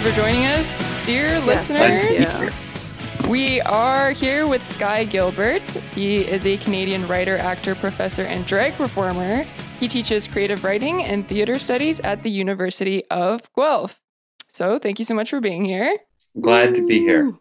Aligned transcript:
you 0.00 0.10
for 0.10 0.16
joining 0.16 0.46
us, 0.46 1.06
dear 1.06 1.28
Yes, 1.28 1.70
listeners. 1.70 2.50
thank 2.50 3.28
We 3.28 3.60
are 3.62 4.12
here 4.12 4.46
with 4.46 4.64
Sky 4.64 5.04
Gilbert. 5.04 5.62
He 5.94 6.18
is 6.18 6.46
a 6.46 6.56
Canadian 6.58 7.06
writer, 7.06 7.36
actor, 7.36 7.74
professor, 7.74 8.22
and 8.22 8.46
drag 8.46 8.74
performer. 8.74 9.44
He 9.78 9.88
teaches 9.88 10.26
creative 10.26 10.64
writing 10.64 11.02
and 11.02 11.26
theater 11.26 11.58
studies 11.58 12.00
at 12.00 12.22
the 12.22 12.30
University 12.30 13.04
of 13.10 13.52
Guelph. 13.54 14.00
So, 14.48 14.78
thank 14.78 14.98
you 14.98 15.04
so 15.04 15.14
much 15.14 15.30
for 15.30 15.40
being 15.40 15.64
here. 15.64 15.96
Glad 16.40 16.74
to 16.76 16.86
be 16.86 16.98
here. 17.00 17.32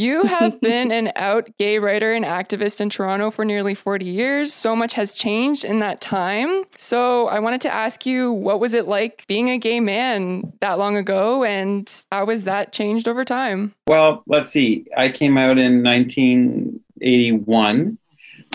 You 0.00 0.22
have 0.22 0.58
been 0.62 0.90
an 0.92 1.12
out 1.14 1.50
gay 1.58 1.78
writer 1.78 2.14
and 2.14 2.24
activist 2.24 2.80
in 2.80 2.88
Toronto 2.88 3.30
for 3.30 3.44
nearly 3.44 3.74
40 3.74 4.06
years. 4.06 4.54
So 4.54 4.74
much 4.74 4.94
has 4.94 5.12
changed 5.12 5.62
in 5.62 5.80
that 5.80 6.00
time. 6.00 6.64
So 6.78 7.28
I 7.28 7.38
wanted 7.38 7.60
to 7.62 7.74
ask 7.74 8.06
you 8.06 8.32
what 8.32 8.60
was 8.60 8.72
it 8.72 8.88
like 8.88 9.26
being 9.26 9.50
a 9.50 9.58
gay 9.58 9.78
man 9.78 10.54
that 10.60 10.78
long 10.78 10.96
ago 10.96 11.44
and 11.44 11.86
how 12.10 12.24
has 12.28 12.44
that 12.44 12.72
changed 12.72 13.08
over 13.08 13.26
time? 13.26 13.74
Well, 13.88 14.22
let's 14.26 14.50
see. 14.50 14.86
I 14.96 15.10
came 15.10 15.36
out 15.36 15.58
in 15.58 15.82
1981. 15.82 17.98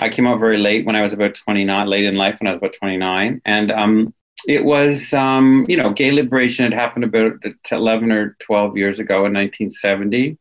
I 0.01 0.09
came 0.09 0.25
out 0.25 0.39
very 0.39 0.57
late 0.57 0.83
when 0.83 0.95
I 0.95 1.03
was 1.03 1.13
about 1.13 1.35
29, 1.35 1.87
late 1.87 2.05
in 2.05 2.15
life 2.15 2.39
when 2.39 2.47
I 2.47 2.53
was 2.53 2.57
about 2.57 2.73
29. 2.73 3.43
And 3.45 3.71
um, 3.71 4.15
it 4.47 4.65
was, 4.65 5.13
um, 5.13 5.67
you 5.69 5.77
know, 5.77 5.91
gay 5.91 6.11
liberation 6.11 6.65
had 6.65 6.73
happened 6.73 7.03
about 7.03 7.33
11 7.71 8.11
or 8.11 8.35
12 8.39 8.77
years 8.77 8.99
ago 8.99 9.27
in 9.27 9.33
1970. 9.33 10.39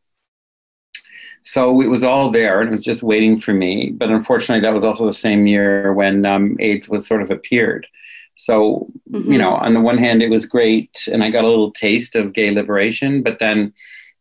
So 1.45 1.79
it 1.81 1.87
was 1.87 2.03
all 2.03 2.31
there 2.31 2.59
and 2.59 2.69
it 2.69 2.75
was 2.75 2.85
just 2.85 3.03
waiting 3.03 3.39
for 3.39 3.53
me. 3.53 3.91
But 3.91 4.09
unfortunately, 4.09 4.61
that 4.61 4.73
was 4.73 4.83
also 4.83 5.05
the 5.05 5.13
same 5.13 5.45
year 5.47 5.93
when 5.93 6.25
um, 6.25 6.57
AIDS 6.59 6.89
was 6.89 7.07
sort 7.07 7.21
of 7.21 7.31
appeared. 7.31 7.87
So, 8.35 8.87
Mm-hmm. 9.11 9.31
you 9.31 9.37
know, 9.37 9.53
on 9.55 9.73
the 9.73 9.79
one 9.79 9.97
hand, 9.99 10.21
it 10.23 10.29
was 10.31 10.45
great 10.47 11.07
and 11.11 11.23
I 11.23 11.29
got 11.29 11.43
a 11.45 11.47
little 11.47 11.71
taste 11.71 12.15
of 12.15 12.33
gay 12.33 12.49
liberation, 12.51 13.21
but 13.21 13.37
then 13.39 13.71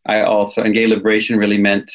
I 0.06 0.20
also, 0.20 0.62
and 0.62 0.74
gay 0.74 0.86
liberation 0.86 1.38
really 1.38 1.56
meant, 1.58 1.90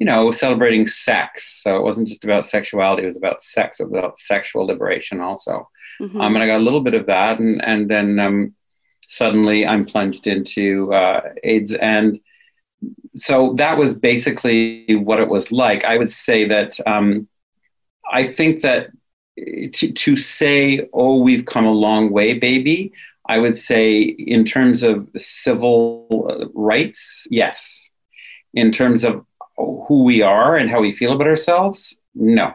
you 0.00 0.04
know, 0.06 0.32
celebrating 0.32 0.86
sex. 0.86 1.62
So 1.62 1.76
it 1.76 1.84
wasn't 1.84 2.08
just 2.08 2.24
about 2.24 2.44
sexuality, 2.44 3.04
it 3.04 3.06
was 3.06 3.16
about 3.16 3.40
sex, 3.40 3.78
it 3.80 3.84
was 3.84 3.92
about 3.96 4.18
sexual 4.18 4.66
liberation 4.66 5.20
also. 5.20 5.68
Mhm. 6.02 6.20
Um, 6.20 6.34
and 6.34 6.42
I 6.42 6.46
got 6.46 6.60
a 6.60 6.64
little 6.68 6.80
bit 6.80 6.94
of 6.94 7.06
that. 7.06 7.38
And, 7.38 7.64
and 7.64 7.88
then 7.88 8.18
um, 8.18 8.54
suddenly 9.06 9.64
I'm 9.66 9.84
plunged 9.86 10.26
into 10.26 10.92
uh, 10.92 11.20
AIDS. 11.44 11.72
And 11.74 12.20
so 13.16 13.54
that 13.54 13.78
was 13.78 13.94
basically 13.94 14.86
what 14.96 15.20
it 15.20 15.28
was 15.28 15.50
like. 15.50 15.84
I 15.84 15.98
would 15.98 16.10
say 16.10 16.46
that 16.48 16.78
um, 16.86 17.28
I 18.10 18.26
think 18.26 18.62
that 18.62 18.90
to, 19.74 19.92
to 19.92 20.16
say, 20.16 20.88
oh, 20.92 21.18
we've 21.18 21.44
come 21.44 21.66
a 21.66 21.72
long 21.72 22.10
way, 22.10 22.34
baby, 22.34 22.92
I 23.28 23.38
would 23.38 23.56
say 23.56 24.00
in 24.00 24.44
terms 24.44 24.82
of 24.82 25.08
civil 25.16 26.50
rights, 26.54 27.26
yes. 27.30 27.90
In 28.54 28.72
terms 28.72 29.04
of 29.04 29.24
who 29.56 30.04
we 30.04 30.22
are 30.22 30.56
and 30.56 30.70
how 30.70 30.80
we 30.80 30.94
feel 30.94 31.12
about 31.12 31.26
ourselves, 31.26 31.96
no. 32.14 32.54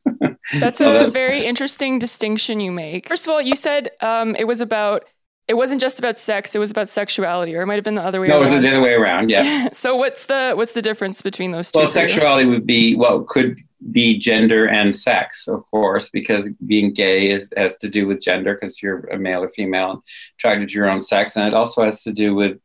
That's 0.52 0.80
a 0.80 1.08
very 1.08 1.46
interesting 1.46 1.98
distinction 1.98 2.60
you 2.60 2.70
make. 2.70 3.08
First 3.08 3.26
of 3.26 3.32
all, 3.32 3.40
you 3.40 3.56
said 3.56 3.90
um, 4.00 4.36
it 4.36 4.46
was 4.46 4.60
about, 4.60 5.04
it 5.48 5.54
wasn't 5.54 5.80
just 5.80 5.98
about 5.98 6.18
sex, 6.18 6.54
it 6.54 6.58
was 6.58 6.70
about 6.70 6.88
sexuality, 6.88 7.54
or 7.54 7.60
it 7.62 7.66
might 7.66 7.74
have 7.74 7.84
been 7.84 7.94
the 7.96 8.02
other 8.02 8.20
way 8.20 8.28
No, 8.28 8.36
it 8.38 8.40
was 8.40 8.48
around. 8.50 8.62
the 8.62 8.70
other 8.70 8.80
way 8.82 8.94
around, 8.94 9.30
yeah. 9.30 9.68
so 9.72 9.96
what's 9.96 10.26
the 10.26 10.52
what's 10.54 10.72
the 10.72 10.82
difference 10.82 11.20
between 11.22 11.50
those 11.50 11.70
two? 11.72 11.80
Well, 11.80 11.88
sexuality 11.88 12.48
would 12.48 12.66
be 12.66 12.94
well, 12.94 13.20
could 13.24 13.56
be 13.90 14.16
gender 14.18 14.68
and 14.68 14.94
sex, 14.94 15.48
of 15.48 15.68
course, 15.70 16.08
because 16.10 16.48
being 16.66 16.92
gay 16.94 17.32
is, 17.32 17.50
has 17.56 17.76
to 17.78 17.88
do 17.88 18.06
with 18.06 18.20
gender 18.20 18.54
because 18.54 18.80
you're 18.80 19.00
a 19.06 19.18
male 19.18 19.42
or 19.42 19.48
female 19.50 19.90
and 19.90 20.00
attracted 20.38 20.68
to 20.68 20.74
your 20.74 20.88
own 20.88 21.00
sex, 21.00 21.36
and 21.36 21.46
it 21.48 21.54
also 21.54 21.82
has 21.82 22.02
to 22.04 22.12
do 22.12 22.34
with 22.34 22.58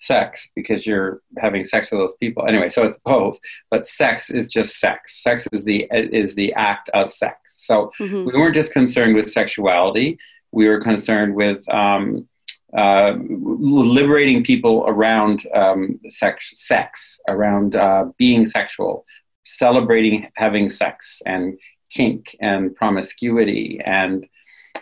sex 0.00 0.50
because 0.56 0.84
you're 0.84 1.20
having 1.38 1.62
sex 1.62 1.90
with 1.92 2.00
those 2.00 2.14
people. 2.18 2.44
Anyway, 2.48 2.68
so 2.68 2.84
it's 2.84 2.98
both, 3.04 3.38
but 3.70 3.86
sex 3.86 4.30
is 4.30 4.48
just 4.48 4.80
sex. 4.80 5.22
Sex 5.22 5.46
is 5.52 5.62
the 5.64 5.86
is 5.92 6.34
the 6.34 6.52
act 6.54 6.88
of 6.94 7.12
sex. 7.12 7.56
So 7.58 7.92
Mhm. 8.00 8.24
we 8.24 8.32
weren't 8.32 8.54
just 8.54 8.72
concerned 8.72 9.14
with 9.14 9.30
sexuality; 9.30 10.18
we 10.52 10.68
were 10.68 10.80
concerned 10.80 11.34
with 11.34 11.66
um, 11.68 12.28
uh, 12.76 13.14
liberating 13.18 14.44
people 14.44 14.84
around 14.86 15.46
um, 15.54 16.00
sex, 16.08 16.52
sex, 16.54 17.18
around 17.28 17.74
uh, 17.74 18.06
being 18.16 18.46
sexual, 18.46 19.04
celebrating 19.44 20.28
having 20.36 20.70
sex, 20.70 21.20
and 21.26 21.58
kink 21.90 22.36
and 22.40 22.74
promiscuity, 22.74 23.80
and 23.84 24.26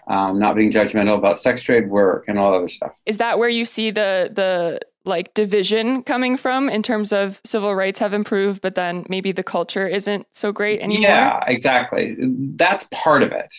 um, 0.06 0.38
not 0.38 0.54
being 0.54 0.70
judgmental 0.70 1.16
about 1.16 1.38
sex 1.38 1.62
trade 1.62 1.88
work 1.88 2.26
and 2.28 2.38
all 2.38 2.54
other 2.54 2.69
stuff. 2.69 2.92
is 3.06 3.19
that 3.19 3.38
where 3.38 3.48
you 3.48 3.64
see 3.64 3.91
the 3.91 4.31
the 4.32 4.81
like 5.04 5.32
division 5.34 6.02
coming 6.02 6.37
from 6.37 6.69
in 6.69 6.82
terms 6.82 7.12
of 7.12 7.41
civil 7.42 7.75
rights 7.75 7.98
have 7.98 8.12
improved 8.12 8.60
but 8.60 8.75
then 8.75 9.04
maybe 9.08 9.32
the 9.32 9.42
culture 9.42 9.88
isn't 9.88 10.26
so 10.31 10.52
great 10.52 10.81
anymore 10.81 11.02
Yeah, 11.02 11.42
exactly. 11.47 12.16
That's 12.20 12.87
part 12.92 13.22
of 13.22 13.32
it. 13.32 13.52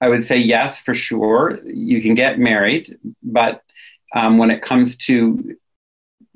I 0.00 0.08
would 0.08 0.22
say 0.22 0.38
yes, 0.38 0.78
for 0.80 0.94
sure. 0.94 1.60
You 1.64 2.00
can 2.00 2.14
get 2.14 2.38
married, 2.38 2.98
but 3.22 3.62
um, 4.14 4.38
when 4.38 4.50
it 4.50 4.62
comes 4.62 4.96
to 4.98 5.56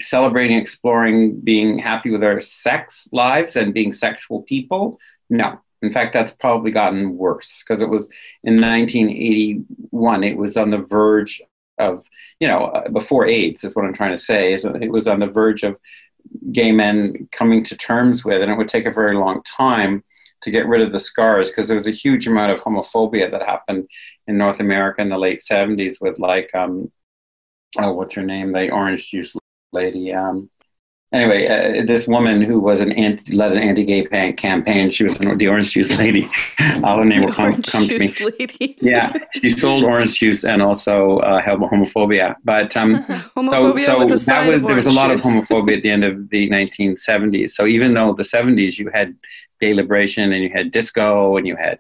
celebrating, 0.01 0.59
exploring, 0.59 1.41
being 1.41 1.79
happy 1.79 2.11
with 2.11 2.23
our 2.23 2.41
sex 2.41 3.09
lives 3.13 3.57
and 3.57 3.75
being 3.75 3.93
sexual 3.93 4.43
people, 4.43 4.99
no. 5.31 5.61
In 5.83 5.93
fact, 5.93 6.15
that's 6.15 6.33
probably 6.33 6.71
gotten 6.71 7.17
worse 7.17 7.63
because 7.63 7.83
it 7.83 7.89
was 7.89 8.09
in 8.43 8.61
1981, 8.61 10.25
it 10.25 10.37
was 10.37 10.57
on 10.57 10.71
the 10.71 10.79
verge 10.79 11.43
of, 11.79 12.05
you 12.41 12.49
know, 12.49 12.67
uh, 12.67 12.89
before 12.89 13.27
AIDS, 13.27 13.65
is 13.65 13.77
what 13.77 13.85
I'm 13.85 13.93
trying 13.93 14.15
to 14.15 14.23
say, 14.23 14.55
is 14.55 14.65
it 14.65 14.91
was 14.91 15.07
on 15.07 15.21
the 15.21 15.27
verge 15.27 15.63
of 15.63 15.77
gay 16.53 16.73
men 16.73 17.29
coming 17.33 17.65
to 17.65 17.77
terms 17.77 18.25
with, 18.25 18.41
and 18.41 18.51
it 18.51 18.57
would 18.57 18.69
take 18.69 18.87
a 18.87 18.91
very 18.91 19.15
long 19.15 19.43
time 19.43 20.03
to 20.45 20.51
get 20.51 20.69
rid 20.69 20.83
of 20.83 20.93
the 20.93 20.99
scars 20.99 21.51
because 21.51 21.67
there 21.67 21.77
was 21.77 21.87
a 21.87 21.91
huge 21.91 22.27
amount 22.29 22.53
of 22.53 22.61
homophobia 22.61 23.31
that 23.31 23.43
happened 23.43 23.89
in 24.27 24.37
North 24.37 24.61
America 24.61 25.01
in 25.01 25.09
the 25.09 25.19
late 25.19 25.41
70s 25.41 25.97
with 26.03 26.19
like, 26.19 26.51
um, 26.55 26.93
oh, 27.79 27.93
what's 27.95 28.15
her 28.15 28.23
name? 28.23 28.53
The 28.53 28.71
orange 28.71 29.11
juice 29.11 29.35
lady. 29.73 30.13
Um, 30.13 30.51
anyway, 31.15 31.47
uh, 31.47 31.87
this 31.87 32.07
woman 32.07 32.43
who 32.43 32.61
was 32.61 32.83
an 32.83 32.93
anti, 32.93 33.33
led 33.33 33.53
an 33.53 33.59
anti-gay 33.59 34.07
pan- 34.07 34.37
campaign. 34.37 34.91
She 34.91 35.05
was 35.05 35.17
the 35.17 35.49
orange 35.49 35.73
juice 35.73 35.97
lady. 36.05 36.29
Uh, 36.59 36.99
her 36.99 37.05
name 37.07 37.23
will 37.23 37.33
come, 37.33 37.63
come 37.63 37.87
to 37.87 37.99
me. 37.99 38.09
juice 38.09 38.21
lady. 38.21 38.79
Yeah, 38.83 39.15
she 39.33 39.49
sold 39.49 39.85
orange 39.85 40.19
juice 40.19 40.45
and 40.45 40.61
also 40.61 41.21
uh, 41.21 41.41
had 41.41 41.59
homophobia. 41.59 42.35
But 42.45 42.77
um, 42.77 42.97
so, 43.07 43.15
Homophobia 43.37 43.87
so 43.87 44.07
with 44.07 44.27
that 44.27 44.47
was, 44.47 44.63
there 44.63 44.77
was 44.77 44.87
a 44.87 44.91
lot 44.91 45.11
of 45.11 45.23
homophobia 45.23 45.79
at 45.79 45.83
the 45.83 45.91
end 45.91 46.05
of 46.05 46.29
the 46.29 46.51
1970s. 46.51 47.51
So 47.51 47.67
even 47.67 47.95
though 47.95 48.13
the 48.13 48.25
70s 48.25 48.79
you 48.79 48.91
had 48.93 49.17
gay 49.61 49.75
liberation 49.75 50.33
and 50.33 50.43
you 50.43 50.51
had 50.51 50.71
disco 50.71 51.37
and 51.37 51.47
you 51.47 51.57
had 51.57 51.79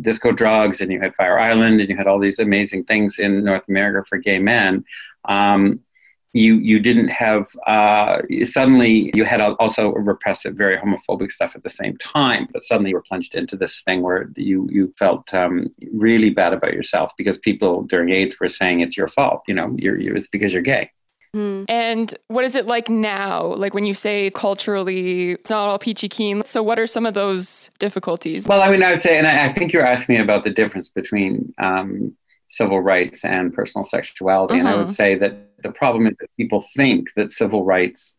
disco 0.00 0.32
drugs 0.32 0.80
and 0.80 0.92
you 0.92 1.00
had 1.00 1.14
Fire 1.14 1.38
Island 1.38 1.80
and 1.80 1.88
you 1.88 1.96
had 1.96 2.06
all 2.06 2.18
these 2.18 2.38
amazing 2.38 2.84
things 2.84 3.18
in 3.18 3.44
North 3.44 3.68
America 3.68 4.06
for 4.08 4.18
gay 4.18 4.38
men, 4.38 4.84
um, 5.28 5.80
you 6.34 6.56
you 6.56 6.78
didn't 6.78 7.08
have 7.08 7.46
uh, 7.66 8.18
suddenly 8.44 9.10
you 9.14 9.24
had 9.24 9.40
also 9.40 9.92
repressive, 9.92 10.54
very 10.54 10.76
homophobic 10.76 11.32
stuff 11.32 11.56
at 11.56 11.62
the 11.62 11.70
same 11.70 11.96
time. 11.96 12.46
But 12.52 12.62
suddenly 12.62 12.90
you 12.90 12.96
were 12.96 13.02
plunged 13.02 13.34
into 13.34 13.56
this 13.56 13.80
thing 13.82 14.02
where 14.02 14.30
you 14.36 14.68
you 14.70 14.92
felt 14.98 15.32
um, 15.32 15.68
really 15.92 16.30
bad 16.30 16.52
about 16.52 16.74
yourself 16.74 17.12
because 17.16 17.38
people 17.38 17.82
during 17.84 18.10
AIDS 18.10 18.38
were 18.38 18.48
saying 18.48 18.80
it's 18.80 18.96
your 18.96 19.08
fault. 19.08 19.42
You 19.48 19.54
know, 19.54 19.74
you're, 19.78 19.98
you're 19.98 20.16
it's 20.16 20.28
because 20.28 20.52
you're 20.52 20.62
gay. 20.62 20.90
Hmm. 21.34 21.64
and 21.68 22.14
what 22.28 22.44
is 22.44 22.56
it 22.56 22.64
like 22.66 22.88
now 22.88 23.44
like 23.54 23.74
when 23.74 23.84
you 23.84 23.92
say 23.92 24.30
culturally 24.34 25.32
it's 25.32 25.50
not 25.50 25.68
all 25.68 25.78
peachy 25.78 26.08
keen 26.08 26.42
so 26.46 26.62
what 26.62 26.78
are 26.78 26.86
some 26.86 27.04
of 27.04 27.12
those 27.12 27.70
difficulties 27.78 28.48
Well, 28.48 28.62
I 28.62 28.70
mean, 28.70 28.82
I 28.82 28.90
would 28.92 29.00
say, 29.00 29.18
and 29.18 29.26
I, 29.26 29.44
I 29.46 29.52
think 29.52 29.72
you're 29.72 29.84
asking 29.86 30.16
me 30.16 30.22
about 30.22 30.44
the 30.44 30.50
difference 30.50 30.88
between 30.88 31.52
um, 31.58 32.16
civil 32.48 32.80
rights 32.80 33.24
and 33.26 33.52
personal 33.52 33.84
sexuality. 33.84 34.58
And 34.58 34.66
I 34.68 34.74
would 34.76 34.86
Mhm. 34.86 35.00
say 35.02 35.14
that 35.16 35.32
the 35.62 35.70
problem 35.70 36.06
is 36.06 36.16
that 36.20 36.28
people 36.38 36.64
think 36.74 37.08
that 37.16 37.30
civil 37.30 37.62
rights 37.64 38.16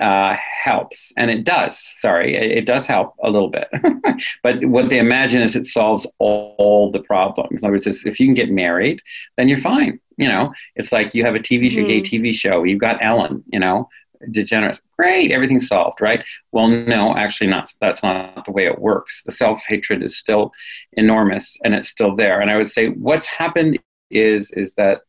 uh, 0.00 0.36
helps, 0.64 1.12
and 1.16 1.30
it 1.30 1.44
does. 1.44 1.78
Sorry, 1.78 2.34
it, 2.34 2.58
it 2.58 2.66
does 2.66 2.86
help 2.86 3.14
a 3.22 3.30
little 3.30 3.48
bit. 3.50 3.68
but 4.42 4.64
what 4.64 4.88
they 4.88 4.98
imagine 4.98 5.40
is 5.40 5.54
it 5.54 5.66
solves 5.66 6.06
all, 6.18 6.90
the 6.90 7.00
problems. 7.00 7.62
In 7.62 7.66
other 7.66 7.72
words, 7.74 7.86
if 7.86 8.18
you 8.18 8.26
can 8.26 8.34
get 8.34 8.50
married, 8.50 9.00
then 9.36 9.48
you're 9.48 9.58
fine. 9.58 10.00
You 10.16 10.28
know, 10.28 10.52
it's 10.76 10.92
like 10.92 11.14
you 11.14 11.24
have 11.24 11.34
a 11.34 11.40
TV 11.40 11.70
show, 11.70 11.86
gay 11.86 12.00
TV 12.00 12.34
show. 12.34 12.64
You've 12.64 12.80
got 12.80 13.02
Ellen. 13.02 13.42
You 13.52 13.60
know, 13.60 13.88
DeGeneres. 14.28 14.80
Great, 14.96 15.32
everything's 15.32 15.68
solved, 15.68 16.00
right? 16.00 16.24
Well, 16.52 16.68
no, 16.68 17.16
actually, 17.16 17.48
not. 17.48 17.70
That's 17.80 18.02
not 18.02 18.44
the 18.44 18.52
way 18.52 18.66
it 18.66 18.78
works. 18.78 19.22
The 19.24 19.32
self 19.32 19.62
hatred 19.66 20.02
is 20.02 20.16
still 20.16 20.52
enormous, 20.92 21.56
and 21.64 21.74
it's 21.74 21.88
still 21.88 22.16
there. 22.16 22.40
And 22.40 22.50
I 22.50 22.56
would 22.56 22.68
say 22.68 22.88
what's 22.88 23.26
happened 23.26 23.78
is 24.10 24.50
is 24.52 24.74
that. 24.74 25.02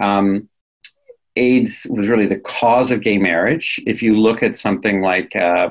Um, 0.00 0.48
AIDS 1.34 1.86
was 1.88 2.08
really 2.08 2.26
the 2.26 2.40
cause 2.40 2.90
of 2.90 3.00
gay 3.00 3.16
marriage. 3.16 3.80
If 3.86 4.02
you 4.02 4.18
look 4.18 4.42
at 4.42 4.56
something 4.56 5.00
like 5.00 5.36
uh, 5.36 5.70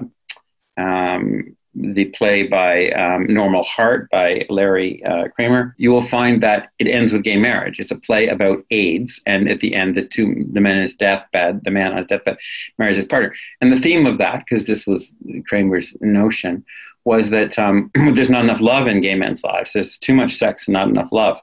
um, 0.77 1.57
the 1.79 2.06
play 2.06 2.44
by 2.44 2.89
um, 2.91 3.27
Normal 3.27 3.63
Heart 3.63 4.09
by 4.09 4.45
Larry 4.50 5.03
uh, 5.03 5.27
Kramer, 5.29 5.75
you 5.77 5.91
will 5.91 6.01
find 6.01 6.41
that 6.41 6.71
it 6.79 6.88
ends 6.88 7.13
with 7.13 7.24
gay 7.24 7.38
marriage. 7.38 7.79
It's 7.79 7.91
a 7.91 7.95
play 7.95 8.27
about 8.27 8.65
AIDS, 8.71 9.21
and 9.25 9.50
at 9.50 9.59
the 9.59 9.75
end, 9.75 9.95
the 9.95 10.03
two 10.03 10.45
the 10.51 10.62
man 10.62 10.77
in 10.77 10.83
his 10.83 10.95
deathbed, 10.95 11.63
the 11.63 11.71
man 11.71 11.91
on 11.91 11.97
his 11.97 12.07
deathbed, 12.07 12.38
marries 12.77 12.97
his 12.97 13.06
partner. 13.06 13.33
And 13.62 13.71
the 13.71 13.79
theme 13.79 14.06
of 14.06 14.18
that, 14.18 14.44
because 14.45 14.65
this 14.65 14.88
was 14.88 15.13
Kramer's 15.47 15.95
notion, 16.01 16.65
was 17.06 17.29
that 17.29 17.57
um, 17.59 17.91
there's 18.13 18.29
not 18.29 18.44
enough 18.44 18.62
love 18.62 18.88
in 18.88 19.01
gay 19.01 19.15
men's 19.15 19.44
lives. 19.44 19.74
There's 19.74 19.97
too 19.97 20.13
much 20.13 20.35
sex, 20.35 20.68
and 20.68 20.74
not 20.74 20.89
enough 20.89 21.12
love. 21.12 21.39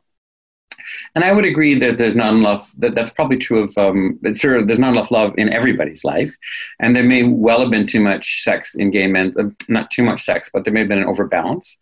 And 1.15 1.25
I 1.25 1.33
would 1.33 1.45
agree 1.45 1.75
that 1.75 1.99
there's 1.99 2.17
not 2.17 2.35
enough. 2.35 2.73
That 2.79 2.95
that's 2.95 3.11
probably 3.11 3.37
true 3.37 3.65
of. 3.65 3.79
Um, 3.79 4.19
sure, 4.35 4.65
there's 4.65 4.79
not 4.79 4.93
enough 4.93 5.11
love 5.11 5.35
in 5.37 5.53
everybody's 5.53 6.05
life, 6.05 6.35
and 6.81 6.95
there 6.95 7.05
may 7.05 7.23
well 7.23 7.61
have 7.61 7.71
been 7.71 7.87
too 7.87 8.01
much 8.01 8.43
sex 8.43 8.75
in 8.75 8.91
gay 8.91 9.07
men. 9.07 9.35
Uh, 9.39 9.51
not 9.69 9.91
too 9.91 10.03
much 10.03 10.23
sex, 10.23 10.51
but 10.53 10.65
there 10.65 10.73
may 10.73 10.81
have 10.81 10.89
been 10.89 10.99
an 10.99 11.07
overbalance. 11.07 11.79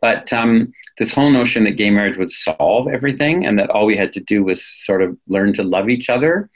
But 0.00 0.32
um, 0.32 0.72
this 0.98 1.12
whole 1.12 1.30
notion 1.30 1.64
that 1.64 1.72
gay 1.72 1.90
marriage 1.90 2.16
would 2.16 2.30
solve 2.30 2.88
everything, 2.88 3.46
and 3.46 3.58
that 3.58 3.70
all 3.70 3.86
we 3.86 3.96
had 3.96 4.12
to 4.14 4.20
do 4.20 4.42
was 4.42 4.64
sort 4.64 5.02
of 5.02 5.16
learn 5.28 5.52
to 5.54 5.62
love 5.62 5.88
each 5.88 6.08
other, 6.08 6.48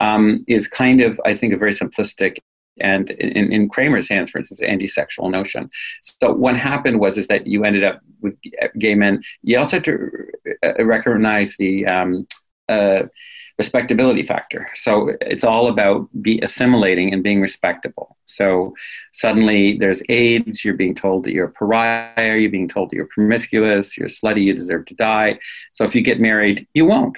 um, 0.00 0.44
is 0.48 0.66
kind 0.66 1.00
of, 1.00 1.20
I 1.24 1.36
think, 1.36 1.52
a 1.52 1.58
very 1.58 1.72
simplistic 1.72 2.38
and 2.80 3.10
in, 3.10 3.52
in 3.52 3.68
Kramer's 3.68 4.08
hands, 4.08 4.30
for 4.30 4.38
instance, 4.38 4.62
anti-sexual 4.62 5.30
notion. 5.30 5.70
So 6.02 6.32
what 6.32 6.56
happened 6.56 7.00
was 7.00 7.18
is 7.18 7.28
that 7.28 7.46
you 7.46 7.64
ended 7.64 7.84
up 7.84 8.00
with 8.20 8.34
gay 8.78 8.94
men. 8.94 9.22
You 9.42 9.58
also 9.58 9.76
had 9.76 9.84
to 9.84 10.10
uh, 10.62 10.84
recognize 10.84 11.56
the 11.56 11.86
um, 11.86 12.26
uh, 12.68 13.04
respectability 13.58 14.22
factor. 14.22 14.68
So 14.74 15.12
it's 15.20 15.44
all 15.44 15.68
about 15.68 16.08
be 16.20 16.38
assimilating 16.40 17.12
and 17.12 17.22
being 17.22 17.40
respectable. 17.40 18.16
So 18.26 18.74
suddenly 19.12 19.78
there's 19.78 20.02
AIDS. 20.08 20.64
You're 20.64 20.74
being 20.74 20.94
told 20.94 21.24
that 21.24 21.32
you're 21.32 21.46
a 21.46 21.52
pariah. 21.52 22.36
You're 22.36 22.50
being 22.50 22.68
told 22.68 22.90
that 22.90 22.96
you're 22.96 23.08
promiscuous. 23.14 23.96
You're 23.96 24.08
slutty. 24.08 24.42
You 24.42 24.52
deserve 24.52 24.84
to 24.86 24.94
die. 24.94 25.38
So 25.72 25.84
if 25.84 25.94
you 25.94 26.02
get 26.02 26.20
married, 26.20 26.66
you 26.74 26.84
won't. 26.84 27.16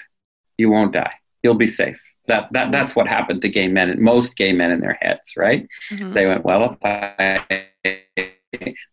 You 0.56 0.70
won't 0.70 0.92
die. 0.92 1.14
You'll 1.42 1.54
be 1.54 1.66
safe 1.66 2.00
that, 2.28 2.52
that 2.52 2.70
that's 2.70 2.94
what 2.94 3.06
happened 3.06 3.42
to 3.42 3.48
gay 3.48 3.68
men 3.68 4.00
most 4.02 4.36
gay 4.36 4.52
men 4.52 4.70
in 4.70 4.80
their 4.80 4.98
heads 5.00 5.36
right 5.36 5.68
mm-hmm. 5.90 6.12
they 6.12 6.26
went 6.26 6.44
well 6.44 6.64
if 6.72 6.78
i 6.84 7.64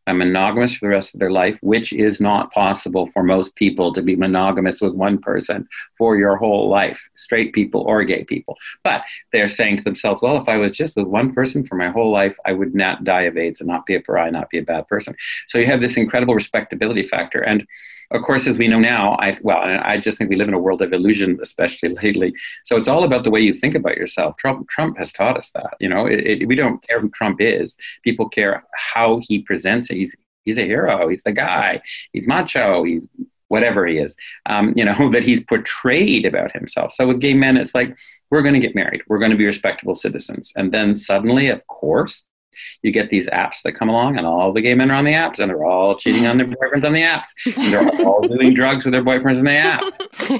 I'm 0.08 0.18
monogamous 0.18 0.76
for 0.76 0.86
the 0.86 0.90
rest 0.90 1.14
of 1.14 1.20
their 1.20 1.32
life, 1.32 1.58
which 1.62 1.94
is 1.94 2.20
not 2.20 2.52
possible 2.52 3.08
for 3.08 3.24
most 3.24 3.56
people 3.56 3.94
to 3.94 4.02
be 4.02 4.16
monogamous 4.16 4.82
with 4.82 4.94
one 4.94 5.18
person 5.18 5.68
for 5.98 6.18
your 6.18 6.36
whole 6.36 6.70
life, 6.70 7.10
straight 7.16 7.54
people 7.54 7.82
or 7.82 8.04
gay 8.04 8.24
people. 8.24 8.58
But 8.84 9.04
they're 9.32 9.48
saying 9.48 9.78
to 9.78 9.84
themselves, 9.84 10.22
well, 10.22 10.38
if 10.38 10.50
I 10.50 10.58
was 10.58 10.74
just 10.74 10.96
with 10.96 11.08
one 11.08 11.34
person 11.34 11.64
for 11.64 11.76
my 11.76 11.90
whole 11.90 12.12
life, 12.12 12.38
I 12.46 12.52
would 12.52 12.76
not 12.76 13.04
die 13.04 13.24
of 13.24 13.38
AIDS 13.38 13.62
and 13.62 13.68
not 13.68 13.86
be 13.86 13.96
a 13.96 14.02
pariah, 14.02 14.32
not 14.32 14.50
be 14.50 14.58
a 14.58 14.64
bad 14.64 14.88
person. 14.88 15.16
So 15.48 15.58
you 15.58 15.68
have 15.68 15.82
this 15.82 15.98
incredible 15.98 16.36
respectability 16.36 17.04
factor. 17.04 17.42
And 17.42 17.66
of 18.12 18.22
course, 18.22 18.48
as 18.48 18.57
we 18.57 18.68
know 18.68 18.80
now, 18.80 19.16
I 19.19 19.38
well, 19.42 19.57
I 19.57 19.98
just 19.98 20.18
think 20.18 20.30
we 20.30 20.36
live 20.36 20.48
in 20.48 20.54
a 20.54 20.60
world 20.60 20.81
of 20.81 20.94
illusion, 20.94 21.40
especially 21.42 21.90
lately. 22.04 22.34
So 22.63 22.78
it's 22.78 22.88
all 22.88 23.04
about 23.04 23.24
the 23.24 23.31
way 23.31 23.42
you 23.42 23.54
think 23.54 23.75
about 23.75 23.98
yourself. 23.98 24.38
Trump, 24.38 24.69
Trump 24.69 24.98
has 24.98 25.12
taught 25.12 25.38
us 25.38 25.52
that. 25.52 25.75
You 25.80 25.90
know, 25.90 26.06
it, 26.06 26.19
it, 26.19 26.48
we 26.48 26.56
don't 26.56 26.86
care 26.88 27.00
who 27.00 27.10
Trump 27.10 27.42
is. 27.42 27.78
People 28.04 28.30
care 28.30 28.63
how 28.94 29.22
he 29.28 29.40
presents 29.40 29.90
it. 29.90 29.98
He's 29.98 30.16
he's 30.44 30.57
a 30.57 30.63
hero. 30.63 31.07
He's 31.07 31.24
the 31.24 31.31
guy. 31.31 31.81
He's 32.13 32.28
macho. 32.28 32.84
He's 32.84 33.07
whatever 33.48 33.86
he 33.86 33.98
is. 33.98 34.16
Um, 34.46 34.74
you 34.75 34.86
know 34.86 35.10
that 35.13 35.24
he's 35.24 35.44
portrayed 35.44 36.25
about 36.25 36.51
himself. 36.51 36.92
So 36.92 37.08
with 37.08 37.19
gay 37.19 37.34
men, 37.34 37.58
it's 37.58 37.75
like 37.75 37.98
we're 38.30 38.44
going 38.44 38.54
to 38.54 38.66
get 38.66 38.75
married. 38.75 39.01
We're 39.08 39.19
going 39.19 39.31
to 39.31 39.38
be 39.38 39.46
respectable 39.46 39.96
citizens, 39.96 40.54
and 40.56 40.72
then 40.72 40.96
suddenly, 40.96 41.48
of 41.48 41.66
course, 41.68 42.28
you 42.81 42.92
get 42.92 43.10
these 43.10 43.28
apps 43.30 43.62
that 43.63 43.74
come 43.74 43.90
along, 43.90 44.18
and 44.18 44.25
all 44.25 44.54
the 44.54 44.62
gay 44.62 44.75
men 44.75 44.92
are 44.92 44.96
on 44.96 45.06
the 45.06 45.13
apps, 45.13 45.40
and 45.40 45.50
they're 45.50 45.66
all 45.66 45.96
cheating 45.96 46.25
on 46.25 46.38
their 46.38 46.48
boyfriends 46.48 46.86
on 46.86 46.94
the 46.94 47.02
apps. 47.02 47.30
And 47.46 47.74
they're 47.74 48.06
all 48.06 48.22
doing 48.28 48.54
drugs 48.54 48.86
with 48.86 48.94
their 48.94 49.04
boyfriends 49.04 49.38
in 49.38 49.46
the 49.46 49.52
app. 49.52 49.84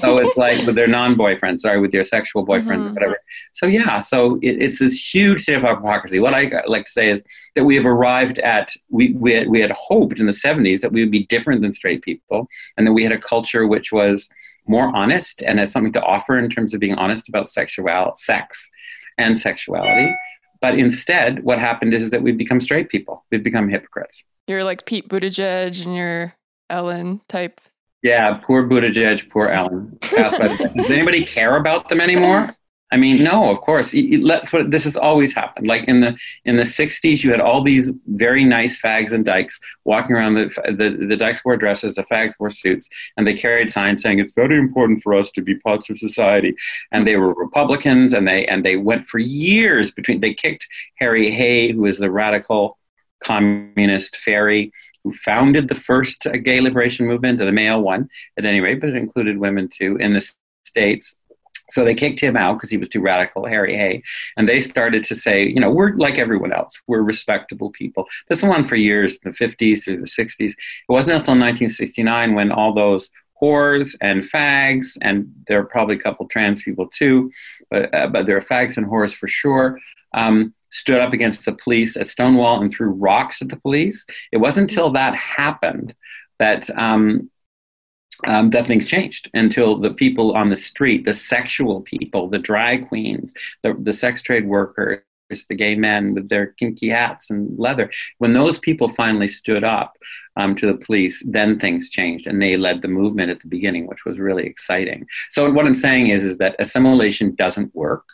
So 0.00 0.18
it's 0.18 0.36
like 0.36 0.64
with 0.66 0.74
their 0.74 0.86
non-boyfriends, 0.86 1.58
sorry, 1.58 1.80
with 1.80 1.92
your 1.92 2.04
sexual 2.04 2.46
boyfriends 2.46 2.80
mm-hmm. 2.82 2.88
or 2.88 2.92
whatever. 2.92 3.18
So 3.52 3.66
yeah, 3.66 3.98
so 3.98 4.36
it, 4.42 4.62
it's 4.62 4.78
this 4.78 5.14
huge 5.14 5.42
state 5.42 5.56
of 5.56 5.62
hypocrisy. 5.62 6.20
What 6.20 6.34
I 6.34 6.50
like 6.66 6.84
to 6.84 6.90
say 6.90 7.10
is 7.10 7.24
that 7.54 7.64
we 7.64 7.76
have 7.76 7.86
arrived 7.86 8.38
at 8.40 8.70
we 8.90 9.12
we 9.12 9.32
had, 9.32 9.48
we 9.48 9.60
had 9.60 9.72
hoped 9.72 10.18
in 10.18 10.26
the 10.26 10.32
'70s 10.32 10.80
that 10.80 10.92
we 10.92 11.02
would 11.02 11.10
be 11.10 11.26
different 11.26 11.62
than 11.62 11.72
straight 11.72 12.02
people, 12.02 12.48
and 12.76 12.86
that 12.86 12.92
we 12.92 13.02
had 13.02 13.12
a 13.12 13.18
culture 13.18 13.66
which 13.66 13.92
was 13.92 14.28
more 14.68 14.94
honest 14.94 15.42
and 15.42 15.58
had 15.58 15.70
something 15.70 15.92
to 15.92 16.02
offer 16.02 16.38
in 16.38 16.50
terms 16.50 16.74
of 16.74 16.80
being 16.80 16.94
honest 16.94 17.28
about 17.28 17.48
sexual 17.48 18.12
sex 18.16 18.70
and 19.18 19.38
sexuality 19.38 20.14
but 20.60 20.78
instead, 20.78 21.42
what 21.42 21.58
happened 21.58 21.94
is 21.94 22.10
that 22.10 22.22
we've 22.22 22.36
become 22.36 22.60
straight 22.60 22.88
people. 22.88 23.24
We've 23.30 23.42
become 23.42 23.68
hypocrites. 23.68 24.24
You're 24.46 24.64
like 24.64 24.86
Pete 24.86 25.08
Buttigieg 25.08 25.84
and 25.84 25.96
you're 25.96 26.34
Ellen 26.70 27.20
type. 27.28 27.60
Yeah, 28.02 28.34
poor 28.34 28.64
Buttigieg, 28.64 29.28
poor 29.30 29.48
Ellen. 29.48 29.98
Does 30.10 30.90
anybody 30.90 31.24
care 31.24 31.56
about 31.56 31.88
them 31.88 32.00
anymore? 32.00 32.54
I 32.92 32.96
mean, 32.96 33.24
no, 33.24 33.50
of 33.50 33.60
course. 33.62 33.92
That's 33.92 34.52
what 34.52 34.70
this 34.70 34.84
has 34.84 34.96
always 34.96 35.34
happened. 35.34 35.66
Like 35.66 35.84
in 35.88 36.00
the 36.00 36.16
in 36.44 36.56
the 36.56 36.62
'60s, 36.62 37.24
you 37.24 37.32
had 37.32 37.40
all 37.40 37.62
these 37.62 37.90
very 38.06 38.44
nice 38.44 38.80
fags 38.80 39.12
and 39.12 39.24
dykes 39.24 39.58
walking 39.84 40.14
around. 40.14 40.34
The 40.34 40.48
the, 40.66 41.06
the 41.06 41.16
dykes 41.16 41.44
wore 41.44 41.56
dresses, 41.56 41.96
the 41.96 42.04
fags 42.04 42.34
wore 42.38 42.50
suits, 42.50 42.88
and 43.16 43.26
they 43.26 43.34
carried 43.34 43.72
signs 43.72 44.02
saying 44.02 44.20
it's 44.20 44.34
very 44.34 44.56
important 44.56 45.02
for 45.02 45.14
us 45.14 45.32
to 45.32 45.42
be 45.42 45.56
parts 45.56 45.90
of 45.90 45.98
society. 45.98 46.54
And 46.92 47.06
they 47.06 47.16
were 47.16 47.34
Republicans, 47.34 48.12
and 48.12 48.26
they 48.26 48.46
and 48.46 48.64
they 48.64 48.76
went 48.76 49.06
for 49.06 49.18
years 49.18 49.90
between. 49.90 50.20
They 50.20 50.34
kicked 50.34 50.68
Harry 50.98 51.32
Hay, 51.32 51.72
who 51.72 51.86
is 51.86 51.98
the 51.98 52.10
radical 52.10 52.78
communist 53.20 54.16
fairy 54.16 54.70
who 55.02 55.12
founded 55.12 55.68
the 55.68 55.74
first 55.74 56.26
gay 56.42 56.60
liberation 56.60 57.06
movement, 57.06 57.38
the 57.38 57.50
male 57.50 57.80
one 57.80 58.08
at 58.36 58.44
any 58.44 58.60
rate, 58.60 58.80
but 58.80 58.90
it 58.90 58.96
included 58.96 59.38
women 59.38 59.68
too 59.68 59.96
in 59.96 60.12
the 60.12 60.32
states 60.64 61.18
so 61.70 61.84
they 61.84 61.94
kicked 61.94 62.20
him 62.20 62.36
out 62.36 62.54
because 62.54 62.70
he 62.70 62.76
was 62.76 62.88
too 62.88 63.00
radical, 63.00 63.46
Harry 63.46 63.76
Hay. 63.76 64.02
And 64.36 64.48
they 64.48 64.60
started 64.60 65.04
to 65.04 65.14
say, 65.14 65.46
you 65.46 65.60
know, 65.60 65.70
we're 65.70 65.96
like 65.96 66.18
everyone 66.18 66.52
else. 66.52 66.80
We're 66.86 67.02
respectable 67.02 67.70
people. 67.70 68.06
This 68.28 68.42
went 68.42 68.54
on 68.54 68.64
for 68.66 68.76
years, 68.76 69.18
the 69.20 69.30
50s 69.30 69.84
through 69.84 69.98
the 69.98 70.06
60s. 70.06 70.50
It 70.50 70.56
wasn't 70.88 71.16
until 71.16 71.34
1969 71.34 72.34
when 72.34 72.52
all 72.52 72.72
those 72.72 73.10
whores 73.40 73.96
and 74.00 74.22
fags, 74.22 74.96
and 75.02 75.30
there 75.46 75.60
are 75.60 75.66
probably 75.66 75.96
a 75.96 76.00
couple 76.00 76.26
trans 76.26 76.62
people 76.62 76.88
too, 76.88 77.30
but, 77.70 77.94
uh, 77.94 78.06
but 78.06 78.26
there 78.26 78.36
are 78.36 78.40
fags 78.40 78.76
and 78.76 78.86
whores 78.86 79.14
for 79.14 79.28
sure, 79.28 79.78
um, 80.14 80.54
stood 80.70 81.00
up 81.00 81.12
against 81.12 81.44
the 81.44 81.52
police 81.52 81.96
at 81.96 82.08
Stonewall 82.08 82.60
and 82.60 82.70
threw 82.70 82.88
rocks 82.88 83.42
at 83.42 83.48
the 83.48 83.56
police. 83.56 84.06
It 84.32 84.38
wasn't 84.38 84.70
until 84.70 84.90
that 84.92 85.14
happened 85.16 85.94
that 86.38 86.68
um, 86.78 87.30
um, 88.26 88.50
that 88.50 88.66
things 88.66 88.86
changed 88.86 89.30
until 89.34 89.76
the 89.76 89.92
people 89.92 90.32
on 90.32 90.48
the 90.48 90.56
street, 90.56 91.04
the 91.04 91.12
sexual 91.12 91.82
people, 91.82 92.28
the 92.28 92.38
drag 92.38 92.88
queens, 92.88 93.34
the, 93.62 93.74
the 93.80 93.92
sex 93.92 94.22
trade 94.22 94.46
workers, 94.46 95.02
the 95.48 95.54
gay 95.54 95.74
men 95.74 96.14
with 96.14 96.28
their 96.28 96.46
kinky 96.52 96.88
hats 96.88 97.30
and 97.30 97.58
leather, 97.58 97.90
when 98.18 98.32
those 98.32 98.58
people 98.58 98.88
finally 98.88 99.28
stood 99.28 99.64
up 99.64 99.96
um, 100.36 100.54
to 100.54 100.66
the 100.66 100.78
police, 100.78 101.22
then 101.26 101.58
things 101.58 101.90
changed 101.90 102.26
and 102.26 102.40
they 102.40 102.56
led 102.56 102.82
the 102.82 102.88
movement 102.88 103.30
at 103.30 103.40
the 103.40 103.48
beginning, 103.48 103.86
which 103.86 104.04
was 104.04 104.18
really 104.18 104.46
exciting. 104.46 105.06
So, 105.30 105.50
what 105.50 105.66
I'm 105.66 105.74
saying 105.74 106.08
is, 106.08 106.24
is 106.24 106.38
that 106.38 106.56
assimilation 106.58 107.34
doesn't 107.34 107.74
work. 107.74 108.04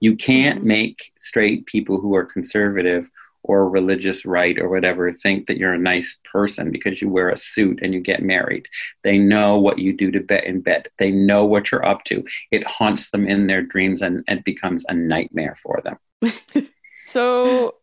You 0.00 0.16
can't 0.16 0.58
mm-hmm. 0.58 0.68
make 0.68 1.12
straight 1.20 1.66
people 1.66 2.00
who 2.00 2.14
are 2.14 2.24
conservative 2.24 3.10
or 3.44 3.68
religious 3.68 4.24
right 4.24 4.58
or 4.58 4.68
whatever 4.68 5.12
think 5.12 5.46
that 5.46 5.56
you're 5.56 5.72
a 5.72 5.78
nice 5.78 6.20
person 6.30 6.70
because 6.70 7.02
you 7.02 7.08
wear 7.08 7.30
a 7.30 7.36
suit 7.36 7.80
and 7.82 7.92
you 7.92 8.00
get 8.00 8.22
married. 8.22 8.66
They 9.02 9.18
know 9.18 9.58
what 9.58 9.78
you 9.78 9.92
do 9.92 10.10
to 10.12 10.20
bed 10.20 10.44
in 10.44 10.60
bed. 10.60 10.88
They 10.98 11.10
know 11.10 11.44
what 11.44 11.70
you're 11.70 11.84
up 11.84 12.04
to. 12.04 12.24
It 12.50 12.66
haunts 12.66 13.10
them 13.10 13.26
in 13.26 13.46
their 13.46 13.62
dreams 13.62 14.02
and 14.02 14.24
it 14.28 14.44
becomes 14.44 14.84
a 14.88 14.94
nightmare 14.94 15.56
for 15.62 15.82
them. 15.82 16.68
so 17.04 17.76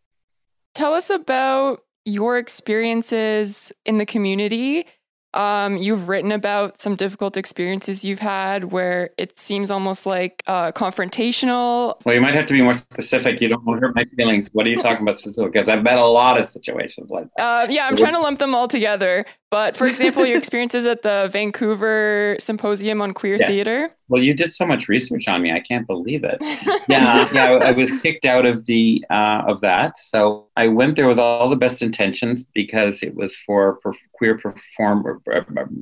tell 0.73 0.93
us 0.93 1.09
about 1.09 1.83
your 2.05 2.37
experiences 2.37 3.71
in 3.85 3.97
the 3.97 4.05
community 4.05 4.85
um, 5.33 5.77
you've 5.77 6.09
written 6.09 6.31
about 6.31 6.81
some 6.81 6.95
difficult 6.95 7.37
experiences 7.37 8.03
you've 8.03 8.19
had 8.19 8.65
where 8.65 9.11
it 9.17 9.37
seems 9.37 9.69
almost 9.69 10.05
like 10.05 10.43
uh, 10.47 10.71
confrontational. 10.71 11.95
Well, 12.05 12.15
you 12.15 12.21
might 12.21 12.33
have 12.33 12.47
to 12.47 12.53
be 12.53 12.61
more 12.61 12.73
specific. 12.73 13.39
You 13.41 13.49
don't 13.49 13.63
want 13.63 13.79
to 13.79 13.87
hurt 13.87 13.95
my 13.95 14.05
feelings. 14.17 14.49
What 14.53 14.65
are 14.65 14.69
you 14.69 14.77
talking 14.77 15.03
about 15.03 15.17
specifically? 15.17 15.51
Because 15.51 15.69
I've 15.69 15.83
met 15.83 15.97
a 15.97 16.05
lot 16.05 16.39
of 16.39 16.47
situations 16.47 17.09
like 17.09 17.27
that. 17.37 17.43
Uh, 17.43 17.67
yeah, 17.69 17.87
I'm 17.87 17.95
trying 17.95 18.13
to 18.13 18.19
lump 18.19 18.39
them 18.39 18.55
all 18.55 18.67
together. 18.67 19.25
But 19.51 19.75
for 19.75 19.87
example, 19.87 20.25
your 20.25 20.37
experiences 20.43 20.85
at 20.85 21.01
the 21.01 21.29
Vancouver 21.31 22.35
Symposium 22.39 23.01
on 23.01 23.13
Queer 23.13 23.37
yes. 23.37 23.47
Theater. 23.47 23.89
Well, 24.07 24.21
you 24.21 24.33
did 24.33 24.53
so 24.53 24.65
much 24.65 24.87
research 24.87 25.27
on 25.27 25.41
me. 25.41 25.51
I 25.51 25.59
can't 25.59 25.87
believe 25.87 26.23
it. 26.23 26.37
yeah, 26.87 27.27
yeah. 27.33 27.45
I, 27.45 27.69
I, 27.69 27.71
was 27.71 27.91
kicked 28.01 28.25
out 28.25 28.45
of 28.45 28.65
the 28.65 29.03
uh, 29.09 29.43
of 29.47 29.61
that. 29.61 29.97
So 29.97 30.47
I 30.55 30.67
went 30.67 30.95
there 30.95 31.07
with 31.07 31.19
all 31.19 31.49
the 31.49 31.55
best 31.55 31.81
intentions 31.81 32.43
because 32.43 33.01
it 33.01 33.15
was 33.15 33.35
for 33.37 33.75
per- 33.77 33.93
queer 34.13 34.37
perform, 34.37 35.23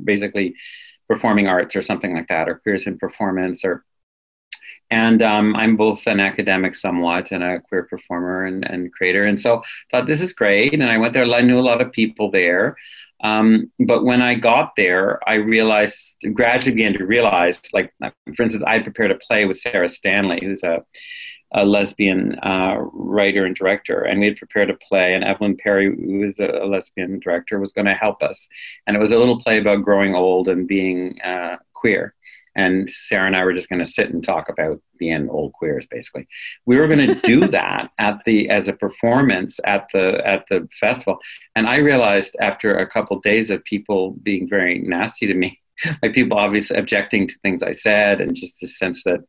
basically 0.03 0.55
performing 1.09 1.47
arts 1.47 1.75
or 1.75 1.81
something 1.81 2.15
like 2.15 2.27
that, 2.27 2.47
or 2.47 2.55
queers 2.55 2.87
in 2.87 2.97
performance 2.97 3.65
or 3.65 3.83
And 4.89 5.21
um, 5.21 5.55
I'm 5.57 5.75
both 5.75 6.07
an 6.07 6.21
academic 6.21 6.73
somewhat 6.73 7.31
and 7.31 7.43
a 7.43 7.59
queer 7.59 7.83
performer 7.83 8.45
and, 8.45 8.63
and 8.65 8.93
creator. 8.93 9.25
And 9.25 9.39
so 9.39 9.57
I 9.57 9.61
thought 9.91 10.07
this 10.07 10.21
is 10.21 10.31
great. 10.31 10.73
And 10.73 10.83
I 10.83 10.97
went 10.97 11.13
there, 11.13 11.25
I 11.25 11.41
knew 11.41 11.59
a 11.59 11.69
lot 11.71 11.81
of 11.81 11.91
people 11.91 12.31
there. 12.31 12.77
Um, 13.23 13.71
but 13.79 14.03
when 14.03 14.21
I 14.21 14.35
got 14.35 14.73
there, 14.77 15.19
I 15.27 15.35
realized, 15.35 16.17
gradually 16.33 16.75
began 16.75 16.93
to 16.93 17.05
realize, 17.05 17.61
like, 17.73 17.93
for 18.35 18.43
instance, 18.43 18.63
I 18.65 18.79
prepared 18.79 19.11
a 19.11 19.15
play 19.15 19.45
with 19.45 19.57
Sarah 19.57 19.89
Stanley, 19.89 20.39
who's 20.41 20.63
a, 20.63 20.83
a 21.53 21.65
lesbian 21.65 22.37
uh, 22.39 22.75
writer 22.77 23.45
and 23.45 23.55
director, 23.55 24.03
and 24.03 24.19
we 24.19 24.27
had 24.27 24.37
prepared 24.37 24.69
a 24.69 24.77
play, 24.87 25.13
and 25.13 25.23
Evelyn 25.23 25.57
Parry, 25.57 25.87
who 25.87 26.27
is 26.27 26.39
a, 26.39 26.59
a 26.61 26.67
lesbian 26.67 27.19
director, 27.19 27.59
was 27.59 27.73
going 27.73 27.87
to 27.87 27.93
help 27.93 28.21
us. 28.21 28.47
And 28.85 28.95
it 28.95 28.99
was 28.99 29.11
a 29.11 29.17
little 29.17 29.39
play 29.39 29.57
about 29.57 29.83
growing 29.83 30.13
old 30.13 30.47
and 30.47 30.67
being 30.67 31.19
uh, 31.21 31.57
queer 31.73 32.13
and 32.57 32.89
Sarah 32.89 33.27
and 33.27 33.35
I 33.35 33.45
were 33.45 33.53
just 33.53 33.69
going 33.69 33.79
to 33.79 33.85
sit 33.85 34.09
and 34.09 34.23
talk 34.23 34.49
about 34.49 34.81
being 34.97 35.29
old 35.29 35.53
queers. 35.53 35.87
Basically, 35.89 36.27
we 36.65 36.77
were 36.77 36.87
going 36.87 37.07
to 37.07 37.21
do 37.21 37.47
that 37.47 37.91
at 37.99 38.19
the 38.25 38.49
as 38.49 38.67
a 38.67 38.73
performance 38.73 39.59
at 39.63 39.87
the 39.93 40.25
at 40.27 40.45
the 40.49 40.67
festival, 40.73 41.19
and 41.55 41.67
I 41.67 41.77
realized 41.77 42.35
after 42.41 42.75
a 42.75 42.89
couple 42.89 43.15
of 43.15 43.23
days 43.23 43.51
of 43.51 43.63
people 43.63 44.11
being 44.23 44.49
very 44.49 44.79
nasty 44.79 45.27
to 45.27 45.35
me, 45.35 45.61
like 46.03 46.13
people 46.13 46.37
obviously 46.37 46.77
objecting 46.77 47.27
to 47.27 47.35
things 47.39 47.61
I 47.61 47.71
said, 47.71 48.19
and 48.19 48.35
just 48.35 48.59
the 48.59 48.67
sense 48.67 49.03
that 49.03 49.19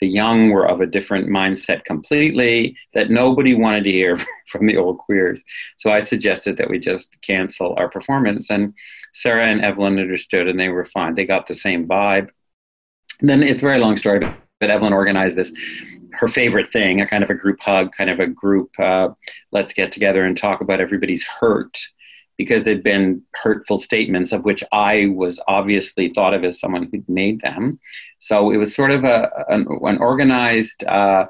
the 0.00 0.06
young 0.06 0.50
were 0.50 0.68
of 0.68 0.80
a 0.80 0.86
different 0.86 1.28
mindset 1.28 1.84
completely 1.84 2.76
that 2.94 3.10
nobody 3.10 3.54
wanted 3.54 3.82
to 3.82 3.90
hear 3.90 4.16
from 4.46 4.66
the 4.66 4.76
old 4.76 4.98
queers. 4.98 5.42
So 5.76 5.90
i 5.90 5.98
suggested 5.98 6.56
that 6.56 6.70
we 6.70 6.78
just 6.78 7.08
cancel 7.22 7.74
our 7.76 7.88
performance. 7.88 8.48
And 8.48 8.74
sarah 9.12 9.46
and 9.46 9.60
evelyn 9.60 9.98
understood 9.98 10.46
and 10.46 10.60
they 10.60 10.68
were 10.68 10.84
fine. 10.86 11.16
They 11.16 11.26
got 11.26 11.48
the 11.48 11.54
same 11.54 11.88
vibe 11.88 12.28
then 13.20 13.42
it's 13.42 13.62
a 13.62 13.66
very 13.66 13.78
long 13.78 13.96
story, 13.96 14.20
but 14.60 14.70
Evelyn 14.70 14.92
organized 14.92 15.36
this, 15.36 15.52
her 16.12 16.28
favorite 16.28 16.72
thing, 16.72 17.00
a 17.00 17.06
kind 17.06 17.24
of 17.24 17.30
a 17.30 17.34
group 17.34 17.60
hug, 17.60 17.92
kind 17.96 18.10
of 18.10 18.20
a 18.20 18.26
group, 18.26 18.70
uh, 18.78 19.08
let's 19.52 19.72
get 19.72 19.92
together 19.92 20.24
and 20.24 20.36
talk 20.36 20.60
about 20.60 20.80
everybody's 20.80 21.26
hurt 21.26 21.78
because 22.36 22.62
there'd 22.62 22.84
been 22.84 23.20
hurtful 23.34 23.76
statements 23.76 24.32
of 24.32 24.44
which 24.44 24.62
I 24.70 25.06
was 25.06 25.40
obviously 25.48 26.10
thought 26.10 26.34
of 26.34 26.44
as 26.44 26.60
someone 26.60 26.88
who'd 26.90 27.08
made 27.08 27.40
them. 27.40 27.80
So 28.20 28.50
it 28.50 28.56
was 28.58 28.74
sort 28.74 28.92
of 28.92 29.04
a, 29.04 29.44
an, 29.48 29.66
an 29.82 29.98
organized, 29.98 30.84
uh, 30.84 31.26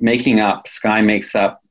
making 0.00 0.40
up. 0.40 0.68
Sky 0.68 1.00
makes 1.00 1.34
up. 1.34 1.62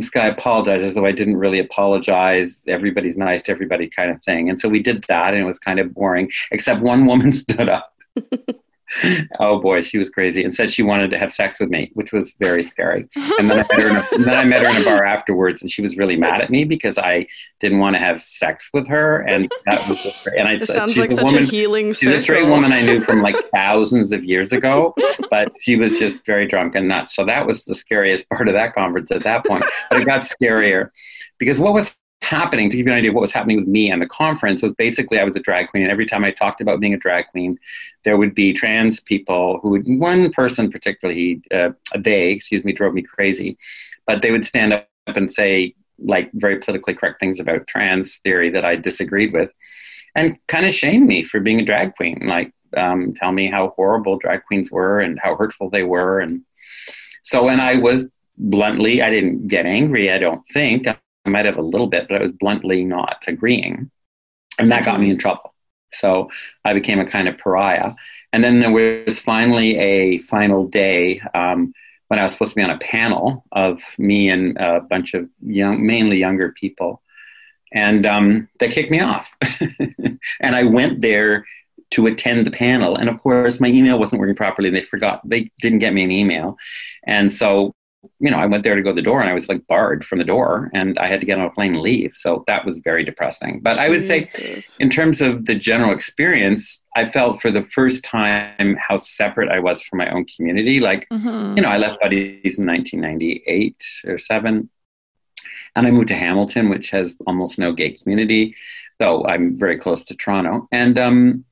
Sky 0.00 0.28
apologizes, 0.28 0.94
though 0.94 1.06
I 1.06 1.12
didn't 1.12 1.36
really 1.36 1.58
apologize. 1.58 2.64
Everybody's 2.68 3.16
nice 3.16 3.42
to 3.42 3.52
everybody, 3.52 3.88
kind 3.88 4.10
of 4.10 4.22
thing. 4.22 4.48
And 4.48 4.60
so 4.60 4.68
we 4.68 4.80
did 4.80 5.04
that, 5.08 5.34
and 5.34 5.42
it 5.42 5.46
was 5.46 5.58
kind 5.58 5.78
of 5.78 5.94
boring. 5.94 6.30
Except 6.50 6.80
one 6.80 7.06
woman 7.06 7.32
stood 7.44 7.68
up 7.68 7.92
oh 9.40 9.60
boy, 9.60 9.82
she 9.82 9.98
was 9.98 10.10
crazy 10.10 10.42
and 10.44 10.54
said 10.54 10.70
she 10.70 10.82
wanted 10.82 11.10
to 11.10 11.18
have 11.18 11.32
sex 11.32 11.60
with 11.60 11.70
me, 11.70 11.90
which 11.94 12.12
was 12.12 12.34
very 12.38 12.62
scary. 12.62 13.08
And 13.38 13.50
then 13.50 13.58
I 13.60 13.62
met 13.62 13.80
her 13.80 13.88
in 13.88 13.96
a, 13.96 14.24
then 14.24 14.34
I 14.34 14.44
met 14.44 14.62
her 14.62 14.70
in 14.70 14.82
a 14.82 14.84
bar 14.84 15.04
afterwards, 15.04 15.62
and 15.62 15.70
she 15.70 15.82
was 15.82 15.96
really 15.96 16.16
mad 16.16 16.40
at 16.40 16.50
me 16.50 16.64
because 16.64 16.98
I 16.98 17.26
didn't 17.60 17.78
want 17.78 17.96
to 17.96 18.00
have 18.00 18.20
sex 18.20 18.70
with 18.72 18.86
her, 18.88 19.20
and 19.20 19.50
that 19.66 19.86
was 19.88 20.02
just, 20.02 20.26
and 20.26 20.48
I 20.48 20.54
it 20.54 20.62
sounds 20.62 20.96
like 20.96 21.12
such 21.12 21.24
woman, 21.24 21.42
a 21.42 21.46
healing. 21.46 21.92
She's 21.92 22.08
a 22.08 22.18
straight 22.18 22.46
woman 22.46 22.72
I 22.72 22.82
knew 22.82 23.00
from 23.00 23.22
like 23.22 23.36
thousands 23.54 24.12
of 24.12 24.24
years 24.24 24.52
ago, 24.52 24.94
but 25.30 25.52
she 25.60 25.76
was 25.76 25.98
just 25.98 26.24
very 26.24 26.46
drunk 26.46 26.74
and 26.74 26.88
nuts. 26.88 27.14
So 27.14 27.24
that 27.26 27.46
was 27.46 27.64
the 27.64 27.74
scariest 27.74 28.28
part 28.30 28.48
of 28.48 28.54
that 28.54 28.74
conference 28.74 29.10
at 29.10 29.22
that 29.22 29.44
point. 29.44 29.64
But 29.90 30.00
it 30.00 30.06
got 30.06 30.22
scarier 30.22 30.90
because 31.38 31.58
what 31.58 31.74
was 31.74 31.94
happening 32.22 32.68
to 32.68 32.76
give 32.76 32.86
you 32.86 32.92
an 32.92 32.98
idea 32.98 33.10
of 33.10 33.14
what 33.14 33.22
was 33.22 33.32
happening 33.32 33.56
with 33.56 33.68
me 33.68 33.90
and 33.90 34.02
the 34.02 34.06
conference 34.06 34.62
was 34.62 34.72
basically 34.74 35.18
I 35.18 35.24
was 35.24 35.36
a 35.36 35.40
drag 35.40 35.68
queen. 35.68 35.84
And 35.84 35.92
every 35.92 36.06
time 36.06 36.24
I 36.24 36.30
talked 36.30 36.60
about 36.60 36.80
being 36.80 36.94
a 36.94 36.98
drag 36.98 37.26
queen 37.28 37.58
there 38.04 38.16
would 38.16 38.34
be 38.34 38.52
trans 38.52 39.00
people 39.00 39.60
who 39.62 39.70
would 39.70 39.84
one 39.86 40.30
person 40.32 40.70
particularly 40.70 41.42
uh, 41.52 41.70
they 41.96 42.28
excuse 42.28 42.64
me 42.64 42.72
drove 42.72 42.94
me 42.94 43.02
crazy 43.02 43.56
but 44.06 44.22
they 44.22 44.32
would 44.32 44.44
stand 44.44 44.72
up 44.72 44.88
and 45.06 45.32
say 45.32 45.74
like 45.98 46.30
very 46.34 46.58
politically 46.58 46.94
correct 46.94 47.18
things 47.20 47.40
about 47.40 47.66
trans 47.66 48.18
theory 48.18 48.50
that 48.50 48.64
I 48.64 48.76
disagreed 48.76 49.32
with 49.32 49.50
and 50.14 50.38
kind 50.48 50.66
of 50.66 50.74
shame 50.74 51.06
me 51.06 51.22
for 51.22 51.40
being 51.40 51.60
a 51.60 51.64
drag 51.64 51.94
queen 51.94 52.20
like 52.26 52.52
um, 52.76 53.14
tell 53.14 53.32
me 53.32 53.46
how 53.46 53.72
horrible 53.76 54.18
drag 54.18 54.44
queens 54.44 54.70
were 54.70 55.00
and 55.00 55.18
how 55.22 55.36
hurtful 55.36 55.70
they 55.70 55.84
were. 55.84 56.20
And 56.20 56.42
so 57.22 57.44
when 57.44 57.60
I 57.60 57.76
was 57.76 58.08
bluntly 58.36 59.02
I 59.02 59.10
didn't 59.10 59.48
get 59.48 59.66
angry 59.66 60.12
I 60.12 60.18
don't 60.18 60.42
think 60.52 60.86
I 61.28 61.30
might 61.30 61.44
have 61.44 61.58
a 61.58 61.62
little 61.62 61.86
bit, 61.86 62.08
but 62.08 62.16
I 62.16 62.22
was 62.22 62.32
bluntly 62.32 62.84
not 62.84 63.22
agreeing. 63.26 63.90
And 64.58 64.72
that 64.72 64.84
got 64.84 64.98
me 64.98 65.10
in 65.10 65.18
trouble. 65.18 65.54
So 65.92 66.30
I 66.64 66.72
became 66.72 66.98
a 66.98 67.04
kind 67.04 67.28
of 67.28 67.36
pariah. 67.36 67.92
And 68.32 68.42
then 68.42 68.60
there 68.60 68.72
was 68.72 69.20
finally 69.20 69.76
a 69.76 70.18
final 70.20 70.66
day 70.66 71.20
um, 71.34 71.72
when 72.08 72.18
I 72.18 72.22
was 72.22 72.32
supposed 72.32 72.52
to 72.52 72.56
be 72.56 72.62
on 72.62 72.70
a 72.70 72.78
panel 72.78 73.44
of 73.52 73.82
me 73.98 74.30
and 74.30 74.56
a 74.58 74.80
bunch 74.80 75.12
of 75.12 75.28
young, 75.42 75.86
mainly 75.86 76.18
younger 76.18 76.52
people. 76.52 77.02
And 77.72 78.06
um, 78.06 78.48
they 78.58 78.70
kicked 78.70 78.90
me 78.90 79.00
off. 79.00 79.30
and 80.40 80.56
I 80.56 80.64
went 80.64 81.02
there 81.02 81.44
to 81.90 82.06
attend 82.06 82.46
the 82.46 82.50
panel. 82.50 82.96
And 82.96 83.08
of 83.10 83.22
course, 83.22 83.60
my 83.60 83.68
email 83.68 83.98
wasn't 83.98 84.20
working 84.20 84.36
properly. 84.36 84.70
They 84.70 84.80
forgot, 84.80 85.20
they 85.28 85.50
didn't 85.60 85.78
get 85.78 85.92
me 85.92 86.04
an 86.04 86.12
email. 86.12 86.56
And 87.06 87.30
so 87.30 87.74
you 88.20 88.30
know, 88.30 88.38
I 88.38 88.46
went 88.46 88.62
there 88.62 88.76
to 88.76 88.82
go 88.82 88.90
to 88.90 88.94
the 88.94 89.02
door 89.02 89.20
and 89.20 89.28
I 89.28 89.34
was 89.34 89.48
like 89.48 89.66
barred 89.66 90.04
from 90.04 90.18
the 90.18 90.24
door 90.24 90.70
and 90.72 90.98
I 90.98 91.08
had 91.08 91.20
to 91.20 91.26
get 91.26 91.38
on 91.38 91.46
a 91.46 91.50
plane 91.50 91.74
and 91.74 91.82
leave. 91.82 92.12
So 92.14 92.44
that 92.46 92.64
was 92.64 92.78
very 92.80 93.04
depressing. 93.04 93.60
But 93.60 93.78
I 93.78 93.88
would 93.88 94.02
say, 94.02 94.24
in 94.78 94.88
terms 94.88 95.20
of 95.20 95.46
the 95.46 95.54
general 95.54 95.92
experience, 95.92 96.82
I 96.94 97.08
felt 97.08 97.40
for 97.40 97.50
the 97.50 97.62
first 97.62 98.04
time 98.04 98.76
how 98.76 98.96
separate 98.96 99.50
I 99.50 99.58
was 99.58 99.82
from 99.82 99.98
my 99.98 100.10
own 100.10 100.26
community. 100.26 100.78
Like, 100.78 101.08
mm-hmm. 101.12 101.56
you 101.56 101.62
know, 101.62 101.68
I 101.68 101.78
left 101.78 102.00
Buddies 102.00 102.58
in 102.58 102.66
1998 102.66 103.84
or 104.06 104.18
seven 104.18 104.70
and 105.74 105.86
I 105.86 105.90
moved 105.90 106.08
to 106.08 106.14
Hamilton, 106.14 106.68
which 106.68 106.90
has 106.90 107.16
almost 107.26 107.58
no 107.58 107.72
gay 107.72 107.90
community, 107.90 108.54
though 108.98 109.24
I'm 109.24 109.56
very 109.56 109.78
close 109.78 110.04
to 110.04 110.16
Toronto. 110.16 110.68
And, 110.72 110.98
um, 110.98 111.44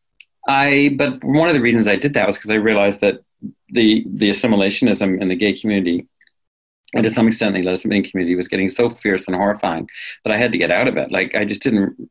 I, 0.48 0.94
but 0.96 1.22
one 1.24 1.48
of 1.48 1.54
the 1.54 1.60
reasons 1.60 1.88
I 1.88 1.96
did 1.96 2.14
that 2.14 2.26
was 2.26 2.36
because 2.36 2.50
I 2.52 2.56
realized 2.56 3.00
that 3.00 3.20
the 3.68 4.04
the 4.06 4.30
assimilationism 4.30 5.20
in 5.20 5.28
the 5.28 5.34
gay 5.34 5.52
community 5.52 6.06
and 6.94 7.02
to 7.04 7.10
some 7.10 7.26
extent 7.26 7.54
the 7.54 7.62
lesbian 7.62 8.02
community 8.02 8.36
was 8.36 8.48
getting 8.48 8.68
so 8.68 8.88
fierce 8.88 9.26
and 9.26 9.36
horrifying 9.36 9.88
that 10.24 10.32
I 10.32 10.36
had 10.36 10.52
to 10.52 10.58
get 10.58 10.70
out 10.70 10.88
of 10.88 10.96
it. 10.96 11.10
Like 11.10 11.34
I 11.34 11.44
just 11.44 11.62
didn't 11.62 12.10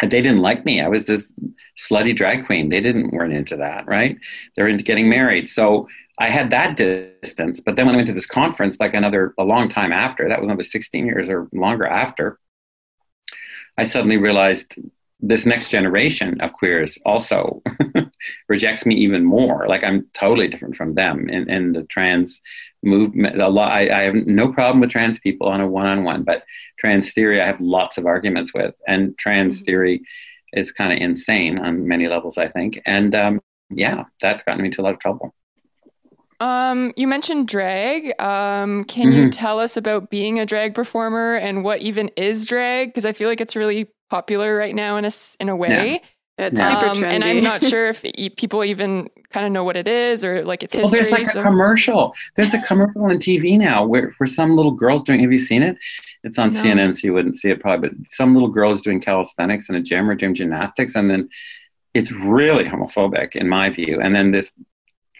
they 0.00 0.22
didn't 0.22 0.42
like 0.42 0.64
me. 0.64 0.80
I 0.80 0.88
was 0.88 1.04
this 1.04 1.32
slutty 1.78 2.14
drag 2.16 2.46
queen. 2.46 2.68
They 2.68 2.80
didn't 2.80 3.12
weren't 3.12 3.34
into 3.34 3.56
that, 3.56 3.86
right? 3.86 4.16
They're 4.56 4.68
into 4.68 4.82
getting 4.82 5.08
married. 5.08 5.48
So 5.48 5.88
I 6.18 6.28
had 6.28 6.50
that 6.50 6.76
distance. 6.76 7.60
But 7.60 7.76
then 7.76 7.86
when 7.86 7.94
I 7.94 7.98
went 7.98 8.08
to 8.08 8.14
this 8.14 8.26
conference, 8.26 8.80
like 8.80 8.94
another 8.94 9.34
a 9.38 9.44
long 9.44 9.68
time 9.68 9.92
after, 9.92 10.28
that 10.28 10.40
was 10.40 10.48
another 10.48 10.62
16 10.62 11.06
years 11.06 11.28
or 11.28 11.48
longer 11.52 11.86
after, 11.86 12.38
I 13.78 13.84
suddenly 13.84 14.16
realized 14.16 14.76
this 15.22 15.46
next 15.46 15.70
generation 15.70 16.40
of 16.40 16.52
queers 16.52 16.98
also 17.06 17.62
rejects 18.48 18.84
me 18.84 18.96
even 18.96 19.24
more. 19.24 19.66
Like 19.68 19.84
I'm 19.84 20.06
totally 20.14 20.48
different 20.48 20.74
from 20.74 20.94
them 20.94 21.28
in, 21.28 21.48
in 21.48 21.72
the 21.72 21.84
trans 21.84 22.42
movement. 22.82 23.40
A 23.40 23.48
lot, 23.48 23.70
I, 23.70 24.00
I 24.00 24.02
have 24.02 24.14
no 24.14 24.52
problem 24.52 24.80
with 24.80 24.90
trans 24.90 25.20
people 25.20 25.48
on 25.48 25.60
a 25.60 25.68
one-on-one, 25.68 26.24
but 26.24 26.42
trans 26.78 27.12
theory 27.12 27.40
I 27.40 27.46
have 27.46 27.60
lots 27.60 27.98
of 27.98 28.04
arguments 28.04 28.52
with, 28.52 28.74
and 28.88 29.16
trans 29.16 29.58
mm-hmm. 29.58 29.64
theory 29.66 30.02
is 30.52 30.72
kind 30.72 30.92
of 30.92 30.98
insane 30.98 31.58
on 31.58 31.86
many 31.86 32.08
levels, 32.08 32.36
I 32.36 32.48
think. 32.48 32.80
And 32.84 33.14
um, 33.14 33.40
yeah, 33.70 34.04
that's 34.20 34.42
gotten 34.42 34.62
me 34.62 34.66
into 34.66 34.80
a 34.80 34.84
lot 34.84 34.94
of 34.94 34.98
trouble. 34.98 35.34
Um, 36.40 36.92
you 36.96 37.06
mentioned 37.06 37.46
drag. 37.46 38.20
Um, 38.20 38.82
can 38.84 39.10
mm-hmm. 39.10 39.12
you 39.12 39.30
tell 39.30 39.60
us 39.60 39.76
about 39.76 40.10
being 40.10 40.40
a 40.40 40.46
drag 40.46 40.74
performer 40.74 41.36
and 41.36 41.62
what 41.62 41.80
even 41.80 42.10
is 42.16 42.46
drag? 42.46 42.88
Because 42.88 43.04
I 43.04 43.12
feel 43.12 43.28
like 43.28 43.40
it's 43.40 43.54
really 43.54 43.88
popular 44.12 44.54
right 44.54 44.74
now 44.74 44.98
in 44.98 45.06
a 45.06 45.10
in 45.40 45.48
a 45.48 45.56
way. 45.56 46.02
Yeah. 46.38 46.46
It's 46.46 46.60
super 46.60 46.86
um, 46.86 46.96
trendy. 46.96 47.14
And 47.14 47.24
I'm 47.24 47.42
not 47.42 47.64
sure 47.64 47.88
if 47.88 48.02
people 48.36 48.62
even 48.64 49.08
kind 49.30 49.46
of 49.46 49.52
know 49.52 49.64
what 49.64 49.76
it 49.76 49.88
is 49.88 50.22
or 50.24 50.44
like 50.44 50.62
its 50.62 50.74
history. 50.74 50.84
Well, 50.84 50.92
there's 50.92 51.10
like 51.10 51.26
so. 51.26 51.40
a 51.40 51.42
commercial. 51.42 52.14
There's 52.36 52.52
a 52.52 52.60
commercial 52.66 53.04
on 53.04 53.16
TV 53.18 53.58
now 53.58 53.84
where, 53.84 54.14
where 54.18 54.26
some 54.26 54.54
little 54.54 54.72
girl's 54.72 55.02
doing, 55.02 55.20
have 55.20 55.32
you 55.32 55.38
seen 55.38 55.62
it? 55.62 55.76
It's 56.24 56.38
on 56.38 56.48
no. 56.52 56.60
CNN, 56.60 56.94
so 56.94 57.06
you 57.06 57.14
wouldn't 57.14 57.36
see 57.36 57.50
it 57.50 57.60
probably, 57.60 57.88
but 57.88 57.98
some 58.10 58.34
little 58.34 58.48
girl 58.48 58.70
is 58.70 58.80
doing 58.80 59.00
calisthenics 59.00 59.68
in 59.68 59.74
a 59.74 59.82
gym 59.82 60.08
or 60.08 60.14
doing 60.14 60.34
gymnastics. 60.34 60.94
And 60.94 61.10
then 61.10 61.28
it's 61.94 62.12
really 62.12 62.64
homophobic 62.64 63.36
in 63.36 63.48
my 63.48 63.70
view. 63.70 64.00
And 64.00 64.14
then 64.16 64.30
this 64.30 64.52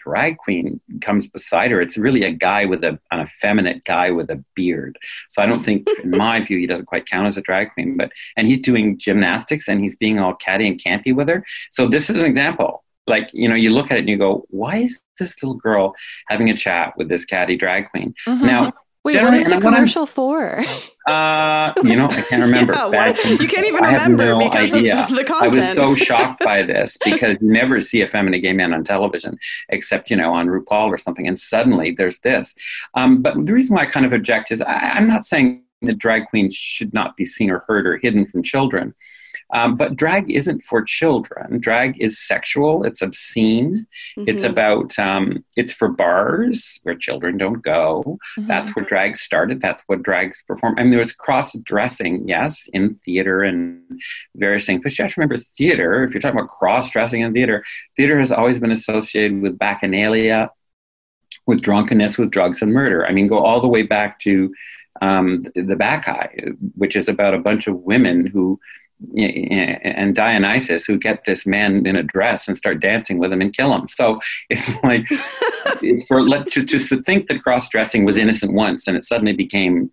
drag 0.05 0.37
queen 0.37 0.79
comes 1.01 1.27
beside 1.27 1.71
her, 1.71 1.81
it's 1.81 1.97
really 1.97 2.23
a 2.23 2.31
guy 2.31 2.65
with 2.65 2.83
a 2.83 2.99
an 3.11 3.19
effeminate 3.19 3.83
guy 3.83 4.11
with 4.11 4.29
a 4.29 4.43
beard. 4.55 4.97
So 5.29 5.41
I 5.41 5.45
don't 5.45 5.63
think, 5.63 5.87
in 6.03 6.11
my 6.17 6.39
view, 6.41 6.57
he 6.57 6.67
doesn't 6.67 6.85
quite 6.85 7.05
count 7.05 7.27
as 7.27 7.37
a 7.37 7.41
drag 7.41 7.73
queen. 7.73 7.97
But 7.97 8.11
and 8.37 8.47
he's 8.47 8.59
doing 8.59 8.97
gymnastics 8.97 9.67
and 9.67 9.81
he's 9.81 9.95
being 9.95 10.19
all 10.19 10.35
catty 10.35 10.67
and 10.67 10.81
campy 10.81 11.15
with 11.15 11.27
her. 11.27 11.43
So 11.71 11.87
this 11.87 12.09
is 12.09 12.19
an 12.19 12.25
example. 12.25 12.83
Like 13.05 13.29
you 13.33 13.49
know, 13.49 13.55
you 13.55 13.71
look 13.71 13.91
at 13.91 13.97
it 13.97 14.01
and 14.01 14.09
you 14.09 14.17
go, 14.17 14.45
"Why 14.49 14.77
is 14.77 15.01
this 15.19 15.41
little 15.43 15.57
girl 15.57 15.93
having 16.29 16.49
a 16.49 16.55
chat 16.55 16.93
with 16.97 17.09
this 17.09 17.25
catty 17.25 17.57
drag 17.57 17.89
queen?" 17.89 18.13
Mm-hmm. 18.27 18.45
Now 18.45 18.73
Wait, 19.03 19.21
what 19.21 19.33
is 19.33 19.47
the 19.47 19.59
commercial 19.59 20.05
for? 20.05 20.63
Uh, 21.05 21.73
you 21.83 21.97
know, 21.97 22.05
I 22.05 22.21
can't 22.21 22.41
remember. 22.41 22.71
yeah, 22.75 22.87
well, 22.87 23.31
you 23.33 23.49
can't 23.49 23.67
even 23.67 23.83
remember 23.83 24.25
no 24.25 24.39
because 24.39 24.73
idea. 24.73 25.03
of 25.03 25.09
the 25.09 25.25
content. 25.25 25.53
I 25.53 25.57
was 25.57 25.73
so 25.73 25.93
shocked 26.07 26.41
by 26.41 26.63
this 26.63 26.97
because 27.03 27.35
you 27.41 27.51
never 27.51 27.81
see 27.81 27.99
a 27.99 28.07
feminine 28.07 28.39
gay 28.39 28.53
man 28.53 28.73
on 28.73 28.85
television 28.85 29.37
except, 29.67 30.09
you 30.09 30.15
know, 30.15 30.31
on 30.33 30.47
RuPaul 30.47 30.87
or 30.87 30.97
something. 30.97 31.27
And 31.27 31.37
suddenly 31.37 31.91
there's 31.91 32.19
this. 32.19 32.55
Um, 32.93 33.21
but 33.21 33.33
the 33.45 33.51
reason 33.51 33.75
why 33.75 33.81
I 33.81 33.87
kind 33.87 34.05
of 34.05 34.13
object 34.13 34.51
is 34.51 34.61
I, 34.61 34.73
I'm 34.73 35.07
not 35.07 35.25
saying 35.25 35.63
that 35.81 35.97
drag 35.97 36.27
queens 36.27 36.55
should 36.55 36.93
not 36.93 37.17
be 37.17 37.25
seen 37.25 37.49
or 37.49 37.65
heard 37.67 37.85
or 37.85 37.97
hidden 37.97 38.25
from 38.25 38.41
children. 38.41 38.95
Um, 39.53 39.77
but 39.77 39.95
drag 39.95 40.31
isn't 40.31 40.63
for 40.63 40.81
children. 40.81 41.59
Drag 41.59 41.99
is 42.01 42.19
sexual. 42.19 42.83
It's 42.83 43.01
obscene. 43.01 43.85
Mm-hmm. 44.17 44.29
It's 44.29 44.43
about. 44.43 44.97
Um, 44.97 45.45
it's 45.55 45.71
for 45.71 45.89
bars 45.89 46.79
where 46.83 46.95
children 46.95 47.37
don't 47.37 47.61
go. 47.61 48.17
Mm-hmm. 48.37 48.47
That's 48.47 48.75
where 48.75 48.83
drag 48.83 49.15
started. 49.15 49.61
That's 49.61 49.83
what 49.87 50.01
drag 50.01 50.33
performed. 50.47 50.79
I 50.79 50.83
mean, 50.83 50.91
there 50.91 50.99
was 50.99 51.13
cross 51.13 51.53
dressing, 51.59 52.27
yes, 52.27 52.67
in 52.73 52.95
theater 53.05 53.43
and 53.43 53.81
various 54.35 54.65
things. 54.65 54.81
But 54.83 54.97
you 54.97 55.03
have 55.03 55.13
to 55.13 55.21
remember, 55.21 55.37
theater. 55.57 56.03
If 56.03 56.13
you're 56.13 56.21
talking 56.21 56.39
about 56.39 56.49
cross 56.49 56.89
dressing 56.89 57.21
in 57.21 57.33
theater, 57.33 57.63
theater 57.95 58.17
has 58.17 58.31
always 58.31 58.59
been 58.59 58.71
associated 58.71 59.41
with 59.41 59.59
bacchanalia, 59.59 60.49
with 61.45 61.61
drunkenness, 61.61 62.17
with 62.17 62.31
drugs 62.31 62.61
and 62.61 62.73
murder. 62.73 63.05
I 63.05 63.11
mean, 63.11 63.27
go 63.27 63.39
all 63.39 63.61
the 63.61 63.67
way 63.67 63.83
back 63.83 64.19
to 64.21 64.51
um, 65.01 65.43
the 65.55 65.75
Bacchae, 65.75 66.55
which 66.75 66.95
is 66.95 67.09
about 67.09 67.33
a 67.33 67.39
bunch 67.39 67.67
of 67.67 67.75
women 67.77 68.25
who 68.25 68.59
and 69.17 70.15
Dionysus 70.15 70.85
who 70.85 70.97
get 70.97 71.25
this 71.25 71.45
man 71.45 71.85
in 71.85 71.95
a 71.95 72.03
dress 72.03 72.47
and 72.47 72.55
start 72.55 72.79
dancing 72.79 73.17
with 73.19 73.33
him 73.33 73.41
and 73.41 73.55
kill 73.55 73.73
him. 73.73 73.87
So 73.87 74.19
it's 74.49 74.75
like 74.83 75.05
it's 75.81 76.05
for 76.05 76.21
let 76.21 76.47
just, 76.47 76.67
just 76.67 76.89
to 76.89 77.01
think 77.01 77.27
that 77.27 77.41
cross 77.41 77.69
dressing 77.69 78.05
was 78.05 78.17
innocent 78.17 78.53
once 78.53 78.87
and 78.87 78.95
it 78.97 79.03
suddenly 79.03 79.33
became 79.33 79.91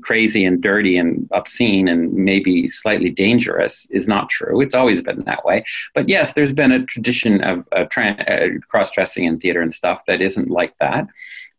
crazy 0.00 0.44
and 0.44 0.62
dirty 0.62 0.96
and 0.96 1.28
obscene 1.32 1.86
and 1.86 2.12
maybe 2.14 2.66
slightly 2.68 3.10
dangerous 3.10 3.86
is 3.90 4.08
not 4.08 4.28
true. 4.28 4.60
It's 4.60 4.74
always 4.74 5.02
been 5.02 5.22
that 5.24 5.44
way. 5.44 5.64
But 5.94 6.08
yes, 6.08 6.32
there's 6.32 6.52
been 6.52 6.72
a 6.72 6.84
tradition 6.86 7.42
of 7.42 7.66
uh, 7.72 7.84
tra- 7.90 8.24
uh, 8.26 8.58
cross 8.68 8.92
dressing 8.92 9.24
in 9.24 9.38
theater 9.38 9.60
and 9.60 9.72
stuff 9.72 10.02
that 10.06 10.22
isn't 10.22 10.48
like 10.48 10.74
that. 10.80 11.06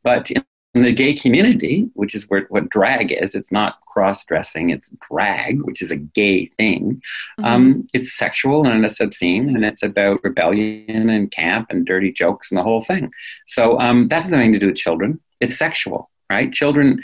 But 0.04 0.32
in 0.32 0.44
in 0.76 0.82
the 0.82 0.92
gay 0.92 1.14
community, 1.14 1.88
which 1.94 2.16
is 2.16 2.28
where, 2.30 2.46
what 2.50 2.70
drag 2.70 3.12
is, 3.12 3.36
it's 3.36 3.52
not 3.52 3.80
cross 3.82 4.26
dressing, 4.26 4.72
it's 4.72 4.92
drag, 5.08 5.62
which 5.62 5.82
is 5.84 5.92
a 5.92 5.96
gay 5.96 6.48
thing. 6.48 7.02
Mm-hmm. 7.40 7.46
Um, 7.46 7.88
it's 7.94 8.14
sexual 8.14 8.66
and 8.66 8.84
it's 8.84 9.00
obscene 9.00 9.50
and 9.56 9.64
it's 9.64 9.84
about 9.84 10.24
rebellion 10.24 11.10
and 11.10 11.30
camp 11.30 11.68
and 11.70 11.86
dirty 11.86 12.12
jokes 12.12 12.50
and 12.50 12.58
the 12.58 12.64
whole 12.64 12.82
thing. 12.82 13.12
So 13.48 13.80
um, 13.80 14.08
that 14.08 14.24
has 14.24 14.32
nothing 14.32 14.54
to 14.54 14.60
do 14.60 14.68
with 14.68 14.76
children. 14.76 15.20
It's 15.40 15.58
sexual, 15.58 16.10
right? 16.30 16.52
Children, 16.52 17.04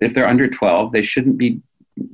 if 0.00 0.14
they're 0.14 0.28
under 0.28 0.48
12, 0.48 0.92
they 0.92 1.02
shouldn't 1.02 1.36
be 1.36 1.60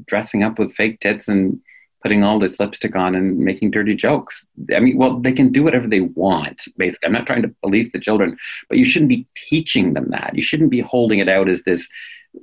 dressing 0.06 0.42
up 0.42 0.58
with 0.58 0.72
fake 0.72 1.00
tits 1.00 1.28
and 1.28 1.60
putting 2.06 2.22
all 2.22 2.38
this 2.38 2.60
lipstick 2.60 2.94
on 2.94 3.16
and 3.16 3.36
making 3.36 3.68
dirty 3.68 3.92
jokes. 3.92 4.46
I 4.72 4.78
mean, 4.78 4.96
well, 4.96 5.18
they 5.18 5.32
can 5.32 5.50
do 5.50 5.64
whatever 5.64 5.88
they 5.88 6.02
want, 6.02 6.68
basically. 6.76 7.08
I'm 7.08 7.12
not 7.12 7.26
trying 7.26 7.42
to 7.42 7.52
police 7.64 7.90
the 7.90 7.98
children, 7.98 8.36
but 8.68 8.78
you 8.78 8.84
shouldn't 8.84 9.08
be 9.08 9.26
teaching 9.34 9.94
them 9.94 10.10
that. 10.10 10.30
You 10.36 10.42
shouldn't 10.42 10.70
be 10.70 10.78
holding 10.78 11.18
it 11.18 11.28
out 11.28 11.48
as 11.48 11.64
this, 11.64 11.88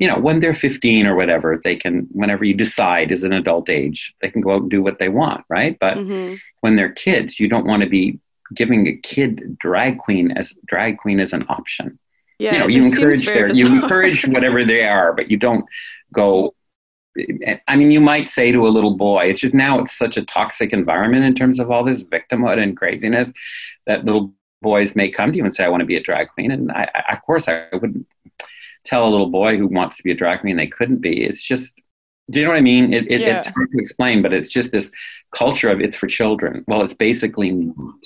you 0.02 0.06
know, 0.10 0.20
when 0.20 0.42
they're 0.42 0.54
15 0.54 1.08
or 1.08 1.16
whatever, 1.16 1.62
they 1.64 1.78
can, 1.78 2.10
whenever 2.12 2.44
you 2.44 2.54
decide 2.54 3.10
is 3.10 3.24
an 3.24 3.32
adult 3.32 3.70
age, 3.70 4.14
they 4.22 4.30
can 4.30 4.42
go 4.42 4.52
out 4.52 4.64
and 4.64 4.70
do 4.70 4.84
what 4.84 5.00
they 5.00 5.08
want, 5.08 5.46
right? 5.48 5.78
But 5.80 5.96
mm-hmm. 5.96 6.34
when 6.60 6.76
they're 6.76 6.92
kids, 6.92 7.40
you 7.40 7.48
don't 7.48 7.66
want 7.66 7.84
to 7.84 7.90
be 7.90 8.20
giving 8.54 8.86
a 8.88 8.98
kid 8.98 9.58
drag 9.58 9.98
queen 9.98 10.32
as 10.32 10.58
drag 10.66 10.98
queen 10.98 11.22
as 11.22 11.32
an 11.32 11.46
option. 11.48 11.98
Yeah, 12.38 12.52
you 12.52 12.60
know, 12.60 12.68
you 12.68 12.84
encourage 12.84 13.26
their, 13.26 13.48
you 13.48 13.68
encourage 13.68 14.28
whatever 14.28 14.66
they 14.66 14.86
are, 14.86 15.14
but 15.14 15.32
you 15.32 15.38
don't 15.38 15.64
go 16.12 16.54
I 17.68 17.76
mean, 17.76 17.92
you 17.92 18.02
might 18.02 18.28
say 18.28 18.52
to 18.52 18.66
a 18.66 18.70
little 18.70 18.96
boy, 18.96 19.26
it's 19.26 19.42
just 19.42 19.54
now 19.54 19.80
it's 19.80 19.96
such 19.96 20.18
a 20.18 20.26
toxic 20.26 20.74
environment 20.74 21.24
in 21.26 21.36
terms 21.36 21.60
of 21.60 21.70
all 21.70 21.84
this 21.84 22.04
victimhood 22.04 22.58
and 22.58 22.76
craziness 22.76 23.32
that 23.86 24.04
little 24.04 24.34
boys 24.62 24.96
may 24.96 25.10
come 25.10 25.32
to 25.32 25.38
you 25.38 25.44
and 25.44 25.54
say, 25.54 25.64
I 25.64 25.70
want 25.70 25.82
to 25.82 25.86
be 25.86 25.98
a 25.98 26.02
drag 26.02 26.30
queen. 26.30 26.50
And 26.50 26.72
I, 26.72 26.90
I, 26.96 27.14
of 27.14 27.22
course, 27.22 27.48
I 27.48 27.68
wouldn't 27.72 28.08
tell 28.84 29.08
a 29.08 29.12
little 29.12 29.30
boy 29.30 29.58
who 29.58 29.68
wants 29.68 29.98
to 29.98 30.04
be 30.04 30.12
a 30.12 30.16
drag 30.16 30.42
queen 30.42 30.58
they 30.58 30.68
couldn't 30.68 31.02
be. 31.02 31.24
It's 31.24 31.44
just, 31.44 31.80
do 32.32 32.40
you 32.40 32.46
know 32.46 32.52
what 32.52 32.58
I 32.58 32.62
mean? 32.62 32.94
It, 32.94 33.12
it, 33.12 33.22
yeah. 33.22 33.36
It's 33.36 33.48
hard 33.48 33.70
to 33.72 33.78
explain, 33.78 34.22
but 34.22 34.34
it's 34.34 34.48
just 34.48 34.72
this 34.72 34.92
culture 35.32 35.70
of 35.70 35.82
it's 35.82 35.98
for 35.98 36.08
children. 36.08 36.64
Well, 36.68 36.82
it's 36.82 36.94
basically 36.94 37.52
not. 37.52 38.00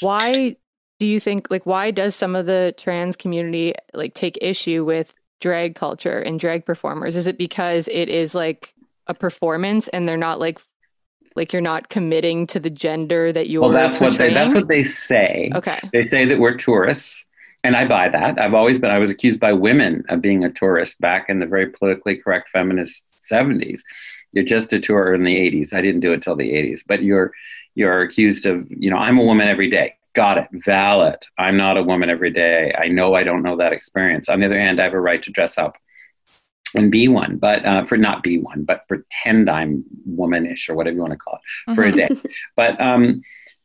Why 0.00 0.56
do 0.98 1.06
you 1.06 1.18
think, 1.18 1.50
like, 1.50 1.66
why 1.66 1.90
does 1.90 2.14
some 2.14 2.36
of 2.36 2.46
the 2.46 2.74
trans 2.76 3.16
community 3.16 3.74
like 3.94 4.14
take 4.14 4.38
issue 4.40 4.84
with 4.84 5.12
drag 5.40 5.74
culture 5.74 6.18
and 6.18 6.40
drag 6.40 6.64
performers? 6.64 7.16
Is 7.16 7.26
it 7.26 7.38
because 7.38 7.88
it 7.88 8.08
is 8.08 8.34
like 8.34 8.74
a 9.06 9.14
performance 9.14 9.88
and 9.88 10.08
they're 10.08 10.16
not 10.16 10.40
like 10.40 10.58
like 11.36 11.52
you're 11.52 11.62
not 11.62 11.90
committing 11.90 12.46
to 12.46 12.58
the 12.58 12.70
gender 12.70 13.30
that 13.30 13.48
you 13.48 13.60
are. 13.60 13.68
well, 13.68 13.72
that's 13.72 13.98
portraying? 13.98 14.12
what 14.12 14.18
they 14.18 14.34
that's 14.34 14.54
what 14.54 14.68
they 14.68 14.82
say. 14.82 15.50
Okay. 15.54 15.78
They 15.92 16.02
say 16.02 16.24
that 16.24 16.38
we're 16.38 16.54
tourists. 16.54 17.26
And 17.64 17.74
I 17.74 17.84
buy 17.84 18.08
that. 18.08 18.40
I've 18.40 18.54
always 18.54 18.78
been 18.78 18.92
I 18.92 18.98
was 18.98 19.10
accused 19.10 19.40
by 19.40 19.52
women 19.52 20.04
of 20.08 20.20
being 20.20 20.44
a 20.44 20.50
tourist 20.50 21.00
back 21.00 21.28
in 21.28 21.40
the 21.40 21.46
very 21.46 21.68
politically 21.68 22.16
correct 22.16 22.48
feminist 22.50 23.04
70s. 23.28 23.80
You're 24.32 24.44
just 24.44 24.72
a 24.72 24.78
tour 24.78 25.12
in 25.14 25.24
the 25.24 25.34
80s. 25.34 25.72
I 25.72 25.82
didn't 25.82 26.00
do 26.00 26.12
it 26.12 26.22
till 26.22 26.36
the 26.36 26.52
80s, 26.52 26.82
but 26.86 27.02
you're 27.02 27.32
you're 27.74 28.00
accused 28.02 28.46
of, 28.46 28.66
you 28.70 28.88
know, 28.88 28.96
I'm 28.96 29.18
a 29.18 29.24
woman 29.24 29.48
every 29.48 29.68
day. 29.68 29.96
Got 30.16 30.38
it. 30.38 30.48
Valid. 30.64 31.18
I'm 31.36 31.58
not 31.58 31.76
a 31.76 31.82
woman 31.82 32.08
every 32.08 32.30
day. 32.30 32.72
I 32.78 32.88
know 32.88 33.14
I 33.14 33.22
don't 33.22 33.42
know 33.42 33.58
that 33.58 33.74
experience. 33.74 34.30
On 34.30 34.40
the 34.40 34.46
other 34.46 34.58
hand, 34.58 34.80
I 34.80 34.84
have 34.84 34.94
a 34.94 35.00
right 35.00 35.22
to 35.22 35.30
dress 35.30 35.58
up 35.58 35.76
and 36.74 36.90
be 36.90 37.06
one, 37.06 37.36
but 37.36 37.62
uh, 37.66 37.84
for 37.84 37.98
not 37.98 38.22
be 38.22 38.38
one, 38.38 38.64
but 38.64 38.88
pretend 38.88 39.50
I'm 39.50 39.84
womanish 40.08 40.70
or 40.70 40.74
whatever 40.74 40.94
you 40.94 41.02
want 41.02 41.12
to 41.12 41.18
call 41.18 41.34
it 41.68 41.74
for 41.74 41.84
mm-hmm. 41.84 41.98
a 41.98 42.08
day. 42.08 42.30
But 42.56 42.80
um, 42.80 43.20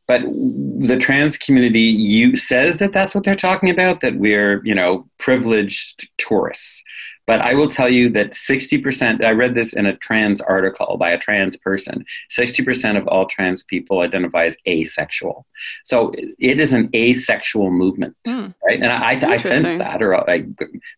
but 0.08 0.24
the 0.24 0.98
trans 1.00 1.38
community 1.38 1.84
you 1.84 2.36
says 2.36 2.80
that 2.80 2.92
that's 2.92 3.16
what 3.16 3.24
they're 3.24 3.34
talking 3.34 3.70
about. 3.70 4.02
That 4.02 4.18
we're 4.18 4.62
you 4.66 4.76
know 4.76 5.08
privileged 5.20 6.10
tourists. 6.18 6.84
But 7.32 7.40
I 7.40 7.54
will 7.54 7.70
tell 7.70 7.88
you 7.88 8.10
that 8.10 8.32
60%, 8.32 9.24
I 9.24 9.32
read 9.32 9.56
this 9.56 9.72
in 9.72 9.86
a 9.86 9.96
trans 9.96 10.42
article 10.42 10.98
by 10.98 11.12
a 11.12 11.18
trans 11.18 11.56
person, 11.56 12.04
60% 12.30 12.98
of 12.98 13.08
all 13.08 13.26
trans 13.26 13.64
people 13.64 14.02
identify 14.02 14.44
as 14.44 14.58
asexual. 14.68 15.46
So 15.86 16.12
it 16.40 16.60
is 16.60 16.74
an 16.74 16.90
asexual 16.94 17.72
movement, 17.72 18.18
mm. 18.28 18.54
right? 18.68 18.82
And 18.82 18.92
I, 18.92 19.12
I, 19.32 19.38
sense 19.38 19.76
that, 19.76 20.04
or 20.04 20.30
I 20.30 20.46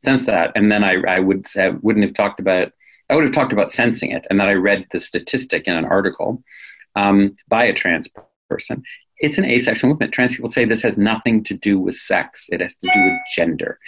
sense 0.01 0.25
that. 0.25 0.53
And 0.55 0.71
then 0.71 0.83
I, 0.83 0.95
I 1.07 1.19
would 1.19 1.45
have, 1.53 1.77
wouldn't 1.83 2.03
have 2.03 2.15
talked 2.15 2.39
about, 2.39 2.63
it. 2.63 2.73
I 3.11 3.15
would 3.15 3.25
have 3.25 3.33
talked 3.33 3.53
about 3.53 3.71
sensing 3.71 4.09
it. 4.09 4.25
And 4.31 4.39
then 4.39 4.49
I 4.49 4.53
read 4.53 4.87
the 4.91 4.99
statistic 4.99 5.67
in 5.67 5.77
an 5.77 5.85
article 5.85 6.43
um, 6.95 7.37
by 7.47 7.65
a 7.65 7.73
trans 7.73 8.09
person 8.49 8.81
it's 9.19 9.37
an 9.37 9.45
asexual 9.45 9.89
movement. 9.89 10.11
Trans 10.11 10.35
people 10.35 10.49
say 10.49 10.65
this 10.65 10.81
has 10.81 10.97
nothing 10.97 11.45
to 11.45 11.53
do 11.53 11.79
with 11.79 11.95
sex, 11.95 12.49
it 12.51 12.59
has 12.59 12.75
to 12.75 12.89
do 12.93 13.03
with 13.03 13.13
gender. 13.33 13.79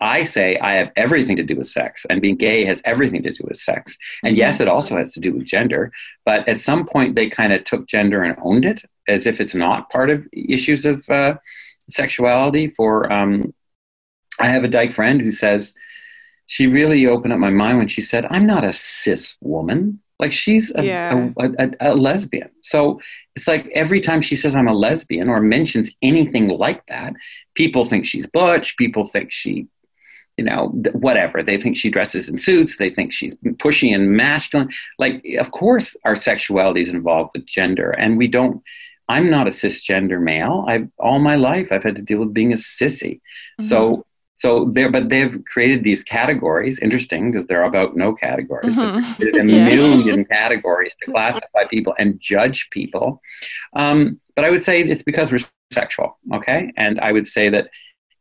I 0.00 0.22
say 0.22 0.56
I 0.58 0.72
have 0.74 0.90
everything 0.96 1.36
to 1.36 1.42
do 1.42 1.56
with 1.56 1.66
sex, 1.66 2.06
and 2.08 2.22
being 2.22 2.36
gay 2.36 2.64
has 2.64 2.80
everything 2.84 3.22
to 3.24 3.32
do 3.32 3.44
with 3.46 3.58
sex. 3.58 3.96
And 4.24 4.36
yes, 4.36 4.60
it 4.60 4.68
also 4.68 4.96
has 4.96 5.12
to 5.14 5.20
do 5.20 5.34
with 5.34 5.44
gender. 5.44 5.92
But 6.24 6.48
at 6.48 6.60
some 6.60 6.86
point, 6.86 7.16
they 7.16 7.28
kind 7.28 7.52
of 7.52 7.64
took 7.64 7.86
gender 7.86 8.22
and 8.22 8.36
owned 8.42 8.64
it 8.64 8.82
as 9.08 9.26
if 9.26 9.40
it's 9.40 9.54
not 9.54 9.90
part 9.90 10.08
of 10.08 10.26
issues 10.32 10.86
of 10.86 11.08
uh, 11.10 11.36
sexuality. 11.88 12.68
For 12.68 13.12
um, 13.12 13.52
I 14.38 14.46
have 14.46 14.64
a 14.64 14.68
dyke 14.68 14.92
friend 14.92 15.20
who 15.20 15.32
says 15.32 15.74
she 16.46 16.66
really 16.66 17.06
opened 17.06 17.32
up 17.32 17.38
my 17.38 17.50
mind 17.50 17.78
when 17.78 17.88
she 17.88 18.00
said, 18.00 18.26
"I'm 18.30 18.46
not 18.46 18.64
a 18.64 18.72
cis 18.72 19.36
woman." 19.40 20.00
Like 20.18 20.32
she's 20.32 20.70
a, 20.74 20.84
yeah. 20.84 21.30
a, 21.38 21.50
a, 21.58 21.70
a, 21.80 21.94
lesbian. 21.94 22.50
So 22.60 23.00
it's 23.36 23.48
like 23.48 23.66
every 23.74 24.02
time 24.02 24.20
she 24.20 24.36
says 24.36 24.54
I'm 24.54 24.68
a 24.68 24.74
lesbian 24.74 25.30
or 25.30 25.40
mentions 25.40 25.90
anything 26.02 26.48
like 26.48 26.84
that, 26.88 27.14
people 27.54 27.86
think 27.86 28.04
she's 28.04 28.26
butch. 28.26 28.76
People 28.76 29.04
think 29.04 29.32
she 29.32 29.66
you 30.40 30.46
know, 30.46 30.68
whatever. 30.94 31.42
They 31.42 31.60
think 31.60 31.76
she 31.76 31.90
dresses 31.90 32.30
in 32.30 32.38
suits. 32.38 32.78
They 32.78 32.88
think 32.88 33.12
she's 33.12 33.34
pushy 33.64 33.94
and 33.94 34.12
masculine. 34.12 34.70
Like, 34.98 35.22
of 35.38 35.50
course, 35.50 35.94
our 36.06 36.16
sexuality 36.16 36.80
is 36.80 36.88
involved 36.88 37.32
with 37.34 37.44
gender, 37.44 37.90
and 37.90 38.16
we 38.16 38.26
don't. 38.26 38.62
I'm 39.06 39.28
not 39.28 39.46
a 39.46 39.50
cisgender 39.50 40.18
male. 40.18 40.64
I've 40.66 40.88
all 40.98 41.18
my 41.18 41.36
life 41.36 41.68
I've 41.70 41.82
had 41.82 41.96
to 41.96 42.02
deal 42.02 42.20
with 42.20 42.32
being 42.32 42.54
a 42.54 42.56
sissy. 42.56 43.16
Mm-hmm. 43.16 43.64
So 43.64 44.06
so 44.36 44.64
there, 44.64 44.90
but 44.90 45.10
they've 45.10 45.38
created 45.44 45.84
these 45.84 46.02
categories. 46.02 46.78
Interesting 46.78 47.30
because 47.30 47.46
they're 47.46 47.64
about 47.64 47.96
no 47.96 48.14
categories. 48.14 48.74
Mm-hmm. 48.74 49.22
a 49.22 49.44
yeah. 49.44 49.68
million 49.68 50.24
categories 50.38 50.94
to 51.02 51.10
classify 51.10 51.64
people 51.68 51.94
and 51.98 52.18
judge 52.18 52.70
people. 52.70 53.20
Um, 53.76 54.18
but 54.34 54.46
I 54.46 54.50
would 54.50 54.62
say 54.62 54.80
it's 54.80 55.02
because 55.02 55.30
we're 55.30 55.44
sexual. 55.70 56.18
Okay, 56.32 56.72
and 56.78 56.98
I 57.00 57.12
would 57.12 57.26
say 57.26 57.50
that 57.50 57.68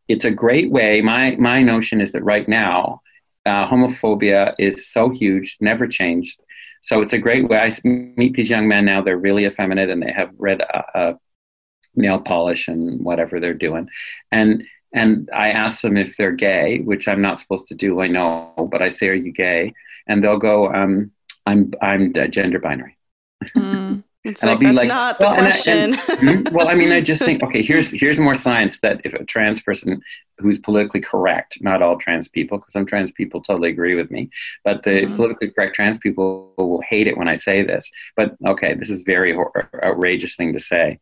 it's 0.09 0.25
a 0.25 0.31
great 0.31 0.71
way. 0.71 1.01
My 1.01 1.37
my 1.39 1.61
notion 1.61 2.01
is 2.01 2.11
that 2.11 2.23
right 2.23 2.47
now, 2.49 3.01
uh, 3.45 3.67
homophobia 3.67 4.55
is 4.59 4.89
so 4.89 5.09
huge, 5.09 5.57
never 5.61 5.87
changed. 5.87 6.41
So 6.81 7.01
it's 7.01 7.13
a 7.13 7.17
great 7.19 7.47
way. 7.47 7.59
I 7.59 7.69
meet 7.87 8.33
these 8.33 8.49
young 8.49 8.67
men 8.67 8.85
now; 8.85 9.01
they're 9.01 9.17
really 9.17 9.45
effeminate, 9.45 9.89
and 9.89 10.01
they 10.01 10.11
have 10.11 10.31
red 10.37 10.61
uh, 10.61 10.81
uh, 10.95 11.13
nail 11.95 12.19
polish 12.19 12.67
and 12.67 13.01
whatever 13.03 13.39
they're 13.39 13.53
doing, 13.53 13.87
and 14.31 14.65
and 14.91 15.29
I 15.33 15.51
ask 15.51 15.81
them 15.81 15.97
if 15.97 16.17
they're 16.17 16.31
gay, 16.31 16.79
which 16.79 17.07
I'm 17.07 17.21
not 17.21 17.39
supposed 17.39 17.67
to 17.67 17.75
do. 17.75 18.01
I 18.01 18.07
know, 18.07 18.67
but 18.71 18.81
I 18.81 18.89
say, 18.89 19.09
"Are 19.09 19.13
you 19.13 19.31
gay?" 19.31 19.73
And 20.07 20.23
they'll 20.23 20.37
go, 20.37 20.73
um, 20.73 21.11
"I'm 21.45 21.71
I'm 21.81 22.13
gender 22.31 22.59
binary." 22.59 22.97
Mm. 23.55 24.03
It's 24.29 24.43
and 24.43 24.51
like, 24.51 24.59
that's 24.59 24.77
like, 24.77 24.87
not 24.87 25.19
the 25.19 25.25
well, 25.25 25.35
question. 25.35 25.95
I, 25.95 25.97
and, 26.09 26.47
hmm? 26.47 26.55
well, 26.55 26.67
I 26.67 26.75
mean, 26.75 26.91
I 26.91 27.01
just 27.01 27.23
think, 27.23 27.41
okay, 27.43 27.63
here's 27.63 27.91
here's 27.91 28.19
more 28.19 28.35
science 28.35 28.79
that 28.81 29.01
if 29.03 29.13
a 29.13 29.25
trans 29.25 29.61
person 29.61 30.01
who's 30.37 30.59
politically 30.59 31.01
correct, 31.01 31.57
not 31.61 31.81
all 31.81 31.97
trans 31.97 32.29
people, 32.29 32.57
because 32.57 32.73
some 32.73 32.85
trans 32.85 33.11
people 33.11 33.41
totally 33.41 33.69
agree 33.69 33.95
with 33.95 34.11
me, 34.11 34.29
but 34.63 34.83
the 34.83 34.91
mm-hmm. 34.91 35.15
politically 35.15 35.49
correct 35.49 35.75
trans 35.75 35.97
people 35.97 36.53
will 36.57 36.81
hate 36.81 37.07
it 37.07 37.17
when 37.17 37.27
I 37.27 37.35
say 37.35 37.63
this. 37.63 37.89
But 38.15 38.35
okay, 38.45 38.75
this 38.75 38.89
is 38.89 39.01
very 39.01 39.37
outrageous 39.83 40.35
thing 40.35 40.53
to 40.53 40.59
say. 40.59 40.99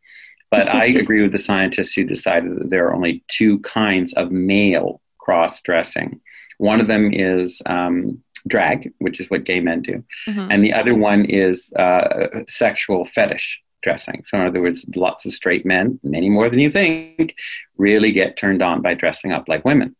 But 0.50 0.68
I 0.68 0.84
agree 1.02 1.22
with 1.22 1.32
the 1.32 1.38
scientists 1.38 1.92
who 1.92 2.04
decided 2.04 2.58
that 2.58 2.70
there 2.70 2.86
are 2.86 2.94
only 2.94 3.22
two 3.28 3.58
kinds 3.60 4.12
of 4.14 4.30
male 4.32 5.00
cross 5.18 5.60
dressing. 5.60 6.20
One 6.58 6.80
of 6.80 6.88
them 6.88 7.12
is 7.12 7.62
um, 7.66 8.22
drag, 8.46 8.92
which 8.98 9.20
is 9.20 9.30
what 9.30 9.44
gay 9.44 9.60
men 9.60 9.82
do, 9.82 10.04
mm-hmm. 10.26 10.50
and 10.50 10.64
the 10.64 10.72
other 10.72 10.94
one 10.94 11.24
is 11.24 11.72
uh, 11.74 12.42
sexual 12.48 13.04
fetish 13.04 13.62
dressing. 13.82 14.22
So, 14.24 14.40
in 14.40 14.46
other 14.46 14.60
words, 14.60 14.86
lots 14.96 15.24
of 15.26 15.32
straight 15.32 15.64
men, 15.64 16.00
many 16.02 16.28
more 16.28 16.48
than 16.48 16.58
you 16.58 16.70
think, 16.70 17.36
really 17.76 18.12
get 18.12 18.36
turned 18.36 18.62
on 18.62 18.82
by 18.82 18.94
dressing 18.94 19.32
up 19.32 19.48
like 19.48 19.64
women. 19.64 19.94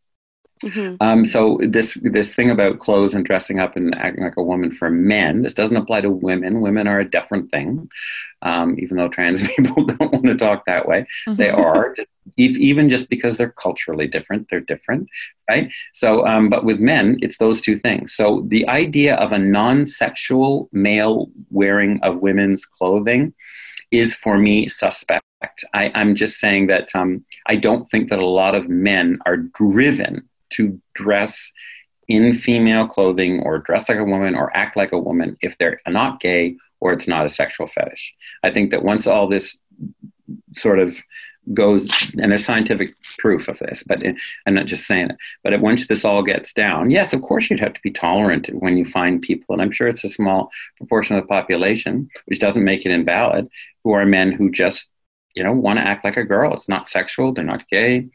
Mm-hmm. 0.63 0.97
Um, 1.01 1.25
so 1.25 1.59
this 1.63 1.99
this 2.03 2.35
thing 2.35 2.51
about 2.51 2.79
clothes 2.79 3.15
and 3.15 3.25
dressing 3.25 3.61
up 3.61 3.77
and 3.77 3.95
acting 3.95 4.25
like 4.25 4.37
a 4.37 4.43
woman 4.43 4.73
for 4.73 4.91
men, 4.91 5.43
this 5.43 5.55
doesn't 5.55 5.77
apply 5.77 6.01
to 6.03 6.11
women. 6.11 6.61
Women 6.61 6.87
are 6.87 7.01
a 7.01 7.11
different 7.11 7.51
thing, 7.51 7.89
um, 8.43 8.77
even 8.79 8.97
though 8.97 9.09
trans 9.09 9.47
people 9.57 9.85
don't 9.85 10.13
want 10.13 10.27
to 10.27 10.37
talk 10.37 10.65
that 10.67 10.89
way. 10.89 11.07
Mm-hmm. 11.27 11.37
They 11.37 11.51
are, 11.51 11.95
even 12.37 12.91
just 12.91 13.09
because 13.09 13.37
they're 13.37 13.51
culturally 13.53 14.07
different. 14.07 14.49
They're 14.51 14.61
different, 14.61 15.09
right? 15.49 15.71
So, 15.95 16.27
um, 16.27 16.49
but 16.49 16.65
with 16.65 16.79
men, 16.79 17.19
it's 17.21 17.39
those 17.39 17.61
two 17.61 17.79
things. 17.79 18.15
So 18.15 18.45
the 18.49 18.69
idea 18.69 19.17
of 19.17 19.33
a 19.33 19.39
non-sexual 19.39 20.69
male 20.73 21.31
wearing 21.51 22.01
of 22.03 22.19
women's 22.19 22.65
clothing 22.65 23.35
is 23.91 24.15
for 24.15 24.39
me 24.39 24.69
suspect. 24.69 25.25
I, 25.73 25.91
am 25.95 26.15
just 26.15 26.39
saying 26.39 26.67
that 26.67 26.89
um, 26.95 27.25
I 27.47 27.57
don't 27.57 27.85
think 27.85 28.11
that 28.11 28.19
a 28.19 28.27
lot 28.27 28.55
of 28.55 28.69
men 28.69 29.19
are 29.25 29.37
driven 29.37 30.29
to 30.51 30.81
dress 30.95 31.53
in 32.09 32.37
female 32.37 32.87
clothing 32.87 33.41
or 33.43 33.59
dress 33.59 33.89
like 33.89 33.99
a 33.99 34.05
woman 34.05 34.35
or 34.35 34.57
act 34.57 34.77
like 34.77 34.93
a 34.93 34.99
woman 34.99 35.37
if 35.43 35.57
they're 35.59 35.81
not 35.87 36.21
gay 36.21 36.57
or 36.81 36.93
it's 36.93 37.09
not 37.09 37.27
a 37.27 37.29
sexual 37.29 37.67
fetish. 37.67 38.15
I 38.43 38.51
think 38.51 38.71
that 38.71 38.85
once 38.85 39.07
all 39.07 39.29
this 39.29 39.61
sort 40.55 40.79
of 40.79 40.99
goes, 41.55 41.89
and 42.19 42.31
there's 42.31 42.45
scientific 42.45 42.95
proof 43.19 43.49
of 43.49 43.59
this, 43.59 43.83
but 43.83 44.03
I'm 44.47 44.55
not 44.55 44.67
just 44.67 44.87
saying 44.87 45.11
it, 45.11 45.17
but 45.43 45.59
once 45.61 45.87
this 45.87 46.05
all 46.05 46.23
gets 46.23 46.53
down, 46.53 46.91
yes, 46.91 47.13
of 47.13 47.23
course 47.23 47.49
you'd 47.49 47.61
have 47.61 47.73
to 47.73 47.81
be 47.83 47.91
tolerant 47.91 48.49
when 48.53 48.77
you 48.77 48.85
find 48.85 49.23
people, 49.23 49.55
and 49.55 49.63
I'm 49.63 49.73
sure 49.73 49.89
it's 49.89 50.05
a 50.05 50.11
small 50.11 50.51
proportion 50.77 51.17
of 51.17 51.25
the 51.25 51.29
population, 51.29 52.09
which 52.27 52.39
doesn't 52.39 52.65
make 52.65 52.85
it 52.85 52.93
invalid, 52.93 53.49
who 53.83 53.93
are 53.93 54.05
men 54.05 54.31
who 54.31 54.51
just, 54.51 54.91
you 55.35 55.43
know, 55.43 55.53
want 55.53 55.79
to 55.79 55.87
act 55.87 56.05
like 56.05 56.17
a 56.17 56.25
girl. 56.25 56.55
It's 56.55 56.69
not 56.69 56.89
sexual, 56.89 57.33
they're 57.33 57.45
not 57.45 57.69
gay, 57.69 58.09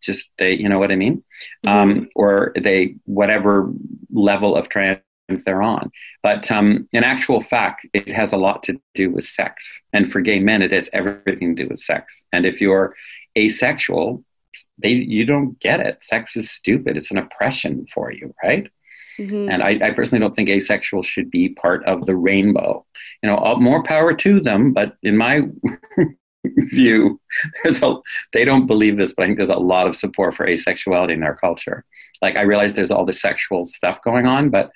just 0.00 0.28
they, 0.38 0.52
you 0.54 0.68
know 0.68 0.78
what 0.78 0.92
I 0.92 0.96
mean, 0.96 1.22
mm-hmm. 1.66 2.00
um, 2.00 2.08
or 2.14 2.52
they 2.60 2.96
whatever 3.04 3.70
level 4.12 4.56
of 4.56 4.68
trans 4.68 5.00
they're 5.44 5.62
on. 5.62 5.90
But 6.22 6.50
um, 6.50 6.88
in 6.92 7.04
actual 7.04 7.40
fact, 7.40 7.86
it 7.92 8.08
has 8.08 8.32
a 8.32 8.36
lot 8.36 8.62
to 8.64 8.80
do 8.94 9.10
with 9.10 9.24
sex, 9.24 9.82
and 9.92 10.10
for 10.10 10.20
gay 10.20 10.40
men, 10.40 10.62
it 10.62 10.72
has 10.72 10.90
everything 10.92 11.56
to 11.56 11.64
do 11.64 11.68
with 11.68 11.78
sex. 11.78 12.26
And 12.32 12.44
if 12.46 12.60
you're 12.60 12.94
asexual, 13.36 14.24
they 14.78 14.90
you 14.90 15.24
don't 15.24 15.58
get 15.60 15.80
it. 15.80 16.02
Sex 16.02 16.36
is 16.36 16.50
stupid. 16.50 16.96
It's 16.96 17.10
an 17.10 17.18
oppression 17.18 17.86
for 17.92 18.12
you, 18.12 18.34
right? 18.42 18.68
Mm-hmm. 19.18 19.50
And 19.50 19.62
I, 19.62 19.78
I, 19.88 19.90
personally 19.90 20.20
don't 20.20 20.34
think 20.34 20.48
asexual 20.48 21.02
should 21.02 21.30
be 21.30 21.50
part 21.50 21.84
of 21.84 22.06
the 22.06 22.16
rainbow. 22.16 22.86
You 23.22 23.28
know, 23.28 23.36
all, 23.36 23.60
more 23.60 23.82
power 23.82 24.14
to 24.14 24.40
them, 24.40 24.72
but 24.72 24.96
in 25.02 25.18
my 25.18 25.42
view, 26.70 27.20
there's 27.62 27.82
a, 27.82 27.96
they 28.32 28.44
don't 28.44 28.66
believe 28.66 28.96
this, 28.96 29.14
but 29.14 29.22
I 29.22 29.26
think 29.26 29.38
there's 29.38 29.48
a 29.48 29.56
lot 29.56 29.86
of 29.86 29.96
support 29.96 30.34
for 30.34 30.46
asexuality 30.46 31.12
in 31.12 31.20
their 31.20 31.34
culture. 31.34 31.84
Like 32.20 32.36
I 32.36 32.42
realize 32.42 32.74
there's 32.74 32.90
all 32.90 33.04
this 33.04 33.20
sexual 33.20 33.64
stuff 33.64 34.02
going 34.02 34.26
on, 34.26 34.50
but 34.50 34.70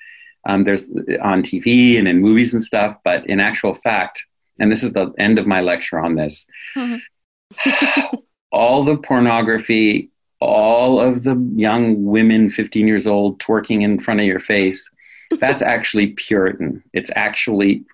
um, 0.49 0.65
there's 0.65 0.91
on 1.23 1.43
TV 1.43 1.99
and 1.99 2.07
in 2.07 2.21
movies 2.21 2.55
and 2.55 2.63
stuff. 2.63 2.97
But 3.05 3.29
in 3.29 3.41
actual 3.41 3.75
fact, 3.75 4.25
and 4.59 4.71
this 4.71 4.83
is 4.83 4.93
the 4.93 5.13
end 5.19 5.39
of 5.39 5.47
my 5.47 5.61
lecture 5.61 5.99
on 5.99 6.15
this, 6.15 6.47
mm-hmm. 6.77 8.17
all 8.53 8.83
the 8.83 8.97
pornography, 8.97 10.11
all 10.41 11.01
of 11.01 11.25
the 11.25 11.37
young 11.57 12.05
women, 12.05 12.51
15 12.51 12.87
years 12.87 13.07
old, 13.07 13.39
twerking 13.39 13.83
in 13.83 13.99
front 13.99 14.21
of 14.21 14.27
your 14.27 14.41
face, 14.41 14.91
that's 15.39 15.63
actually 15.75 16.09
Puritan. 16.09 16.83
It's 16.93 17.11
actually 17.15 17.85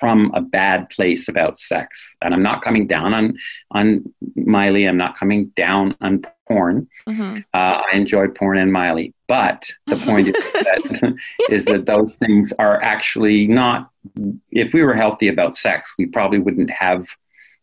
from 0.00 0.32
a 0.34 0.40
bad 0.40 0.88
place 0.88 1.28
about 1.28 1.58
sex. 1.58 2.16
And 2.22 2.32
I'm 2.32 2.42
not 2.42 2.62
coming 2.62 2.86
down 2.86 3.12
on 3.12 3.36
on 3.70 4.02
Miley. 4.34 4.86
I'm 4.86 4.96
not 4.96 5.16
coming 5.16 5.52
down 5.54 5.94
on 6.00 6.22
porn. 6.48 6.88
Mm-hmm. 7.06 7.40
Uh, 7.54 7.82
I 7.84 7.90
enjoy 7.92 8.28
porn 8.28 8.58
and 8.58 8.72
Miley, 8.72 9.12
but 9.28 9.70
the 9.86 9.96
point 9.96 10.28
is, 10.28 10.34
that, 10.52 11.16
is 11.50 11.66
that 11.66 11.86
those 11.86 12.16
things 12.16 12.52
are 12.58 12.82
actually 12.82 13.46
not. 13.46 13.90
If 14.50 14.72
we 14.72 14.82
were 14.82 14.94
healthy 14.94 15.28
about 15.28 15.54
sex, 15.54 15.94
we 15.98 16.06
probably 16.06 16.38
wouldn't 16.38 16.70
have 16.70 17.06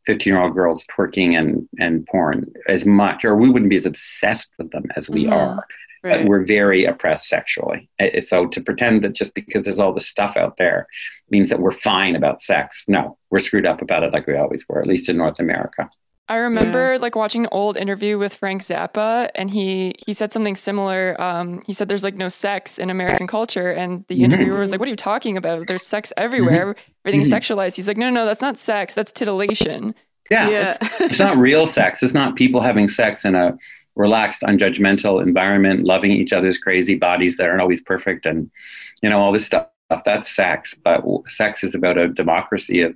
15 0.05 0.31
year 0.31 0.41
old 0.41 0.53
girls 0.53 0.85
twerking 0.85 1.37
and 1.37 1.67
and 1.79 2.05
porn 2.05 2.45
as 2.69 2.85
much, 2.85 3.25
or 3.25 3.35
we 3.35 3.49
wouldn't 3.49 3.71
be 3.71 3.75
as 3.75 3.87
obsessed 3.87 4.51
with 4.59 4.69
them 4.71 4.85
as 4.95 5.09
we 5.09 5.23
mm-hmm. 5.23 5.33
are 5.33 5.67
right. 6.03 6.27
we're 6.27 6.45
very 6.45 6.85
oppressed 6.85 7.27
sexually. 7.27 7.89
So 8.21 8.47
to 8.47 8.61
pretend 8.61 9.03
that 9.03 9.13
just 9.13 9.33
because 9.33 9.63
there's 9.63 9.79
all 9.79 9.93
this 9.93 10.07
stuff 10.07 10.37
out 10.37 10.57
there 10.57 10.87
means 11.29 11.49
that 11.49 11.59
we're 11.59 11.71
fine 11.71 12.15
about 12.15 12.41
sex, 12.41 12.85
no, 12.87 13.17
we're 13.29 13.39
screwed 13.39 13.65
up 13.65 13.81
about 13.81 14.03
it 14.03 14.13
like 14.13 14.27
we 14.27 14.37
always 14.37 14.65
were, 14.67 14.79
at 14.79 14.87
least 14.87 15.09
in 15.09 15.17
North 15.17 15.39
America. 15.39 15.89
I 16.29 16.37
remember 16.37 16.93
yeah. 16.93 16.99
like 16.99 17.15
watching 17.15 17.43
an 17.45 17.49
old 17.53 17.77
interview 17.77 18.17
with 18.17 18.33
Frank 18.33 18.61
Zappa, 18.61 19.29
and 19.35 19.49
he 19.49 19.95
he 20.05 20.13
said 20.13 20.33
something 20.33 20.57
similar. 20.57 21.19
Um, 21.21 21.61
he 21.65 21.71
said 21.71 21.87
there's 21.87 22.03
like 22.03 22.15
no 22.15 22.27
sex 22.27 22.77
in 22.77 22.89
American 22.89 23.27
culture, 23.27 23.71
and 23.71 24.03
the 24.09 24.15
mm-hmm. 24.15 24.25
interviewer 24.25 24.59
was 24.59 24.71
like, 24.71 24.79
"What 24.81 24.87
are 24.87 24.89
you 24.89 24.97
talking 24.97 25.37
about? 25.37 25.67
There's 25.67 25.85
sex 25.85 26.11
everywhere. 26.17 26.73
Mm-hmm. 26.73 26.91
Everything's 27.05 27.29
mm-hmm. 27.29 27.53
sexualized." 27.53 27.77
He's 27.77 27.87
like, 27.87 27.95
"No, 27.95 28.09
no, 28.09 28.15
no, 28.15 28.25
that's 28.25 28.41
not 28.41 28.57
sex. 28.57 28.93
That's 28.93 29.13
titillation." 29.13 29.95
Yeah, 30.29 30.49
yeah. 30.49 30.75
It's, 30.81 31.01
it's 31.01 31.19
not 31.19 31.37
real 31.37 31.65
sex. 31.65 32.03
It's 32.03 32.13
not 32.13 32.35
people 32.35 32.59
having 32.59 32.89
sex 32.89 33.23
in 33.23 33.33
a 33.33 33.57
relaxed, 33.97 34.41
unjudgmental 34.43 35.21
environment, 35.21 35.85
loving 35.85 36.11
each 36.11 36.33
other's 36.33 36.57
crazy 36.57 36.95
bodies 36.95 37.37
that 37.37 37.47
aren't 37.47 37.61
always 37.61 37.81
perfect, 37.81 38.25
and 38.25 38.49
you 39.01 39.09
know 39.09 39.19
all 39.19 39.31
this 39.31 39.45
stuff. 39.45 39.67
That's 40.05 40.29
sex, 40.29 40.73
but 40.73 41.01
sex 41.29 41.63
is 41.63 41.73
about 41.73 41.97
a 41.97 42.09
democracy 42.09 42.81
of 42.81 42.95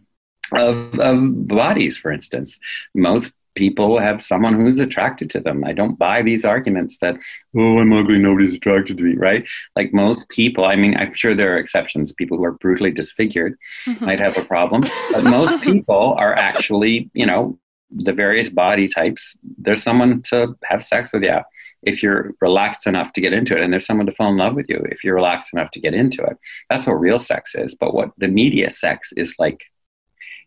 of, 0.54 1.00
of 1.00 1.48
bodies. 1.48 1.98
For 1.98 2.12
instance, 2.12 2.60
most 2.94 3.36
people 3.56 4.00
have 4.00 4.24
someone 4.24 4.54
who's 4.54 4.80
attracted 4.80 5.30
to 5.30 5.40
them. 5.40 5.64
I 5.66 5.74
don't 5.74 6.00
buy 6.00 6.22
these 6.22 6.46
arguments 6.46 6.98
that, 7.00 7.18
oh, 7.56 7.80
I'm 7.80 7.92
ugly, 7.92 8.20
nobody's 8.20 8.54
attracted 8.54 8.98
to 8.98 9.04
me, 9.04 9.16
right? 9.16 9.48
Like 9.76 9.94
most 9.94 10.30
people, 10.30 10.66
I 10.66 10.76
mean, 10.76 10.96
I'm 10.96 11.14
sure 11.14 11.36
there 11.36 11.54
are 11.54 11.58
exceptions. 11.58 12.14
People 12.14 12.38
who 12.38 12.46
are 12.46 12.54
brutally 12.54 12.92
disfigured 12.92 13.58
mm-hmm. 13.86 14.06
might 14.06 14.20
have 14.20 14.38
a 14.38 14.46
problem, 14.46 14.84
but 15.12 15.24
most 15.24 15.62
people 15.64 16.16
are 16.18 16.34
actually, 16.34 17.10
you 17.14 17.26
know, 17.26 17.60
the 17.93 18.13
various 18.13 18.49
body 18.49 18.88
types, 18.88 19.38
there's 19.58 19.84
someone 19.84 20.21
to 20.23 20.58
have 20.63 20.84
sex 20.84 21.12
with 21.12 21.23
you 21.23 21.39
if 21.84 22.01
you're 22.01 22.34
relaxed 22.39 22.88
enough 22.88 23.12
to 23.13 23.21
get 23.21 23.34
into 23.34 23.56
it. 23.56 23.62
And 23.62 23.73
there's 23.73 23.86
someone 23.86 24.06
to 24.06 24.13
fall 24.13 24.30
in 24.30 24.38
love 24.38 24.56
with 24.56 24.69
you 24.69 24.77
if 24.89 25.04
you're 25.04 25.15
relaxed 25.15 25.54
enough 25.54 25.71
to 25.71 25.80
get 25.80 25.93
into 25.93 26.23
it. 26.23 26.38
That's 26.69 26.88
what 26.88 26.93
real 26.93 27.19
sex 27.19 27.54
is. 27.56 27.75
But 27.75 27.93
what 27.93 28.12
the 28.17 28.27
media 28.27 28.71
sex 28.71 29.12
is 29.17 29.36
like 29.38 29.65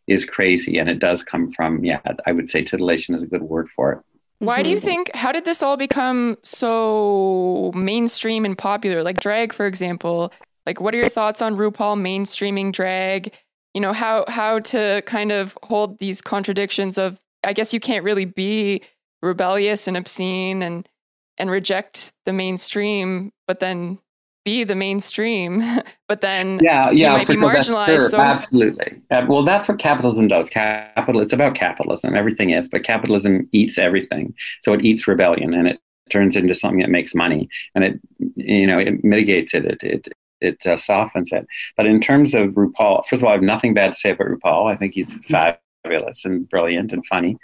is 0.06 0.24
crazy. 0.24 0.78
And 0.78 0.88
it 0.88 0.98
does 0.98 1.22
come 1.22 1.52
from, 1.52 1.84
yeah, 1.84 2.00
I 2.26 2.32
would 2.32 2.48
say 2.48 2.62
titillation 2.62 3.14
is 3.14 3.22
a 3.22 3.26
good 3.26 3.42
word 3.42 3.68
for 3.74 3.92
it. 3.92 3.98
Why 4.38 4.62
do 4.62 4.68
you 4.68 4.76
mm-hmm. 4.76 4.84
think, 4.84 5.10
how 5.14 5.32
did 5.32 5.44
this 5.44 5.62
all 5.62 5.76
become 5.76 6.36
so 6.42 7.72
mainstream 7.74 8.44
and 8.44 8.58
popular? 8.58 9.02
Like 9.02 9.20
drag, 9.20 9.52
for 9.52 9.66
example. 9.66 10.32
Like, 10.66 10.80
what 10.80 10.94
are 10.94 10.98
your 10.98 11.08
thoughts 11.08 11.40
on 11.40 11.56
RuPaul 11.56 11.98
mainstreaming 11.98 12.72
drag? 12.72 13.32
You 13.74 13.80
know, 13.80 13.92
how, 13.92 14.24
how 14.28 14.60
to 14.60 15.02
kind 15.06 15.32
of 15.32 15.56
hold 15.62 15.98
these 15.98 16.20
contradictions 16.20 16.98
of 16.98 17.20
I 17.44 17.52
guess 17.52 17.72
you 17.72 17.80
can't 17.80 18.04
really 18.04 18.24
be 18.24 18.82
rebellious 19.22 19.88
and 19.88 19.96
obscene 19.96 20.62
and 20.62 20.88
and 21.36 21.50
reject 21.50 22.12
the 22.26 22.32
mainstream, 22.32 23.32
but 23.48 23.58
then 23.60 23.98
be 24.44 24.62
the 24.62 24.74
mainstream, 24.74 25.62
but 26.08 26.20
then 26.20 26.60
yeah, 26.62 26.90
yeah, 26.90 27.18
for 27.20 27.34
sure, 27.34 27.62
sure. 27.62 27.98
So. 27.98 28.18
absolutely. 28.18 29.02
Uh, 29.10 29.24
well, 29.28 29.42
that's 29.42 29.68
what 29.68 29.78
capitalism 29.78 30.28
does. 30.28 30.50
Capital, 30.50 31.20
it's 31.20 31.32
about 31.32 31.54
capitalism. 31.54 32.14
Everything 32.14 32.50
is, 32.50 32.68
but 32.68 32.84
capitalism 32.84 33.48
eats 33.52 33.78
everything. 33.78 34.34
So 34.60 34.72
it 34.74 34.84
eats 34.84 35.08
rebellion, 35.08 35.54
and 35.54 35.66
it 35.66 35.80
turns 36.10 36.36
into 36.36 36.54
something 36.54 36.80
that 36.80 36.90
makes 36.90 37.14
money, 37.14 37.48
and 37.74 37.84
it, 37.84 38.00
you 38.36 38.66
know, 38.66 38.78
it 38.78 39.02
mitigates 39.02 39.54
it. 39.54 39.64
It 39.64 39.82
it 39.82 40.08
it 40.40 40.66
uh, 40.66 40.76
softens 40.76 41.32
it. 41.32 41.46
But 41.76 41.86
in 41.86 42.00
terms 42.00 42.34
of 42.34 42.50
RuPaul, 42.50 43.06
first 43.06 43.22
of 43.22 43.24
all, 43.24 43.30
I 43.30 43.34
have 43.34 43.42
nothing 43.42 43.72
bad 43.72 43.94
to 43.94 43.98
say 43.98 44.10
about 44.10 44.28
RuPaul. 44.28 44.70
I 44.70 44.76
think 44.76 44.94
he's 44.94 45.14
fabulous 45.28 45.63
fabulous 45.84 46.24
and 46.24 46.48
brilliant 46.48 46.92
and 46.92 47.06
funny, 47.06 47.38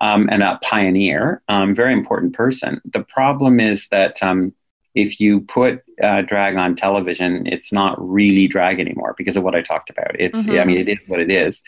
um, 0.00 0.28
and 0.30 0.42
a 0.42 0.58
pioneer, 0.62 1.42
um, 1.48 1.74
very 1.74 1.92
important 1.92 2.34
person. 2.34 2.80
The 2.84 3.02
problem 3.02 3.58
is 3.58 3.88
that 3.88 4.22
um, 4.22 4.54
if 4.94 5.20
you 5.20 5.40
put 5.40 5.82
uh, 6.02 6.22
drag 6.22 6.56
on 6.56 6.76
television, 6.76 7.46
it's 7.46 7.72
not 7.72 7.96
really 7.98 8.46
drag 8.46 8.80
anymore 8.80 9.14
because 9.16 9.36
of 9.36 9.42
what 9.42 9.54
I 9.54 9.62
talked 9.62 9.90
about. 9.90 10.18
It's, 10.18 10.42
mm-hmm. 10.42 10.60
I 10.60 10.64
mean, 10.64 10.78
it 10.78 10.88
is 10.88 10.98
what 11.06 11.20
it 11.20 11.30
is. 11.30 11.62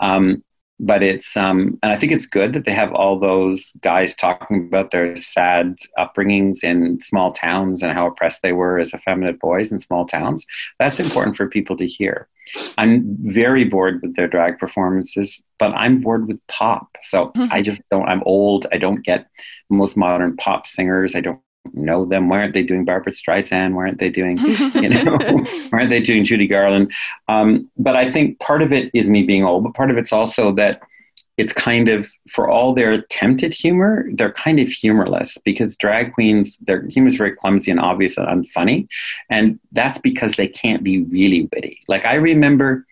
Um, 0.00 0.42
but 0.80 1.02
it's 1.02 1.36
um, 1.36 1.78
and 1.82 1.92
I 1.92 1.96
think 1.96 2.12
it's 2.12 2.26
good 2.26 2.52
that 2.52 2.64
they 2.66 2.72
have 2.72 2.92
all 2.92 3.18
those 3.18 3.72
guys 3.80 4.14
talking 4.14 4.66
about 4.66 4.90
their 4.90 5.16
sad 5.16 5.76
upbringings 5.98 6.64
in 6.64 7.00
small 7.00 7.32
towns 7.32 7.82
and 7.82 7.92
how 7.92 8.06
oppressed 8.06 8.42
they 8.42 8.52
were 8.52 8.78
as 8.78 8.92
effeminate 8.92 9.38
boys 9.38 9.70
in 9.70 9.78
small 9.78 10.04
towns. 10.04 10.46
That's 10.78 11.00
important 11.00 11.36
for 11.36 11.48
people 11.48 11.76
to 11.76 11.86
hear. 11.86 12.28
I'm 12.76 13.16
very 13.20 13.64
bored 13.64 14.02
with 14.02 14.16
their 14.16 14.28
drag 14.28 14.58
performances, 14.58 15.42
but 15.58 15.72
I'm 15.74 16.00
bored 16.00 16.28
with 16.28 16.44
pop. 16.48 16.88
So. 17.02 17.32
I 17.54 17.62
just 17.62 17.82
don't. 17.90 18.08
I'm 18.08 18.22
old. 18.26 18.66
I 18.72 18.78
don't 18.78 19.04
get 19.04 19.28
most 19.70 19.96
modern 19.96 20.36
pop 20.36 20.66
singers. 20.66 21.14
I 21.14 21.20
don't 21.20 21.40
know 21.72 22.04
them. 22.04 22.28
Why 22.28 22.40
aren't 22.40 22.54
they 22.54 22.62
doing 22.62 22.84
Barbra 22.84 23.12
Streisand? 23.12 23.74
Why 23.74 23.82
aren't 23.82 23.98
they 23.98 24.10
doing, 24.10 24.38
you 24.74 24.88
know, 24.90 25.16
why 25.70 25.78
aren't 25.78 25.90
they 25.90 26.00
doing 26.00 26.24
Judy 26.24 26.46
Garland? 26.46 26.92
Um, 27.28 27.70
but 27.76 27.96
I 27.96 28.10
think 28.10 28.38
part 28.40 28.62
of 28.62 28.72
it 28.72 28.90
is 28.94 29.08
me 29.08 29.22
being 29.22 29.44
old, 29.44 29.64
but 29.64 29.74
part 29.74 29.90
of 29.90 29.96
it's 29.96 30.12
also 30.12 30.52
that 30.52 30.82
it's 31.36 31.52
kind 31.52 31.88
of 31.88 32.08
for 32.30 32.48
all 32.48 32.74
their 32.74 32.92
attempted 32.92 33.52
humor, 33.52 34.08
they're 34.14 34.32
kind 34.32 34.60
of 34.60 34.68
humorless 34.68 35.36
because 35.38 35.76
drag 35.76 36.12
queens, 36.14 36.56
their 36.58 36.86
humor 36.86 37.08
is 37.08 37.16
very 37.16 37.34
clumsy 37.34 37.70
and 37.70 37.80
obvious 37.80 38.16
and 38.16 38.28
unfunny, 38.28 38.86
and 39.30 39.58
that's 39.72 39.98
because 39.98 40.34
they 40.34 40.46
can't 40.46 40.84
be 40.84 41.02
really 41.04 41.48
witty. 41.52 41.80
Like 41.88 42.04
I 42.04 42.14
remember, 42.14 42.86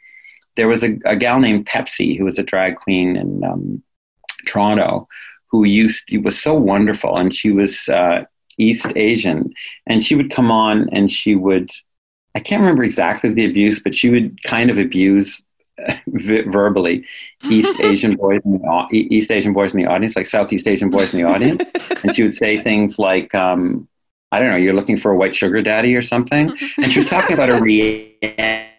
there 0.57 0.67
was 0.67 0.83
a, 0.83 0.99
a 1.05 1.15
gal 1.15 1.39
named 1.39 1.67
Pepsi 1.67 2.19
who 2.19 2.25
was 2.25 2.39
a 2.39 2.43
drag 2.43 2.77
queen 2.77 3.17
in 3.17 3.45
um, 3.45 3.83
Toronto 4.47 5.09
who 5.53 5.65
used 5.65 6.05
was 6.25 6.41
so 6.41 6.55
wonderful, 6.55 7.17
and 7.17 7.33
she 7.33 7.53
was 7.53 7.89
uh, 7.91 8.25
East 8.63 8.93
Asian, 8.97 9.53
and 9.87 10.05
she 10.05 10.15
would 10.15 10.31
come 10.31 10.51
on 10.51 10.89
and 10.91 11.11
she 11.11 11.35
would, 11.35 11.71
I 12.35 12.41
can't 12.41 12.61
remember 12.61 12.85
exactly 12.85 13.31
the 13.31 13.45
abuse, 13.45 13.81
but 13.81 13.95
she 13.95 14.11
would 14.11 14.43
kind 14.45 14.71
of 14.71 14.79
abuse 14.79 15.43
verbally 16.07 17.05
East 17.51 17.81
Asian 17.91 18.17
boys 18.17 18.41
in 18.45 18.53
the 18.53 18.87
East 18.93 19.31
Asian 19.31 19.53
boys 19.53 19.75
in 19.75 19.81
the 19.81 19.87
audience, 19.87 20.17
like 20.17 20.27
Southeast 20.27 20.69
Asian 20.69 20.91
boys 20.91 21.13
in 21.13 21.21
the 21.21 21.27
audience, 21.27 21.71
and 22.03 22.15
she 22.15 22.23
would 22.23 22.35
say 22.35 22.61
things 22.61 22.99
like, 22.99 23.35
um, 23.35 23.89
"I 24.31 24.39
don't 24.39 24.51
know, 24.51 24.57
you're 24.57 24.75
looking 24.75 24.99
for 24.99 25.11
a 25.11 25.17
white 25.17 25.35
sugar 25.35 25.63
daddy 25.63 25.95
or 25.95 26.03
something," 26.03 26.57
and 26.79 26.93
she 26.93 27.01
was 27.01 27.09
talking 27.09 27.35
about 27.35 27.51
a 27.51 27.61
reality 27.71 28.72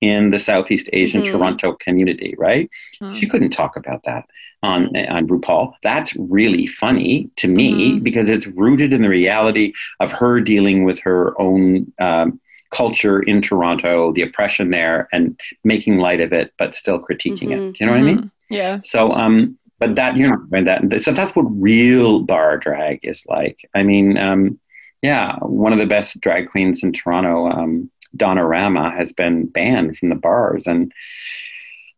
in 0.00 0.30
the 0.30 0.38
Southeast 0.38 0.88
Asian 0.92 1.22
mm-hmm. 1.22 1.32
Toronto 1.32 1.74
community, 1.74 2.34
right? 2.38 2.70
Mm-hmm. 3.00 3.14
She 3.14 3.26
couldn't 3.26 3.50
talk 3.50 3.76
about 3.76 4.02
that 4.04 4.26
on 4.62 4.96
on 4.96 5.28
RuPaul. 5.28 5.72
That's 5.82 6.14
really 6.16 6.66
funny 6.66 7.30
to 7.36 7.48
me 7.48 7.92
mm-hmm. 7.92 8.04
because 8.04 8.28
it's 8.28 8.46
rooted 8.46 8.92
in 8.92 9.02
the 9.02 9.08
reality 9.08 9.72
of 10.00 10.12
her 10.12 10.40
dealing 10.40 10.84
with 10.84 10.98
her 11.00 11.40
own 11.40 11.92
um, 12.00 12.40
culture 12.70 13.20
in 13.22 13.40
Toronto, 13.42 14.12
the 14.12 14.22
oppression 14.22 14.70
there, 14.70 15.08
and 15.12 15.38
making 15.64 15.98
light 15.98 16.20
of 16.20 16.32
it, 16.32 16.52
but 16.58 16.74
still 16.74 16.98
critiquing 16.98 17.48
mm-hmm. 17.48 17.68
it. 17.68 17.72
Do 17.72 17.76
you 17.80 17.86
know 17.86 17.92
what 17.92 18.00
I 18.00 18.04
mean? 18.04 18.18
Mm-hmm. 18.18 18.54
Yeah. 18.54 18.80
So, 18.84 19.12
um, 19.12 19.58
but 19.78 19.94
that 19.96 20.16
you 20.16 20.28
know, 20.28 20.62
that 20.64 21.00
so 21.00 21.12
that's 21.12 21.34
what 21.36 21.44
real 21.50 22.20
bar 22.20 22.56
drag 22.56 23.00
is 23.02 23.26
like. 23.28 23.68
I 23.74 23.82
mean, 23.82 24.16
um, 24.16 24.58
yeah, 25.02 25.36
one 25.40 25.72
of 25.72 25.78
the 25.78 25.86
best 25.86 26.20
drag 26.20 26.48
queens 26.50 26.82
in 26.82 26.92
Toronto, 26.92 27.48
um, 27.50 27.90
Donna 28.16 28.46
Rama, 28.46 28.90
has 28.90 29.12
been 29.12 29.46
banned 29.46 29.98
from 29.98 30.08
the 30.08 30.14
bars, 30.14 30.66
and 30.66 30.92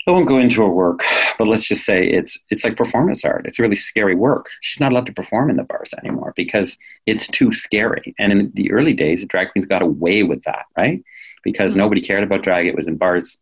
I 0.09 0.11
won't 0.11 0.27
go 0.27 0.39
into 0.39 0.63
her 0.63 0.71
work, 0.71 1.05
but 1.39 1.47
let's 1.47 1.65
just 1.65 1.85
say 1.85 2.03
it's 2.03 2.39
it's 2.49 2.65
like 2.65 2.79
performance 2.79 3.27
art. 3.27 3.45
It's 3.47 3.59
really 3.59 3.77
scary 3.77 4.15
work. 4.15 4.49
She's 4.63 4.81
not 4.81 4.91
allowed 4.91 5.05
to 5.07 5.13
perform 5.13 5.51
in 5.51 5.57
the 5.57 5.65
bars 5.65 5.93
anymore 5.99 6.33
because 6.35 6.79
it's 7.05 7.29
too 7.29 7.53
scary. 7.53 8.15
And 8.19 8.33
in 8.33 8.51
the 8.55 8.73
early 8.73 8.95
days, 8.95 9.27
drag 9.27 9.53
queens 9.53 9.67
got 9.67 9.83
away 9.83 10.23
with 10.23 10.45
that, 10.45 10.65
right? 10.79 11.05
Because 11.45 11.73
mm-hmm. 11.73 11.81
nobody 11.81 12.01
cared 12.01 12.23
about 12.23 12.43
drag. 12.43 12.67
It 12.67 12.75
was 12.75 12.89
in 12.89 12.97
bars, 12.97 13.39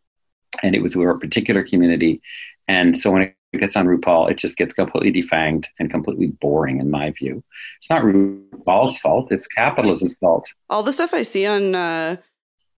and 0.61 0.75
it 0.75 0.81
was 0.81 0.95
for 0.95 1.09
a 1.09 1.17
particular 1.17 1.63
community. 1.63 2.21
And 2.67 2.97
so 2.97 3.11
when 3.11 3.21
it 3.21 3.35
gets 3.53 3.77
on 3.77 3.87
RuPaul, 3.87 4.29
it 4.29 4.37
just 4.37 4.57
gets 4.57 4.75
completely 4.75 5.21
defanged 5.21 5.67
and 5.79 5.89
completely 5.89 6.27
boring, 6.27 6.81
in 6.81 6.91
my 6.91 7.11
view. 7.11 7.41
It's 7.77 7.89
not 7.89 8.01
RuPaul's 8.01 8.97
fault; 8.97 9.31
it's 9.31 9.47
capitalism's 9.47 10.17
fault. 10.17 10.51
All 10.69 10.83
the 10.83 10.91
stuff 10.91 11.13
I 11.13 11.21
see 11.21 11.45
on. 11.45 11.75
Uh 11.75 12.17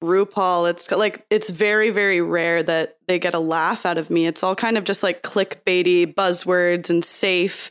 RuPaul, 0.04 0.70
it's 0.70 0.90
like 0.92 1.26
it's 1.30 1.50
very 1.50 1.90
very 1.90 2.22
rare 2.22 2.64
that 2.64 2.98
they 3.08 3.20
get 3.20 3.34
a 3.34 3.40
laugh 3.40 3.86
out 3.86 3.98
of 3.98 4.10
me. 4.10 4.28
It's 4.28 4.44
all 4.44 4.56
kind 4.56 4.78
of 4.78 4.84
just 4.84 5.04
like 5.04 5.24
clickbaity 5.24 6.14
buzzwords 6.14 6.90
and 6.90 7.04
safe. 7.04 7.70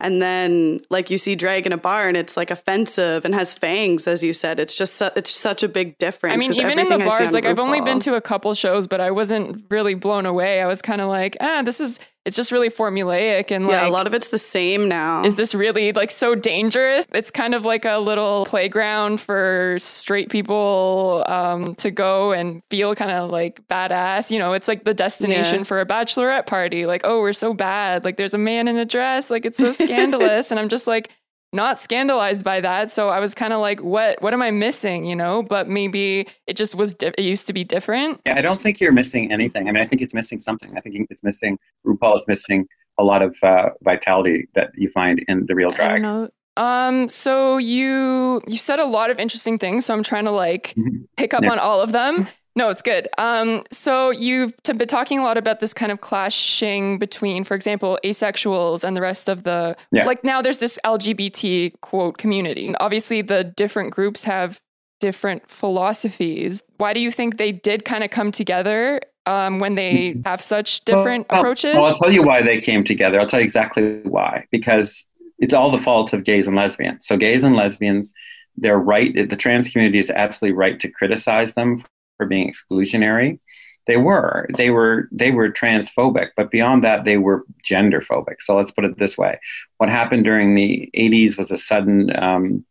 And 0.00 0.20
then 0.20 0.82
like 0.90 1.08
you 1.10 1.18
see 1.18 1.34
drag 1.34 1.66
in 1.66 1.72
a 1.72 1.76
bar 1.78 2.08
and 2.08 2.16
it's 2.16 2.36
like 2.36 2.50
offensive 2.50 3.24
and 3.24 3.34
has 3.34 3.54
fangs 3.54 4.06
as 4.06 4.22
you 4.22 4.32
said. 4.32 4.60
It's 4.60 4.76
just 4.76 4.94
su- 4.94 5.10
it's 5.16 5.30
such 5.30 5.62
a 5.62 5.68
big 5.68 5.98
difference. 5.98 6.34
I 6.34 6.36
mean 6.36 6.52
even 6.54 6.78
in 6.78 6.88
the 6.88 6.98
bars 6.98 7.32
like 7.32 7.44
RuPaul, 7.44 7.50
I've 7.50 7.58
only 7.58 7.80
been 7.80 8.00
to 8.00 8.14
a 8.14 8.20
couple 8.20 8.54
shows 8.54 8.86
but 8.86 9.00
I 9.00 9.10
wasn't 9.10 9.64
really 9.70 9.94
blown 9.94 10.26
away. 10.26 10.60
I 10.60 10.66
was 10.66 10.82
kind 10.82 11.00
of 11.00 11.08
like, 11.08 11.36
"Ah, 11.40 11.62
this 11.62 11.80
is 11.80 11.98
it's 12.24 12.36
just 12.36 12.50
really 12.50 12.70
formulaic 12.70 13.50
and 13.50 13.66
yeah, 13.66 13.82
like 13.82 13.88
a 13.88 13.92
lot 13.92 14.06
of 14.06 14.14
it's 14.14 14.28
the 14.28 14.38
same 14.38 14.88
now. 14.88 15.24
Is 15.24 15.34
this 15.34 15.54
really 15.54 15.92
like 15.92 16.10
so 16.10 16.34
dangerous? 16.34 17.06
It's 17.12 17.30
kind 17.30 17.54
of 17.54 17.64
like 17.66 17.84
a 17.84 17.98
little 17.98 18.46
playground 18.46 19.20
for 19.20 19.76
straight 19.78 20.30
people 20.30 21.22
um, 21.26 21.74
to 21.76 21.90
go 21.90 22.32
and 22.32 22.62
feel 22.70 22.94
kind 22.94 23.10
of 23.10 23.30
like 23.30 23.66
badass. 23.68 24.30
You 24.30 24.38
know, 24.38 24.54
it's 24.54 24.68
like 24.68 24.84
the 24.84 24.94
destination 24.94 25.58
yeah. 25.58 25.64
for 25.64 25.80
a 25.80 25.86
bachelorette 25.86 26.46
party. 26.46 26.86
Like, 26.86 27.02
oh, 27.04 27.20
we're 27.20 27.34
so 27.34 27.52
bad. 27.52 28.04
Like, 28.04 28.16
there's 28.16 28.34
a 28.34 28.38
man 28.38 28.68
in 28.68 28.78
a 28.78 28.86
dress. 28.86 29.30
Like, 29.30 29.44
it's 29.44 29.58
so 29.58 29.72
scandalous. 29.84 30.50
and 30.50 30.58
I'm 30.58 30.70
just 30.70 30.86
like, 30.86 31.10
not 31.54 31.80
scandalized 31.80 32.44
by 32.44 32.60
that. 32.60 32.92
So 32.92 33.08
I 33.08 33.20
was 33.20 33.34
kind 33.34 33.52
of 33.52 33.60
like, 33.60 33.80
what 33.80 34.20
what 34.20 34.34
am 34.34 34.42
I 34.42 34.50
missing, 34.50 35.04
you 35.04 35.16
know? 35.16 35.42
But 35.42 35.68
maybe 35.68 36.26
it 36.46 36.56
just 36.56 36.74
was 36.74 36.94
di- 36.94 37.12
it 37.16 37.22
used 37.22 37.46
to 37.46 37.52
be 37.52 37.64
different. 37.64 38.20
Yeah, 38.26 38.36
I 38.36 38.42
don't 38.42 38.60
think 38.60 38.80
you're 38.80 38.92
missing 38.92 39.32
anything. 39.32 39.68
I 39.68 39.72
mean, 39.72 39.82
I 39.82 39.86
think 39.86 40.02
it's 40.02 40.14
missing 40.14 40.38
something. 40.38 40.76
I 40.76 40.80
think 40.80 41.06
it's 41.10 41.22
missing 41.22 41.58
RuPaul 41.86 42.16
is 42.16 42.26
missing 42.28 42.66
a 42.98 43.04
lot 43.04 43.22
of 43.22 43.36
uh, 43.42 43.70
vitality 43.82 44.48
that 44.54 44.70
you 44.74 44.90
find 44.90 45.24
in 45.28 45.46
the 45.46 45.54
real 45.54 45.70
drag. 45.70 46.30
Um, 46.56 47.08
so 47.08 47.58
you 47.58 48.40
you 48.46 48.58
said 48.58 48.78
a 48.78 48.84
lot 48.84 49.10
of 49.10 49.18
interesting 49.18 49.58
things, 49.58 49.86
so 49.86 49.94
I'm 49.94 50.02
trying 50.02 50.24
to 50.24 50.30
like 50.30 50.74
mm-hmm. 50.76 51.04
pick 51.16 51.34
up 51.34 51.44
yeah. 51.44 51.52
on 51.52 51.58
all 51.58 51.80
of 51.80 51.92
them. 51.92 52.28
No, 52.56 52.68
it's 52.68 52.82
good. 52.82 53.08
Um, 53.18 53.62
so 53.72 54.10
you've 54.10 54.54
t- 54.62 54.72
been 54.72 54.86
talking 54.86 55.18
a 55.18 55.24
lot 55.24 55.36
about 55.36 55.58
this 55.58 55.74
kind 55.74 55.90
of 55.90 56.00
clashing 56.00 56.98
between, 56.98 57.42
for 57.42 57.54
example, 57.54 57.98
asexuals 58.04 58.84
and 58.84 58.96
the 58.96 59.00
rest 59.00 59.28
of 59.28 59.42
the 59.42 59.76
yeah. 59.90 60.04
like. 60.04 60.22
Now 60.22 60.40
there's 60.40 60.58
this 60.58 60.78
LGBT 60.84 61.80
quote 61.80 62.18
community. 62.18 62.66
And 62.66 62.76
obviously, 62.78 63.22
the 63.22 63.42
different 63.44 63.92
groups 63.92 64.24
have 64.24 64.60
different 65.00 65.50
philosophies. 65.50 66.62
Why 66.76 66.94
do 66.94 67.00
you 67.00 67.10
think 67.10 67.38
they 67.38 67.50
did 67.50 67.84
kind 67.84 68.04
of 68.04 68.10
come 68.10 68.30
together 68.30 69.00
um, 69.26 69.58
when 69.58 69.74
they 69.74 70.10
mm-hmm. 70.10 70.22
have 70.24 70.40
such 70.40 70.84
different 70.84 71.26
well, 71.30 71.40
approaches? 71.40 71.74
Well, 71.74 71.86
I'll 71.86 71.98
tell 71.98 72.12
you 72.12 72.22
why 72.22 72.40
they 72.40 72.60
came 72.60 72.84
together. 72.84 73.18
I'll 73.18 73.26
tell 73.26 73.40
you 73.40 73.44
exactly 73.44 74.00
why. 74.04 74.46
Because 74.52 75.08
it's 75.40 75.52
all 75.52 75.72
the 75.72 75.82
fault 75.82 76.12
of 76.12 76.22
gays 76.22 76.46
and 76.46 76.56
lesbians. 76.56 77.04
So 77.06 77.16
gays 77.16 77.42
and 77.42 77.56
lesbians, 77.56 78.14
they're 78.56 78.78
right. 78.78 79.28
The 79.28 79.36
trans 79.36 79.68
community 79.68 79.98
is 79.98 80.10
absolutely 80.10 80.56
right 80.56 80.78
to 80.78 80.88
criticize 80.88 81.54
them 81.54 81.82
for 82.16 82.26
being 82.26 82.50
exclusionary. 82.50 83.38
They 83.86 83.98
were. 83.98 84.48
They 84.56 84.70
were 84.70 85.08
they 85.12 85.30
were 85.30 85.50
transphobic, 85.50 86.30
but 86.36 86.50
beyond 86.50 86.84
that, 86.84 87.04
they 87.04 87.18
were 87.18 87.44
gender 87.62 88.00
phobic. 88.00 88.36
So 88.40 88.56
let's 88.56 88.70
put 88.70 88.84
it 88.84 88.98
this 88.98 89.18
way: 89.18 89.38
what 89.76 89.90
happened 89.90 90.24
during 90.24 90.54
the 90.54 90.90
'80s 90.96 91.36
was 91.36 91.50
a 91.50 91.58
sudden 91.58 92.14
um, 92.16 92.64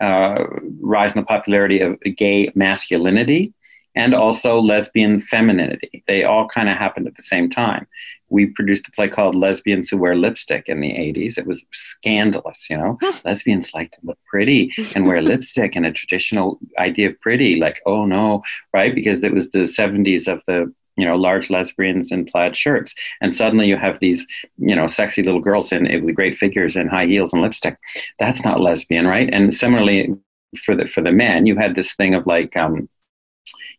uh, 0.00 0.44
rise 0.80 1.14
in 1.14 1.20
the 1.20 1.26
popularity 1.26 1.80
of 1.80 2.00
gay 2.16 2.50
masculinity 2.54 3.52
and 3.94 4.14
also 4.14 4.58
lesbian 4.58 5.20
femininity. 5.20 6.02
They 6.06 6.24
all 6.24 6.48
kind 6.48 6.68
of 6.68 6.76
happened 6.76 7.06
at 7.06 7.16
the 7.16 7.22
same 7.22 7.50
time 7.50 7.86
we 8.28 8.46
produced 8.46 8.88
a 8.88 8.90
play 8.92 9.08
called 9.08 9.34
Lesbians 9.34 9.88
Who 9.88 9.98
Wear 9.98 10.16
Lipstick 10.16 10.68
in 10.68 10.80
the 10.80 10.90
80s. 10.90 11.38
It 11.38 11.46
was 11.46 11.64
scandalous, 11.72 12.68
you 12.68 12.76
know. 12.76 12.98
Lesbians 13.24 13.74
like 13.74 13.92
to 13.92 14.00
look 14.02 14.18
pretty 14.26 14.72
and 14.94 15.06
wear 15.06 15.22
lipstick 15.22 15.76
and 15.76 15.86
a 15.86 15.92
traditional 15.92 16.58
idea 16.78 17.10
of 17.10 17.20
pretty, 17.20 17.60
like, 17.60 17.80
oh 17.86 18.04
no, 18.04 18.42
right? 18.72 18.94
Because 18.94 19.22
it 19.22 19.32
was 19.32 19.50
the 19.50 19.60
70s 19.60 20.26
of 20.32 20.42
the 20.46 20.72
you 20.98 21.04
know, 21.04 21.14
large 21.14 21.50
lesbians 21.50 22.10
in 22.10 22.24
plaid 22.24 22.56
shirts. 22.56 22.94
And 23.20 23.34
suddenly 23.34 23.68
you 23.68 23.76
have 23.76 24.00
these, 24.00 24.26
you 24.56 24.74
know, 24.74 24.86
sexy 24.86 25.22
little 25.22 25.42
girls 25.42 25.70
in 25.70 25.84
with 26.02 26.14
great 26.14 26.38
figures 26.38 26.74
and 26.74 26.88
high 26.88 27.04
heels 27.04 27.34
and 27.34 27.42
lipstick. 27.42 27.76
That's 28.18 28.44
not 28.44 28.60
lesbian, 28.60 29.06
right? 29.06 29.28
And 29.30 29.52
similarly 29.52 30.14
for 30.64 30.74
the 30.74 30.86
for 30.86 31.02
the 31.02 31.12
men, 31.12 31.44
you 31.44 31.54
had 31.56 31.74
this 31.74 31.94
thing 31.94 32.14
of 32.14 32.26
like 32.26 32.56
um, 32.56 32.88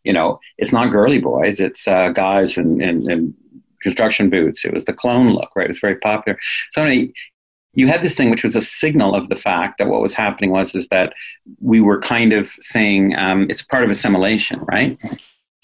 you 0.03 0.13
know, 0.13 0.39
it's 0.57 0.71
not 0.71 0.91
girly 0.91 1.19
boys, 1.19 1.59
it's 1.59 1.87
uh, 1.87 2.09
guys 2.09 2.57
and, 2.57 2.81
and, 2.81 3.11
and 3.11 3.33
construction 3.81 4.29
boots. 4.29 4.65
It 4.65 4.73
was 4.73 4.85
the 4.85 4.93
clone 4.93 5.33
look, 5.33 5.55
right? 5.55 5.65
It 5.65 5.69
was 5.69 5.79
very 5.79 5.97
popular. 5.97 6.37
So 6.71 6.83
anyway, 6.83 7.13
you 7.73 7.87
had 7.87 8.01
this 8.01 8.15
thing 8.15 8.31
which 8.31 8.43
was 8.43 8.55
a 8.55 8.61
signal 8.61 9.13
of 9.13 9.29
the 9.29 9.35
fact 9.35 9.77
that 9.77 9.87
what 9.87 10.01
was 10.01 10.13
happening 10.13 10.49
was 10.49 10.73
is 10.73 10.87
that 10.87 11.13
we 11.59 11.79
were 11.79 12.01
kind 12.01 12.33
of 12.33 12.49
saying 12.59 13.15
um, 13.15 13.45
it's 13.49 13.61
part 13.61 13.83
of 13.83 13.91
assimilation, 13.91 14.59
right? 14.61 14.99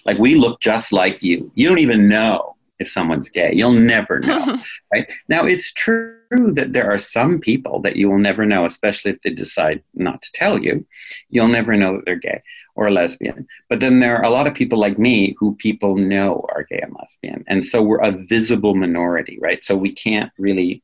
Like 0.05 0.19
we 0.19 0.35
look 0.35 0.59
just 0.59 0.93
like 0.93 1.23
you. 1.23 1.51
You 1.55 1.67
don't 1.67 1.79
even 1.79 2.07
know 2.07 2.55
if 2.79 2.87
someone's 2.87 3.29
gay. 3.29 3.51
You'll 3.53 3.71
never 3.71 4.19
know, 4.19 4.59
right? 4.93 5.07
Now, 5.27 5.43
it's 5.45 5.73
true 5.73 6.19
that 6.29 6.73
there 6.73 6.91
are 6.91 6.97
some 6.97 7.39
people 7.39 7.81
that 7.81 7.95
you 7.95 8.09
will 8.09 8.19
never 8.19 8.45
know, 8.45 8.65
especially 8.65 9.11
if 9.11 9.21
they 9.21 9.31
decide 9.31 9.81
not 9.93 10.21
to 10.21 10.31
tell 10.33 10.59
you. 10.59 10.85
You'll 11.29 11.47
never 11.47 11.75
know 11.75 11.95
that 11.95 12.05
they're 12.05 12.15
gay 12.15 12.43
or 12.75 12.91
lesbian. 12.91 13.47
But 13.69 13.79
then 13.79 13.99
there 13.99 14.17
are 14.17 14.23
a 14.23 14.29
lot 14.29 14.47
of 14.47 14.53
people 14.53 14.79
like 14.79 14.97
me 14.97 15.35
who 15.39 15.55
people 15.55 15.95
know 15.95 16.45
are 16.49 16.63
gay 16.63 16.79
and 16.81 16.95
lesbian. 16.99 17.43
And 17.47 17.63
so 17.63 17.81
we're 17.81 18.01
a 18.01 18.11
visible 18.11 18.75
minority, 18.75 19.37
right? 19.39 19.63
So 19.63 19.75
we 19.75 19.91
can't 19.91 20.31
really 20.37 20.81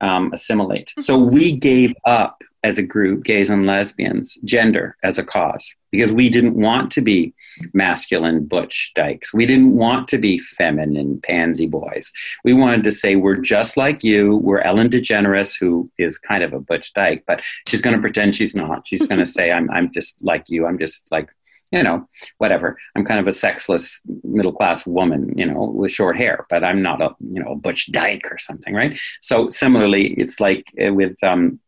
um, 0.00 0.32
assimilate. 0.32 0.92
So 1.00 1.18
we 1.18 1.52
gave 1.52 1.94
up 2.04 2.42
as 2.66 2.78
a 2.78 2.82
group, 2.82 3.22
gays 3.22 3.48
and 3.48 3.64
lesbians, 3.64 4.36
gender 4.44 4.96
as 5.04 5.18
a 5.18 5.24
cause 5.24 5.76
because 5.92 6.10
we 6.12 6.28
didn't 6.28 6.54
want 6.54 6.90
to 6.90 7.00
be 7.00 7.32
masculine 7.72 8.44
butch 8.44 8.92
dykes. 8.96 9.32
We 9.32 9.46
didn't 9.46 9.76
want 9.76 10.08
to 10.08 10.18
be 10.18 10.40
feminine 10.40 11.20
pansy 11.22 11.66
boys. 11.66 12.12
We 12.44 12.54
wanted 12.54 12.82
to 12.84 12.90
say 12.90 13.14
we're 13.14 13.36
just 13.36 13.76
like 13.76 14.02
you. 14.02 14.38
We're 14.38 14.60
Ellen 14.60 14.90
DeGeneres, 14.90 15.56
who 15.58 15.88
is 15.96 16.18
kind 16.18 16.42
of 16.42 16.52
a 16.52 16.60
butch 16.60 16.92
dyke, 16.92 17.22
but 17.26 17.40
she's 17.68 17.80
going 17.80 17.94
to 17.94 18.02
pretend 18.02 18.34
she's 18.34 18.54
not. 18.54 18.86
She's 18.86 19.06
going 19.06 19.20
to 19.26 19.26
say, 19.26 19.50
"I'm 19.50 19.70
I'm 19.70 19.92
just 19.92 20.22
like 20.22 20.44
you. 20.48 20.66
I'm 20.66 20.78
just 20.78 21.10
like." 21.10 21.30
You 21.72 21.82
know, 21.82 22.06
whatever. 22.38 22.78
I'm 22.94 23.04
kind 23.04 23.18
of 23.18 23.26
a 23.26 23.32
sexless 23.32 24.00
middle 24.22 24.52
class 24.52 24.86
woman, 24.86 25.36
you 25.36 25.44
know, 25.44 25.64
with 25.64 25.90
short 25.90 26.16
hair, 26.16 26.46
but 26.48 26.62
I'm 26.62 26.80
not 26.80 27.02
a, 27.02 27.10
you 27.18 27.42
know, 27.42 27.50
a 27.50 27.56
butch 27.56 27.90
dyke 27.90 28.28
or 28.30 28.38
something, 28.38 28.72
right? 28.72 28.96
So 29.20 29.48
similarly, 29.48 30.12
it's 30.12 30.38
like 30.38 30.72
uh, 30.80 30.94
with 30.94 31.16
um, 31.24 31.58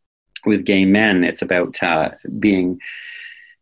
with 0.47 0.65
gay 0.65 0.85
men, 0.85 1.25
it's 1.25 1.43
about 1.43 1.83
uh, 1.83 2.11
being 2.39 2.81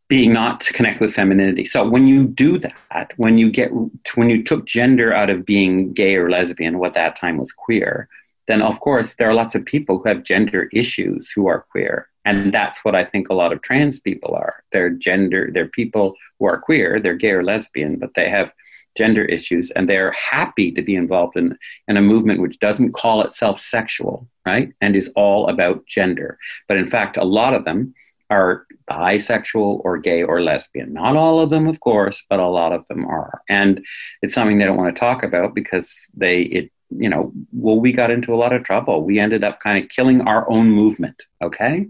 being 0.08 0.32
not 0.32 0.60
to 0.60 0.72
connect 0.72 1.00
with 1.00 1.12
femininity. 1.12 1.64
So 1.64 1.88
when 1.88 2.06
you 2.06 2.28
do 2.28 2.58
that, 2.58 3.12
when 3.16 3.38
you 3.38 3.50
get 3.50 3.70
when 4.14 4.30
you 4.30 4.42
took 4.42 4.64
gender 4.64 5.12
out 5.12 5.30
of 5.30 5.44
being 5.44 5.92
gay 5.92 6.16
or 6.16 6.30
lesbian, 6.30 6.78
what 6.78 6.94
that 6.94 7.16
time 7.16 7.38
was 7.38 7.52
queer, 7.52 8.08
then 8.46 8.62
of 8.62 8.78
course 8.80 9.14
there 9.14 9.28
are 9.28 9.34
lots 9.34 9.54
of 9.54 9.64
people 9.64 9.98
who 9.98 10.08
have 10.08 10.22
gender 10.22 10.68
issues 10.72 11.30
who 11.30 11.46
are 11.46 11.66
queer. 11.70 12.08
And 12.24 12.52
that's 12.52 12.84
what 12.84 12.96
I 12.96 13.04
think 13.04 13.28
a 13.28 13.34
lot 13.34 13.52
of 13.52 13.62
trans 13.62 14.00
people 14.00 14.34
are. 14.34 14.64
They're 14.72 14.90
gender, 14.90 15.50
they're 15.52 15.68
people 15.68 16.16
who 16.38 16.46
are 16.46 16.58
queer, 16.58 16.98
they're 16.98 17.14
gay 17.14 17.30
or 17.30 17.44
lesbian, 17.44 17.98
but 17.98 18.14
they 18.14 18.28
have 18.28 18.50
gender 18.96 19.24
issues 19.24 19.70
and 19.72 19.88
they're 19.88 20.12
happy 20.12 20.72
to 20.72 20.82
be 20.82 20.96
involved 20.96 21.36
in, 21.36 21.56
in 21.88 21.96
a 21.96 22.02
movement 22.02 22.40
which 22.40 22.58
doesn't 22.58 22.92
call 22.92 23.22
itself 23.22 23.60
sexual, 23.60 24.28
right? 24.44 24.72
And 24.80 24.96
is 24.96 25.12
all 25.16 25.48
about 25.48 25.86
gender. 25.86 26.38
But 26.68 26.78
in 26.78 26.86
fact, 26.86 27.16
a 27.16 27.24
lot 27.24 27.54
of 27.54 27.64
them 27.64 27.94
are 28.30 28.66
bisexual 28.90 29.80
or 29.84 29.98
gay 29.98 30.22
or 30.22 30.42
lesbian. 30.42 30.92
Not 30.92 31.16
all 31.16 31.40
of 31.40 31.50
them, 31.50 31.68
of 31.68 31.80
course, 31.80 32.24
but 32.28 32.40
a 32.40 32.48
lot 32.48 32.72
of 32.72 32.86
them 32.88 33.06
are. 33.06 33.42
And 33.48 33.84
it's 34.22 34.34
something 34.34 34.58
they 34.58 34.64
don't 34.64 34.76
want 34.76 34.94
to 34.94 34.98
talk 34.98 35.22
about 35.22 35.54
because 35.54 36.08
they, 36.14 36.42
it, 36.42 36.72
you 36.90 37.08
know, 37.08 37.32
well, 37.52 37.80
we 37.80 37.92
got 37.92 38.10
into 38.10 38.34
a 38.34 38.36
lot 38.36 38.52
of 38.52 38.64
trouble. 38.64 39.04
We 39.04 39.18
ended 39.18 39.44
up 39.44 39.60
kind 39.60 39.82
of 39.82 39.90
killing 39.90 40.22
our 40.22 40.50
own 40.50 40.70
movement, 40.70 41.20
okay? 41.42 41.86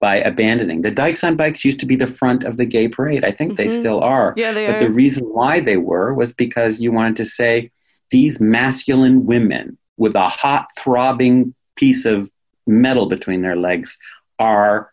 By 0.00 0.16
abandoning. 0.16 0.82
The 0.82 0.92
Dykes 0.92 1.24
on 1.24 1.34
Bikes 1.34 1.64
used 1.64 1.80
to 1.80 1.86
be 1.86 1.96
the 1.96 2.06
front 2.06 2.44
of 2.44 2.56
the 2.56 2.64
gay 2.64 2.86
parade. 2.86 3.24
I 3.24 3.32
think 3.32 3.52
mm-hmm. 3.52 3.56
they 3.56 3.68
still 3.68 4.00
are. 4.00 4.32
Yeah, 4.36 4.52
they 4.52 4.66
but 4.66 4.76
are. 4.76 4.78
the 4.78 4.90
reason 4.92 5.24
why 5.24 5.58
they 5.58 5.76
were 5.76 6.14
was 6.14 6.32
because 6.32 6.80
you 6.80 6.92
wanted 6.92 7.16
to 7.16 7.24
say 7.24 7.72
these 8.10 8.40
masculine 8.40 9.26
women 9.26 9.76
with 9.96 10.14
a 10.14 10.28
hot, 10.28 10.68
throbbing 10.78 11.54
piece 11.76 12.04
of 12.04 12.30
metal 12.66 13.06
between 13.06 13.42
their 13.42 13.56
legs 13.56 13.98
are 14.38 14.92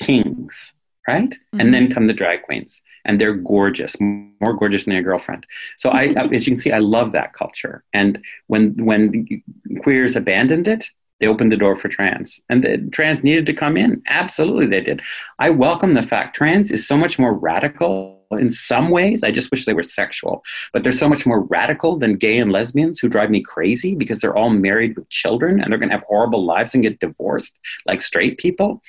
kings, 0.00 0.72
right? 1.08 1.30
Mm-hmm. 1.30 1.60
And 1.60 1.74
then 1.74 1.90
come 1.90 2.06
the 2.06 2.12
drag 2.12 2.42
queens, 2.42 2.82
and 3.04 3.20
they're 3.20 3.34
gorgeous, 3.34 3.96
more 4.00 4.54
gorgeous 4.54 4.84
than 4.84 4.94
your 4.94 5.02
girlfriend. 5.02 5.46
So 5.78 5.90
I, 5.90 6.06
as 6.32 6.46
you 6.46 6.52
can 6.52 6.60
see, 6.60 6.72
I 6.72 6.78
love 6.78 7.12
that 7.12 7.32
culture. 7.32 7.84
And 7.92 8.22
when 8.48 8.76
when 8.76 9.42
queers 9.82 10.16
abandoned 10.16 10.68
it, 10.68 10.90
they 11.22 11.28
opened 11.28 11.52
the 11.52 11.56
door 11.56 11.76
for 11.76 11.88
trans, 11.88 12.40
and 12.48 12.64
the 12.64 12.78
trans 12.90 13.22
needed 13.22 13.46
to 13.46 13.54
come 13.54 13.76
in. 13.76 14.02
Absolutely, 14.08 14.66
they 14.66 14.80
did. 14.80 15.00
I 15.38 15.50
welcome 15.50 15.94
the 15.94 16.02
fact 16.02 16.34
trans 16.34 16.70
is 16.70 16.86
so 16.86 16.96
much 16.96 17.18
more 17.18 17.32
radical 17.32 18.18
in 18.32 18.50
some 18.50 18.90
ways. 18.90 19.22
I 19.22 19.30
just 19.30 19.50
wish 19.50 19.64
they 19.64 19.74
were 19.74 19.82
sexual, 19.82 20.42
but 20.72 20.82
they're 20.82 20.90
so 20.90 21.08
much 21.08 21.24
more 21.24 21.42
radical 21.44 21.96
than 21.96 22.16
gay 22.16 22.38
and 22.38 22.50
lesbians 22.50 22.98
who 22.98 23.08
drive 23.08 23.30
me 23.30 23.40
crazy 23.40 23.94
because 23.94 24.18
they're 24.18 24.36
all 24.36 24.50
married 24.50 24.96
with 24.96 25.08
children 25.10 25.60
and 25.60 25.70
they're 25.70 25.78
going 25.78 25.90
to 25.90 25.96
have 25.96 26.04
horrible 26.08 26.44
lives 26.44 26.74
and 26.74 26.82
get 26.82 26.98
divorced 26.98 27.58
like 27.86 28.02
straight 28.02 28.38
people 28.38 28.82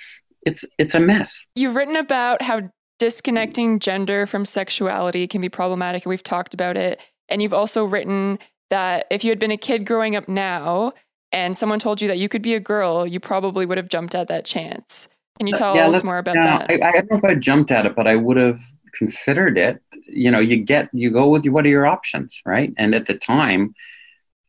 it's 0.45 0.65
it's 0.77 0.95
a 0.95 0.99
mess. 0.99 1.47
You've 1.55 1.75
written 1.75 1.95
about 1.95 2.41
how 2.41 2.69
disconnecting 2.99 3.79
gender 3.79 4.25
from 4.25 4.45
sexuality 4.45 5.27
can 5.27 5.41
be 5.41 5.49
problematic, 5.49 6.05
and 6.05 6.09
we've 6.09 6.23
talked 6.23 6.53
about 6.53 6.77
it. 6.77 6.99
And 7.29 7.41
you've 7.41 7.53
also 7.53 7.85
written 7.85 8.39
that 8.69 9.05
if 9.11 9.23
you 9.23 9.29
had 9.29 9.39
been 9.39 9.51
a 9.51 9.57
kid 9.57 9.85
growing 9.85 10.15
up 10.15 10.27
now 10.27 10.93
and 11.33 11.57
someone 11.57 11.79
told 11.79 12.01
you 12.01 12.07
that 12.07 12.17
you 12.17 12.29
could 12.29 12.41
be 12.41 12.53
a 12.53 12.59
girl, 12.59 13.05
you 13.05 13.19
probably 13.19 13.65
would 13.65 13.77
have 13.77 13.89
jumped 13.89 14.15
at 14.15 14.27
that 14.29 14.45
chance. 14.45 15.09
Can 15.37 15.47
you 15.47 15.55
uh, 15.55 15.57
tell 15.57 15.75
yeah, 15.75 15.87
us 15.87 16.03
more 16.03 16.19
about 16.19 16.35
yeah, 16.35 16.59
that? 16.59 16.69
I, 16.69 16.87
I 16.87 16.91
don't 16.91 17.11
know 17.11 17.17
if 17.17 17.23
I 17.25 17.35
jumped 17.35 17.71
at 17.71 17.85
it, 17.85 17.95
but 17.95 18.07
I 18.07 18.15
would 18.15 18.37
have 18.37 18.61
considered 18.95 19.57
it. 19.57 19.81
You 20.07 20.31
know, 20.31 20.39
you 20.39 20.63
get 20.63 20.89
you 20.93 21.09
go 21.09 21.27
with 21.27 21.45
what 21.47 21.65
are 21.65 21.69
your 21.69 21.87
options, 21.87 22.41
right? 22.45 22.73
And 22.77 22.95
at 22.95 23.07
the 23.07 23.15
time, 23.15 23.73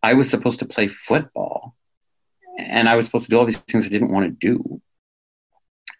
I 0.02 0.12
was 0.14 0.30
supposed 0.30 0.60
to 0.60 0.66
play 0.66 0.86
football, 0.88 1.74
and 2.58 2.88
I 2.88 2.94
was 2.94 3.06
supposed 3.06 3.24
to 3.24 3.30
do 3.30 3.38
all 3.38 3.46
these 3.46 3.56
things 3.56 3.86
I 3.86 3.88
didn't 3.88 4.12
want 4.12 4.26
to 4.26 4.54
do 4.54 4.80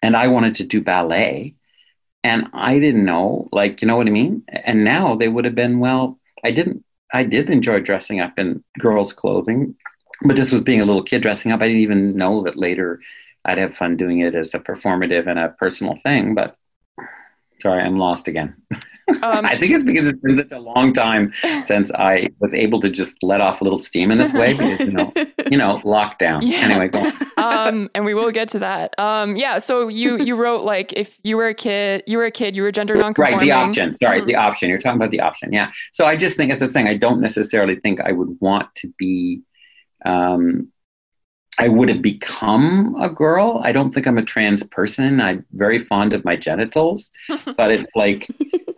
and 0.05 0.15
I 0.15 0.27
wanted 0.27 0.53
to 0.55 0.63
do 0.63 0.81
ballet. 0.81 1.55
And 2.23 2.47
I 2.53 2.77
didn't 2.77 3.05
know, 3.05 3.49
like, 3.51 3.81
you 3.81 3.87
know 3.87 3.97
what 3.97 4.05
I 4.05 4.11
mean? 4.11 4.43
And 4.49 4.83
now 4.83 5.15
they 5.15 5.27
would 5.27 5.45
have 5.45 5.55
been, 5.55 5.79
well, 5.79 6.19
I 6.43 6.51
didn't, 6.51 6.83
I 7.11 7.23
did 7.23 7.49
enjoy 7.49 7.79
dressing 7.79 8.19
up 8.19 8.37
in 8.37 8.63
girls' 8.77 9.13
clothing, 9.13 9.75
but 10.23 10.35
this 10.35 10.51
was 10.51 10.61
being 10.61 10.81
a 10.81 10.85
little 10.85 11.03
kid 11.03 11.21
dressing 11.21 11.51
up. 11.51 11.61
I 11.61 11.67
didn't 11.67 11.81
even 11.81 12.15
know 12.15 12.43
that 12.43 12.57
later 12.57 12.99
I'd 13.43 13.57
have 13.57 13.75
fun 13.75 13.97
doing 13.97 14.19
it 14.19 14.35
as 14.35 14.53
a 14.53 14.59
performative 14.59 15.27
and 15.27 15.39
a 15.39 15.49
personal 15.49 15.95
thing. 15.97 16.35
But 16.35 16.57
sorry, 17.61 17.81
I'm 17.81 17.97
lost 17.97 18.27
again. 18.27 18.55
Um, 19.21 19.45
I 19.45 19.55
think 19.55 19.71
it's 19.71 19.83
because 19.83 20.07
it's 20.07 20.19
been 20.19 20.35
such 20.35 20.51
a 20.51 20.59
long 20.59 20.91
time 20.91 21.31
since 21.61 21.91
I 21.93 22.29
was 22.39 22.55
able 22.55 22.79
to 22.79 22.89
just 22.89 23.21
let 23.21 23.39
off 23.39 23.61
a 23.61 23.63
little 23.63 23.77
steam 23.77 24.09
in 24.09 24.17
this 24.17 24.33
way. 24.33 24.53
Because, 24.53 24.79
you 24.79 24.93
know, 24.93 25.13
you 25.51 25.59
know, 25.59 25.79
lockdown. 25.85 26.41
Yeah. 26.41 26.57
Anyway, 26.57 26.87
go 26.87 27.11
um, 27.37 27.89
and 27.93 28.05
we 28.05 28.13
will 28.13 28.31
get 28.31 28.49
to 28.49 28.59
that. 28.59 28.97
Um, 28.99 29.35
yeah. 29.35 29.59
So 29.59 29.87
you 29.87 30.17
you 30.17 30.35
wrote 30.35 30.63
like 30.63 30.93
if 30.93 31.19
you 31.23 31.37
were 31.37 31.47
a 31.47 31.53
kid, 31.53 32.03
you 32.07 32.17
were 32.17 32.25
a 32.25 32.31
kid, 32.31 32.55
you 32.55 32.63
were 32.63 32.71
gender 32.71 32.95
nonconforming. 32.95 33.37
Right. 33.37 33.45
The 33.45 33.51
option. 33.51 33.93
Sorry, 33.93 34.19
mm-hmm. 34.19 34.27
the 34.27 34.35
option. 34.35 34.69
You're 34.69 34.79
talking 34.79 34.99
about 34.99 35.11
the 35.11 35.21
option. 35.21 35.53
Yeah. 35.53 35.71
So 35.93 36.05
I 36.05 36.15
just 36.15 36.37
think, 36.37 36.51
as 36.51 36.61
I'm 36.61 36.69
saying, 36.69 36.87
I 36.87 36.97
don't 36.97 37.21
necessarily 37.21 37.75
think 37.75 38.01
I 38.01 38.11
would 38.11 38.37
want 38.39 38.73
to 38.77 38.93
be. 38.97 39.41
Um, 40.05 40.71
I 41.57 41.69
would 41.69 41.87
have 41.89 42.01
become 42.01 42.95
a 42.99 43.09
girl. 43.09 43.61
I 43.63 43.71
don't 43.71 43.91
think 43.91 44.07
I'm 44.07 44.17
a 44.17 44.23
trans 44.23 44.63
person. 44.63 45.21
I'm 45.21 45.45
very 45.53 45.79
fond 45.79 46.13
of 46.13 46.25
my 46.25 46.35
genitals, 46.35 47.09
but 47.57 47.71
it's 47.71 47.95
like, 47.95 48.27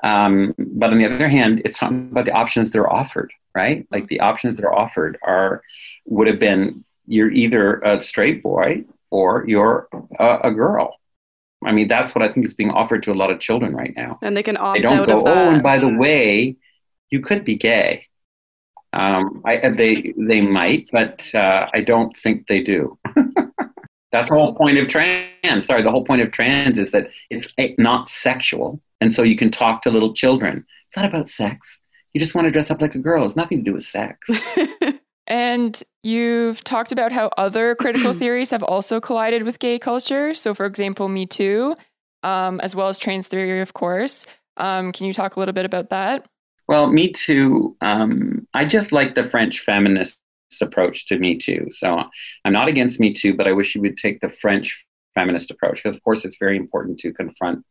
um, 0.03 0.53
but 0.57 0.91
on 0.91 0.99
the 0.99 1.05
other 1.05 1.27
hand, 1.27 1.61
it's 1.65 1.79
talking 1.79 2.09
about 2.11 2.25
the 2.25 2.33
options 2.33 2.69
that 2.71 2.79
are 2.79 2.89
offered, 2.89 3.31
right? 3.55 3.87
Like 3.89 4.07
the 4.07 4.19
options 4.19 4.57
that 4.57 4.65
are 4.65 4.75
offered 4.75 5.17
are 5.23 5.63
would 6.05 6.27
have 6.27 6.39
been 6.39 6.83
you're 7.07 7.31
either 7.31 7.79
a 7.79 8.01
straight 8.01 8.43
boy 8.43 8.83
or 9.09 9.45
you're 9.47 9.87
a, 10.19 10.39
a 10.43 10.51
girl. 10.51 10.99
I 11.65 11.71
mean, 11.71 11.87
that's 11.87 12.13
what 12.13 12.23
I 12.23 12.27
think 12.27 12.45
is 12.45 12.53
being 12.53 12.69
offered 12.69 13.01
to 13.03 13.11
a 13.11 13.15
lot 13.15 13.31
of 13.31 13.39
children 13.39 13.75
right 13.75 13.93
now. 13.95 14.19
And 14.21 14.37
they 14.37 14.43
can 14.43 14.57
opt 14.57 14.77
they 14.77 14.81
don't 14.81 14.99
out 14.99 15.07
go, 15.07 15.17
of 15.17 15.25
that. 15.25 15.47
Oh, 15.47 15.51
and 15.51 15.63
by 15.63 15.79
the 15.79 15.87
way, 15.87 16.55
you 17.09 17.21
could 17.21 17.43
be 17.43 17.55
gay. 17.55 18.06
Um, 18.93 19.41
I, 19.45 19.57
uh, 19.57 19.69
they 19.69 20.13
they 20.17 20.41
might, 20.41 20.89
but 20.91 21.23
uh, 21.35 21.67
I 21.73 21.81
don't 21.81 22.15
think 22.17 22.47
they 22.47 22.61
do. 22.61 22.97
That's 24.11 24.29
the 24.29 24.35
whole 24.35 24.55
point 24.55 24.77
of 24.77 24.87
trans. 24.87 25.65
Sorry, 25.65 25.81
the 25.81 25.91
whole 25.91 26.05
point 26.05 26.21
of 26.21 26.31
trans 26.31 26.79
is 26.79 26.91
that 26.91 27.09
it's 27.29 27.53
not 27.77 28.09
sexual, 28.09 28.81
and 29.01 29.13
so 29.13 29.23
you 29.23 29.35
can 29.35 29.51
talk 29.51 29.81
to 29.83 29.91
little 29.91 30.13
children. 30.13 30.65
It's 30.87 30.95
not 30.95 31.05
about 31.05 31.29
sex. 31.29 31.79
You 32.13 32.21
just 32.21 32.33
want 32.33 32.45
to 32.45 32.51
dress 32.51 32.71
up 32.71 32.81
like 32.81 32.95
a 32.95 32.99
girl. 32.99 33.25
It's 33.25 33.35
nothing 33.35 33.59
to 33.59 33.63
do 33.63 33.73
with 33.73 33.83
sex. 33.83 34.29
and 35.27 35.83
you've 36.03 36.63
talked 36.63 36.91
about 36.91 37.11
how 37.11 37.29
other 37.37 37.75
critical 37.75 38.13
theories 38.13 38.51
have 38.51 38.63
also 38.63 38.99
collided 38.99 39.43
with 39.43 39.59
gay 39.59 39.77
culture. 39.77 40.33
So, 40.33 40.53
for 40.53 40.65
example, 40.65 41.09
Me 41.09 41.25
Too, 41.25 41.75
um, 42.23 42.59
as 42.61 42.75
well 42.75 42.87
as 42.87 42.97
trans 42.97 43.27
theory, 43.27 43.61
of 43.61 43.73
course. 43.73 44.25
Um, 44.55 44.91
can 44.91 45.05
you 45.05 45.13
talk 45.13 45.35
a 45.35 45.39
little 45.39 45.53
bit 45.53 45.65
about 45.65 45.89
that? 45.89 46.25
Well, 46.67 46.87
Me 46.87 47.11
Too, 47.11 47.75
um, 47.81 48.47
I 48.53 48.65
just 48.65 48.91
like 48.91 49.15
the 49.15 49.23
French 49.23 49.59
feminist 49.61 50.19
approach 50.61 51.05
to 51.07 51.19
Me 51.19 51.37
Too. 51.37 51.67
So 51.71 52.03
I'm 52.45 52.53
not 52.53 52.67
against 52.67 52.99
Me 52.99 53.13
Too, 53.13 53.35
but 53.35 53.47
I 53.47 53.53
wish 53.53 53.75
you 53.75 53.81
would 53.81 53.97
take 53.97 54.19
the 54.19 54.29
French 54.29 54.85
feminist 55.15 55.51
approach 55.51 55.77
because, 55.77 55.95
of 55.95 56.03
course, 56.03 56.25
it's 56.25 56.37
very 56.37 56.57
important 56.57 56.99
to 56.99 57.13
confront 57.13 57.65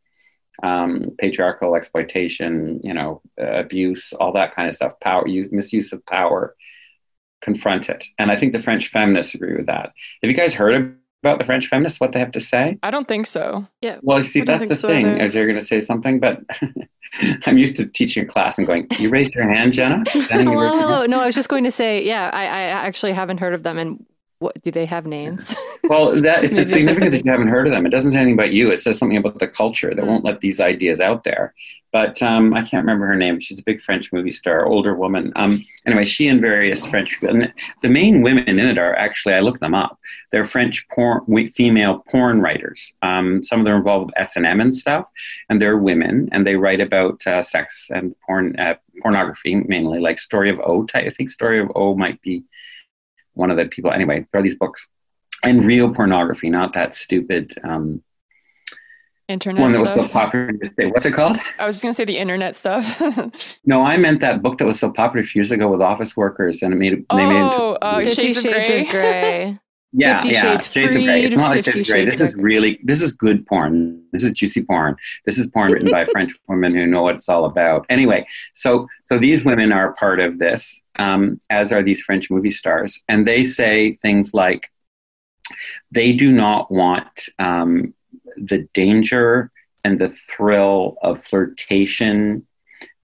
um, 0.63 1.11
patriarchal 1.19 1.77
exploitation, 1.77 2.81
you 2.83 2.95
know, 2.95 3.21
uh, 3.41 3.59
abuse, 3.59 4.13
all 4.15 4.33
that 4.33 4.55
kind 4.55 4.69
of 4.69 4.75
stuff, 4.75 4.99
power, 5.01 5.27
use, 5.29 5.53
misuse 5.53 5.93
of 5.93 6.05
power. 6.07 6.55
Confront 7.43 7.91
it, 7.91 8.05
and 8.19 8.33
I 8.33 8.37
think 8.37 8.55
the 8.55 8.63
French 8.63 8.89
feminists 8.89 9.35
agree 9.35 9.55
with 9.55 9.67
that. 9.67 9.93
Have 10.23 10.31
you 10.31 10.33
guys 10.33 10.55
heard 10.55 10.97
about 11.27 11.39
the 11.39 11.45
French 11.45 11.67
feminists, 11.67 12.01
what 12.01 12.13
they 12.13 12.19
have 12.19 12.33
to 12.33 12.41
say? 12.41 12.79
I 12.83 12.91
don't 12.91 13.09
think 13.09 13.27
so. 13.27 13.67
Yeah. 13.81 13.99
Well, 14.03 14.23
see, 14.23 14.43
that's 14.43 14.67
the 14.67 14.75
so 14.75 14.89
thing. 14.89 15.07
either. 15.07 15.27
Is 15.27 15.35
you're 15.35 15.47
going 15.47 15.59
to 15.59 15.65
say 15.65 15.81
something, 15.81 16.21
but 16.21 16.41
I'm 17.47 17.59
used 17.59 17.77
to 17.77 17.87
teaching 17.87 18.25
a 18.25 18.27
class 18.27 18.59
and 18.59 18.67
going, 18.67 18.87
"You 18.99 19.09
raised 19.09 19.35
your 19.35 19.49
hand, 19.49 19.73
Jenna." 19.73 20.05
Jenna, 20.05 20.23
you 20.23 20.29
raised 20.29 20.51
your 20.51 20.71
hand? 20.71 20.81
Hello. 20.81 21.07
No, 21.07 21.21
I 21.21 21.27
was 21.27 21.35
just 21.35 21.49
going 21.49 21.65
to 21.65 21.73
say, 21.73 22.05
yeah, 22.05 22.31
I, 22.33 22.45
I 22.45 22.61
actually 22.87 23.13
haven't 23.13 23.39
heard 23.39 23.55
of 23.55 23.63
them. 23.63 23.79
And 23.79 24.05
what 24.39 24.61
do 24.63 24.71
they 24.71 24.87
have 24.87 25.07
names? 25.07 25.55
Well, 25.89 26.21
that 26.23 26.43
it's 26.43 26.73
significant 26.73 27.13
that 27.13 27.25
you 27.25 27.31
haven't 27.31 27.47
heard 27.47 27.69
of 27.69 27.73
them. 27.73 27.87
It 27.87 27.91
doesn't 27.91 28.11
say 28.11 28.17
anything 28.19 28.35
about 28.35 28.53
you. 28.53 28.73
It 28.73 28.83
says 28.83 28.99
something 28.99 29.17
about 29.17 29.39
the 29.39 29.47
culture 29.47 29.95
that 29.95 30.05
Mm. 30.05 30.09
won't 30.09 30.25
let 30.25 30.41
these 30.41 30.59
ideas 30.61 31.01
out 31.01 31.23
there. 31.23 31.55
But 31.93 32.21
um, 32.25 32.55
I 32.55 32.63
can't 32.63 32.83
remember 32.83 33.07
her 33.07 33.15
name. 33.15 33.39
She's 33.39 33.61
a 33.61 33.63
big 33.63 33.81
French 33.81 34.13
movie 34.13 34.33
star, 34.33 34.67
older 34.67 34.97
woman. 34.97 35.33
Um, 35.37 35.65
anyway, 35.87 36.05
she 36.05 36.27
and 36.27 36.41
various 36.41 36.85
French 36.89 37.13
people. 37.21 37.29
And 37.29 37.53
the 37.83 37.89
main 37.89 38.23
women 38.23 38.49
in 38.49 38.69
it 38.69 38.79
are 38.79 38.97
actually, 38.97 39.35
I 39.35 39.41
looked 39.41 39.61
them 39.61 39.75
up. 39.77 39.97
They're 40.33 40.45
French 40.45 40.85
porn, 40.89 41.23
female 41.51 42.03
porn 42.11 42.41
writers. 42.41 42.95
Um, 43.03 43.45
some 43.45 43.61
of 43.61 43.65
them 43.65 43.75
are 43.75 43.79
involved 43.79 44.07
with 44.07 44.19
S 44.19 44.35
and 44.35 44.45
M 44.45 44.61
and 44.61 44.75
stuff, 44.77 45.07
and 45.49 45.63
they're 45.63 45.79
women, 45.79 46.29
and 46.33 46.45
they 46.45 46.57
write 46.57 46.81
about 46.81 47.25
uh, 47.29 47.45
sex 47.45 47.91
and 47.95 48.13
porn, 48.27 48.59
uh, 48.59 48.75
pornography 49.03 49.55
mainly, 49.55 50.01
like 50.01 50.19
Story 50.19 50.51
of 50.51 50.59
O. 50.67 50.85
Type. 50.85 51.07
I 51.07 51.11
think 51.11 51.31
Story 51.31 51.61
of 51.61 51.71
O 51.77 51.95
might 51.95 52.21
be 52.23 52.43
one 53.37 53.51
of 53.51 53.57
the 53.57 53.67
people. 53.67 53.93
Anyway, 53.93 54.27
there 54.33 54.41
are 54.41 54.43
these 54.43 54.57
books 54.57 54.89
and 55.45 55.65
real 55.65 55.95
pornography, 55.95 56.51
not 56.51 56.73
that 56.73 56.95
stupid 56.95 57.55
um, 57.63 58.03
Internet 59.29 59.61
one 59.61 59.73
that 59.73 59.81
was 59.81 59.89
so 59.91 60.03
stuff. 60.03 60.13
popular. 60.13 60.53
today. 60.53 60.87
What's 60.87 61.05
it 61.05 61.13
called? 61.13 61.37
I 61.59 61.67
was 61.67 61.75
just 61.75 61.83
gonna 61.83 61.95
say 61.95 62.05
the 62.05 62.17
internet 62.17 62.55
stuff. 62.55 63.03
No, 63.65 63.83
I 63.83 63.97
meant 63.97 64.21
that 64.21 64.41
book 64.41 64.59
that 64.59 64.67
was 64.67 64.79
so 64.79 64.93
popular 64.93 65.23
a 65.23 65.27
few 65.27 65.41
years 65.41 65.51
ago 65.51 65.69
with 65.69 65.83
office 65.83 66.17
workers, 66.17 66.63
and 66.63 66.73
it 66.73 66.77
made 66.77 66.93
it. 66.93 67.05
They 67.11 67.27
made 67.27 67.41
it 67.41 67.47
into, 67.47 67.59
oh, 67.59 67.79
uh, 67.83 67.99
Fifty 67.99 68.33
Shades, 68.33 68.45
of 68.45 68.53
Grey. 68.53 68.85
Grey. 68.85 69.59
yeah, 69.93 70.21
Fifty 70.21 70.35
yeah, 70.35 70.43
Shades 70.43 70.77
of 70.77 71.05
Grey. 71.05 71.25
It's 71.25 71.37
not 71.37 71.51
like 71.51 71.65
Freed, 71.65 71.87
Shades 71.87 71.87
of 71.87 71.95
Grey. 71.95 72.05
This 72.05 72.21
is 72.21 72.37
really 72.37 72.81
this 72.83 73.03
is 73.03 73.13
good 73.13 73.47
porn. 73.47 74.03
This 74.13 74.25
is 74.25 74.33
juicy 74.33 74.63
porn. 74.63 74.97
This 75.25 75.39
is 75.39 75.49
porn 75.51 75.73
written 75.73 75.91
by 75.91 76.05
French 76.13 76.33
women 76.49 76.75
who 76.75 76.87
know 76.87 77.03
what 77.03 77.15
it's 77.15 77.29
all 77.29 77.45
about. 77.45 77.87
Anyway, 77.89 78.27
so 78.55 78.87
so 79.05 79.19
these 79.19 79.45
women 79.45 79.73
are 79.73 79.93
part 79.95 80.21
of 80.21 80.39
this, 80.39 80.83
um, 80.99 81.39
as 81.51 81.73
are 81.73 81.83
these 81.83 82.03
French 82.03 82.31
movie 82.31 82.51
stars, 82.51 83.03
and 83.09 83.27
they 83.27 83.45
say 83.45 83.99
things 84.03 84.35
like 84.35 84.71
they 85.93 86.13
do 86.13 86.33
not 86.33 86.71
want 86.71 87.29
um, 87.39 87.95
the 88.37 88.69
danger 88.75 89.51
and 89.85 90.01
the 90.01 90.15
thrill 90.29 90.97
of 91.03 91.25
flirtation 91.25 92.47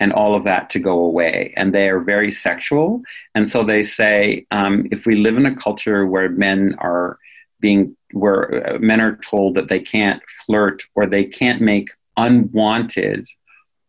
and 0.00 0.12
all 0.12 0.34
of 0.34 0.44
that 0.44 0.70
to 0.70 0.78
go 0.78 0.98
away. 1.00 1.54
And 1.56 1.74
they 1.74 1.88
are 1.88 2.00
very 2.00 2.30
sexual. 2.30 3.02
And 3.34 3.48
so 3.48 3.64
they 3.64 3.82
say 3.82 4.46
um, 4.50 4.88
if 4.90 5.06
we 5.06 5.16
live 5.16 5.36
in 5.36 5.46
a 5.46 5.56
culture 5.56 6.06
where 6.06 6.28
men 6.28 6.74
are 6.78 7.18
being, 7.60 7.96
where 8.12 8.74
uh, 8.74 8.78
men 8.78 9.00
are 9.00 9.16
told 9.16 9.54
that 9.54 9.68
they 9.68 9.80
can't 9.80 10.22
flirt 10.46 10.82
or 10.94 11.06
they 11.06 11.24
can't 11.24 11.60
make 11.60 11.88
unwanted 12.16 13.26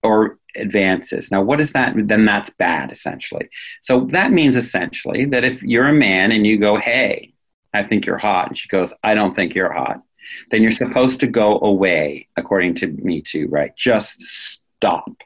or 0.04 0.38
advances. 0.56 1.32
Now, 1.32 1.42
what 1.42 1.60
is 1.60 1.72
that? 1.72 1.94
Then 1.96 2.26
that's 2.26 2.52
bad, 2.52 2.92
essentially. 2.92 3.50
So 3.82 4.02
that 4.12 4.32
means 4.32 4.56
essentially 4.56 5.26
that 5.26 5.44
if 5.44 5.64
you're 5.64 5.88
a 5.88 5.94
man 5.94 6.32
and 6.32 6.46
you 6.46 6.58
go, 6.58 6.78
hey, 6.78 7.34
I 7.74 7.84
think 7.84 8.06
you're 8.06 8.20
hot, 8.20 8.50
and 8.50 8.58
she 8.58 8.68
goes, 8.68 8.94
I 9.04 9.16
don't 9.16 9.36
think 9.36 9.56
you're 9.56 9.74
hot, 9.74 10.04
then 10.52 10.62
you're 10.62 10.72
supposed 10.72 11.20
to 11.22 11.28
go 11.28 11.60
away, 11.60 12.28
according 12.38 12.76
to 12.76 12.88
Me 12.88 13.22
Too, 13.22 13.48
right? 13.48 13.76
Just 13.76 14.22
stop. 14.22 15.24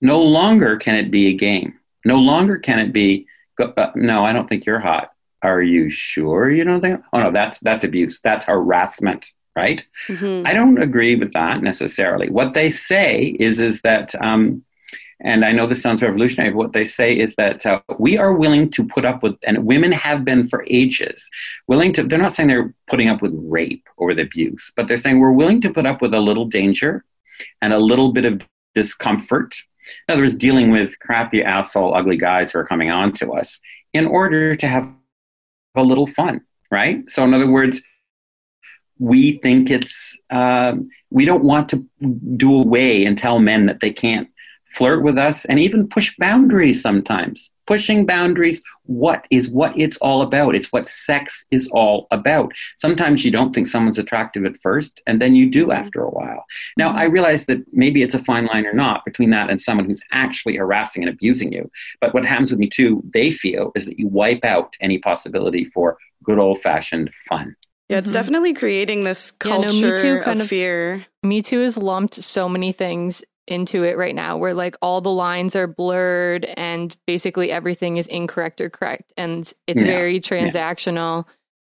No 0.00 0.22
longer 0.22 0.76
can 0.76 0.94
it 0.96 1.10
be 1.10 1.28
a 1.28 1.32
game. 1.32 1.78
No 2.04 2.18
longer 2.18 2.58
can 2.58 2.78
it 2.78 2.92
be, 2.92 3.26
uh, 3.58 3.90
no, 3.94 4.24
I 4.24 4.32
don't 4.32 4.48
think 4.48 4.64
you're 4.66 4.80
hot. 4.80 5.12
Are 5.42 5.62
you 5.62 5.90
sure 5.90 6.50
you 6.50 6.64
don't 6.64 6.80
think? 6.80 7.02
Oh 7.12 7.20
no, 7.20 7.30
that's 7.30 7.58
that's 7.60 7.84
abuse. 7.84 8.20
That's 8.20 8.44
harassment, 8.44 9.32
right? 9.56 9.86
Mhm. 10.08 10.46
I 10.46 10.52
don't 10.52 10.82
agree 10.82 11.14
with 11.16 11.32
that 11.32 11.62
necessarily. 11.62 12.28
What 12.28 12.52
they 12.54 12.68
say 12.68 13.36
is 13.38 13.58
is 13.58 13.80
that, 13.82 14.14
um, 14.22 14.62
and 15.22 15.44
I 15.44 15.52
know 15.52 15.66
this 15.66 15.82
sounds 15.82 16.02
revolutionary. 16.02 16.50
But 16.50 16.58
what 16.58 16.72
they 16.72 16.84
say 16.84 17.16
is 17.16 17.36
that 17.36 17.64
uh, 17.64 17.80
we 17.98 18.18
are 18.18 18.34
willing 18.34 18.68
to 18.70 18.84
put 18.84 19.04
up 19.06 19.22
with, 19.22 19.36
and 19.46 19.64
women 19.64 19.92
have 19.92 20.24
been 20.26 20.46
for 20.48 20.64
ages, 20.68 21.28
willing 21.68 21.92
to. 21.94 22.02
They're 22.02 22.18
not 22.18 22.32
saying 22.34 22.48
they're 22.48 22.74
putting 22.88 23.08
up 23.08 23.22
with 23.22 23.32
rape 23.34 23.86
or 23.96 24.08
with 24.08 24.18
abuse, 24.18 24.72
but 24.76 24.88
they're 24.88 24.96
saying 24.98 25.20
we're 25.20 25.32
willing 25.32 25.60
to 25.62 25.72
put 25.72 25.86
up 25.86 26.02
with 26.02 26.12
a 26.14 26.20
little 26.20 26.46
danger 26.46 27.04
and 27.62 27.72
a 27.72 27.78
little 27.78 28.12
bit 28.12 28.26
of 28.26 28.42
discomfort. 28.74 29.54
In 30.08 30.12
other 30.12 30.22
words, 30.22 30.34
dealing 30.34 30.70
with 30.70 30.98
crappy 31.00 31.42
asshole, 31.42 31.94
ugly 31.94 32.16
guys 32.16 32.52
who 32.52 32.58
are 32.58 32.66
coming 32.66 32.90
on 32.90 33.12
to 33.14 33.32
us 33.32 33.60
in 33.92 34.06
order 34.06 34.54
to 34.54 34.66
have 34.66 34.92
a 35.74 35.82
little 35.82 36.06
fun, 36.06 36.40
right? 36.70 37.08
So, 37.10 37.24
in 37.24 37.34
other 37.34 37.50
words, 37.50 37.82
we 38.98 39.38
think 39.38 39.70
it's 39.70 40.18
um, 40.30 40.88
we 41.10 41.24
don't 41.24 41.44
want 41.44 41.68
to 41.70 41.86
do 42.36 42.54
away 42.54 43.04
and 43.04 43.16
tell 43.16 43.38
men 43.38 43.66
that 43.66 43.80
they 43.80 43.90
can't 43.90 44.28
flirt 44.74 45.02
with 45.02 45.18
us 45.18 45.44
and 45.46 45.58
even 45.58 45.88
push 45.88 46.14
boundaries 46.18 46.80
sometimes 46.80 47.50
pushing 47.70 48.04
boundaries. 48.04 48.60
What 48.86 49.26
is 49.30 49.48
what 49.48 49.72
it's 49.78 49.96
all 49.98 50.22
about. 50.22 50.56
It's 50.56 50.72
what 50.72 50.88
sex 50.88 51.44
is 51.52 51.68
all 51.80 52.08
about. 52.10 52.52
Sometimes 52.76 53.24
you 53.24 53.30
don't 53.30 53.54
think 53.54 53.68
someone's 53.68 53.98
attractive 54.04 54.44
at 54.44 54.60
first 54.60 55.00
and 55.06 55.22
then 55.22 55.36
you 55.36 55.46
do 55.48 55.70
after 55.70 56.02
a 56.02 56.10
while. 56.10 56.44
Now 56.76 56.90
i 57.02 57.04
realize 57.04 57.46
that 57.46 57.60
maybe 57.82 58.02
it's 58.02 58.14
a 58.20 58.24
fine 58.30 58.46
line 58.46 58.66
or 58.66 58.72
not 58.72 59.04
between 59.04 59.30
that 59.30 59.50
and 59.50 59.60
someone 59.60 59.86
who's 59.86 60.02
actually 60.10 60.56
harassing 60.56 61.02
and 61.04 61.12
abusing 61.14 61.52
you. 61.52 61.70
But 62.00 62.12
what 62.14 62.24
happens 62.24 62.50
with 62.50 62.58
me 62.64 62.68
too 62.68 62.92
they 63.14 63.30
feel 63.30 63.64
is 63.76 63.84
that 63.86 63.98
you 64.00 64.08
wipe 64.08 64.44
out 64.44 64.76
any 64.80 64.98
possibility 64.98 65.64
for 65.66 65.96
good 66.24 66.38
old 66.38 66.60
fashioned 66.60 67.08
fun. 67.28 67.54
Yeah, 67.88 67.98
it's 67.98 68.10
Mhm. 68.10 68.14
definitely 68.20 68.52
creating 68.54 69.04
this 69.04 69.32
Yeah, 69.44 69.50
no, 69.52 69.58
Me 69.58 69.80
culture 69.80 69.96
Too 70.02 70.18
kind 70.24 70.38
of 70.40 70.44
of- 70.44 70.48
fear. 70.48 71.06
Me 71.22 71.42
Too 71.42 71.60
has 71.60 71.76
lumped 71.76 72.14
so 72.14 72.48
many 72.48 72.70
things 72.72 73.24
into 73.50 73.84
it 73.84 73.96
right 73.96 74.14
now 74.14 74.36
where 74.36 74.54
like 74.54 74.76
all 74.82 75.00
the 75.00 75.10
lines 75.10 75.56
are 75.56 75.66
blurred 75.66 76.44
and 76.56 76.96
basically 77.06 77.50
everything 77.50 77.96
is 77.96 78.06
incorrect 78.06 78.60
or 78.60 78.70
correct 78.70 79.12
and 79.16 79.52
it's 79.66 79.82
Yeah, 79.82 79.86
very 79.88 80.20
transactional. 80.20 81.26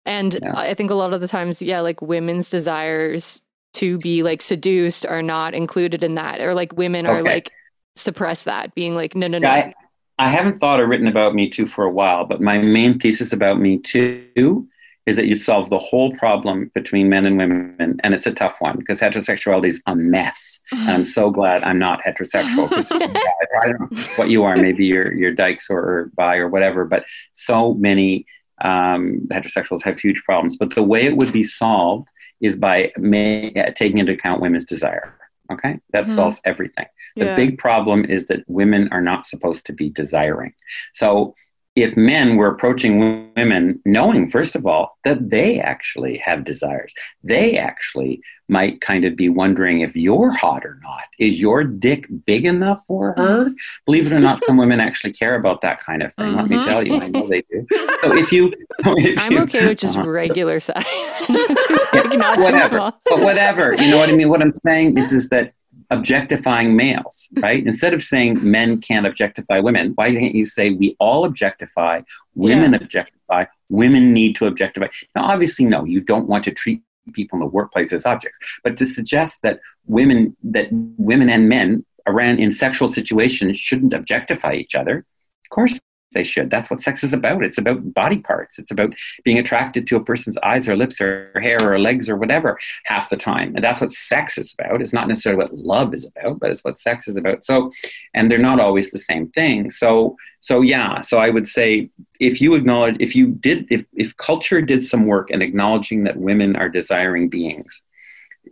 And 0.04 0.34
Yeah. 0.42 0.52
i 0.56 0.74
think 0.74 0.90
a 0.90 0.94
lot 0.94 1.12
of 1.12 1.20
the 1.20 1.28
times 1.28 1.60
yeah 1.60 1.80
like 1.80 2.00
women's 2.00 2.48
desires 2.50 3.42
to 3.74 3.98
be 3.98 4.22
like 4.22 4.40
seduced 4.40 5.04
are 5.04 5.22
not 5.22 5.54
included 5.54 6.02
in 6.02 6.14
that 6.14 6.40
or 6.40 6.54
like 6.54 6.72
women 6.76 7.06
are 7.06 7.22
like 7.22 7.50
suppress 7.94 8.44
that 8.44 8.74
being 8.74 8.94
like 8.94 9.14
no 9.14 9.26
no 9.26 9.38
no. 9.38 9.48
I, 9.48 9.74
I 10.18 10.28
haven't 10.28 10.54
thought 10.54 10.80
or 10.80 10.86
written 10.86 11.08
about 11.08 11.34
Me 11.34 11.48
Too 11.50 11.66
for 11.66 11.84
a 11.84 11.90
while, 11.90 12.24
but 12.24 12.40
my 12.40 12.58
main 12.58 12.98
thesis 12.98 13.32
about 13.32 13.60
Me 13.60 13.78
Too 13.78 14.66
is 15.06 15.16
that 15.16 15.26
you 15.26 15.36
solve 15.36 15.70
the 15.70 15.78
whole 15.78 16.12
problem 16.16 16.70
between 16.74 17.08
men 17.08 17.26
and 17.26 17.36
women, 17.38 18.00
and 18.02 18.14
it's 18.14 18.26
a 18.26 18.32
tough 18.32 18.56
one 18.60 18.76
because 18.78 19.00
heterosexuality 19.00 19.66
is 19.66 19.82
a 19.86 19.94
mess. 19.94 20.55
And 20.72 20.90
I'm 20.90 21.04
so 21.04 21.30
glad 21.30 21.62
I'm 21.64 21.78
not 21.78 22.02
heterosexual. 22.02 22.68
I 23.62 23.66
don't 23.68 23.90
know 23.92 24.02
what 24.16 24.30
you 24.30 24.42
are. 24.44 24.56
Maybe 24.56 24.84
you're 24.86 25.12
you're 25.14 25.32
dykes 25.32 25.70
or, 25.70 25.78
or 25.78 26.10
bi 26.16 26.36
or 26.36 26.48
whatever, 26.48 26.84
but 26.84 27.04
so 27.34 27.74
many 27.74 28.26
um, 28.62 29.20
heterosexuals 29.30 29.82
have 29.82 29.98
huge 30.00 30.22
problems. 30.24 30.56
But 30.56 30.74
the 30.74 30.82
way 30.82 31.04
it 31.04 31.16
would 31.16 31.32
be 31.32 31.44
solved 31.44 32.08
is 32.40 32.56
by 32.56 32.92
ma- 32.98 33.70
taking 33.74 33.98
into 33.98 34.12
account 34.12 34.40
women's 34.40 34.64
desire. 34.64 35.14
Okay, 35.52 35.78
that 35.92 36.04
Mhm. 36.04 36.14
solves 36.14 36.40
everything. 36.44 36.86
The 37.14 37.26
Yeah. 37.26 37.36
big 37.36 37.58
problem 37.58 38.04
is 38.04 38.24
that 38.26 38.42
women 38.48 38.88
are 38.90 39.00
not 39.00 39.24
supposed 39.26 39.64
to 39.66 39.72
be 39.72 39.90
desiring. 39.90 40.52
So 40.92 41.34
if 41.76 41.94
men 41.94 42.36
were 42.36 42.48
approaching 42.48 43.30
women 43.36 43.80
knowing, 43.84 44.30
first 44.30 44.56
of 44.56 44.66
all, 44.66 44.96
that 45.04 45.28
they 45.28 45.60
actually 45.60 46.16
have 46.16 46.42
desires, 46.42 46.92
they 47.22 47.58
actually 47.58 48.22
might 48.48 48.80
kind 48.80 49.04
of 49.04 49.16
be 49.16 49.28
wondering 49.28 49.80
if 49.80 49.94
you're 49.94 50.30
hot 50.30 50.64
or 50.64 50.78
not. 50.82 51.02
Is 51.18 51.40
your 51.40 51.64
dick 51.64 52.06
big 52.24 52.46
enough 52.46 52.80
for 52.86 53.12
her? 53.16 53.50
Believe 53.84 54.06
it 54.06 54.12
or 54.12 54.20
not, 54.20 54.42
some 54.44 54.56
women 54.56 54.80
actually 54.80 55.12
care 55.12 55.34
about 55.34 55.60
that 55.62 55.78
kind 55.84 56.02
of 56.02 56.14
thing. 56.14 56.34
Let 56.34 56.48
me 56.48 56.62
tell 56.64 56.86
you, 56.86 56.98
I 57.00 57.08
know 57.08 57.28
they 57.28 57.42
do. 57.50 57.66
So 58.00 58.16
if 58.16 58.32
you, 58.32 58.52
if 58.78 59.18
i'm 59.18 59.32
you- 59.32 59.40
okay 59.40 59.68
with 59.68 59.78
just 59.78 59.98
uh-huh. 59.98 60.08
regular 60.08 60.60
size 60.60 60.84
not 61.28 61.48
too 61.48 61.78
big 61.92 62.18
not 62.18 62.36
too 62.36 62.42
whatever. 62.42 62.68
small 62.68 63.00
but 63.04 63.20
whatever. 63.20 63.74
You 63.74 63.90
know 63.90 63.98
what 63.98 64.08
I 64.08 64.12
mean? 64.12 64.28
What 64.28 64.42
I'm 64.42 64.52
saying 64.52 64.96
is, 64.96 65.12
is 65.12 65.28
that 65.30 65.52
objectifying 65.90 66.76
males, 66.76 67.28
right? 67.36 67.66
Instead 67.66 67.94
of 67.94 68.02
saying 68.02 68.38
men 68.48 68.80
can't 68.80 69.06
objectify 69.06 69.60
women, 69.60 69.92
why 69.94 70.12
can't 70.12 70.34
you 70.34 70.44
say 70.44 70.70
we 70.70 70.96
all 70.98 71.24
objectify, 71.24 72.02
women 72.34 72.74
objectify, 72.74 73.44
women 73.68 74.12
need 74.12 74.36
to 74.36 74.46
objectify? 74.46 74.88
Now, 75.14 75.24
obviously, 75.24 75.64
no, 75.64 75.84
you 75.84 76.00
don't 76.00 76.28
want 76.28 76.44
to 76.44 76.50
treat 76.50 76.82
people 77.12 77.36
in 77.36 77.40
the 77.40 77.46
workplace 77.46 77.92
as 77.92 78.04
objects, 78.04 78.38
but 78.64 78.76
to 78.76 78.86
suggest 78.86 79.42
that 79.42 79.60
women, 79.86 80.36
that 80.42 80.68
women 80.70 81.28
and 81.28 81.48
men 81.48 81.84
around 82.08 82.38
in 82.38 82.52
sexual 82.52 82.88
situations 82.88 83.56
shouldn't 83.56 83.92
objectify 83.92 84.54
each 84.54 84.74
other, 84.74 84.98
of 84.98 85.50
course 85.50 85.78
they 86.12 86.24
should. 86.24 86.50
That's 86.50 86.70
what 86.70 86.80
sex 86.80 87.02
is 87.02 87.12
about. 87.12 87.44
It's 87.44 87.58
about 87.58 87.92
body 87.92 88.18
parts. 88.18 88.58
It's 88.58 88.70
about 88.70 88.94
being 89.24 89.38
attracted 89.38 89.86
to 89.88 89.96
a 89.96 90.04
person's 90.04 90.38
eyes 90.38 90.68
or 90.68 90.76
lips 90.76 91.00
or 91.00 91.32
hair 91.42 91.58
or 91.60 91.78
legs 91.78 92.08
or 92.08 92.16
whatever 92.16 92.58
half 92.84 93.10
the 93.10 93.16
time. 93.16 93.54
And 93.54 93.64
that's 93.64 93.80
what 93.80 93.90
sex 93.92 94.38
is 94.38 94.54
about. 94.58 94.80
It's 94.80 94.92
not 94.92 95.08
necessarily 95.08 95.42
what 95.42 95.54
love 95.54 95.92
is 95.92 96.06
about, 96.06 96.38
but 96.38 96.50
it's 96.50 96.62
what 96.64 96.78
sex 96.78 97.08
is 97.08 97.16
about. 97.16 97.44
So, 97.44 97.70
and 98.14 98.30
they're 98.30 98.38
not 98.38 98.60
always 98.60 98.90
the 98.90 98.98
same 98.98 99.28
thing. 99.30 99.70
So, 99.70 100.16
so 100.40 100.60
yeah. 100.62 101.00
So 101.00 101.18
I 101.18 101.28
would 101.28 101.46
say 101.46 101.90
if 102.20 102.40
you 102.40 102.54
acknowledge, 102.54 102.96
if 103.00 103.16
you 103.16 103.26
did, 103.28 103.66
if, 103.70 103.84
if 103.94 104.16
culture 104.16 104.62
did 104.62 104.84
some 104.84 105.06
work 105.06 105.30
in 105.30 105.42
acknowledging 105.42 106.04
that 106.04 106.16
women 106.16 106.54
are 106.56 106.68
desiring 106.68 107.28
beings, 107.28 107.82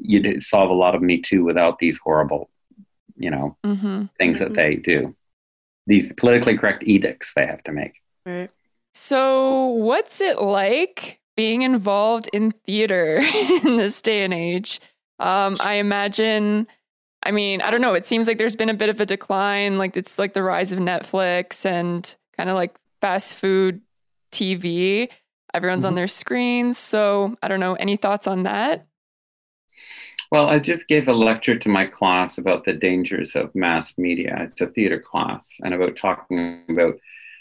you'd 0.01 0.43
solve 0.43 0.71
a 0.71 0.75
lot 0.75 0.97
of 0.97 1.03
Me 1.03 1.19
Too 1.19 1.45
without 1.45 1.79
these 1.79 1.99
horrible, 1.99 2.51
you 3.17 3.31
know, 3.31 3.57
Mm-hmm. 3.65 4.07
things 4.19 4.39
Mhm. 4.39 4.41
that 4.41 4.55
they 4.55 4.75
do. 4.75 5.15
These 5.87 6.13
politically 6.15 6.57
correct 6.57 6.85
edicts 6.87 7.35
they 7.35 7.47
have 7.47 7.63
to 7.65 7.73
make. 7.73 8.01
Right. 8.25 8.51
So, 8.95 9.67
what's 9.67 10.21
it 10.21 10.41
like 10.41 11.21
being 11.37 11.63
involved 11.63 12.29
in 12.33 12.53
theater 12.65 13.19
in 13.65 13.77
this 13.77 14.01
day 14.01 14.23
and 14.25 14.33
age? 14.33 14.81
Um, 15.19 15.57
I 15.61 15.75
imagine, 15.75 16.67
I 17.23 17.31
mean, 17.33 17.61
I 17.61 17.71
don't 17.71 17.81
know. 17.81 17.95
It 17.95 18.07
seems 18.07 18.27
like 18.29 18.39
there's 18.39 18.57
been 18.57 18.69
a 18.69 18.75
bit 18.75 18.89
of 18.89 19.01
a 19.01 19.07
decline. 19.07 19.79
Like, 19.79 19.97
it's 19.97 20.19
like 20.19 20.33
the 20.33 20.43
rise 20.43 20.73
of 20.73 20.79
Netflix 20.79 21.67
and 21.67 22.15
kind 22.37 22.49
of 22.51 22.55
like 22.57 22.77
fast 23.01 23.37
food 23.37 23.81
TV. 24.33 25.09
Everyone's 25.53 25.85
on 25.85 25.93
Mhm. 25.93 25.97
their 25.97 26.09
screens. 26.09 26.79
So, 26.79 27.37
I 27.43 27.49
don't 27.49 27.61
know. 27.61 27.75
Any 27.75 27.97
thoughts 27.97 28.27
on 28.27 28.43
that? 28.45 28.87
Well, 30.35 30.49
I 30.49 30.59
just 30.59 30.89
gave 30.89 31.07
a 31.07 31.13
lecture 31.13 31.55
to 31.55 31.69
my 31.69 31.85
class 31.85 32.39
about 32.39 32.65
the 32.65 32.73
dangers 32.73 33.37
of 33.37 33.55
mass 33.55 33.97
media. 33.97 34.37
It's 34.41 34.61
a 34.61 34.67
theater 34.67 34.99
class, 34.99 35.61
and 35.63 35.73
about 35.73 35.95
talking 35.95 36.65
about 36.69 36.95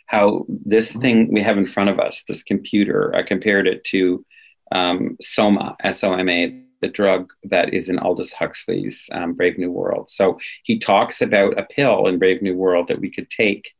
how 0.05 0.45
this 0.47 0.95
thing 0.95 1.33
we 1.33 1.41
have 1.41 1.57
in 1.57 1.65
front 1.65 1.89
of 1.89 1.99
us, 1.99 2.23
this 2.27 2.43
computer, 2.43 3.11
I 3.15 3.23
compared 3.23 3.65
it 3.65 3.83
to 3.85 4.23
um, 4.71 5.17
Soma, 5.19 5.75
S 5.83 6.03
O 6.03 6.13
M 6.13 6.29
A, 6.29 6.61
the 6.81 6.87
drug 6.87 7.33
that 7.45 7.73
is 7.73 7.89
in 7.89 7.97
Aldous 7.97 8.31
Huxley's 8.31 9.09
um, 9.11 9.33
Brave 9.33 9.57
New 9.57 9.71
World. 9.71 10.11
So 10.11 10.37
he 10.61 10.77
talks 10.77 11.19
about 11.19 11.57
a 11.57 11.63
pill 11.63 12.05
in 12.05 12.19
Brave 12.19 12.43
New 12.43 12.55
World 12.55 12.89
that 12.89 13.01
we 13.01 13.09
could 13.09 13.31
take, 13.31 13.71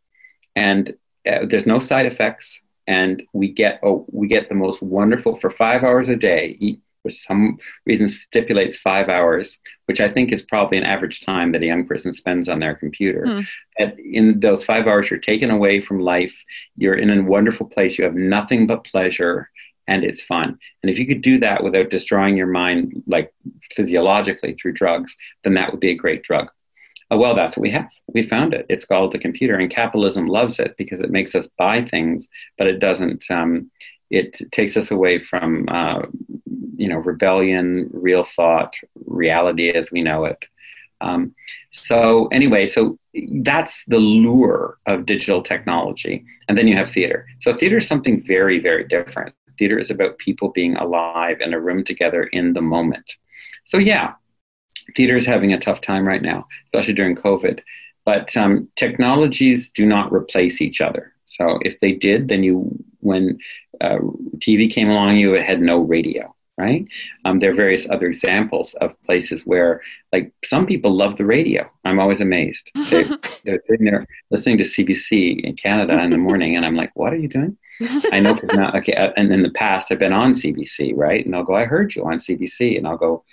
and 0.55 0.95
uh, 1.31 1.45
there's 1.47 1.67
no 1.67 1.79
side 1.79 2.07
effects, 2.07 2.63
and 2.87 3.21
we 3.31 3.51
get 3.51 3.79
oh, 3.83 4.07
we 4.11 4.27
get 4.27 4.49
the 4.49 4.55
most 4.55 4.81
wonderful 4.81 5.35
for 5.35 5.51
five 5.51 5.83
hours 5.83 6.09
a 6.09 6.15
day. 6.15 6.57
For 7.03 7.11
some 7.11 7.59
reason 7.85 8.07
stipulates 8.07 8.77
five 8.77 9.09
hours, 9.09 9.59
which 9.85 10.01
I 10.01 10.09
think 10.09 10.31
is 10.31 10.41
probably 10.41 10.79
an 10.79 10.85
average 10.85 11.21
time 11.21 11.51
that 11.51 11.61
a 11.61 11.67
young 11.67 11.85
person 11.85 12.13
spends 12.13 12.49
on 12.49 12.59
their 12.59 12.73
computer. 12.73 13.25
Hmm. 13.25 13.41
And 13.77 13.99
in 13.99 14.39
those 14.39 14.63
five 14.63 14.87
hours, 14.87 15.11
you're 15.11 15.19
taken 15.19 15.51
away 15.51 15.81
from 15.81 15.99
life. 15.99 16.33
You're 16.77 16.95
in 16.95 17.11
a 17.11 17.21
wonderful 17.21 17.67
place. 17.67 17.97
You 17.97 18.05
have 18.05 18.15
nothing 18.15 18.65
but 18.65 18.85
pleasure, 18.85 19.49
and 19.87 20.03
it's 20.03 20.21
fun. 20.21 20.57
And 20.81 20.89
if 20.89 20.97
you 20.97 21.05
could 21.05 21.21
do 21.21 21.39
that 21.39 21.63
without 21.63 21.89
destroying 21.89 22.37
your 22.37 22.47
mind, 22.47 23.03
like 23.05 23.33
physiologically 23.75 24.53
through 24.53 24.73
drugs, 24.73 25.15
then 25.43 25.53
that 25.55 25.71
would 25.71 25.81
be 25.81 25.91
a 25.91 25.95
great 25.95 26.23
drug. 26.23 26.49
Uh, 27.11 27.17
well, 27.17 27.35
that's 27.35 27.57
what 27.57 27.63
we 27.63 27.71
have. 27.71 27.89
We 28.13 28.23
found 28.23 28.53
it. 28.53 28.65
It's 28.69 28.85
called 28.85 29.11
the 29.11 29.19
computer, 29.19 29.55
and 29.55 29.69
capitalism 29.69 30.27
loves 30.27 30.59
it 30.59 30.75
because 30.77 31.01
it 31.01 31.11
makes 31.11 31.35
us 31.35 31.49
buy 31.57 31.83
things, 31.83 32.29
but 32.57 32.67
it 32.67 32.79
doesn't. 32.79 33.25
Um, 33.29 33.69
it 34.09 34.39
takes 34.51 34.77
us 34.77 34.91
away 34.91 35.17
from, 35.19 35.65
uh, 35.69 36.03
you 36.75 36.87
know, 36.87 36.97
rebellion, 36.97 37.89
real 37.93 38.23
thought, 38.23 38.75
reality 39.05 39.69
as 39.69 39.91
we 39.91 40.01
know 40.01 40.25
it. 40.25 40.45
Um, 41.01 41.35
so 41.71 42.27
anyway, 42.27 42.65
so 42.65 42.97
that's 43.41 43.83
the 43.87 43.99
lure 43.99 44.77
of 44.85 45.05
digital 45.05 45.41
technology, 45.41 46.25
and 46.47 46.57
then 46.57 46.67
you 46.67 46.75
have 46.75 46.91
theater. 46.91 47.25
So 47.41 47.53
theater 47.53 47.77
is 47.77 47.87
something 47.87 48.23
very, 48.23 48.59
very 48.59 48.85
different. 48.85 49.35
Theater 49.59 49.77
is 49.77 49.91
about 49.91 50.17
people 50.17 50.49
being 50.49 50.75
alive 50.77 51.41
in 51.41 51.53
a 51.53 51.59
room 51.59 51.83
together 51.83 52.23
in 52.23 52.53
the 52.53 52.61
moment. 52.61 53.17
So 53.65 53.77
yeah, 53.77 54.13
theater 54.95 55.15
is 55.15 55.25
having 55.25 55.53
a 55.53 55.59
tough 55.59 55.81
time 55.81 56.07
right 56.07 56.21
now, 56.21 56.47
especially 56.65 56.93
during 56.93 57.15
COVID. 57.15 57.59
But 58.05 58.35
um, 58.35 58.67
technologies 58.75 59.69
do 59.69 59.85
not 59.85 60.11
replace 60.11 60.61
each 60.61 60.81
other. 60.81 61.13
So 61.25 61.59
if 61.61 61.79
they 61.79 61.93
did, 61.93 62.27
then 62.27 62.43
you, 62.43 62.83
when 62.99 63.39
uh, 63.81 63.99
TV 64.37 64.71
came 64.71 64.89
along, 64.89 65.17
you 65.17 65.33
had 65.33 65.61
no 65.61 65.79
radio, 65.79 66.32
right? 66.57 66.85
Um, 67.25 67.39
there 67.39 67.51
are 67.51 67.55
various 67.55 67.89
other 67.89 68.07
examples 68.07 68.73
of 68.75 68.99
places 69.01 69.45
where, 69.45 69.81
like, 70.11 70.31
some 70.45 70.65
people 70.65 70.95
love 70.95 71.17
the 71.17 71.25
radio. 71.25 71.69
I'm 71.83 71.99
always 71.99 72.21
amazed. 72.21 72.69
They, 72.89 73.03
they're 73.45 73.61
sitting 73.67 73.85
there 73.85 74.05
listening 74.29 74.57
to 74.59 74.63
CBC 74.63 75.41
in 75.41 75.55
Canada 75.55 76.01
in 76.01 76.11
the 76.11 76.17
morning, 76.17 76.55
and 76.55 76.65
I'm 76.65 76.75
like, 76.75 76.91
"What 76.95 77.13
are 77.13 77.17
you 77.17 77.27
doing?" 77.27 77.57
I 78.11 78.19
know 78.19 78.33
because 78.35 78.55
now, 78.55 78.71
okay, 78.75 78.93
uh, 78.93 79.11
and 79.17 79.31
in 79.31 79.41
the 79.43 79.49
past, 79.51 79.91
I've 79.91 79.99
been 79.99 80.13
on 80.13 80.31
CBC, 80.31 80.93
right? 80.95 81.23
And 81.25 81.33
they'll 81.33 81.43
go, 81.43 81.55
"I 81.55 81.65
heard 81.65 81.95
you 81.95 82.03
on 82.05 82.19
CBC," 82.19 82.77
and 82.77 82.87
I'll 82.87 82.97
go, 82.97 83.23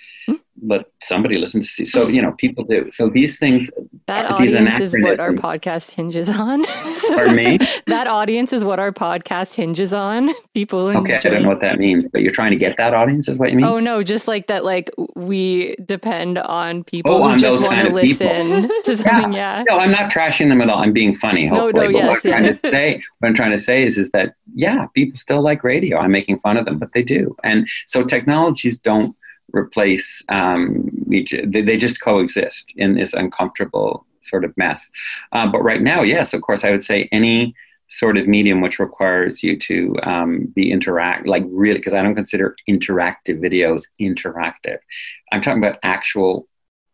"But 0.63 0.91
somebody 1.03 1.39
listens 1.39 1.67
to." 1.77 1.85
C-. 1.85 1.91
So 1.91 2.09
you 2.09 2.23
know, 2.23 2.33
people 2.33 2.65
do. 2.65 2.91
So 2.93 3.09
these 3.09 3.39
things. 3.39 3.71
That 4.07 4.27
uh, 4.27 4.39
these 4.39 4.55
audience 4.55 4.81
is 4.81 4.97
what 5.01 5.21
our 5.21 5.33
podcast 5.33 5.93
hinges 5.93 6.29
on. 6.29 6.65
So 7.01 7.15
Pardon 7.15 7.37
me? 7.37 7.59
that 7.87 8.07
audience 8.07 8.53
is 8.53 8.63
what 8.65 8.79
our 8.79 8.93
podcast 8.93 9.55
hinges 9.55 9.95
on. 9.95 10.31
People 10.55 10.89
Okay, 10.89 11.17
I 11.17 11.21
don't 11.21 11.43
know 11.43 11.49
what 11.49 11.61
that 11.61 11.79
means, 11.79 12.09
but 12.09 12.21
you're 12.23 12.31
trying 12.33 12.51
to 12.51 12.57
get 12.57 12.77
that 12.77 12.93
audience, 12.95 13.29
is 13.29 13.39
what 13.39 13.51
you 13.51 13.57
mean? 13.57 13.65
Oh 13.65 13.79
no, 13.81 14.03
just 14.03 14.29
like 14.29 14.49
that 14.49 14.65
like 14.65 14.91
we 15.17 15.77
depend 15.85 16.39
on 16.39 16.85
people 16.85 17.13
Oh, 17.15 17.19
who 17.19 17.31
on 17.31 17.39
just 17.39 17.61
those 17.61 17.69
want 17.69 17.81
to 17.89 17.97
of 17.97 18.03
people. 18.03 18.27
listen 18.45 18.71
to 18.85 18.97
something, 18.97 19.33
yeah. 19.33 19.63
No, 19.69 19.79
I'm 19.79 19.91
not 19.93 20.11
trashing 20.11 20.49
them 20.49 20.61
at 20.61 20.69
all. 20.69 20.79
I'm 20.83 20.93
being 20.93 21.15
funny. 21.17 21.49
No, 21.49 21.61
Hopefully. 21.73 21.89
no, 21.89 21.93
but 22.01 22.09
what 22.09 22.25
yes, 22.25 22.25
I'm 22.25 22.31
trying 22.43 22.55
to 22.63 22.71
say, 22.71 23.03
what 23.21 23.29
I'm 23.29 23.35
trying 23.35 23.51
to 23.53 23.59
say 23.59 23.85
is, 23.85 23.97
is 23.99 24.11
that 24.11 24.30
yeah, 24.55 24.87
people 24.95 25.17
still 25.17 25.43
like 25.43 25.65
radio. 25.65 25.99
I'm 25.99 26.13
making 26.13 26.41
fun 26.41 26.57
of 26.57 26.65
them, 26.65 26.79
but 26.79 26.93
they 26.93 27.03
do. 27.03 27.37
And 27.45 27.69
so 27.87 28.05
technologies 28.05 28.79
don't 28.79 29.17
replace 29.53 30.25
um, 30.29 30.91
each. 31.11 31.35
They, 31.47 31.63
they 31.63 31.77
just 31.77 32.01
coexist 32.01 32.73
in 32.77 32.95
this 32.95 33.13
uncomfortable 33.15 34.07
sort 34.23 34.45
of 34.45 34.57
mess. 34.57 34.91
Uh, 35.33 35.47
but 35.47 35.63
right 35.63 35.83
now, 35.83 36.03
yes, 36.03 36.35
of 36.35 36.43
course, 36.43 36.65
I 36.65 36.71
would 36.71 36.83
say 36.83 37.09
any 37.11 37.55
sort 37.89 38.17
of 38.17 38.29
medium 38.29 38.61
which 38.61 38.79
requires 38.79 39.43
you 39.43 39.59
to 39.59 39.97
um, 40.05 40.47
be 40.55 40.71
interact, 40.71 41.27
like 41.27 41.45
really, 41.49 41.79
because 41.79 41.93
I 41.95 42.03
don't 42.03 42.15
consider 42.15 42.55
interactive 42.69 43.41
videos 43.41 43.83
interactive. 44.01 44.79
I'm 45.33 45.43
talking 45.43 45.63
about 45.63 45.81
actual 45.83 46.47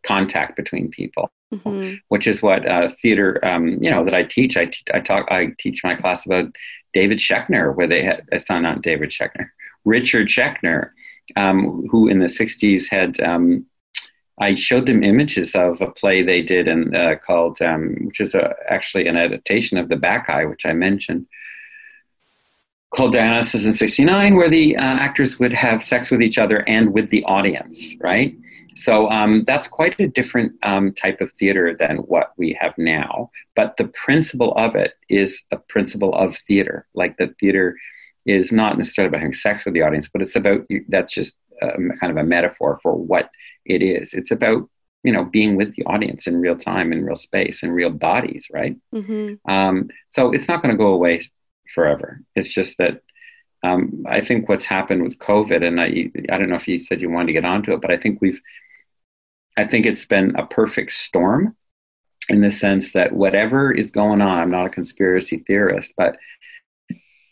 contact 0.07 0.57
between 0.57 0.89
people 0.89 1.30
Mhm. 1.55 2.01
which 2.09 2.26
is 2.26 2.43
what 2.43 2.66
uh, 2.66 2.91
theater, 3.01 3.39
um, 3.45 3.68
you 3.80 3.91
know, 3.91 4.05
that 4.05 4.14
I 4.14 4.24
teach. 4.24 4.57
I, 4.57 4.66
te- 4.66 4.82
I 4.93 5.01
talk, 5.01 5.30
I 5.30 5.53
teach 5.59 5.84
my 5.84 5.95
class 5.95 6.26
about 6.26 6.55
David 6.97 7.19
Schechner, 7.19 7.77
where 7.77 7.87
they 7.87 8.03
had, 8.03 8.25
it's 8.33 8.49
not, 8.49 8.81
David 8.81 9.11
Schechner, 9.11 9.51
Richard 9.85 10.29
Schechner, 10.29 10.93
um, 11.37 11.87
who 11.91 12.09
in 12.09 12.21
the 12.21 12.25
60s 12.41 12.89
had, 12.91 13.21
um, 13.21 13.67
I 14.41 14.55
showed 14.55 14.87
them 14.87 15.05
images 15.05 15.55
of 15.55 15.83
a 15.83 15.91
play 15.91 16.23
they 16.23 16.41
did 16.41 16.69
and 16.69 16.97
uh, 16.97 17.17
called, 17.17 17.61
um, 17.61 18.07
which 18.07 18.19
is 18.19 18.35
a, 18.35 18.55
actually 18.71 19.09
an 19.09 19.19
adaptation 19.19 19.77
of 19.77 19.91
the 19.91 19.97
Bacchae, 19.97 20.49
which 20.49 20.65
I 20.65 20.73
mentioned, 20.73 21.27
called 22.95 23.12
Dionysus 23.12 23.66
in 23.66 23.72
69, 23.72 24.37
where 24.37 24.49
the 24.49 24.76
uh, 24.76 24.80
actors 24.80 25.39
would 25.39 25.53
have 25.53 25.82
sex 25.82 26.11
with 26.11 26.22
each 26.22 26.39
other 26.39 26.64
and 26.68 26.93
with 26.93 27.11
the 27.11 27.24
audience, 27.24 27.97
right? 28.01 28.37
So 28.76 29.11
um, 29.11 29.45
that's 29.47 29.66
quite 29.66 29.99
a 29.99 30.07
different 30.07 30.53
um, 30.62 30.93
type 30.93 31.20
of 31.20 31.32
theater 31.32 31.74
than 31.78 31.97
what 31.99 32.32
we 32.37 32.57
have 32.61 32.74
now. 32.76 33.30
But 33.55 33.76
the 33.76 33.89
principle 33.89 34.53
of 34.53 34.76
it 34.76 34.95
is 35.09 35.45
a 35.51 35.57
principle 35.57 36.14
of 36.14 36.37
theater. 36.39 36.87
Like 36.95 37.16
the 37.16 37.34
theater 37.41 37.76
is 38.26 38.53
not 38.53 38.76
necessarily 38.76 39.09
about 39.09 39.20
having 39.20 39.32
sex 39.32 39.64
with 39.64 39.74
the 39.74 39.82
audience, 39.82 40.09
but 40.09 40.22
it's 40.22 40.37
about 40.37 40.66
that's 40.89 41.14
just 41.14 41.37
a, 41.62 41.72
kind 42.01 42.11
of 42.11 42.16
a 42.16 42.24
metaphor 42.24 42.78
for 42.82 42.95
what 42.95 43.30
it 43.64 43.82
is. 43.82 44.12
It's 44.12 44.30
about 44.30 44.68
you 45.05 45.12
know 45.12 45.24
being 45.24 45.57
with 45.57 45.74
the 45.76 45.84
audience 45.87 46.26
in 46.26 46.41
real 46.41 46.57
time, 46.57 46.93
in 46.93 47.05
real 47.05 47.16
space, 47.16 47.62
in 47.62 47.70
real 47.70 47.91
bodies, 47.91 48.49
right? 48.53 48.76
Mhm. 48.95 49.39
Um, 49.49 49.89
so 50.11 50.32
it's 50.32 50.49
not 50.49 50.62
going 50.62 50.74
to 50.74 50.78
go 50.78 50.93
away 50.93 51.22
forever. 51.75 52.21
It's 52.35 52.53
just 52.53 52.79
that 52.79 53.03
um, 53.62 54.05
I 54.09 54.21
think 54.21 54.49
what's 54.49 54.64
happened 54.67 55.03
with 55.03 55.19
COVID, 55.19 55.64
and 55.67 55.81
I, 55.81 56.11
I 56.33 56.39
don't 56.39 56.49
know 56.49 56.57
if 56.57 56.69
you 56.69 56.81
said 56.81 57.01
you 57.01 57.11
wanted 57.11 57.29
to 57.29 57.33
get 57.33 57.45
onto 57.45 57.73
it, 57.73 57.81
but 57.81 57.91
I 57.91 57.97
think 57.97 58.21
we've, 58.21 58.41
I 59.57 59.64
think 59.64 59.87
it's 59.87 60.05
been 60.05 60.37
a 60.37 60.47
perfect 60.47 60.93
storm 60.93 61.57
in 62.29 62.41
the 62.43 62.51
sense 62.51 62.93
that 62.93 63.12
whatever 63.12 63.73
is 63.73 63.91
going 63.91 64.21
on, 64.21 64.39
I'm 64.39 64.51
not 64.51 64.67
a 64.67 64.71
conspiracy 64.71 65.39
theorist, 65.47 65.95
but 65.97 66.17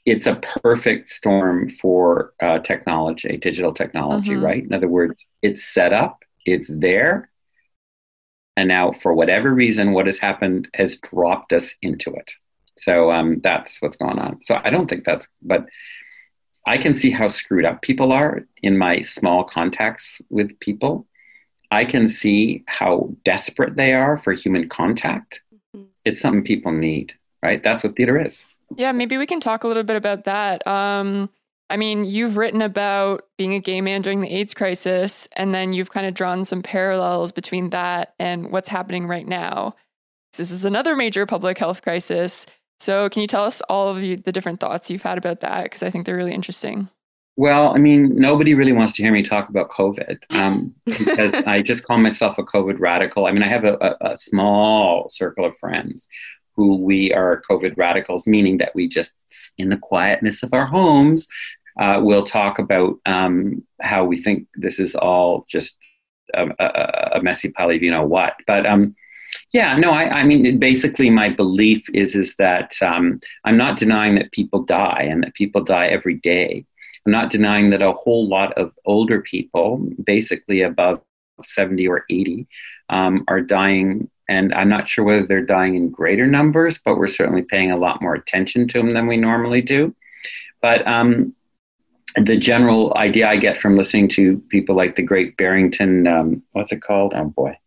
it's 0.07 0.27
a 0.27 0.37
perfect 0.37 1.09
storm 1.09 1.71
for 1.71 2.33
uh, 2.41 2.59
technology, 2.59 3.37
digital 3.37 3.73
technology, 3.73 4.33
Mhm. 4.33 4.43
right? 4.43 4.63
In 4.63 4.73
other 4.73 4.89
words, 4.89 5.15
it's 5.43 5.65
set 5.65 5.93
up, 5.93 6.23
it's 6.45 6.69
there, 6.69 7.31
and 8.57 8.69
now 8.69 8.93
for 8.93 9.15
whatever 9.15 9.53
reason, 9.53 9.93
what 9.93 10.07
has 10.07 10.19
happened 10.19 10.69
has 10.75 10.97
dropped 10.99 11.53
us 11.53 11.75
into 11.83 12.13
it. 12.15 12.33
So 12.77 13.11
um, 13.13 13.41
that's 13.41 13.81
what's 13.81 13.97
going 13.97 14.19
on. 14.19 14.41
So 14.43 14.61
I 14.63 14.71
don't 14.71 14.89
think 14.89 15.05
that's, 15.05 15.29
but 15.43 15.67
I 16.67 16.79
can 16.79 16.95
see 16.95 17.11
how 17.11 17.29
screwed 17.29 17.65
up 17.65 17.83
people 17.83 18.13
are 18.13 18.45
in 18.63 18.79
my 18.79 19.03
small 19.03 19.45
contacts 19.45 20.21
with 20.31 20.59
people. 20.61 21.07
I 21.71 21.85
can 21.85 22.09
see 22.09 22.65
how 22.67 23.11
desperate 23.25 23.77
they 23.77 23.93
are 23.93 24.19
for 24.19 24.33
human 24.33 24.69
contact. 24.69 25.43
Mhm. 25.77 25.87
It's 26.05 26.21
something 26.21 26.45
people 26.45 26.73
need, 26.73 27.15
right? 27.43 27.63
That's 27.63 27.85
what 27.85 27.97
theater 27.97 28.21
is. 28.21 28.45
Yeah, 28.77 28.93
maybe 28.93 29.19
we 29.19 29.27
can 29.27 29.41
talk 29.41 29.65
a 29.65 29.69
little 29.69 29.83
bit 29.83 29.97
about 29.97 30.25
that. 30.25 30.67
Um, 30.67 31.31
I 31.71 31.77
mean, 31.77 32.05
you've 32.05 32.37
written 32.37 32.63
about 32.63 33.25
being 33.39 33.55
a 33.55 33.59
gay 33.59 33.81
man 33.81 34.03
during 34.03 34.21
the 34.21 34.33
AIDS 34.33 34.55
crisis, 34.55 35.27
and 35.35 35.55
then 35.55 35.73
you've 35.73 35.91
kind 35.91 36.07
of 36.07 36.15
drawn 36.15 36.45
some 36.45 36.63
parallels 36.63 37.33
between 37.33 37.71
that 37.71 38.15
and 38.19 38.51
what's 38.51 38.69
happening 38.69 39.07
right 39.07 39.27
now. 39.27 39.75
This 40.37 40.51
is 40.51 40.65
another 40.65 40.97
major 40.97 41.27
public 41.27 41.59
health 41.59 41.83
crisis. 41.83 42.47
So, 42.81 43.09
can 43.09 43.23
you 43.23 43.29
tell 43.29 43.45
us 43.45 43.61
all 43.63 43.89
of 43.89 44.03
you, 44.03 44.17
the 44.17 44.33
different 44.33 44.61
thoughts 44.61 44.91
you've 44.91 45.03
had 45.03 45.19
about 45.19 45.41
that? 45.41 45.65
Because 45.65 45.83
I 45.83 45.91
think 45.91 46.07
they're 46.07 46.17
really 46.17 46.35
interesting. 46.35 46.89
Well, 47.37 47.75
I 47.75 47.79
mean, 47.79 48.17
nobody 48.17 48.55
really 48.55 48.73
wants 48.73 48.93
to 48.95 49.03
hear 49.03 49.11
me 49.11 49.23
talk 49.23 49.49
about 49.49 49.71
COVID 49.71 50.19
um, 50.31 50.75
because 50.87 51.35
I 51.47 51.63
just 51.63 51.85
call 51.85 51.99
myself 51.99 52.39
a 52.39 52.45
COVID 52.45 52.79
radical. 52.79 53.27
I 53.27 53.33
mean, 53.33 53.43
I 53.43 53.49
have 53.49 53.65
a, 53.65 53.75
a, 53.75 54.13
a, 54.13 54.19
small 54.19 55.09
circle 55.11 55.45
of 55.45 55.59
friends 55.59 56.07
who 56.55 56.77
we 56.77 57.13
are 57.13 57.43
COVID 57.51 57.77
radicals, 57.77 58.29
meaning 58.29 58.59
that 58.59 58.73
we 58.75 58.89
just, 58.89 59.13
in 59.59 59.69
the 59.69 59.77
quietness 59.77 60.45
of 60.45 60.55
our 60.55 60.67
homes, 60.67 61.27
uh, 61.81 62.01
we'll 62.01 62.25
talk 62.25 62.61
about 62.61 62.99
um, 63.05 63.65
how 63.81 64.05
we 64.05 64.23
think 64.23 64.47
this 64.55 64.79
is 64.79 64.95
all 64.95 65.45
just 65.49 65.77
a, 66.35 66.47
a, 66.61 67.19
a, 67.19 67.23
messy 67.23 67.51
pile 67.51 67.71
of 67.71 67.83
you 67.83 67.91
know 67.91 68.07
what. 68.07 68.35
But 68.47 68.65
um, 68.65 68.95
yeah, 69.53 69.77
no, 69.77 69.93
I, 69.93 70.21
I, 70.21 70.25
mean, 70.25 70.59
basically, 70.59 71.11
my 71.11 71.29
belief 71.29 71.89
is 71.93 72.15
is 72.15 72.35
that 72.37 72.75
um, 72.83 73.21
I'm 73.45 73.57
not 73.57 73.79
denying 73.79 74.15
that 74.17 74.33
people 74.33 74.63
die 74.63 75.07
and 75.09 75.23
that 75.23 75.35
people 75.35 75.63
die 75.63 75.87
every 75.87 76.15
day. 76.15 76.65
I'm 77.07 77.13
not 77.13 77.31
denying 77.31 77.71
that 77.71 77.83
a 77.83 77.93
whole 77.93 78.29
lot 78.29 78.53
of 78.55 78.73
older 78.85 79.21
people, 79.21 79.89
basically 80.05 80.63
above 80.63 81.01
70 81.43 81.87
or 81.87 82.05
80, 82.09 82.47
um, 82.89 83.25
are 83.29 83.41
dying. 83.41 84.11
And 84.29 84.55
I'm 84.55 84.71
not 84.71 84.89
sure 84.89 85.05
whether 85.05 85.27
they're 85.27 85.43
dying 85.45 85.75
in 85.75 85.91
greater 85.91 86.27
numbers, 86.27 86.81
but 86.83 86.97
we're 86.97 87.09
certainly 87.09 87.43
paying 87.43 87.71
a 87.71 87.77
lot 87.77 88.01
more 88.01 88.15
attention 88.15 88.67
to 88.69 88.79
them 88.79 88.95
than 88.95 89.07
we 89.07 89.19
normally 89.19 89.61
do. 89.61 89.95
But 90.63 90.87
um, 90.87 91.35
the 92.17 92.37
general 92.37 92.97
idea 92.97 93.29
I 93.29 93.37
get 93.37 93.59
from 93.59 93.77
listening 93.77 94.09
to 94.09 94.39
people 94.49 94.77
like 94.77 94.97
the 94.97 95.03
Great 95.03 95.37
Barrington, 95.37 96.07
um, 96.07 96.43
what's 96.53 96.73
it 96.73 96.81
called? 96.81 97.13
Oh 97.15 97.27
boy, 97.27 97.59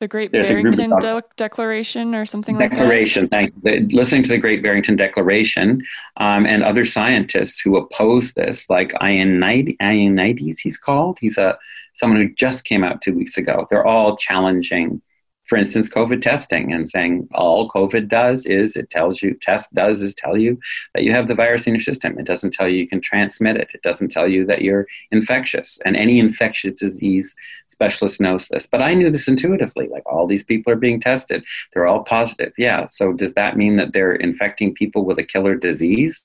the 0.00 0.08
Great 0.08 0.32
There's 0.32 0.48
Barrington 0.48 0.90
De- 0.98 1.22
Declaration 1.36 2.14
or 2.14 2.24
something 2.24 2.58
Declaration, 2.58 3.22
like 3.24 3.30
that? 3.30 3.46
Declaration, 3.46 3.62
thank 3.62 3.90
you. 3.90 3.96
Listening 3.96 4.22
to 4.24 4.30
the 4.30 4.38
Great 4.38 4.62
Barrington 4.62 4.96
Declaration 4.96 5.82
um, 6.16 6.46
and 6.46 6.64
other 6.64 6.84
scientists 6.84 7.60
who 7.60 7.76
oppose 7.76 8.32
this, 8.32 8.68
like 8.68 8.92
Ioannidis, 8.94 10.58
he's 10.58 10.78
called. 10.78 11.18
He's 11.20 11.38
a 11.38 11.56
someone 11.94 12.20
who 12.20 12.34
just 12.34 12.64
came 12.64 12.82
out 12.82 13.02
two 13.02 13.14
weeks 13.14 13.36
ago. 13.36 13.66
They're 13.68 13.86
all 13.86 14.16
challenging 14.16 15.02
for 15.50 15.56
instance, 15.56 15.88
COVID 15.88 16.22
testing 16.22 16.72
and 16.72 16.88
saying 16.88 17.28
all 17.34 17.68
COVID 17.68 18.08
does 18.08 18.46
is 18.46 18.76
it 18.76 18.88
tells 18.88 19.20
you, 19.20 19.34
test 19.34 19.74
does 19.74 20.00
is 20.00 20.14
tell 20.14 20.36
you 20.36 20.56
that 20.94 21.02
you 21.02 21.10
have 21.10 21.26
the 21.26 21.34
virus 21.34 21.66
in 21.66 21.74
your 21.74 21.82
system. 21.82 22.16
It 22.20 22.24
doesn't 22.24 22.52
tell 22.52 22.68
you 22.68 22.78
you 22.78 22.86
can 22.86 23.00
transmit 23.00 23.56
it. 23.56 23.66
It 23.74 23.82
doesn't 23.82 24.12
tell 24.12 24.28
you 24.28 24.46
that 24.46 24.62
you're 24.62 24.86
infectious. 25.10 25.80
And 25.84 25.96
any 25.96 26.20
infectious 26.20 26.74
disease 26.74 27.34
specialist 27.66 28.20
knows 28.20 28.46
this. 28.46 28.68
But 28.68 28.80
I 28.80 28.94
knew 28.94 29.10
this 29.10 29.26
intuitively. 29.26 29.88
Like 29.88 30.04
all 30.06 30.28
these 30.28 30.44
people 30.44 30.72
are 30.72 30.76
being 30.76 31.00
tested, 31.00 31.42
they're 31.74 31.88
all 31.88 32.04
positive. 32.04 32.52
Yeah. 32.56 32.86
So 32.86 33.12
does 33.12 33.34
that 33.34 33.56
mean 33.56 33.74
that 33.78 33.92
they're 33.92 34.14
infecting 34.14 34.72
people 34.72 35.04
with 35.04 35.18
a 35.18 35.24
killer 35.24 35.56
disease? 35.56 36.24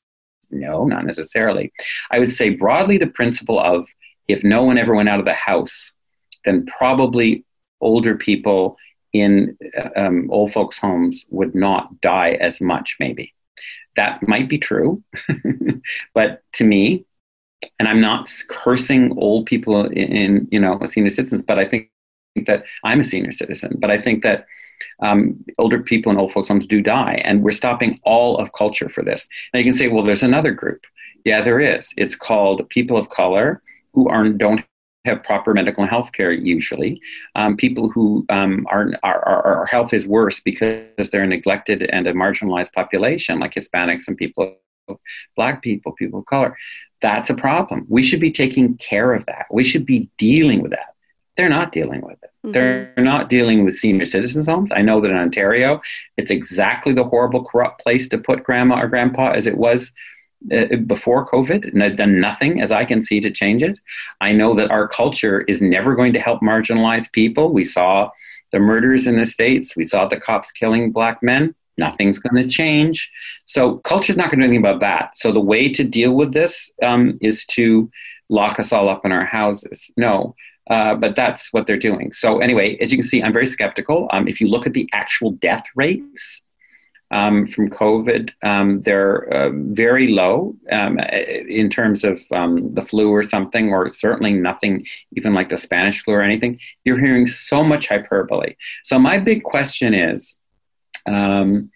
No, 0.52 0.86
not 0.86 1.04
necessarily. 1.04 1.74
I 2.12 2.20
would 2.20 2.32
say 2.32 2.52
broadly 2.52 3.00
the 3.00 3.08
principle 3.08 3.60
of 3.60 3.88
if 4.28 4.44
no 4.44 4.64
one 4.64 4.78
ever 4.78 4.94
went 4.94 5.10
out 5.10 5.20
of 5.20 5.26
the 5.26 5.34
house, 5.34 5.96
then 6.46 6.68
probably 6.68 7.44
older 7.82 8.16
people 8.16 8.78
in 9.22 9.58
um, 9.96 10.30
old 10.30 10.52
folks' 10.52 10.78
homes 10.78 11.26
would 11.30 11.56
not 11.56 12.02
die 12.02 12.32
as 12.42 12.62
much, 12.62 12.98
maybe. 13.00 13.34
That 13.96 14.28
might 14.28 14.50
be 14.50 14.58
true. 14.58 15.04
but 16.14 16.44
to 16.54 16.64
me, 16.64 17.06
and 17.80 17.88
I'm 17.88 18.02
not 18.02 18.30
cursing 18.50 19.18
old 19.18 19.46
people 19.46 19.86
in, 19.86 20.48
you 20.52 20.60
know, 20.60 20.80
senior 20.86 21.10
citizens, 21.10 21.44
but 21.44 21.60
I 21.60 21.66
think 21.66 21.90
that 22.46 22.66
I'm 22.84 23.00
a 23.00 23.04
senior 23.04 23.32
citizen, 23.32 23.78
but 23.80 23.90
I 23.90 24.00
think 24.00 24.24
that 24.24 24.46
um, 25.00 25.44
older 25.58 25.82
people 25.82 26.12
in 26.12 26.18
old 26.18 26.34
folks' 26.34 26.50
homes 26.50 26.68
do 26.68 26.82
die, 26.82 27.22
and 27.24 27.42
we're 27.42 27.52
stopping 27.52 28.00
all 28.04 28.38
of 28.38 28.52
culture 28.52 28.90
for 28.90 29.04
this. 29.04 29.28
Now 29.54 29.60
you 29.60 29.64
can 29.64 29.74
say, 29.74 29.88
well, 29.88 30.04
there's 30.04 30.24
another 30.24 30.52
group. 30.52 30.82
Yeah, 31.24 31.42
there 31.42 31.60
is. 31.60 31.94
It's 31.98 32.16
called 32.16 32.70
people 32.70 32.98
of 32.98 33.10
color 33.10 33.62
who 33.94 34.10
aren't 34.10 34.38
don't 34.38 34.64
have 35.06 35.24
proper 35.24 35.54
medical 35.54 35.86
health 35.86 36.12
care 36.12 36.32
usually. 36.32 37.02
Um, 37.36 37.56
people 37.56 37.90
who 37.90 38.26
um, 38.30 38.66
are, 38.70 38.92
are, 39.04 39.46
our 39.46 39.66
health 39.66 39.94
is 39.94 40.08
worse 40.08 40.40
because 40.40 41.10
they're 41.12 41.24
a 41.24 41.28
neglected 41.28 41.84
and 41.84 42.08
a 42.08 42.14
marginalized 42.14 42.74
population, 42.74 43.40
like 43.40 43.54
Hispanics 43.54 44.08
and 44.08 44.18
people, 44.18 44.58
black 45.36 45.62
people, 45.62 45.92
people 45.94 46.20
of 46.20 46.26
color. 46.26 46.58
That's 47.02 47.30
a 47.30 47.36
problem. 47.36 47.86
We 47.90 48.04
should 48.04 48.20
be 48.20 48.32
taking 48.32 48.78
care 48.78 49.14
of 49.14 49.26
that. 49.28 49.46
We 49.52 49.64
should 49.64 49.86
be 49.86 50.10
dealing 50.18 50.62
with 50.62 50.72
that. 50.72 50.96
They're 51.38 51.50
not 51.50 51.72
dealing 51.72 52.02
with 52.02 52.18
it. 52.24 52.30
Mm-hmm. 52.46 52.52
They're 52.52 52.94
not 52.98 53.30
dealing 53.30 53.66
with 53.66 53.76
senior 53.76 54.06
citizens' 54.06 54.48
homes. 54.48 54.72
I 54.72 54.82
know 54.82 55.02
that 55.02 55.12
in 55.12 55.18
Ontario, 55.18 55.82
it's 56.18 56.32
exactly 56.32 56.94
the 56.94 57.04
horrible, 57.04 57.44
corrupt 57.44 57.82
place 57.82 58.08
to 58.10 58.18
put 58.18 58.44
grandma 58.44 58.82
or 58.82 58.88
grandpa 58.88 59.32
as 59.32 59.46
it 59.46 59.58
was 59.58 59.92
uh, 60.52 60.76
before 60.88 61.28
COVID 61.28 61.72
and 61.72 61.84
I've 61.84 61.98
done 61.98 62.20
nothing, 62.20 62.62
as 62.62 62.72
I 62.72 62.86
can 62.86 63.02
see, 63.02 63.20
to 63.22 63.32
change 63.32 63.64
it. 63.64 63.80
I 64.22 64.32
know 64.32 64.54
that 64.56 64.72
our 64.72 64.88
culture 64.88 65.42
is 65.48 65.62
never 65.62 65.96
going 65.96 66.14
to 66.14 66.20
help 66.20 66.42
marginalized 66.42 67.12
people. 67.12 67.52
We 67.52 67.64
saw 67.64 68.10
the 68.52 68.60
murders 68.60 69.08
in 69.08 69.16
the 69.16 69.26
States, 69.26 69.76
we 69.76 69.86
saw 69.86 70.08
the 70.08 70.20
cops 70.20 70.52
killing 70.52 70.92
black 70.92 71.22
men. 71.24 71.56
Nothing's 71.78 72.20
going 72.20 72.42
to 72.42 72.48
change. 72.50 73.12
So, 73.46 73.80
culture's 73.80 74.16
not 74.16 74.32
going 74.32 74.40
to 74.40 74.48
do 74.48 74.52
anything 74.54 74.66
about 74.66 74.80
that. 74.80 75.18
So, 75.18 75.34
the 75.34 75.42
way 75.42 75.68
to 75.70 75.84
deal 75.84 76.14
with 76.14 76.32
this 76.32 76.72
um, 76.82 77.18
is 77.22 77.46
to 77.48 77.92
lock 78.30 78.60
us 78.60 78.72
all 78.72 78.88
up 78.88 79.06
in 79.06 79.12
our 79.12 79.26
houses. 79.26 79.92
No. 79.98 80.36
Uh, 80.70 80.96
but 80.96 81.16
that's 81.16 81.52
what 81.52 81.68
they're 81.68 81.78
doing. 81.78 82.12
So, 82.14 82.40
anyway, 82.40 82.78
as 82.78 82.92
you 82.92 82.98
can 82.98 83.08
see, 83.08 83.22
I'm 83.22 83.34
very 83.34 83.46
skeptical. 83.46 84.08
Um, 84.12 84.28
if 84.28 84.40
you 84.40 84.48
look 84.48 84.66
at 84.66 84.74
the 84.74 84.90
actual 84.94 85.32
death 85.32 85.64
rates, 85.76 86.44
um, 87.12 87.46
from 87.48 87.70
COVID. 87.70 88.32
Um, 88.44 88.82
they're 88.82 89.32
uh, 89.34 89.50
very 89.54 90.08
low 90.08 90.56
um, 90.72 91.00
in 91.00 91.70
terms 91.70 92.04
of 92.04 92.24
um, 92.32 92.74
the 92.74 92.86
flu 92.86 93.10
or 93.10 93.24
something, 93.24 93.70
or 93.70 93.90
certainly 93.90 94.34
nothing 94.34 94.86
even 95.16 95.34
like 95.34 95.50
the 95.50 95.58
Spanish 95.58 96.04
flu 96.04 96.16
or 96.16 96.22
anything. 96.22 96.60
You're 96.84 97.00
hearing 97.00 97.28
so 97.28 97.64
much 97.64 97.88
hyperbole. 97.90 98.56
So, 98.84 99.00
my 99.00 99.20
big 99.20 99.44
question 99.44 99.94
is 99.94 100.38
um, 101.06 101.72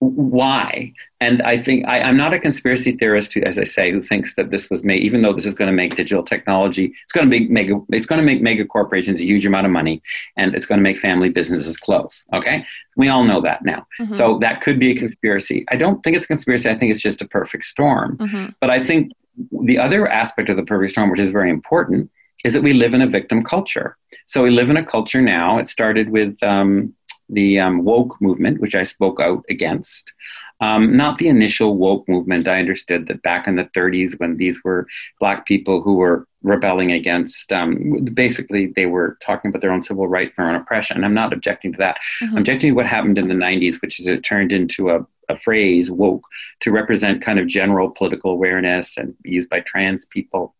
why? 0.00 0.92
And 1.20 1.42
I 1.42 1.60
think 1.60 1.86
I, 1.88 1.98
am 1.98 2.16
not 2.16 2.32
a 2.32 2.38
conspiracy 2.38 2.92
theorist, 2.92 3.34
who, 3.34 3.42
as 3.42 3.58
I 3.58 3.64
say, 3.64 3.90
who 3.90 4.00
thinks 4.00 4.36
that 4.36 4.50
this 4.50 4.70
was 4.70 4.84
made. 4.84 5.02
Even 5.02 5.22
though 5.22 5.32
this 5.32 5.44
is 5.44 5.54
going 5.54 5.70
to 5.70 5.74
make 5.74 5.96
digital 5.96 6.22
technology, 6.22 6.94
it's 7.02 7.12
going 7.12 7.28
to 7.28 7.30
make 7.30 7.50
mega, 7.50 7.80
it's 7.90 8.06
going 8.06 8.20
to 8.20 8.24
make 8.24 8.40
mega 8.40 8.64
corporations 8.64 9.20
a 9.20 9.24
huge 9.24 9.44
amount 9.44 9.66
of 9.66 9.72
money, 9.72 10.00
and 10.36 10.54
it's 10.54 10.66
going 10.66 10.78
to 10.78 10.82
make 10.82 10.98
family 10.98 11.28
businesses 11.28 11.76
close. 11.76 12.24
Okay, 12.32 12.64
we 12.96 13.08
all 13.08 13.24
know 13.24 13.40
that 13.40 13.64
now. 13.64 13.86
Mm-hmm. 14.00 14.12
So 14.12 14.38
that 14.38 14.60
could 14.60 14.78
be 14.78 14.92
a 14.92 14.94
conspiracy. 14.94 15.64
I 15.68 15.76
don't 15.76 16.00
think 16.02 16.16
it's 16.16 16.26
a 16.26 16.28
conspiracy. 16.28 16.70
I 16.70 16.76
think 16.76 16.92
it's 16.92 17.02
just 17.02 17.20
a 17.20 17.28
perfect 17.28 17.64
storm. 17.64 18.16
Mm-hmm. 18.18 18.46
But 18.60 18.70
I 18.70 18.84
think 18.84 19.12
the 19.50 19.78
other 19.78 20.08
aspect 20.08 20.48
of 20.48 20.56
the 20.56 20.64
perfect 20.64 20.92
storm, 20.92 21.10
which 21.10 21.20
is 21.20 21.30
very 21.30 21.50
important, 21.50 22.10
is 22.44 22.52
that 22.52 22.62
we 22.62 22.72
live 22.72 22.94
in 22.94 23.02
a 23.02 23.06
victim 23.06 23.42
culture. 23.42 23.96
So 24.26 24.42
we 24.44 24.50
live 24.50 24.70
in 24.70 24.76
a 24.76 24.84
culture 24.84 25.20
now. 25.20 25.58
It 25.58 25.66
started 25.66 26.10
with 26.10 26.40
um, 26.42 26.94
the 27.28 27.60
um, 27.60 27.84
woke 27.84 28.20
movement, 28.20 28.60
which 28.60 28.74
I 28.74 28.82
spoke 28.82 29.20
out 29.20 29.44
against. 29.48 30.12
Um, 30.60 30.96
not 30.96 31.18
the 31.18 31.28
initial 31.28 31.76
woke 31.76 32.08
movement. 32.08 32.48
I 32.48 32.58
understood 32.58 33.06
that 33.06 33.22
back 33.22 33.46
in 33.46 33.56
the 33.56 33.64
30s, 33.64 34.18
when 34.18 34.36
these 34.36 34.62
were 34.64 34.86
black 35.20 35.46
people 35.46 35.82
who 35.82 35.94
were 35.94 36.26
rebelling 36.42 36.90
against, 36.90 37.52
um, 37.52 38.04
basically, 38.12 38.72
they 38.74 38.86
were 38.86 39.18
talking 39.22 39.50
about 39.50 39.60
their 39.60 39.70
own 39.70 39.82
civil 39.82 40.08
rights, 40.08 40.34
their 40.34 40.48
own 40.48 40.56
oppression. 40.56 41.04
I'm 41.04 41.14
not 41.14 41.32
objecting 41.32 41.72
to 41.72 41.78
that. 41.78 41.98
Mm-hmm. 42.22 42.32
I'm 42.32 42.38
objecting 42.38 42.70
to 42.70 42.74
what 42.76 42.86
happened 42.86 43.18
in 43.18 43.28
the 43.28 43.34
90s, 43.34 43.80
which 43.80 44.00
is 44.00 44.08
it 44.08 44.24
turned 44.24 44.50
into 44.50 44.90
a, 44.90 45.06
a 45.28 45.36
phrase, 45.36 45.92
woke, 45.92 46.24
to 46.60 46.72
represent 46.72 47.22
kind 47.22 47.38
of 47.38 47.46
general 47.46 47.90
political 47.90 48.32
awareness 48.32 48.96
and 48.96 49.14
used 49.24 49.48
by 49.50 49.60
trans 49.60 50.06
people. 50.06 50.56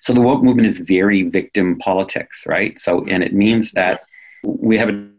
So 0.00 0.12
the 0.12 0.20
woke 0.20 0.42
movement 0.42 0.68
is 0.68 0.78
very 0.78 1.22
victim 1.22 1.78
politics, 1.78 2.44
right? 2.46 2.78
So, 2.78 3.04
and 3.06 3.22
it 3.22 3.32
means 3.32 3.72
that 3.72 4.00
we 4.44 4.76
have 4.78 4.88
a 4.88 5.11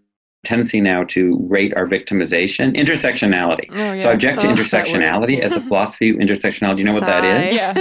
tendency 0.44 0.82
now 0.82 1.04
to 1.06 1.38
rate 1.48 1.74
our 1.76 1.88
victimization 1.88 2.76
intersectionality. 2.76 3.68
Oh, 3.72 3.76
yeah. 3.76 4.00
so 4.00 4.10
i 4.10 4.14
object 4.14 4.42
to 4.42 4.48
oh, 4.48 4.54
intersectionality 4.54 5.40
as 5.40 5.56
a 5.56 5.62
philosophy 5.68 6.14
intersectionality. 6.14 6.80
You 6.80 6.86
know 6.86 6.94
what 6.94 7.06
that 7.06 7.46
is? 7.46 7.54
Yeah. 7.54 7.74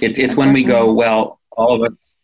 It's, 0.00 0.18
it's 0.18 0.36
when 0.36 0.52
we 0.52 0.64
go 0.64 0.92
well 0.92 1.40
all 1.52 1.74
of 1.74 1.92
us 1.92 2.16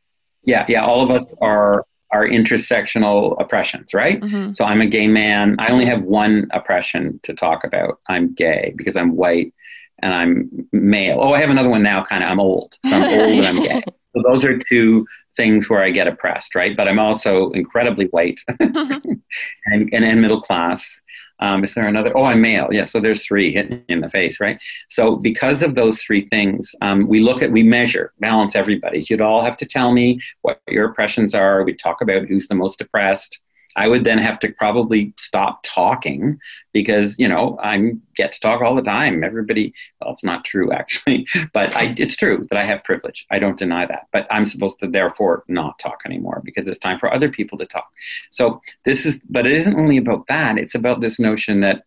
yeah 0.44 0.64
yeah 0.68 0.84
all 0.84 1.02
of 1.02 1.10
us 1.10 1.36
are 1.40 1.84
are 2.12 2.26
intersectional 2.26 3.38
oppressions 3.40 3.92
right? 3.92 4.20
Mm-hmm. 4.20 4.52
so 4.52 4.64
i'm 4.64 4.80
a 4.80 4.86
gay 4.86 5.08
man. 5.08 5.56
I 5.58 5.68
only 5.68 5.86
have 5.86 6.02
one 6.02 6.48
oppression 6.52 7.18
to 7.24 7.34
talk 7.34 7.64
about. 7.64 7.98
I'm 8.08 8.34
gay 8.34 8.72
because 8.76 8.96
i'm 8.96 9.16
white 9.16 9.52
and 10.00 10.14
i'm 10.14 10.68
male. 10.72 11.18
Oh 11.20 11.32
i 11.32 11.40
have 11.40 11.50
another 11.50 11.68
one 11.68 11.82
now 11.82 12.04
kind 12.04 12.22
of 12.22 12.30
i'm 12.30 12.40
old. 12.40 12.76
So 12.86 12.94
i'm 12.94 13.02
old 13.20 13.44
and 13.44 13.46
i'm 13.46 13.62
gay. 13.62 13.82
So 14.14 14.22
those 14.22 14.44
are 14.44 14.58
two 14.58 15.06
things 15.36 15.68
where 15.68 15.82
I 15.82 15.90
get 15.90 16.08
oppressed, 16.08 16.54
right? 16.54 16.76
But 16.76 16.88
I'm 16.88 16.98
also 16.98 17.50
incredibly 17.50 18.06
white 18.06 18.40
and, 18.60 19.22
and, 19.66 19.92
and, 19.92 20.20
middle 20.20 20.40
class. 20.40 21.02
Um, 21.38 21.64
is 21.64 21.74
there 21.74 21.86
another? 21.86 22.16
Oh, 22.16 22.24
I'm 22.24 22.40
male. 22.40 22.68
Yeah, 22.70 22.84
so 22.84 22.98
there's 22.98 23.24
three 23.24 23.52
hitting 23.52 23.84
in 23.88 24.00
the 24.00 24.08
face, 24.08 24.40
right? 24.40 24.58
So 24.88 25.16
because 25.16 25.62
of 25.62 25.74
those 25.74 26.02
three 26.02 26.26
things, 26.28 26.74
um, 26.80 27.06
we 27.06 27.20
look 27.20 27.42
at, 27.42 27.52
we 27.52 27.62
measure, 27.62 28.12
balance 28.20 28.56
everybody. 28.56 29.04
You'd 29.08 29.20
all 29.20 29.44
have 29.44 29.56
to 29.58 29.66
tell 29.66 29.92
me 29.92 30.20
what 30.42 30.60
your 30.66 30.86
oppressions 30.86 31.34
are. 31.34 31.62
We 31.62 31.74
talk 31.74 32.00
about 32.00 32.26
who's 32.26 32.48
the 32.48 32.54
most 32.54 32.78
depressed. 32.78 33.40
I 33.76 33.88
would 33.88 34.04
then 34.04 34.18
have 34.18 34.38
to 34.40 34.52
probably 34.52 35.12
stop 35.18 35.60
talking 35.62 36.40
because 36.72 37.18
you 37.18 37.28
know 37.28 37.58
I 37.62 37.92
get 38.14 38.32
to 38.32 38.40
talk 38.40 38.62
all 38.62 38.74
the 38.74 38.82
time. 38.82 39.22
Everybody, 39.22 39.74
well, 40.00 40.12
it's 40.12 40.24
not 40.24 40.44
true 40.44 40.72
actually, 40.72 41.26
but 41.52 41.76
I, 41.76 41.94
it's 41.96 42.16
true 42.16 42.46
that 42.50 42.58
I 42.58 42.64
have 42.64 42.84
privilege. 42.84 43.26
I 43.30 43.38
don't 43.38 43.58
deny 43.58 43.86
that, 43.86 44.06
but 44.12 44.26
I'm 44.30 44.46
supposed 44.46 44.80
to 44.80 44.88
therefore 44.88 45.44
not 45.48 45.78
talk 45.78 46.00
anymore 46.06 46.42
because 46.44 46.68
it's 46.68 46.78
time 46.78 46.98
for 46.98 47.12
other 47.12 47.30
people 47.30 47.58
to 47.58 47.66
talk. 47.66 47.88
So 48.30 48.60
this 48.84 49.06
is, 49.06 49.20
but 49.28 49.46
it 49.46 49.52
isn't 49.52 49.78
only 49.78 49.98
about 49.98 50.26
that. 50.28 50.58
It's 50.58 50.74
about 50.74 51.00
this 51.00 51.18
notion 51.18 51.60
that 51.60 51.84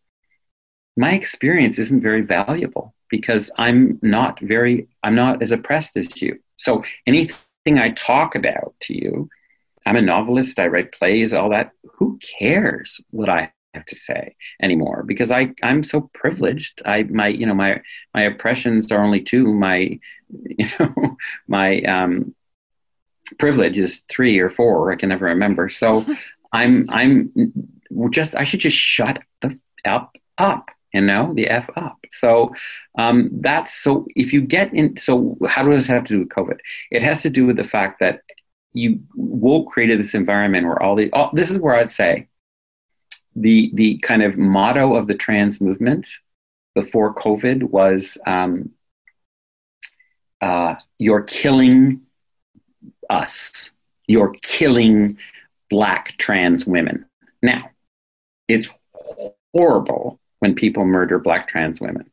my 0.95 1.13
experience 1.13 1.79
isn't 1.79 2.01
very 2.01 2.21
valuable 2.21 2.93
because 3.09 3.49
I'm 3.57 3.99
not 4.01 4.39
very, 4.39 4.87
I'm 5.03 5.15
not 5.15 5.41
as 5.41 5.51
oppressed 5.51 5.97
as 5.97 6.21
you. 6.21 6.39
So 6.57 6.83
anything 7.07 7.79
I 7.79 7.89
talk 7.89 8.35
about 8.35 8.75
to 8.81 8.93
you 8.93 9.29
I'm 9.89 9.95
a 9.95 10.01
novelist, 10.01 10.59
I 10.59 10.67
write 10.67 10.91
plays, 10.91 11.33
all 11.33 11.49
that. 11.49 11.71
Who 11.95 12.19
cares 12.19 13.01
what 13.09 13.27
I 13.27 13.51
have 13.73 13.85
to 13.85 13.95
say 13.95 14.35
anymore? 14.61 15.01
Because 15.01 15.31
I, 15.31 15.51
I'm 15.63 15.81
so 15.81 16.11
privileged. 16.13 16.83
I 16.85 17.03
my 17.03 17.29
you 17.29 17.47
know 17.47 17.55
my 17.55 17.81
my 18.13 18.21
oppressions 18.21 18.91
are 18.91 19.03
only 19.03 19.21
two. 19.21 19.51
My 19.51 19.99
you 20.29 20.69
know 20.79 21.17
my 21.47 21.81
um, 21.81 22.35
privilege 23.39 23.79
is 23.79 24.03
three 24.09 24.37
or 24.37 24.51
four. 24.51 24.91
I 24.91 24.95
can 24.95 25.09
never 25.09 25.25
remember. 25.25 25.69
So 25.69 26.05
I'm 26.53 26.87
I'm 26.91 27.31
just 28.11 28.35
I 28.35 28.43
should 28.43 28.59
just 28.59 28.77
shut 28.77 29.23
the 29.41 29.57
up 29.85 30.15
up 30.37 30.69
you 30.93 31.01
know 31.01 31.33
the 31.33 31.47
f 31.47 31.67
up 31.75 31.97
so 32.11 32.53
um, 32.99 33.29
that's 33.41 33.73
so 33.73 34.05
if 34.15 34.33
you 34.33 34.41
get 34.41 34.71
in 34.71 34.97
so 34.97 35.35
how 35.47 35.63
does 35.63 35.83
this 35.83 35.87
have 35.87 36.03
to 36.03 36.13
do 36.13 36.19
with 36.19 36.29
covid 36.29 36.59
it 36.91 37.01
has 37.01 37.23
to 37.23 37.29
do 37.29 37.47
with 37.47 37.57
the 37.57 37.63
fact 37.63 37.99
that 37.99 38.21
you 38.79 39.01
woke 39.15 39.69
created 39.71 39.99
this 39.99 40.15
environment 40.15 40.65
where 40.65 40.81
all 40.81 40.95
the 40.95 41.11
all, 41.11 41.29
this 41.33 41.51
is 41.51 41.59
where 41.59 41.75
I'd 41.75 41.89
say 41.89 42.27
the 43.35 43.71
the 43.73 43.97
kind 43.99 44.23
of 44.23 44.37
motto 44.37 44.95
of 44.95 45.07
the 45.07 45.15
trans 45.15 45.61
movement 45.61 46.07
before 46.75 47.13
COVID 47.13 47.63
was 47.63 48.17
um, 48.25 48.71
uh, 50.41 50.75
"You're 50.97 51.23
killing 51.23 52.01
us. 53.09 53.71
You're 54.07 54.33
killing 54.41 55.17
black 55.69 56.17
trans 56.17 56.65
women." 56.65 57.05
Now, 57.41 57.69
it's 58.47 58.69
horrible 59.53 60.19
when 60.39 60.55
people 60.55 60.85
murder 60.85 61.19
black 61.19 61.47
trans 61.47 61.79
women. 61.79 62.09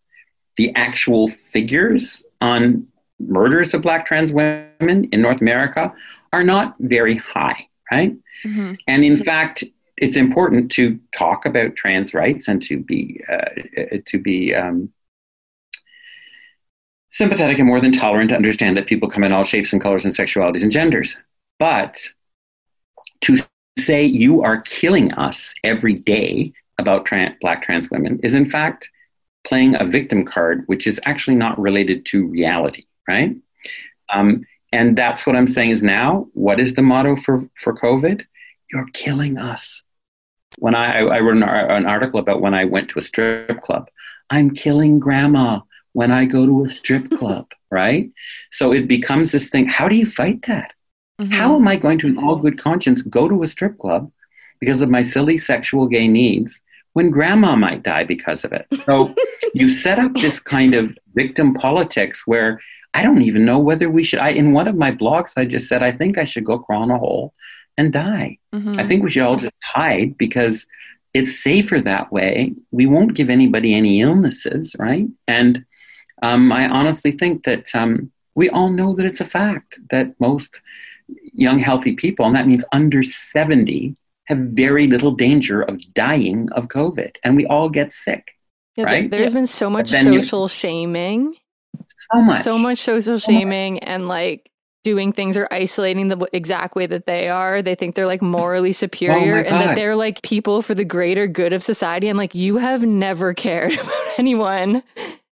The 0.57 0.75
actual 0.75 1.29
figures 1.29 2.25
on 2.41 2.87
murders 3.19 3.75
of 3.75 3.83
black 3.83 4.07
trans 4.07 4.33
women 4.33 5.09
in 5.11 5.23
North 5.23 5.41
America 5.41 5.95
are 6.33 6.45
not 6.45 6.77
very 6.81 7.17
high, 7.17 7.69
right? 7.91 8.17
Mm-hmm. 8.45 8.75
And 8.87 9.05
in 9.05 9.23
fact, 9.23 9.65
it's 9.97 10.17
important 10.17 10.71
to 10.73 10.99
talk 11.17 11.47
about 11.47 11.77
trans 11.77 12.13
rights 12.13 12.49
and 12.49 12.63
to 12.65 12.79
be 12.79 13.21
uh, 13.29 13.99
to 14.07 14.19
be 14.19 14.55
um, 14.55 14.93
sympathetic 17.11 17.59
and 17.59 17.67
more 17.67 17.81
than 17.81 17.93
tolerant 17.93 18.31
to 18.31 18.37
understand 18.37 18.77
that 18.77 18.87
people 18.87 19.09
come 19.09 19.25
in 19.25 19.33
all 19.33 19.45
shapes 19.45 19.73
and 19.73 19.83
colors 19.83 20.05
and 20.05 20.15
sexualities 20.15 20.63
and 20.63 20.73
genders. 20.73 21.17
But 21.59 21.99
to 23.23 23.39
say 23.79 24.05
you 24.05 24.43
are 24.43 24.61
killing 24.61 25.13
us 25.15 25.55
every 25.65 25.95
day 25.95 26.53
about 26.79 27.07
trans, 27.07 27.35
black 27.41 27.63
trans 27.63 27.91
women 27.91 28.21
is 28.23 28.35
in 28.35 28.49
fact 28.49 28.91
playing 29.47 29.81
a 29.81 29.85
victim 29.85 30.25
card, 30.25 30.65
which 30.67 30.87
is 30.87 31.01
actually 31.07 31.37
not 31.37 31.59
related 31.59 32.05
to 32.07 32.27
reality, 32.27 32.85
right? 33.09 33.35
Um, 34.13 34.43
and 34.77 34.95
that's 34.95 35.27
what 35.27 35.37
I'm 35.37 35.47
saying 35.47 35.71
is 35.71 35.83
now, 35.83 36.29
what 36.35 36.61
is 36.61 36.75
the 36.75 36.83
motto 36.83 37.17
for, 37.17 37.49
for 37.55 37.75
COVID? 37.75 38.23
You're 38.71 38.89
killing 38.93 39.39
us. 39.39 39.83
When 40.59 40.75
I, 40.75 41.01
I 41.01 41.21
wrote 41.21 41.39
an, 41.39 41.43
an 41.43 41.87
article 41.87 42.21
about 42.21 42.43
when 42.43 42.53
I 42.53 42.67
went 42.67 42.91
to 42.91 42.99
a 42.99 43.03
strip 43.03 43.63
club, 43.63 43.89
I'm 44.29 44.51
killing 44.51 44.99
grandma 44.99 45.61
when 45.95 46.13
I 46.13 46.27
go 46.27 46.45
to 46.45 46.67
a 46.67 46.71
strip 46.71 47.11
club, 47.19 47.47
right? 47.71 48.11
So 48.53 48.73
it 48.73 48.87
becomes 48.87 49.33
this 49.33 49.49
thing. 49.49 49.67
How 49.67 49.89
do 49.89 49.97
you 49.97 50.05
fight 50.05 50.43
that? 50.43 50.73
Mm-hmm. 51.19 51.33
How 51.33 51.57
am 51.57 51.67
I 51.67 51.77
going 51.77 51.99
to, 52.01 52.09
in 52.09 52.19
all 52.19 52.37
good 52.37 52.61
conscience, 52.61 53.01
go 53.01 53.29
to 53.29 53.43
a 53.43 53.47
strip 53.47 53.79
club 53.79 54.13
because 54.61 54.83
of 54.83 54.91
my 54.91 55.01
silly 55.01 55.39
sexual 55.39 55.89
gay 55.89 56.07
needs 56.07 56.61
when 56.93 57.11
grandma 57.11 57.57
might 57.57 57.83
die 57.83 58.05
because 58.05 58.45
of 58.45 58.53
it? 58.53 58.67
So 58.85 59.15
you 59.55 59.71
set 59.71 59.99
up 59.99 60.13
this 60.13 60.39
kind 60.39 60.75
of 60.75 60.95
victim 61.15 61.55
politics 61.55 62.27
where 62.27 62.61
I 62.97 63.03
don't 63.03 63.21
even 63.21 63.45
know 63.45 63.59
whether 63.59 63.91
we 63.91 64.03
should. 64.03 64.21
I, 64.21 64.31
in 64.31 64.53
one 64.53 64.67
of 64.67 64.75
my 64.75 64.91
blogs, 64.91 65.33
I 65.37 65.45
just 65.45 65.69
said, 65.69 65.83
I 65.83 65.93
think 65.93 66.17
I 66.17 66.25
should 66.25 66.47
go 66.47 66.59
crawl 66.59 66.83
in 66.83 66.91
a 66.91 66.97
hole 66.97 67.35
and 67.77 67.93
die. 67.93 68.39
Mm-hmm. 68.55 68.81
I 68.81 68.87
think 68.87 69.03
we 69.03 69.11
should 69.11 69.23
all 69.23 69.37
just 69.37 69.53
hide 69.63 70.17
because 70.17 70.67
it's 71.13 71.43
safer 71.43 71.79
that 71.83 72.11
way. 72.11 72.55
We 72.71 72.87
won't 72.87 73.13
give 73.13 73.29
anybody 73.29 73.75
any 73.75 74.01
illnesses, 74.01 74.75
right? 74.79 75.07
And 75.29 75.63
um, 76.23 76.51
I 76.51 76.71
honestly 76.71 77.13
think 77.13 77.45
that 77.45 77.67
um, 77.75 78.11
we 78.35 78.49
all 78.49 78.71
know 78.71 78.95
that 78.95 79.05
it's 79.05 79.21
a 79.21 79.27
fact 79.27 79.79
that 79.91 80.19
most 80.19 80.63
young, 81.35 81.59
healthy 81.59 81.95
people, 81.95 82.25
and 82.25 82.35
that 82.35 82.47
means 82.47 82.65
under 82.73 83.03
70, 83.03 83.95
have 84.25 84.39
very 84.39 84.87
little 84.87 85.13
danger 85.13 85.61
of 85.61 85.83
dying 85.93 86.49
of 86.53 86.69
COVID. 86.69 87.17
And 87.23 87.37
we 87.37 87.45
all 87.45 87.69
get 87.69 87.93
sick. 87.93 88.33
Yeah, 88.75 88.85
right? 88.85 89.11
There's 89.11 89.33
yeah. 89.33 89.39
been 89.39 89.47
so 89.47 89.69
much 89.69 89.91
social 89.91 90.45
you, 90.45 90.49
shaming 90.49 91.37
so 91.97 92.23
much. 92.23 92.43
So 92.43 92.59
much 92.59 92.79
social 92.79 93.19
shaming 93.19 93.79
and 93.81 94.09
like 94.09 94.51
doing 94.85 95.13
things 95.13 95.37
or 95.37 95.49
isolating 95.51 96.07
the 96.07 96.29
exact 96.33 96.77
way 96.77 96.87
that 96.87 97.07
they 97.07 97.29
are. 97.29 97.61
They 97.61 97.75
think 97.75 97.97
they're 97.97 98.07
like 98.07 98.23
morally 98.23 98.69
oh 98.69 98.73
superior 98.73 99.37
oh 99.37 99.49
and 99.49 99.57
that 99.57 99.75
they're 99.75 99.97
like 99.97 100.23
people 100.23 100.63
for 100.63 100.75
the 100.75 100.85
greater 100.85 101.27
good 101.27 101.53
of 101.53 101.63
society. 101.63 102.09
And 102.09 102.17
like, 102.17 102.37
you 102.37 102.59
have 102.59 102.85
never 102.85 103.35
cared 103.35 103.73
about 103.81 104.19
anyone. 104.19 104.85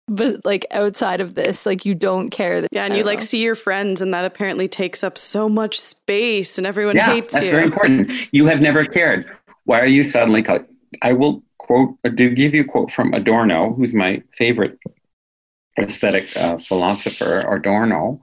But 0.08 0.46
like 0.46 0.68
outside 0.70 1.20
of 1.20 1.34
this, 1.34 1.66
like 1.66 1.84
you 1.84 1.96
don't 1.96 2.30
care. 2.30 2.62
That, 2.62 2.70
yeah, 2.72 2.86
and 2.86 2.96
you 2.96 3.04
like 3.04 3.20
oh. 3.20 3.22
see 3.22 3.44
your 3.44 3.54
friends, 3.54 4.02
and 4.02 4.12
that 4.14 4.26
apparently 4.26 4.68
takes 4.68 5.04
up 5.04 5.20
so 5.20 5.48
much 5.48 5.80
space, 5.80 6.58
and 6.58 6.66
everyone 6.66 6.96
yeah, 6.96 7.14
hates 7.14 7.34
that's 7.34 7.52
you. 7.52 7.52
That's 7.52 7.52
very 7.52 7.64
important. 7.66 8.34
You 8.34 8.48
have 8.48 8.60
never 8.60 8.86
cared. 8.86 9.30
Why 9.66 9.80
are 9.80 9.86
you 9.86 10.04
suddenly? 10.04 10.44
I 11.04 11.14
will 11.14 11.44
quote, 11.60 11.96
uh, 12.04 12.10
to 12.10 12.30
give 12.32 12.56
you 12.56 12.62
a 12.62 12.66
quote 12.66 12.92
from 12.92 13.14
Adorno, 13.14 13.74
who's 13.74 13.94
my 13.94 14.24
favorite 14.36 14.80
aesthetic 15.80 16.36
uh, 16.38 16.58
philosopher 16.58 17.42
Adorno, 17.52 18.22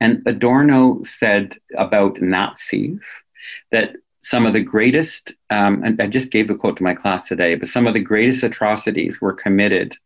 and 0.00 0.22
Adorno 0.26 1.02
said 1.04 1.56
about 1.76 2.20
Nazis 2.20 3.24
that 3.72 3.94
some 4.22 4.44
of 4.44 4.52
the 4.52 4.60
greatest, 4.60 5.34
um, 5.50 5.82
and 5.84 6.00
I 6.02 6.08
just 6.08 6.32
gave 6.32 6.48
the 6.48 6.56
quote 6.56 6.76
to 6.78 6.82
my 6.82 6.94
class 6.94 7.28
today, 7.28 7.54
but 7.54 7.68
some 7.68 7.86
of 7.86 7.94
the 7.94 8.00
greatest 8.00 8.42
atrocities 8.42 9.20
were 9.20 9.32
committed 9.32 9.96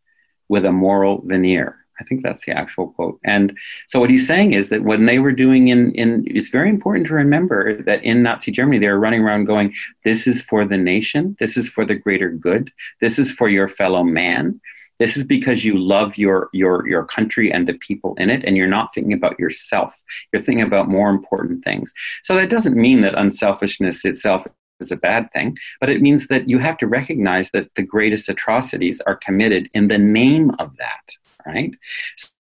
with 0.48 0.64
a 0.66 0.72
moral 0.72 1.22
veneer. 1.24 1.80
I 2.00 2.04
think 2.04 2.22
that's 2.22 2.44
the 2.44 2.52
actual 2.52 2.88
quote. 2.88 3.20
And 3.24 3.56
so 3.86 4.00
what 4.00 4.10
he's 4.10 4.26
saying 4.26 4.52
is 4.52 4.70
that 4.70 4.82
when 4.82 5.06
they 5.06 5.18
were 5.18 5.32
doing 5.32 5.68
in, 5.68 5.92
in 5.92 6.24
it's 6.26 6.48
very 6.48 6.68
important 6.68 7.06
to 7.08 7.14
remember 7.14 7.82
that 7.82 8.02
in 8.02 8.22
Nazi 8.22 8.50
Germany, 8.50 8.78
they 8.78 8.88
were 8.88 8.98
running 8.98 9.22
around 9.22 9.44
going, 9.44 9.74
this 10.04 10.26
is 10.26 10.40
for 10.40 10.64
the 10.64 10.78
nation. 10.78 11.36
This 11.38 11.56
is 11.56 11.68
for 11.68 11.84
the 11.84 11.94
greater 11.94 12.30
good. 12.30 12.72
This 13.00 13.18
is 13.18 13.30
for 13.30 13.48
your 13.48 13.68
fellow 13.68 14.02
man. 14.02 14.60
This 15.00 15.16
is 15.16 15.24
because 15.24 15.64
you 15.64 15.76
love 15.76 16.16
your 16.16 16.50
your 16.52 16.86
your 16.86 17.04
country 17.04 17.50
and 17.52 17.66
the 17.66 17.74
people 17.74 18.14
in 18.18 18.30
it, 18.30 18.44
and 18.44 18.56
you're 18.56 18.68
not 18.68 18.94
thinking 18.94 19.14
about 19.14 19.40
yourself. 19.40 19.98
You're 20.32 20.42
thinking 20.42 20.64
about 20.64 20.88
more 20.88 21.10
important 21.10 21.64
things. 21.64 21.92
So 22.22 22.36
that 22.36 22.50
doesn't 22.50 22.76
mean 22.76 23.00
that 23.00 23.18
unselfishness 23.18 24.04
itself 24.04 24.46
is 24.78 24.92
a 24.92 24.96
bad 24.96 25.32
thing, 25.32 25.56
but 25.80 25.90
it 25.90 26.00
means 26.00 26.28
that 26.28 26.48
you 26.48 26.58
have 26.58 26.78
to 26.78 26.86
recognize 26.86 27.50
that 27.50 27.74
the 27.74 27.82
greatest 27.82 28.28
atrocities 28.28 29.00
are 29.02 29.16
committed 29.16 29.68
in 29.74 29.88
the 29.88 29.98
name 29.98 30.52
of 30.58 30.76
that, 30.76 31.16
right? 31.46 31.74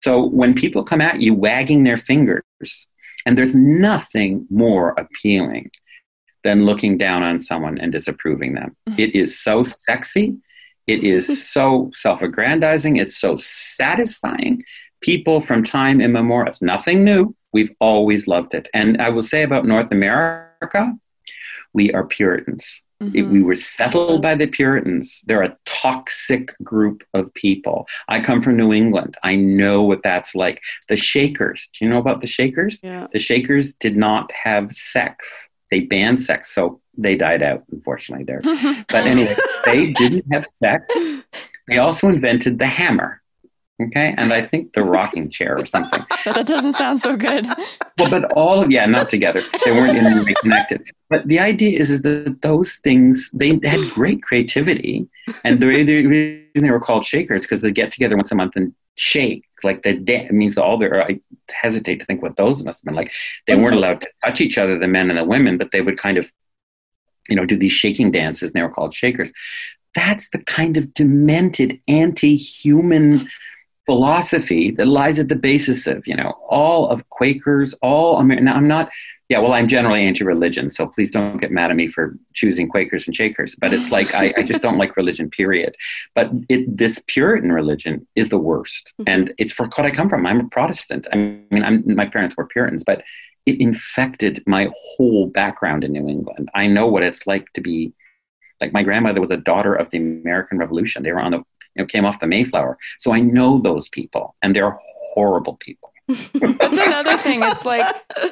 So 0.03 0.25
when 0.25 0.53
people 0.53 0.83
come 0.83 1.01
at 1.01 1.19
you 1.19 1.33
wagging 1.33 1.83
their 1.83 1.97
fingers, 1.97 2.43
and 3.25 3.37
there's 3.37 3.55
nothing 3.55 4.45
more 4.51 4.91
appealing 4.97 5.71
than 6.43 6.65
looking 6.65 6.95
down 6.97 7.23
on 7.23 7.39
someone 7.39 7.79
and 7.79 7.91
disapproving 7.91 8.53
them. 8.53 8.75
Mm-hmm. 8.87 9.01
It 9.01 9.15
is 9.15 9.41
so 9.41 9.63
sexy 9.63 10.37
it 10.87 11.03
is 11.03 11.49
so 11.51 11.91
self 11.93 12.21
aggrandizing, 12.21 12.97
it's 12.97 13.17
so 13.17 13.37
satisfying. 13.37 14.61
People 15.01 15.39
from 15.39 15.63
time 15.63 16.01
immemorial, 16.01 16.47
it's 16.47 16.61
nothing 16.61 17.03
new. 17.03 17.35
We've 17.53 17.75
always 17.79 18.27
loved 18.27 18.53
it. 18.53 18.67
And 18.73 19.01
I 19.01 19.09
will 19.09 19.21
say 19.21 19.43
about 19.43 19.65
North 19.65 19.91
America, 19.91 20.93
we 21.73 21.91
are 21.93 22.05
Puritans. 22.05 22.81
Mm-hmm. 23.03 23.31
we 23.33 23.43
were 23.43 23.55
settled 23.55 24.21
by 24.21 24.35
the 24.35 24.47
Puritans. 24.47 25.21
They're 25.25 25.43
a 25.43 25.57
toxic 25.65 26.55
group 26.63 27.03
of 27.13 27.33
people. 27.33 27.87
I 28.07 28.21
come 28.21 28.41
from 28.41 28.55
New 28.55 28.71
England. 28.71 29.17
I 29.21 29.35
know 29.35 29.83
what 29.83 30.01
that's 30.01 30.33
like. 30.33 30.61
The 30.87 30.95
Shakers, 30.95 31.69
do 31.73 31.83
you 31.83 31.91
know 31.91 31.99
about 31.99 32.21
the 32.21 32.27
Shakers? 32.27 32.79
Yeah. 32.81 33.07
The 33.11 33.19
Shakers 33.19 33.73
did 33.73 33.97
not 33.97 34.31
have 34.31 34.71
sex 34.71 35.49
they 35.71 35.81
banned 35.81 36.21
sex. 36.21 36.53
So 36.53 36.81
they 36.97 37.15
died 37.15 37.43
out, 37.43 37.63
unfortunately, 37.71 38.25
there. 38.25 38.41
but 38.87 39.05
anyway, 39.05 39.35
they 39.65 39.91
didn't 39.91 40.25
have 40.31 40.45
sex. 40.53 40.85
They 41.67 41.77
also 41.77 42.09
invented 42.09 42.59
the 42.59 42.67
hammer. 42.67 43.21
Okay. 43.81 44.15
And 44.17 44.31
I 44.31 44.41
think 44.41 44.71
the 44.71 44.83
rocking 44.83 45.29
chair 45.29 45.57
or 45.57 45.65
something. 45.65 46.05
But 46.25 46.35
that 46.35 46.47
doesn't 46.47 46.73
sound 46.73 47.01
so 47.01 47.15
good. 47.15 47.45
Well, 47.99 48.09
but 48.09 48.31
all 48.33 48.63
of, 48.63 48.71
yeah, 48.71 48.85
not 48.87 49.09
together. 49.09 49.43
They 49.63 49.71
weren't 49.71 49.95
in 49.95 50.05
any 50.05 50.23
way 50.23 50.33
connected. 50.41 50.81
But 51.09 51.27
the 51.27 51.39
idea 51.39 51.77
is, 51.77 51.91
is 51.91 52.01
that 52.01 52.41
those 52.41 52.77
things, 52.77 53.29
they 53.31 53.59
had 53.63 53.91
great 53.91 54.23
creativity. 54.23 55.07
And 55.43 55.59
the 55.59 55.67
reason 55.67 56.45
they 56.55 56.71
were 56.71 56.79
called 56.79 57.05
shakers 57.05 57.41
because 57.41 57.61
they 57.61 57.71
get 57.71 57.91
together 57.91 58.15
once 58.15 58.31
a 58.31 58.35
month 58.35 58.55
and 58.55 58.73
shake. 58.95 59.45
Like 59.63 59.83
the 59.83 60.01
it 60.07 60.31
means 60.31 60.57
all 60.57 60.77
their, 60.77 61.03
I 61.03 61.19
hesitate 61.51 61.99
to 61.99 62.05
think 62.05 62.21
what 62.21 62.37
those 62.37 62.63
must 62.63 62.81
have 62.81 62.85
been 62.85 62.95
like. 62.95 63.11
They 63.47 63.55
weren't 63.55 63.75
mm-hmm. 63.75 63.77
allowed 63.77 64.01
to 64.01 64.09
touch 64.23 64.41
each 64.41 64.57
other, 64.57 64.77
the 64.77 64.87
men 64.87 65.09
and 65.09 65.17
the 65.17 65.23
women, 65.23 65.57
but 65.57 65.71
they 65.71 65.81
would 65.81 65.97
kind 65.97 66.17
of, 66.17 66.31
you 67.29 67.35
know, 67.35 67.45
do 67.45 67.57
these 67.57 67.71
shaking 67.71 68.11
dances 68.11 68.49
and 68.49 68.53
they 68.53 68.61
were 68.61 68.73
called 68.73 68.93
shakers. 68.93 69.31
That's 69.95 70.29
the 70.29 70.39
kind 70.39 70.77
of 70.77 70.93
demented, 70.93 71.79
anti 71.87 72.35
human 72.35 73.29
philosophy 73.85 74.71
that 74.71 74.87
lies 74.87 75.19
at 75.19 75.29
the 75.29 75.35
basis 75.35 75.87
of 75.87 76.05
you 76.07 76.15
know 76.15 76.31
all 76.49 76.89
of 76.89 77.07
Quakers, 77.09 77.73
all 77.81 78.21
now 78.23 78.55
I'm 78.55 78.67
not 78.67 78.89
yeah 79.29 79.39
well 79.39 79.53
I'm 79.53 79.67
generally 79.67 80.05
anti-religion, 80.05 80.71
so 80.71 80.87
please 80.87 81.11
don't 81.11 81.37
get 81.37 81.51
mad 81.51 81.71
at 81.71 81.77
me 81.77 81.87
for 81.87 82.17
choosing 82.33 82.69
Quakers 82.69 83.07
and 83.07 83.15
Shakers, 83.15 83.55
but 83.55 83.73
it's 83.73 83.91
like 83.91 84.13
I, 84.13 84.33
I 84.37 84.43
just 84.43 84.61
don't 84.61 84.77
like 84.77 84.97
religion 84.97 85.29
period. 85.29 85.75
But 86.13 86.31
it, 86.49 86.77
this 86.77 87.03
Puritan 87.07 87.51
religion 87.51 88.07
is 88.15 88.29
the 88.29 88.37
worst, 88.37 88.93
mm-hmm. 88.99 89.09
and 89.09 89.33
it's 89.37 89.51
for 89.51 89.67
what 89.67 89.85
I 89.85 89.91
come 89.91 90.09
from. 90.09 90.25
I'm 90.25 90.41
a 90.41 90.49
Protestant. 90.49 91.07
I 91.11 91.15
mean, 91.15 91.63
I'm, 91.63 91.83
my 91.95 92.05
parents 92.05 92.35
were 92.37 92.45
Puritans, 92.47 92.83
but 92.83 93.03
it 93.45 93.61
infected 93.61 94.43
my 94.47 94.69
whole 94.73 95.27
background 95.27 95.83
in 95.83 95.93
New 95.93 96.07
England. 96.07 96.49
I 96.55 96.67
know 96.67 96.87
what 96.87 97.03
it's 97.03 97.27
like 97.27 97.51
to 97.53 97.61
be 97.61 97.93
like 98.61 98.73
my 98.73 98.83
grandmother 98.83 99.21
was 99.21 99.31
a 99.31 99.37
daughter 99.37 99.75
of 99.75 99.89
the 99.91 99.97
American 99.97 100.57
Revolution. 100.57 101.03
They 101.03 101.11
were 101.11 101.19
on 101.19 101.31
the 101.31 101.43
you 101.75 101.83
know, 101.83 101.85
came 101.85 102.05
off 102.05 102.19
the 102.19 102.27
Mayflower. 102.27 102.77
So 102.99 103.13
I 103.13 103.19
know 103.19 103.59
those 103.61 103.89
people, 103.89 104.35
and 104.41 104.55
they're 104.55 104.77
horrible 105.13 105.57
people. 105.57 105.91
That's 106.07 106.77
another 106.77 107.17
thing. 107.17 107.41
It's 107.43 107.65
like 107.65 107.85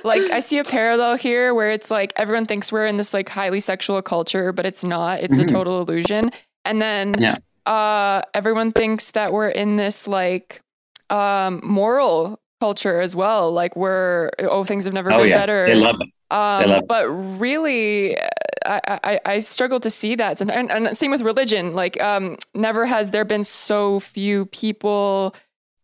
like 0.04 0.22
I 0.32 0.40
see 0.40 0.60
a 0.60 0.64
parallel 0.64 1.16
here 1.16 1.54
where 1.54 1.72
it's 1.72 1.90
like 1.90 2.14
everyone 2.16 2.46
thinks 2.46 2.72
we're 2.72 2.86
in 2.86 2.98
this 2.98 3.14
like 3.14 3.30
highly 3.30 3.60
sexual 3.60 4.02
culture, 4.02 4.52
but 4.52 4.66
it's 4.66 4.84
not. 4.84 5.22
It's 5.22 5.34
mm-hmm. 5.34 5.44
a 5.44 5.46
total 5.46 5.82
illusion. 5.82 6.32
And 6.66 6.82
then 6.82 7.16
yeah. 7.18 7.38
uh 7.66 8.22
everyone 8.34 8.72
thinks 8.72 9.12
that 9.12 9.34
we're 9.34 9.50
in 9.50 9.78
this 9.78 10.08
like 10.08 10.62
um 11.10 11.62
moral 11.64 12.40
culture 12.62 13.02
as 13.02 13.16
well. 13.16 13.52
Like 13.52 13.76
we're 13.76 14.30
oh 14.40 14.64
things 14.64 14.86
have 14.86 14.94
never 14.94 15.12
oh, 15.12 15.22
been 15.22 15.30
yeah. 15.30 15.38
better. 15.38 15.66
They 15.66 15.76
love 15.76 15.96
it. 16.00 16.10
Um, 16.32 16.82
but 16.88 17.08
really, 17.10 18.18
I, 18.66 19.00
I, 19.04 19.20
I, 19.24 19.40
struggle 19.40 19.80
to 19.82 19.90
see 19.92 20.16
that. 20.16 20.42
And, 20.42 20.72
and 20.72 20.98
same 20.98 21.12
with 21.12 21.22
religion. 21.22 21.76
Like, 21.76 22.02
um, 22.02 22.38
never 22.56 22.88
has 22.88 23.12
there 23.12 23.24
been 23.24 23.44
so 23.44 24.00
few 24.00 24.48
people 24.48 25.36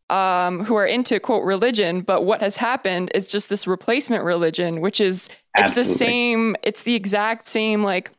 um, 0.09 0.63
who 0.63 0.75
are 0.75 0.85
into 0.85 1.19
quote 1.19 1.43
religion. 1.43 2.01
But 2.01 2.25
what 2.25 2.41
has 2.41 2.57
happened 2.57 3.11
is 3.13 3.27
just 3.27 3.49
this 3.49 3.67
replacement 3.67 4.23
religion, 4.23 4.81
which 4.81 5.01
is 5.01 5.29
it's 5.55 5.71
the 5.71 5.83
same. 5.83 6.55
It's 6.63 6.83
the 6.83 6.95
exact 6.95 7.47
same 7.47 7.83
like 7.83 8.11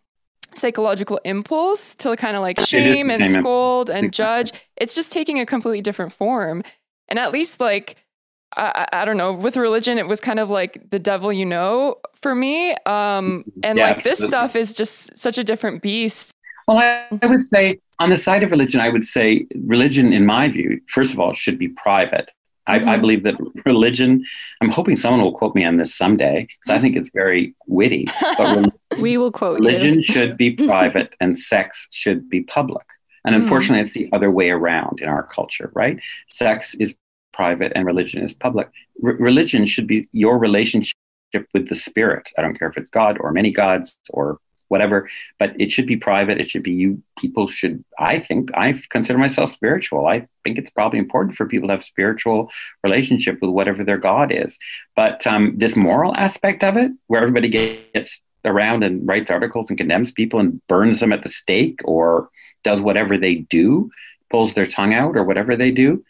psychological 0.55 1.20
impulse 1.24 1.95
to 1.95 2.16
kind 2.16 2.36
of 2.36 2.43
like 2.43 2.61
shame 2.61 3.11
and 3.11 3.26
scold 3.26 3.91
and 3.91 4.12
judge. 4.12 4.53
It's 4.76 4.95
just 4.95 5.12
taking 5.12 5.38
a 5.38 5.47
completely 5.47 5.80
different 5.80 6.12
form. 6.12 6.62
And 7.09 7.18
at 7.18 7.32
least 7.32 7.61
like 7.61 7.97
I, 8.57 8.86
I, 8.93 9.05
don't 9.05 9.16
know. 9.16 9.32
With 9.32 9.57
religion, 9.57 9.99
it 9.99 10.09
was 10.09 10.20
kind 10.20 10.41
of 10.41 10.51
like 10.51 10.91
the 10.91 10.99
devil 10.99 11.32
you 11.32 11.47
know 11.47 11.97
for 12.20 12.34
me. 12.34 12.72
Um, 12.86 13.45
and 13.62 13.78
yeah, 13.78 13.86
like 13.86 13.97
absolutely. 13.99 14.11
this 14.22 14.28
stuff 14.28 14.57
is 14.57 14.72
just 14.72 15.16
such 15.16 15.38
a 15.38 15.45
different 15.45 15.82
beast. 15.82 16.34
Well, 16.66 16.78
I, 16.78 17.07
I, 17.22 17.26
would 17.26 17.43
say 17.43 17.78
on 18.01 18.09
the 18.09 18.16
side 18.16 18.42
of 18.42 18.51
religion, 18.51 18.80
I 18.80 18.88
would 18.88 19.05
say 19.05 19.46
religion, 19.66 20.12
in 20.12 20.26
my 20.26 20.48
view, 20.48 20.80
first 20.88 21.12
of 21.12 21.20
all, 21.20 21.34
should 21.34 21.59
be 21.59 21.68
private. 21.68 22.30
Mm-hmm. 22.68 22.72
I, 22.72 22.74
I, 22.76 22.78
mm-hmm. 22.80 23.01
believe 23.01 23.22
that 23.24 23.34
religion, 23.64 24.24
I'm 24.61 24.70
hoping 24.70 24.96
someone 24.96 25.22
will 25.22 25.36
quote 25.36 25.55
me 25.55 25.64
on 25.64 25.76
this 25.76 25.94
someday 25.94 26.46
because 26.48 26.76
I 26.76 26.80
think 26.80 26.96
it's 26.96 27.11
very 27.11 27.55
witty. 27.66 28.09
But 28.38 28.72
we 28.98 29.18
will 29.18 29.30
quote 29.30 29.61
religion 29.61 29.96
you. 29.96 30.03
should 30.03 30.36
be 30.36 30.53
private 30.53 31.14
and 31.20 31.38
sex 31.38 31.86
should 31.92 32.28
be 32.28 32.42
public. 32.42 32.86
And 33.24 33.34
mm. 33.34 33.42
unfortunately, 33.42 33.82
mm. 33.82 33.86
it's 33.86 33.94
the 33.94 34.09
other 34.12 34.30
way 34.30 34.51
around 34.51 35.01
in 35.01 35.09
our 35.09 35.22
culture, 35.22 35.70
right? 35.74 36.01
Sex 36.28 36.74
is 36.76 36.96
private 37.34 37.72
and 37.74 37.84
religion 37.84 38.22
is 38.22 38.32
public. 38.32 38.68
R- 39.05 39.12
religion 39.12 39.66
should 39.66 39.86
be 39.86 40.09
your 40.12 40.38
relationship 40.38 40.96
with 41.53 41.68
the 41.68 41.74
spirit. 41.74 42.30
I 42.38 42.42
don't 42.42 42.59
care 42.59 42.68
if 42.68 42.76
it's 42.78 42.90
God 42.90 43.18
or 43.20 43.30
many 43.30 43.51
gods 43.51 43.96
or 44.11 44.38
whatever, 44.71 45.11
but 45.39 45.53
it 45.61 45.71
should 45.71 45.87
be 45.87 45.97
private. 45.97 46.41
It 46.41 46.49
should 46.49 46.62
be 46.62 46.73
you. 46.73 47.03
People 47.18 47.47
should, 47.47 47.85
I 47.99 48.18
think, 48.18 48.51
I 48.55 48.81
consider 48.91 49.18
myself 49.18 49.51
spiritual. 49.51 50.07
I 50.07 50.27
think 50.45 50.59
it's 50.59 50.71
probably 50.71 50.99
important 50.99 51.37
for 51.37 51.47
people 51.47 51.68
to 51.68 51.75
have 51.75 51.85
spiritual 51.85 52.51
relationship 52.85 53.39
with 53.43 53.51
whatever 53.51 53.85
their 53.85 53.99
God 53.99 54.33
is. 54.33 54.59
But 54.95 55.27
um, 55.27 55.55
this 55.57 55.77
moral 55.77 56.16
aspect 56.16 56.62
of 56.62 56.77
it, 56.77 56.93
where 57.09 57.21
everybody 57.21 57.49
gets 57.49 58.23
around 58.45 58.85
and 58.85 59.07
writes 59.07 59.31
articles 59.31 59.68
and 59.68 59.79
condemns 59.79 60.12
people 60.12 60.41
and 60.41 60.66
burns 60.68 61.01
them 61.01 61.12
at 61.12 61.23
the 61.23 61.29
stake 61.29 61.81
or 61.85 62.31
does 62.64 62.81
whatever 62.81 63.18
they 63.18 63.37
do, 63.37 63.91
pulls 64.31 64.55
their 64.55 64.66
tongue 64.66 64.95
out 64.95 65.16
or 65.16 65.25
whatever 65.25 65.57
they 65.57 65.73
do, 65.73 66.05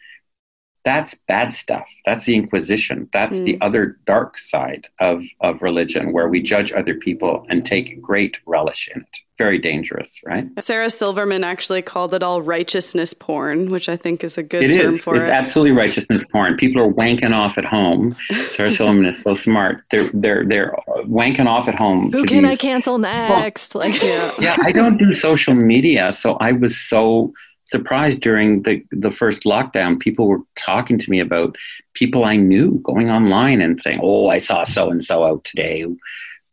that's 0.83 1.15
bad 1.27 1.53
stuff. 1.53 1.87
That's 2.05 2.25
the 2.25 2.35
Inquisition. 2.35 3.07
That's 3.13 3.39
mm. 3.39 3.45
the 3.45 3.61
other 3.61 3.97
dark 4.05 4.39
side 4.39 4.87
of, 4.99 5.23
of 5.39 5.61
religion, 5.61 6.11
where 6.11 6.27
we 6.27 6.41
judge 6.41 6.71
other 6.71 6.95
people 6.95 7.45
and 7.49 7.63
take 7.63 8.01
great 8.01 8.37
relish 8.45 8.89
in 8.93 9.01
it. 9.01 9.17
Very 9.37 9.57
dangerous, 9.57 10.21
right? 10.25 10.47
Sarah 10.59 10.89
Silverman 10.89 11.43
actually 11.43 11.81
called 11.81 12.13
it 12.13 12.21
all 12.21 12.41
righteousness 12.41 13.13
porn, 13.13 13.69
which 13.69 13.89
I 13.89 13.95
think 13.95 14.23
is 14.23 14.37
a 14.37 14.43
good 14.43 14.63
it 14.63 14.73
term 14.73 14.89
is. 14.89 15.03
for 15.03 15.15
it's 15.15 15.21
it. 15.21 15.21
It's 15.21 15.29
absolutely 15.31 15.71
righteousness 15.71 16.23
porn. 16.31 16.57
People 16.57 16.81
are 16.81 16.91
wanking 16.91 17.33
off 17.33 17.57
at 17.57 17.65
home. 17.65 18.15
Sarah 18.51 18.69
Silverman 18.69 19.05
is 19.05 19.21
so 19.21 19.33
smart. 19.33 19.83
They're 19.89 20.09
they're 20.13 20.45
they're 20.45 20.75
wanking 21.05 21.47
off 21.47 21.67
at 21.67 21.75
home. 21.75 22.11
Who 22.11 22.23
can 22.25 22.43
these, 22.43 22.53
I 22.53 22.55
cancel 22.55 22.99
next? 22.99 23.73
Well, 23.73 23.87
like 23.87 24.01
yeah. 24.03 24.31
yeah, 24.39 24.57
I 24.61 24.71
don't 24.71 24.97
do 24.97 25.15
social 25.15 25.55
media, 25.55 26.11
so 26.11 26.33
I 26.33 26.51
was 26.51 26.79
so 26.79 27.33
surprised 27.71 28.19
during 28.19 28.63
the, 28.63 28.85
the 28.91 29.11
first 29.11 29.43
lockdown, 29.43 29.99
people 29.99 30.27
were 30.27 30.41
talking 30.55 30.97
to 30.99 31.09
me 31.09 31.19
about 31.19 31.55
people 31.93 32.25
I 32.25 32.35
knew 32.35 32.79
going 32.83 33.09
online 33.09 33.61
and 33.61 33.81
saying, 33.81 33.99
Oh, 34.03 34.27
I 34.27 34.37
saw 34.37 34.63
so 34.63 34.91
and 34.91 35.03
so 35.03 35.23
out 35.23 35.43
today. 35.45 35.85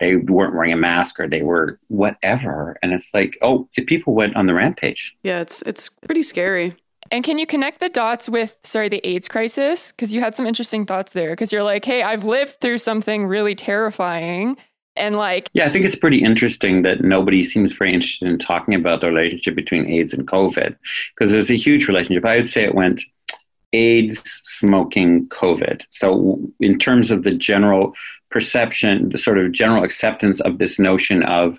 They 0.01 0.14
weren't 0.16 0.55
wearing 0.55 0.73
a 0.73 0.77
mask 0.77 1.19
or 1.19 1.29
they 1.29 1.43
were 1.43 1.81
whatever. 1.89 2.79
And 2.83 2.93
it's 2.93 3.12
like, 3.12 3.37
oh, 3.43 3.69
the 3.75 3.83
people 3.83 4.14
went 4.14 4.37
on 4.37 4.47
the 4.47 4.55
rampage. 4.55 5.12
Yeah, 5.25 5.41
it's 5.41 5.61
it's 5.62 5.89
pretty 5.89 6.23
scary. 6.23 6.73
And 7.11 7.25
can 7.25 7.39
you 7.39 7.47
connect 7.47 7.81
the 7.81 7.89
dots 7.89 8.29
with, 8.29 8.59
sorry, 8.62 8.89
the 8.89 9.05
AIDS 9.07 9.29
crisis? 9.29 9.93
Because 9.93 10.12
you 10.12 10.21
had 10.21 10.37
some 10.37 10.47
interesting 10.47 10.85
thoughts 10.85 11.14
there. 11.14 11.31
Because 11.31 11.53
you're 11.53 11.62
like, 11.62 11.85
hey, 11.85 12.03
I've 12.03 12.25
lived 12.25 12.61
through 12.61 12.79
something 12.79 13.27
really 13.27 13.55
terrifying 13.55 14.57
and 14.99 15.16
like 15.16 15.49
yeah 15.53 15.66
i 15.66 15.70
think 15.70 15.84
it's 15.84 15.96
pretty 15.96 16.22
interesting 16.22 16.82
that 16.82 17.03
nobody 17.03 17.42
seems 17.42 17.72
very 17.72 17.92
interested 17.92 18.28
in 18.28 18.38
talking 18.38 18.74
about 18.74 19.01
the 19.01 19.09
relationship 19.09 19.55
between 19.55 19.86
aids 19.86 20.12
and 20.12 20.26
covid 20.26 20.76
because 21.14 21.32
there's 21.32 21.51
a 21.51 21.55
huge 21.55 21.88
relationship. 21.88 22.24
I 22.24 22.36
would 22.36 22.49
say 22.49 22.64
it 22.64 22.74
went 22.74 23.03
aids 23.72 24.22
smoking 24.44 25.28
covid. 25.28 25.84
So 25.90 26.40
in 26.61 26.78
terms 26.78 27.11
of 27.11 27.22
the 27.22 27.32
general 27.32 27.94
perception 28.30 29.09
the 29.09 29.18
sort 29.18 29.38
of 29.38 29.53
general 29.53 29.84
acceptance 29.84 30.40
of 30.40 30.59
this 30.59 30.78
notion 30.78 31.22
of 31.22 31.59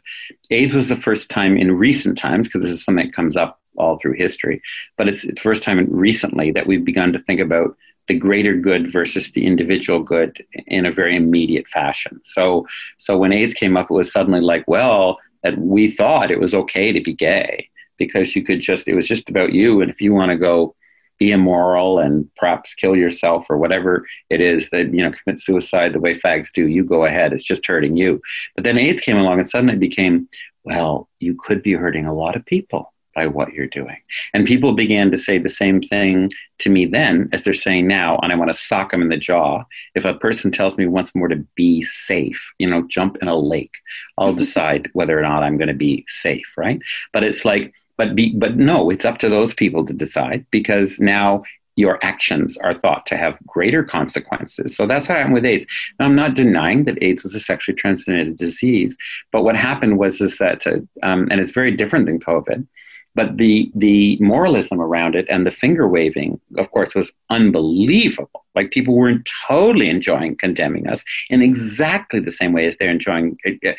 aids 0.52 0.76
was 0.76 0.90
the 0.90 0.96
first 0.96 1.30
time 1.30 1.58
in 1.58 1.72
recent 1.72 2.18
times 2.18 2.48
because 2.48 2.62
this 2.62 2.72
is 2.72 2.84
something 2.84 3.08
that 3.08 3.16
comes 3.16 3.36
up 3.36 3.60
all 3.78 3.98
through 3.98 4.14
history 4.14 4.62
but 4.98 5.08
it's 5.08 5.24
the 5.24 5.36
first 5.42 5.64
time 5.64 5.88
recently 5.90 6.52
that 6.52 6.68
we've 6.68 6.86
begun 6.86 7.12
to 7.12 7.20
think 7.20 7.40
about 7.40 7.76
the 8.10 8.18
greater 8.18 8.56
good 8.56 8.92
versus 8.92 9.32
the 9.32 9.46
individual 9.46 10.04
good 10.04 10.46
in 10.68 10.86
a 10.86 10.92
very 10.92 11.16
immediate 11.16 11.68
fashion. 11.68 12.20
So, 12.26 12.68
so 12.98 13.18
when 13.18 13.32
AIDS 13.32 13.54
came 13.54 13.78
up, 13.78 13.90
it 13.90 13.94
was 13.94 14.12
suddenly 14.12 14.42
like, 14.42 14.68
well, 14.68 15.18
that 15.44 15.58
we 15.58 15.90
thought 15.90 16.32
it 16.32 16.42
was 16.42 16.54
okay 16.54 16.92
to 16.92 17.00
be 17.00 17.14
gay 17.14 17.70
because 17.98 18.36
you 18.36 18.44
could 18.44 18.60
just, 18.60 18.90
it 18.90 18.96
was 18.96 19.08
just 19.08 19.30
about 19.30 19.54
you. 19.54 19.80
And 19.80 19.90
if 19.90 20.02
you 20.02 20.14
want 20.14 20.32
to 20.32 20.38
go 20.38 20.76
be 21.20 21.32
immoral 21.32 22.00
and 22.00 22.30
perhaps 22.36 22.74
kill 22.74 22.96
yourself 22.96 23.46
or 23.50 23.58
whatever 23.58 24.06
it 24.30 24.42
is 24.42 24.70
that, 24.72 24.94
you 24.94 25.04
know, 25.04 25.12
commit 25.12 25.40
suicide 25.40 25.94
the 25.94 26.00
way 26.00 26.20
fags 26.20 26.52
do, 26.52 26.68
you 26.68 26.84
go 26.84 27.06
ahead. 27.06 27.32
It's 27.32 27.44
just 27.44 27.66
hurting 27.66 27.96
you. 27.96 28.22
But 28.56 28.64
then 28.64 28.78
AIDS 28.78 29.04
came 29.04 29.18
along 29.18 29.40
and 29.40 29.50
suddenly 29.50 29.76
became, 29.76 30.28
well, 30.64 31.08
you 31.20 31.36
could 31.36 31.62
be 31.62 31.74
hurting 31.74 32.06
a 32.06 32.14
lot 32.14 32.36
of 32.36 32.46
people 32.46 32.92
by 33.20 33.28
what 33.28 33.52
you're 33.52 33.68
doing. 33.68 33.98
And 34.34 34.48
people 34.48 34.72
began 34.72 35.12
to 35.12 35.18
say 35.18 35.38
the 35.38 35.50
same 35.50 35.82
thing 35.82 36.32
to 36.60 36.70
me 36.70 36.86
then 36.86 37.30
as 37.34 37.44
they're 37.44 37.54
saying 37.54 37.86
now, 37.86 38.18
and 38.20 38.32
I 38.32 38.36
want 38.36 38.50
to 38.50 38.58
sock 38.58 38.92
them 38.92 39.02
in 39.02 39.10
the 39.10 39.18
jaw. 39.18 39.66
If 39.94 40.06
a 40.06 40.14
person 40.14 40.52
tells 40.52 40.78
me 40.78 40.88
once 40.88 41.14
more 41.14 41.28
to 41.28 41.46
be 41.56 41.82
safe, 41.82 42.54
you 42.60 42.70
know, 42.70 42.88
jump 42.88 43.18
in 43.22 43.28
a 43.28 43.36
lake, 43.36 43.76
I'll 44.18 44.34
decide 44.46 44.90
whether 44.94 45.20
or 45.20 45.22
not 45.22 45.44
I'm 45.44 45.58
going 45.58 45.68
to 45.68 45.74
be 45.74 46.06
safe, 46.08 46.48
right? 46.56 46.80
But 47.12 47.26
it's 47.26 47.44
like, 47.44 47.74
but 47.98 48.16
be, 48.16 48.34
but 48.38 48.56
no, 48.56 48.90
it's 48.90 49.04
up 49.04 49.18
to 49.18 49.28
those 49.28 49.54
people 49.54 49.86
to 49.86 49.94
decide 49.94 50.46
because 50.50 51.02
now 51.02 51.44
your 51.80 51.98
actions 52.04 52.58
are 52.58 52.78
thought 52.78 53.06
to 53.06 53.18
have 53.18 53.38
greater 53.48 53.84
consequences. 53.84 54.76
So 54.76 54.86
that's 54.86 55.08
what 55.08 55.18
happened 55.18 55.34
with 55.34 55.46
AIDS. 55.46 55.66
Now, 55.98 56.06
I'm 56.06 56.16
not 56.16 56.36
denying 56.36 56.84
that 56.84 57.02
AIDS 57.02 57.24
was 57.24 57.36
a 57.36 57.40
sexually 57.40 57.78
transmitted 57.78 58.36
disease, 58.38 58.98
but 59.32 59.44
what 59.44 59.56
happened 59.56 59.98
was 59.98 60.20
is 60.20 60.38
that, 60.40 60.68
uh, 60.68 60.80
um, 61.04 61.30
and 61.32 61.40
it's 61.40 61.52
very 61.52 61.74
different 61.76 62.06
than 62.06 62.20
COVID. 62.20 62.68
But 63.16 63.38
the 63.38 63.72
the 63.76 64.18
moralism 64.22 64.80
around 64.80 65.16
it 65.16 65.26
and 65.30 65.46
the 65.46 65.52
finger 65.52 65.88
waving, 65.88 66.40
of 66.58 66.70
course, 66.72 66.94
was 66.96 67.12
unbelievable. 67.30 68.46
Like 68.56 68.72
people 68.72 68.96
were 68.96 69.16
totally 69.48 69.90
enjoying 69.90 70.36
condemning 70.36 70.88
us 70.88 71.04
in 71.30 71.42
exactly 71.42 72.20
the 72.20 72.32
same 72.32 72.54
way 72.54 72.68
as 72.68 72.76
they're 72.78 72.90
enjoying. 72.90 73.38
Uh, 73.46 73.72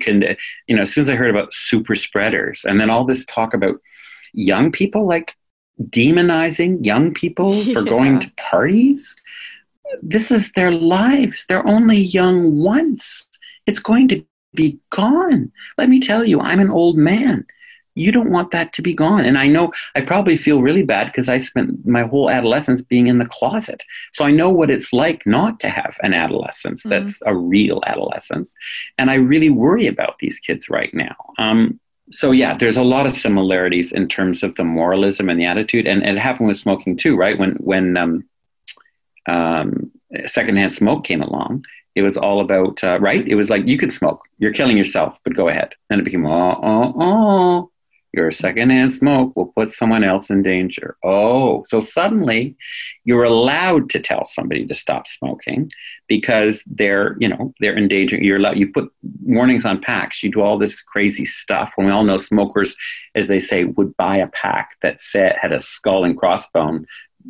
can, 0.00 0.36
you 0.66 0.76
know, 0.76 0.82
as 0.82 0.92
soon 0.92 1.04
as 1.04 1.10
I 1.10 1.14
heard 1.14 1.30
about 1.30 1.54
super 1.54 1.94
spreaders, 1.94 2.64
and 2.64 2.80
then 2.80 2.90
all 2.90 3.04
this 3.04 3.24
talk 3.26 3.54
about 3.54 3.76
young 4.32 4.72
people, 4.72 5.06
like 5.06 5.34
demonizing 5.82 6.84
young 6.84 7.12
people 7.12 7.62
for 7.72 7.82
going 7.82 8.20
to 8.20 8.32
parties. 8.36 9.14
This 10.02 10.30
is 10.30 10.52
their 10.52 10.72
lives. 10.72 11.46
They're 11.48 11.66
only 11.66 11.98
young 11.98 12.56
once. 12.56 13.28
It's 13.66 13.78
going 13.78 14.08
to 14.08 14.24
be 14.54 14.78
gone. 14.90 15.52
Let 15.78 15.88
me 15.88 16.00
tell 16.00 16.24
you, 16.24 16.40
I'm 16.40 16.60
an 16.60 16.70
old 16.70 16.96
man. 16.96 17.46
You 17.96 18.12
don't 18.12 18.30
want 18.30 18.52
that 18.52 18.72
to 18.74 18.82
be 18.82 18.94
gone. 18.94 19.24
And 19.24 19.36
I 19.36 19.48
know 19.48 19.72
I 19.96 20.02
probably 20.02 20.36
feel 20.36 20.62
really 20.62 20.84
bad 20.84 21.06
because 21.06 21.28
I 21.28 21.38
spent 21.38 21.84
my 21.84 22.02
whole 22.02 22.30
adolescence 22.30 22.82
being 22.82 23.08
in 23.08 23.18
the 23.18 23.26
closet. 23.26 23.82
So 24.12 24.24
I 24.24 24.30
know 24.30 24.50
what 24.50 24.70
it's 24.70 24.92
like 24.92 25.26
not 25.26 25.58
to 25.60 25.68
have 25.68 25.96
an 26.02 26.14
adolescence 26.14 26.82
mm-hmm. 26.82 26.90
that's 26.90 27.20
a 27.26 27.34
real 27.34 27.80
adolescence. 27.86 28.54
And 28.98 29.10
I 29.10 29.14
really 29.14 29.50
worry 29.50 29.88
about 29.88 30.18
these 30.20 30.38
kids 30.38 30.70
right 30.70 30.94
now. 30.94 31.16
Um, 31.38 31.80
so 32.10 32.30
yeah, 32.30 32.56
there's 32.56 32.76
a 32.76 32.82
lot 32.82 33.06
of 33.06 33.12
similarities 33.12 33.92
in 33.92 34.08
terms 34.08 34.42
of 34.42 34.54
the 34.54 34.64
moralism 34.64 35.28
and 35.28 35.40
the 35.40 35.46
attitude, 35.46 35.86
and, 35.86 36.04
and 36.04 36.16
it 36.16 36.20
happened 36.20 36.48
with 36.48 36.56
smoking 36.56 36.96
too, 36.96 37.16
right? 37.16 37.38
When 37.38 37.52
when 37.54 37.96
um, 37.96 38.24
um, 39.26 39.90
secondhand 40.26 40.72
smoke 40.72 41.04
came 41.04 41.22
along, 41.22 41.64
it 41.94 42.02
was 42.02 42.16
all 42.16 42.40
about 42.40 42.82
uh, 42.84 42.98
right. 43.00 43.26
It 43.26 43.34
was 43.34 43.50
like 43.50 43.66
you 43.66 43.76
could 43.76 43.92
smoke, 43.92 44.22
you're 44.38 44.52
killing 44.52 44.76
yourself, 44.76 45.18
but 45.24 45.34
go 45.34 45.48
ahead. 45.48 45.74
Then 45.88 45.98
it 45.98 46.04
became 46.04 46.26
oh 46.26 46.60
oh 46.62 46.94
oh, 46.96 47.70
your 48.16 48.32
secondhand 48.32 48.92
smoke 48.92 49.36
will 49.36 49.52
put 49.54 49.70
someone 49.70 50.02
else 50.02 50.30
in 50.30 50.42
danger. 50.42 50.96
Oh, 51.04 51.64
so 51.66 51.80
suddenly 51.80 52.56
you're 53.04 53.24
allowed 53.24 53.90
to 53.90 54.00
tell 54.00 54.24
somebody 54.24 54.66
to 54.66 54.74
stop 54.74 55.06
smoking 55.06 55.70
because 56.08 56.62
they're, 56.66 57.16
you 57.20 57.28
know, 57.28 57.52
they're 57.60 57.76
endangering. 57.76 58.24
You're 58.24 58.38
allowed. 58.38 58.56
You 58.56 58.72
put 58.72 58.90
warnings 59.22 59.64
on 59.64 59.80
packs. 59.80 60.22
You 60.22 60.30
do 60.30 60.40
all 60.40 60.58
this 60.58 60.80
crazy 60.82 61.24
stuff. 61.24 61.72
When 61.76 61.86
we 61.86 61.92
all 61.92 62.04
know 62.04 62.16
smokers, 62.16 62.74
as 63.14 63.28
they 63.28 63.40
say, 63.40 63.64
would 63.64 63.96
buy 63.96 64.16
a 64.16 64.28
pack 64.28 64.70
that 64.82 65.00
said 65.00 65.36
had 65.40 65.52
a 65.52 65.60
skull 65.60 66.04
and 66.04 66.18
crossbone 66.18 66.84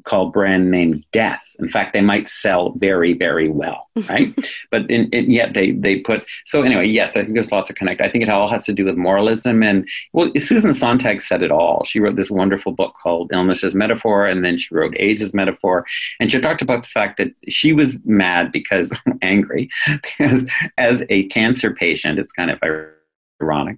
called 0.05 0.33
brand 0.33 0.71
name 0.71 1.05
death. 1.13 1.43
In 1.59 1.69
fact, 1.69 1.93
they 1.93 2.01
might 2.01 2.29
sell 2.29 2.73
very, 2.73 3.15
very 3.15 3.49
well, 3.49 3.89
right? 4.09 4.35
but 4.71 4.91
in, 4.91 5.09
in, 5.11 5.31
yet 5.31 5.55
they 5.55 5.73
they 5.73 6.01
put 6.01 6.25
so 6.45 6.63
anyway. 6.63 6.87
Yes, 6.87 7.17
I 7.17 7.23
think 7.23 7.35
there's 7.35 7.53
lots 7.53 7.71
of 7.71 7.77
connect. 7.77 8.01
I 8.01 8.11
think 8.11 8.23
it 8.23 8.29
all 8.29 8.49
has 8.49 8.65
to 8.67 8.73
do 8.73 8.85
with 8.85 8.97
moralism 8.97 9.63
and 9.63 9.89
well, 10.13 10.31
Susan 10.39 10.73
Sontag 10.73 11.21
said 11.21 11.43
it 11.43 11.51
all. 11.51 11.85
She 11.85 12.01
wrote 12.01 12.17
this 12.17 12.31
wonderful 12.31 12.73
book 12.73 12.95
called 13.03 13.31
Illness 13.33 13.65
as 13.65 13.75
Metaphor, 13.75 14.27
and 14.27 14.45
then 14.45 14.59
she 14.59 14.75
wrote 14.75 14.95
AIDS 14.99 15.23
as 15.23 15.35
Metaphor, 15.35 15.87
and 16.21 16.31
she 16.31 16.41
talked 16.41 16.63
about 16.63 16.83
the 16.83 16.89
fact 16.89 17.17
that 17.19 17.33
she 17.49 17.73
was 17.73 17.97
mad 18.05 18.53
because 18.53 18.93
angry 19.23 19.71
because 20.03 20.47
as 20.79 21.05
a 21.09 21.25
cancer 21.29 21.73
patient, 21.73 22.19
it's 22.19 22.33
kind 22.33 22.51
of 22.51 22.59
ironic, 22.63 22.96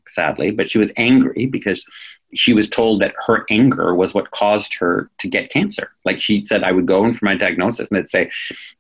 sadly, 0.09 0.51
but 0.51 0.71
she 0.71 0.79
was 0.79 0.93
angry 0.97 1.47
because 1.47 1.85
she 2.35 2.53
was 2.53 2.69
told 2.69 3.01
that 3.01 3.15
her 3.27 3.47
anger 3.51 3.95
was 3.95 4.13
what 4.13 4.31
caused 4.33 4.75
her 4.75 5.11
to 5.19 5.29
get 5.29 5.51
cancer. 5.51 5.91
Like 6.05 6.21
she 6.21 6.45
said, 6.45 6.63
I 6.63 6.73
would 6.73 6.87
go 6.87 7.05
in 7.05 7.15
for 7.15 7.25
my 7.25 7.35
diagnosis 7.35 7.89
and 7.89 7.99
they'd 7.99 8.09
say, 8.09 8.31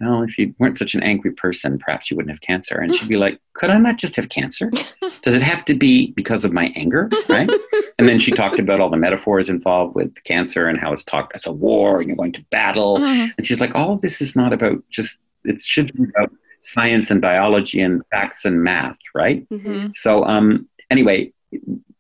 Well, 0.01 0.23
if 0.23 0.37
you 0.37 0.55
weren't 0.59 0.77
such 0.77 0.95
an 0.95 1.03
angry 1.03 1.33
person, 1.33 1.79
perhaps 1.79 2.11
you 2.11 2.17
wouldn't 2.17 2.33
have 2.33 2.43
cancer. 2.43 2.77
And 2.77 2.95
she'd 2.95 3.09
be 3.09 3.17
like, 3.17 3.41
Could 3.55 3.71
I 3.71 3.79
not 3.79 3.97
just 3.97 4.17
have 4.17 4.29
cancer? 4.29 4.71
Does 5.23 5.35
it 5.35 5.43
have 5.43 5.65
to 5.67 5.75
be 5.75 6.13
because 6.13 6.45
of 6.45 6.53
my 6.53 6.73
anger? 6.77 7.09
Right. 7.29 7.51
and 7.99 8.09
then 8.09 8.19
she 8.19 8.33
talked 8.33 8.59
about 8.59 8.81
all 8.81 8.91
the 8.91 8.97
metaphors 8.97 9.49
involved 9.49 9.95
with 9.95 10.13
cancer 10.25 10.69
and 10.69 10.79
how 10.79 10.93
it's 10.93 11.05
talked 11.05 11.35
as 11.35 11.47
a 11.47 11.53
war 11.53 12.01
and 12.01 12.09
you're 12.09 12.17
going 12.17 12.33
to 12.33 12.45
battle. 12.51 12.99
Mm-hmm. 12.99 13.31
And 13.37 13.47
she's 13.47 13.61
like, 13.61 13.75
All 13.75 13.97
this 13.97 14.21
is 14.21 14.37
not 14.37 14.53
about 14.53 14.83
just, 14.91 15.19
it 15.45 15.63
should 15.63 15.93
be 15.95 16.05
about 16.05 16.33
science 16.61 17.11
and 17.11 17.21
biology 17.21 17.81
and 17.81 18.03
facts 18.11 18.45
and 18.45 18.63
math, 18.63 18.97
right? 19.15 19.49
Mm-hmm. 19.49 19.89
So, 19.95 20.25
um, 20.25 20.69
anyway, 20.91 21.33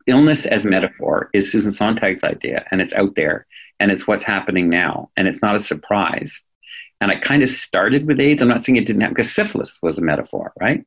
illness 0.06 0.46
as 0.46 0.64
metaphor 0.64 1.30
is 1.32 1.50
Susan 1.50 1.70
Sontag's 1.70 2.24
idea, 2.24 2.66
and 2.70 2.80
it's 2.80 2.94
out 2.94 3.14
there, 3.14 3.46
and 3.80 3.90
it's 3.90 4.06
what's 4.06 4.24
happening 4.24 4.68
now, 4.68 5.10
and 5.16 5.28
it's 5.28 5.42
not 5.42 5.56
a 5.56 5.60
surprise. 5.60 6.44
And 7.00 7.10
I 7.10 7.16
kind 7.16 7.42
of 7.42 7.50
started 7.50 8.06
with 8.06 8.18
AIDS. 8.18 8.42
I'm 8.42 8.48
not 8.48 8.64
saying 8.64 8.76
it 8.76 8.86
didn't 8.86 9.02
happen 9.02 9.14
because 9.14 9.32
syphilis 9.32 9.78
was 9.82 9.98
a 9.98 10.02
metaphor, 10.02 10.52
right? 10.60 10.84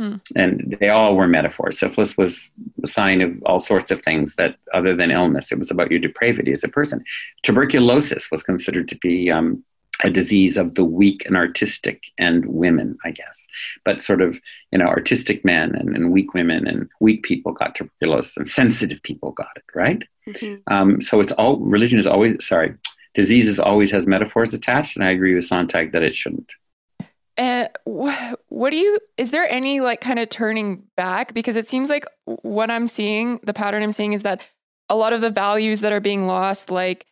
Mm. 0.00 0.20
And 0.36 0.76
they 0.78 0.88
all 0.88 1.16
were 1.16 1.26
metaphors. 1.26 1.80
Syphilis 1.80 2.16
was 2.16 2.50
a 2.84 2.86
sign 2.86 3.20
of 3.20 3.32
all 3.44 3.58
sorts 3.58 3.90
of 3.90 4.00
things 4.02 4.36
that, 4.36 4.54
other 4.72 4.94
than 4.94 5.10
illness, 5.10 5.50
it 5.50 5.58
was 5.58 5.72
about 5.72 5.90
your 5.90 5.98
depravity 5.98 6.52
as 6.52 6.62
a 6.62 6.68
person. 6.68 7.04
Tuberculosis 7.42 8.30
was 8.30 8.44
considered 8.44 8.86
to 8.88 8.98
be 8.98 9.30
um, 9.30 9.64
a 10.04 10.10
disease 10.10 10.56
of 10.56 10.74
the 10.74 10.84
weak 10.84 11.26
and 11.26 11.36
artistic 11.36 12.04
and 12.18 12.46
women, 12.46 12.96
I 13.04 13.10
guess. 13.10 13.46
But 13.84 14.02
sort 14.02 14.22
of, 14.22 14.38
you 14.70 14.78
know, 14.78 14.86
artistic 14.86 15.44
men 15.44 15.74
and, 15.74 15.94
and 15.96 16.12
weak 16.12 16.34
women 16.34 16.68
and 16.68 16.88
weak 17.00 17.24
people 17.24 17.52
got 17.52 17.74
tuberculosis 17.74 18.36
and 18.36 18.48
sensitive 18.48 19.02
people 19.02 19.32
got 19.32 19.56
it, 19.56 19.64
right? 19.74 20.06
Mm-hmm. 20.28 20.72
Um, 20.72 21.00
so 21.00 21.20
it's 21.20 21.32
all, 21.32 21.58
religion 21.58 21.98
is 21.98 22.06
always, 22.06 22.46
sorry, 22.46 22.74
diseases 23.14 23.58
always 23.58 23.90
has 23.90 24.06
metaphors 24.06 24.54
attached. 24.54 24.96
And 24.96 25.04
I 25.04 25.10
agree 25.10 25.34
with 25.34 25.44
Sontag 25.44 25.92
that 25.92 26.02
it 26.02 26.14
shouldn't. 26.14 26.52
And 27.36 27.68
what 27.84 28.70
do 28.70 28.76
you, 28.76 28.98
is 29.16 29.30
there 29.30 29.48
any 29.48 29.80
like 29.80 30.00
kind 30.00 30.18
of 30.18 30.28
turning 30.28 30.82
back? 30.96 31.34
Because 31.34 31.56
it 31.56 31.68
seems 31.68 31.88
like 31.88 32.04
what 32.24 32.70
I'm 32.70 32.86
seeing, 32.86 33.38
the 33.42 33.54
pattern 33.54 33.82
I'm 33.82 33.92
seeing 33.92 34.12
is 34.12 34.22
that 34.22 34.42
a 34.88 34.96
lot 34.96 35.12
of 35.12 35.20
the 35.20 35.30
values 35.30 35.80
that 35.82 35.92
are 35.92 36.00
being 36.00 36.26
lost, 36.26 36.70
like 36.70 37.06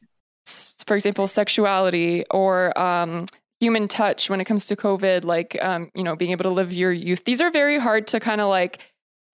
for 0.86 0.94
example, 0.94 1.26
sexuality 1.26 2.24
or 2.30 2.78
um, 2.78 3.26
human 3.60 3.88
touch 3.88 4.30
when 4.30 4.40
it 4.40 4.44
comes 4.44 4.66
to 4.66 4.76
COVID, 4.76 5.24
like, 5.24 5.58
um, 5.62 5.90
you 5.94 6.02
know, 6.02 6.16
being 6.16 6.30
able 6.30 6.44
to 6.44 6.50
live 6.50 6.72
your 6.72 6.92
youth. 6.92 7.24
These 7.24 7.40
are 7.40 7.50
very 7.50 7.78
hard 7.78 8.06
to 8.08 8.20
kind 8.20 8.40
of 8.40 8.48
like 8.48 8.80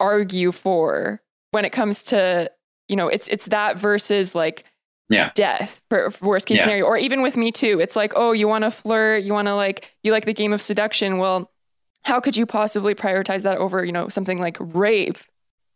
argue 0.00 0.52
for 0.52 1.20
when 1.50 1.64
it 1.64 1.70
comes 1.70 2.04
to, 2.04 2.50
you 2.88 2.96
know, 2.96 3.08
it's, 3.08 3.28
it's 3.28 3.46
that 3.46 3.78
versus 3.78 4.34
like, 4.34 4.64
yeah. 5.08 5.30
death 5.34 5.82
for, 5.90 6.10
for 6.10 6.28
worst 6.28 6.46
case 6.46 6.58
yeah. 6.58 6.64
scenario. 6.64 6.86
Or 6.86 6.96
even 6.96 7.20
with 7.20 7.36
me 7.36 7.52
too, 7.52 7.80
it's 7.80 7.96
like, 7.96 8.12
oh, 8.16 8.32
you 8.32 8.48
want 8.48 8.64
to 8.64 8.70
flirt, 8.70 9.22
you 9.24 9.34
want 9.34 9.48
to 9.48 9.54
like, 9.54 9.94
you 10.02 10.12
like 10.12 10.24
the 10.24 10.32
game 10.32 10.52
of 10.52 10.62
seduction. 10.62 11.18
Well, 11.18 11.50
how 12.04 12.18
could 12.18 12.36
you 12.36 12.46
possibly 12.46 12.94
prioritize 12.94 13.42
that 13.42 13.58
over, 13.58 13.84
you 13.84 13.92
know, 13.92 14.08
something 14.08 14.38
like 14.38 14.56
rape 14.58 15.18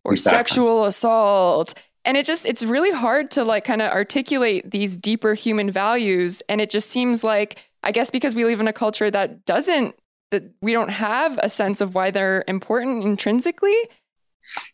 or 0.05 0.13
exactly. 0.13 0.39
sexual 0.39 0.85
assault? 0.87 1.75
And 2.07 2.17
it 2.17 2.25
just 2.25 2.47
it's 2.47 2.63
really 2.63 2.93
hard 2.93 3.31
to 3.33 3.45
like 3.45 3.65
kind 3.65 3.83
of 3.83 3.91
articulate 3.91 4.71
these 4.71 4.97
deeper 4.97 5.35
human 5.35 5.71
values. 5.71 6.41
And 6.49 6.61
it 6.61 6.71
just 6.71 6.89
seems 6.89 7.23
like 7.23 7.69
i 7.83 7.91
guess 7.93 8.11
because 8.11 8.35
we 8.35 8.45
live 8.45 8.61
in 8.61 8.69
a 8.69 8.73
culture 8.73 9.11
that 9.11 9.45
doesn't 9.45 9.95
that 10.31 10.45
we 10.63 10.73
don't 10.73 10.89
have 10.89 11.39
a 11.43 11.49
sense 11.49 11.81
of 11.81 11.95
why 11.95 12.11
they're 12.11 12.45
important 12.49 13.05
intrinsically. 13.05 13.77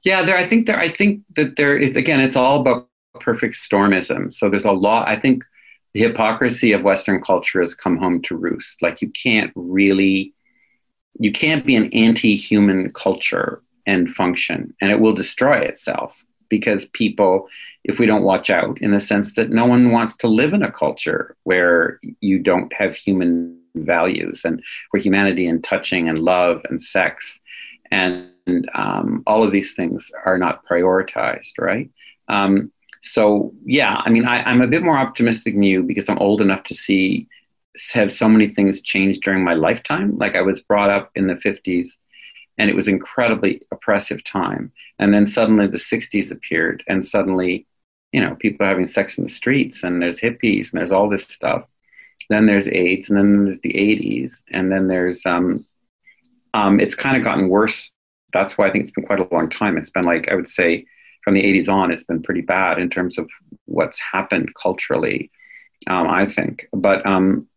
Yeah 0.05 0.23
there 0.23 0.37
i 0.37 0.45
think 0.45 0.67
there 0.67 0.79
i 0.79 0.89
think 0.89 1.23
that 1.37 1.57
there 1.57 1.77
it's 1.77 1.97
again 1.97 2.21
it's 2.21 2.37
all 2.37 2.61
about 2.61 2.89
perfect 3.21 3.55
stormism. 3.55 4.33
So 4.33 4.49
there's 4.49 4.65
a 4.67 4.73
lot 4.73 5.09
i 5.09 5.17
think 5.17 5.45
the 5.95 6.03
hypocrisy 6.03 6.73
of 6.73 6.83
western 6.83 7.21
culture 7.23 7.61
has 7.61 7.75
come 7.75 7.99
home 7.99 8.23
to 8.23 8.37
roost. 8.37 8.81
Like 8.83 9.03
you 9.03 9.11
can't 9.11 9.53
really 9.55 10.35
you 11.19 11.33
can't 11.33 11.67
be 11.67 11.77
an 11.77 11.91
anti-human 11.93 12.93
culture 12.93 13.63
and 13.87 14.11
function 14.11 14.75
and 14.81 14.91
it 14.91 15.01
will 15.01 15.13
destroy 15.13 15.59
itself 15.59 16.23
because 16.53 16.85
people, 17.03 17.49
if 17.83 17.99
we 17.99 18.05
don't 18.05 18.25
watch 18.25 18.51
out, 18.51 18.77
in 18.83 18.91
the 18.91 19.01
sense 19.01 19.33
that 19.37 19.49
no 19.49 19.65
one 19.65 19.91
wants 19.91 20.15
to 20.17 20.29
live 20.29 20.53
in 20.53 20.63
a 20.63 20.71
culture 20.71 21.35
where 21.45 21.99
you 22.21 22.39
don't 22.39 22.71
have 22.75 22.95
human 22.95 23.59
values 23.75 24.43
and 24.45 24.63
where 24.91 25.03
humanity 25.03 25.47
and 25.49 25.65
touching 25.65 26.11
and 26.11 26.19
love 26.19 26.61
and 26.69 26.79
sex 26.79 27.41
and 27.91 28.29
um, 28.75 29.23
all 29.27 29.43
of 29.43 29.51
these 29.51 29.73
things 29.73 30.11
are 30.27 30.37
not 30.37 30.67
prioritized, 30.67 31.55
right? 31.59 31.89
Um, 32.29 32.71
so 33.03 33.55
yeah, 33.65 34.03
I 34.05 34.11
mean, 34.11 34.27
I, 34.27 34.43
I'm 34.43 34.61
a 34.61 34.67
bit 34.67 34.83
more 34.83 34.99
optimistic 34.99 35.55
than 35.55 35.63
you 35.63 35.83
because 35.83 36.07
I'm 36.11 36.19
old 36.19 36.43
enough 36.43 36.65
to 36.65 36.75
see 36.75 37.29
have 37.95 38.13
so 38.13 38.29
many 38.29 38.49
things 38.49 38.83
changed 38.83 39.23
during 39.23 39.43
my 39.43 39.55
lifetime. 39.55 40.19
Like 40.19 40.37
I 40.37 40.43
was 40.43 40.61
brought 40.61 40.91
up 40.91 41.11
in 41.15 41.27
the 41.29 41.37
50s 41.37 41.97
and 42.59 42.69
it 42.69 42.77
was 42.77 42.89
incredibly 42.89 43.61
oppressive 43.71 44.23
time 44.25 44.73
and 44.99 45.13
then 45.13 45.27
suddenly 45.27 45.67
the 45.67 45.77
60s 45.77 46.31
appeared 46.31 46.83
and 46.89 47.05
suddenly 47.05 47.67
you 48.13 48.21
know 48.21 48.35
people 48.37 48.65
are 48.65 48.69
having 48.69 48.87
sex 48.87 49.19
in 49.19 49.25
the 49.25 49.31
streets 49.31 49.83
and 49.83 50.03
there's 50.03 50.21
hippies 50.21 50.73
and 50.73 50.81
there's 50.81 50.93
all 50.93 51.09
this 51.09 51.25
stuff 51.25 51.65
then 52.31 52.47
there's 52.47 52.69
aids 52.69 53.09
and 53.09 53.19
then 53.19 53.45
there's 53.45 53.61
the 53.61 53.73
80s 53.73 54.43
and 54.53 54.71
then 54.71 54.89
there's 54.89 55.27
um, 55.27 55.65
um 56.55 56.81
it's 56.81 56.95
kind 56.95 57.17
of 57.17 57.25
gotten 57.25 57.49
worse 57.49 57.91
that's 58.33 58.57
why 58.57 58.67
i 58.67 58.71
think 58.71 58.83
it's 58.85 58.93
been 58.93 59.07
quite 59.07 59.21
a 59.21 59.35
long 59.35 59.49
time 59.49 59.77
it's 59.77 59.91
been 59.91 60.05
like 60.05 60.29
i 60.29 60.35
would 60.35 60.49
say 60.49 60.85
from 61.25 61.35
the 61.35 61.43
80s 61.43 61.73
on 61.73 61.91
it's 61.91 62.05
been 62.05 62.23
pretty 62.23 62.41
bad 62.41 62.79
in 62.79 62.91
terms 62.91 63.19
of 63.19 63.29
what's 63.67 64.01
happened 64.01 64.53
culturally 64.61 65.31
um, 65.87 66.09
I 66.09 66.27
think. 66.27 66.69
But 66.73 67.05
um, 67.07 67.49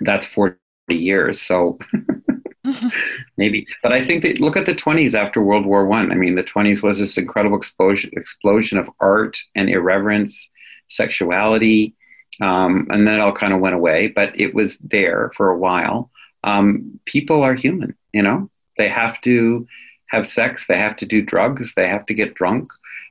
that's 0.00 0.26
40 0.26 0.58
years. 0.88 1.40
So 1.40 1.78
maybe. 3.36 3.66
But 3.82 3.92
I 3.92 4.04
think 4.04 4.22
that 4.22 4.40
look 4.40 4.56
at 4.56 4.66
the 4.66 4.74
20s 4.74 5.14
after 5.14 5.42
World 5.42 5.66
War 5.66 5.86
One. 5.86 6.10
I. 6.10 6.14
I 6.14 6.16
mean, 6.16 6.34
the 6.34 6.44
20s 6.44 6.82
was 6.82 6.98
this 6.98 7.18
incredible 7.18 7.56
explosion, 7.56 8.10
explosion 8.14 8.78
of 8.78 8.88
art 9.00 9.38
and 9.54 9.68
irreverence, 9.68 10.48
sexuality. 10.88 11.94
Um, 12.40 12.88
and 12.90 13.06
then 13.06 13.14
it 13.14 13.20
all 13.20 13.32
kind 13.32 13.52
of 13.52 13.60
went 13.60 13.74
away, 13.74 14.08
but 14.08 14.38
it 14.38 14.54
was 14.54 14.78
there 14.78 15.30
for 15.36 15.50
a 15.50 15.58
while. 15.58 16.10
Um, 16.42 17.00
people 17.06 17.42
are 17.42 17.54
human, 17.54 17.96
you 18.12 18.22
know, 18.22 18.50
they 18.76 18.88
have 18.88 19.20
to 19.22 19.66
have 20.08 20.26
sex, 20.26 20.66
they 20.66 20.76
have 20.76 20.96
to 20.96 21.06
do 21.06 21.22
drugs, 21.22 21.72
they 21.74 21.88
have 21.88 22.04
to 22.06 22.14
get 22.14 22.34
drunk, 22.34 22.70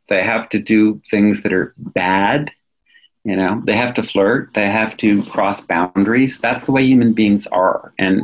they 0.09 0.21
have 0.23 0.49
to 0.49 0.59
do 0.59 1.01
things 1.09 1.41
that 1.41 1.53
are 1.53 1.73
bad. 1.77 2.51
You 3.23 3.37
know, 3.37 3.61
they 3.65 3.75
have 3.77 3.93
to 3.93 4.03
flirt, 4.03 4.49
they 4.53 4.69
have 4.69 4.97
to 4.97 5.23
cross 5.23 5.61
boundaries. 5.61 6.39
That's 6.39 6.63
the 6.63 6.73
way 6.73 6.83
human 6.83 7.13
beings 7.13 7.47
are. 7.47 7.93
And 7.97 8.21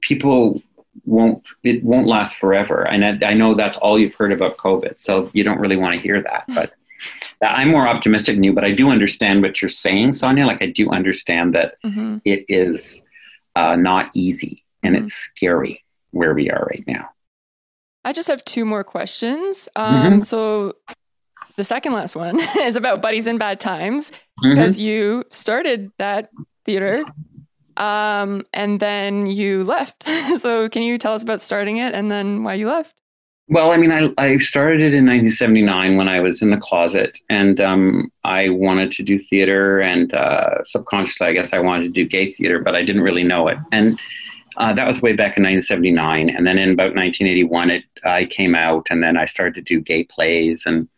people 0.00 0.62
won't, 1.04 1.42
it 1.62 1.82
won't 1.84 2.06
last 2.06 2.36
forever. 2.36 2.86
And 2.86 3.24
I, 3.24 3.30
I 3.30 3.34
know 3.34 3.54
that's 3.54 3.78
all 3.78 3.98
you've 3.98 4.14
heard 4.14 4.32
about 4.32 4.56
COVID. 4.56 5.00
So 5.00 5.30
you 5.32 5.44
don't 5.44 5.58
really 5.58 5.76
want 5.76 5.94
to 5.94 6.00
hear 6.00 6.22
that. 6.22 6.44
But 6.48 6.72
I'm 7.42 7.68
more 7.68 7.88
optimistic 7.88 8.36
than 8.36 8.42
you, 8.42 8.52
but 8.52 8.64
I 8.64 8.72
do 8.72 8.90
understand 8.90 9.42
what 9.42 9.62
you're 9.62 9.68
saying, 9.68 10.12
Sonia. 10.12 10.46
Like, 10.46 10.62
I 10.62 10.66
do 10.66 10.90
understand 10.90 11.54
that 11.54 11.74
mm-hmm. 11.84 12.18
it 12.24 12.44
is 12.48 13.00
uh, 13.56 13.76
not 13.76 14.10
easy 14.14 14.64
and 14.82 14.94
mm-hmm. 14.94 15.04
it's 15.04 15.14
scary 15.14 15.84
where 16.10 16.34
we 16.34 16.50
are 16.50 16.66
right 16.70 16.84
now. 16.86 17.10
I 18.04 18.12
just 18.12 18.28
have 18.28 18.44
two 18.44 18.64
more 18.64 18.84
questions. 18.84 19.68
Um, 19.76 19.94
mm-hmm. 19.94 20.20
So 20.22 20.74
the 21.56 21.64
second 21.64 21.92
last 21.92 22.16
one 22.16 22.40
is 22.60 22.76
about 22.76 23.02
Buddies 23.02 23.26
in 23.26 23.38
Bad 23.38 23.60
Times 23.60 24.12
because 24.42 24.76
mm-hmm. 24.76 24.86
you 24.86 25.24
started 25.30 25.92
that 25.98 26.30
theater 26.64 27.04
um, 27.80 28.44
and 28.52 28.78
then 28.78 29.26
you 29.26 29.64
left. 29.64 30.06
so 30.36 30.68
can 30.68 30.82
you 30.82 30.98
tell 30.98 31.14
us 31.14 31.22
about 31.22 31.40
starting 31.40 31.78
it 31.78 31.94
and 31.94 32.10
then 32.10 32.44
why 32.44 32.54
you 32.54 32.68
left? 32.68 32.94
Well, 33.48 33.72
I 33.72 33.78
mean, 33.78 33.90
I, 33.90 34.12
I 34.16 34.36
started 34.36 34.80
it 34.80 34.94
in 34.94 35.06
1979 35.06 35.96
when 35.96 36.08
I 36.08 36.20
was 36.20 36.40
in 36.40 36.50
the 36.50 36.56
closet, 36.56 37.18
and 37.28 37.60
um, 37.60 38.12
I 38.22 38.48
wanted 38.48 38.92
to 38.92 39.02
do 39.02 39.18
theater, 39.18 39.80
and 39.80 40.14
uh, 40.14 40.62
subconsciously, 40.62 41.26
I 41.26 41.32
guess 41.32 41.52
I 41.52 41.58
wanted 41.58 41.82
to 41.82 41.88
do 41.88 42.06
gay 42.06 42.30
theater, 42.30 42.60
but 42.60 42.76
I 42.76 42.84
didn't 42.84 43.02
really 43.02 43.24
know 43.24 43.48
it. 43.48 43.58
And 43.72 43.98
uh, 44.56 44.72
that 44.74 44.86
was 44.86 45.02
way 45.02 45.14
back 45.14 45.36
in 45.36 45.42
1979. 45.42 46.30
And 46.30 46.46
then 46.46 46.58
in 46.58 46.70
about 46.70 46.94
1981, 46.94 47.70
it, 47.70 47.84
I 48.04 48.26
came 48.26 48.54
out 48.54 48.86
and 48.88 49.02
then 49.02 49.16
I 49.16 49.24
started 49.24 49.54
to 49.56 49.62
do 49.62 49.80
gay 49.80 50.04
plays. 50.04 50.64
And 50.64 50.88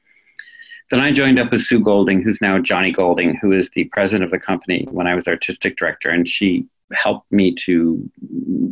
then 0.92 1.00
I 1.00 1.10
joined 1.10 1.38
up 1.38 1.50
with 1.50 1.62
Sue 1.62 1.80
Golding, 1.80 2.20
who's 2.20 2.42
now 2.42 2.58
Johnny 2.58 2.92
Golding, 2.92 3.34
who 3.36 3.50
is 3.50 3.70
the 3.70 3.84
president 3.84 4.24
of 4.24 4.30
the 4.30 4.38
company 4.38 4.86
when 4.90 5.06
I 5.06 5.14
was 5.14 5.26
artistic 5.26 5.78
director. 5.78 6.10
And 6.10 6.28
she 6.28 6.66
helped 6.92 7.32
me 7.32 7.54
to 7.54 8.10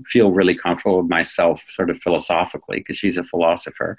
feel 0.04 0.30
really 0.30 0.54
comfortable 0.54 1.00
with 1.00 1.08
myself, 1.08 1.64
sort 1.66 1.88
of 1.88 1.98
philosophically, 2.02 2.80
because 2.80 2.98
she's 2.98 3.16
a 3.16 3.24
philosopher, 3.24 3.96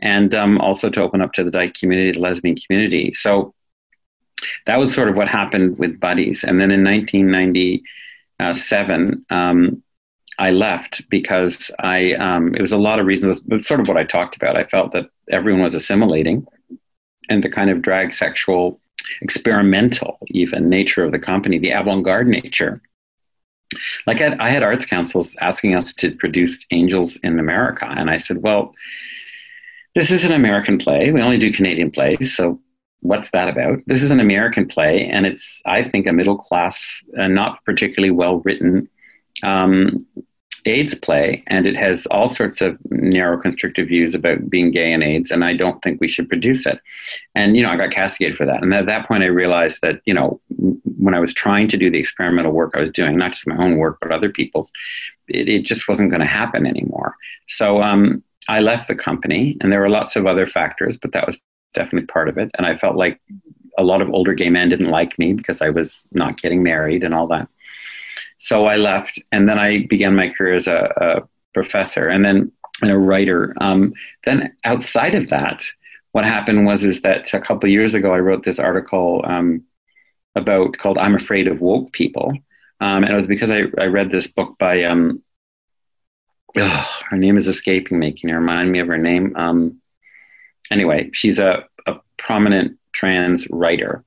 and 0.00 0.34
um, 0.34 0.60
also 0.60 0.90
to 0.90 1.00
open 1.00 1.22
up 1.22 1.32
to 1.34 1.44
the 1.44 1.50
dyke 1.52 1.74
community, 1.74 2.10
the 2.10 2.18
lesbian 2.18 2.56
community. 2.56 3.14
So 3.14 3.54
that 4.66 4.80
was 4.80 4.92
sort 4.92 5.08
of 5.08 5.14
what 5.14 5.28
happened 5.28 5.78
with 5.78 6.00
Buddies. 6.00 6.42
And 6.42 6.60
then 6.60 6.72
in 6.72 6.82
1997, 6.82 9.26
um, 9.30 9.80
I 10.40 10.50
left 10.50 11.08
because 11.08 11.70
I 11.78 12.14
um, 12.14 12.52
it 12.56 12.60
was 12.60 12.72
a 12.72 12.78
lot 12.78 12.98
of 12.98 13.06
reasons. 13.06 13.40
Sort 13.64 13.78
of 13.78 13.86
what 13.86 13.96
I 13.96 14.02
talked 14.02 14.34
about. 14.34 14.56
I 14.56 14.64
felt 14.64 14.90
that 14.90 15.08
everyone 15.30 15.62
was 15.62 15.76
assimilating, 15.76 16.48
and 17.30 17.42
the 17.42 17.48
kind 17.48 17.70
of 17.70 17.82
drag 17.82 18.12
sexual, 18.12 18.80
experimental, 19.20 20.18
even 20.28 20.68
nature 20.68 21.04
of 21.04 21.12
the 21.12 21.18
company, 21.18 21.58
the 21.58 21.70
avant-garde 21.70 22.28
nature. 22.28 22.82
Like 24.06 24.20
I, 24.20 24.36
I 24.40 24.50
had 24.50 24.62
arts 24.62 24.84
councils 24.84 25.36
asking 25.40 25.74
us 25.74 25.94
to 25.94 26.10
produce 26.16 26.58
Angels 26.70 27.16
in 27.22 27.38
America, 27.38 27.86
and 27.86 28.10
I 28.10 28.18
said, 28.18 28.42
"Well, 28.42 28.74
this 29.94 30.10
is 30.10 30.24
an 30.24 30.32
American 30.32 30.78
play. 30.78 31.12
We 31.12 31.22
only 31.22 31.38
do 31.38 31.52
Canadian 31.52 31.90
plays, 31.90 32.34
so 32.36 32.60
what's 33.00 33.30
that 33.30 33.48
about? 33.48 33.78
This 33.86 34.02
is 34.02 34.10
an 34.10 34.20
American 34.20 34.66
play, 34.68 35.06
and 35.06 35.24
it's, 35.24 35.62
I 35.64 35.84
think, 35.84 36.06
a 36.06 36.12
middle 36.12 36.36
class, 36.36 37.02
uh, 37.18 37.28
not 37.28 37.64
particularly 37.64 38.10
well 38.10 38.40
written 38.40 38.88
um, 39.42 40.06
AIDS 40.66 40.94
play, 40.94 41.42
and 41.46 41.66
it 41.66 41.76
has 41.76 42.06
all 42.06 42.28
sorts 42.28 42.60
of 42.60 42.78
narrow, 42.90 43.40
constrictive 43.40 43.88
views 43.88 44.14
about 44.14 44.48
being 44.50 44.70
gay 44.70 44.92
and 44.92 45.02
AIDS, 45.02 45.30
and 45.30 45.44
I 45.44 45.54
don't 45.54 45.80
think 45.82 46.00
we 46.00 46.08
should 46.08 46.28
produce 46.28 46.66
it. 46.66 46.80
And 47.34 47.56
you 47.56 47.62
know, 47.62 47.70
I 47.70 47.76
got 47.76 47.90
castigated 47.90 48.36
for 48.36 48.46
that. 48.46 48.62
And 48.62 48.74
at 48.74 48.86
that 48.86 49.06
point, 49.06 49.22
I 49.22 49.26
realized 49.26 49.80
that 49.82 50.00
you 50.06 50.14
know, 50.14 50.40
when 50.98 51.14
I 51.14 51.20
was 51.20 51.32
trying 51.32 51.68
to 51.68 51.76
do 51.76 51.90
the 51.90 51.98
experimental 51.98 52.52
work 52.52 52.72
I 52.74 52.80
was 52.80 52.90
doing, 52.90 53.16
not 53.16 53.32
just 53.32 53.46
my 53.46 53.56
own 53.56 53.76
work 53.76 53.98
but 54.00 54.12
other 54.12 54.28
people's, 54.28 54.72
it, 55.28 55.48
it 55.48 55.62
just 55.62 55.88
wasn't 55.88 56.10
going 56.10 56.20
to 56.20 56.26
happen 56.26 56.66
anymore. 56.66 57.14
So 57.48 57.82
um, 57.82 58.22
I 58.48 58.60
left 58.60 58.88
the 58.88 58.94
company, 58.94 59.56
and 59.60 59.72
there 59.72 59.80
were 59.80 59.90
lots 59.90 60.16
of 60.16 60.26
other 60.26 60.46
factors, 60.46 60.96
but 60.96 61.12
that 61.12 61.26
was 61.26 61.40
definitely 61.74 62.06
part 62.06 62.28
of 62.28 62.38
it. 62.38 62.50
And 62.56 62.66
I 62.66 62.76
felt 62.76 62.96
like 62.96 63.20
a 63.78 63.84
lot 63.84 64.02
of 64.02 64.10
older 64.10 64.34
gay 64.34 64.50
men 64.50 64.68
didn't 64.68 64.90
like 64.90 65.18
me 65.18 65.32
because 65.32 65.62
I 65.62 65.70
was 65.70 66.06
not 66.12 66.40
getting 66.40 66.62
married 66.62 67.04
and 67.04 67.14
all 67.14 67.26
that. 67.28 67.48
So 68.40 68.66
I 68.66 68.76
left, 68.76 69.22
and 69.32 69.48
then 69.48 69.58
I 69.58 69.86
began 69.86 70.16
my 70.16 70.30
career 70.30 70.56
as 70.56 70.66
a, 70.66 70.92
a 70.96 71.28
professor, 71.52 72.08
and 72.08 72.24
then 72.24 72.50
and 72.82 72.90
a 72.90 72.98
writer. 72.98 73.54
Um, 73.60 73.92
then 74.24 74.56
outside 74.64 75.14
of 75.14 75.28
that, 75.28 75.64
what 76.12 76.24
happened 76.24 76.64
was 76.64 76.82
is 76.84 77.02
that 77.02 77.32
a 77.34 77.40
couple 77.40 77.68
years 77.68 77.94
ago, 77.94 78.12
I 78.14 78.18
wrote 78.18 78.42
this 78.42 78.58
article 78.58 79.22
um, 79.26 79.62
about 80.34 80.78
called 80.78 80.98
"I'm 80.98 81.14
Afraid 81.14 81.48
of 81.48 81.60
Woke 81.60 81.92
People," 81.92 82.32
um, 82.80 83.04
and 83.04 83.12
it 83.12 83.14
was 83.14 83.26
because 83.26 83.50
I, 83.50 83.64
I 83.78 83.86
read 83.86 84.10
this 84.10 84.26
book 84.26 84.56
by 84.58 84.84
um, 84.84 85.22
her 86.56 87.16
name 87.16 87.36
is 87.36 87.46
escaping 87.46 87.98
me. 87.98 88.12
Can 88.12 88.30
you 88.30 88.34
remind 88.36 88.72
me 88.72 88.80
of 88.80 88.88
her 88.88 88.98
name? 88.98 89.36
Um, 89.36 89.80
anyway, 90.70 91.10
she's 91.12 91.38
a, 91.38 91.64
a 91.86 91.96
prominent 92.16 92.78
trans 92.92 93.46
writer, 93.50 94.04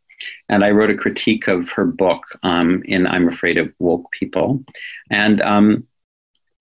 and 0.50 0.64
I 0.64 0.72
wrote 0.72 0.90
a 0.90 0.96
critique 0.96 1.48
of 1.48 1.70
her 1.70 1.86
book 1.86 2.24
um, 2.44 2.82
in 2.86 3.08
I'm 3.08 3.28
Afraid 3.28 3.58
of 3.58 3.74
Woke 3.80 4.12
People. 4.12 4.64
And 5.10 5.42
um, 5.42 5.88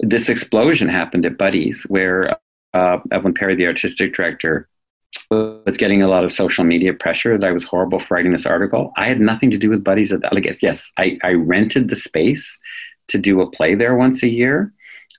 this 0.00 0.28
explosion 0.28 0.88
happened 0.88 1.26
at 1.26 1.38
Buddies, 1.38 1.84
where 1.88 2.36
uh, 2.74 2.98
Evelyn 3.10 3.34
Parry, 3.34 3.54
the 3.54 3.66
artistic 3.66 4.14
director, 4.14 4.68
was 5.30 5.76
getting 5.76 6.02
a 6.02 6.08
lot 6.08 6.24
of 6.24 6.32
social 6.32 6.64
media 6.64 6.92
pressure 6.92 7.38
that 7.38 7.46
I 7.46 7.52
was 7.52 7.64
horrible 7.64 8.00
for 8.00 8.14
writing 8.14 8.32
this 8.32 8.46
article. 8.46 8.92
I 8.96 9.08
had 9.08 9.20
nothing 9.20 9.50
to 9.50 9.58
do 9.58 9.70
with 9.70 9.84
Buddies 9.84 10.12
at 10.12 10.20
that. 10.22 10.62
Yes, 10.62 10.90
I, 10.98 11.18
I 11.22 11.32
rented 11.32 11.88
the 11.88 11.96
space 11.96 12.58
to 13.08 13.18
do 13.18 13.40
a 13.40 13.50
play 13.50 13.74
there 13.74 13.94
once 13.94 14.22
a 14.22 14.28
year. 14.28 14.72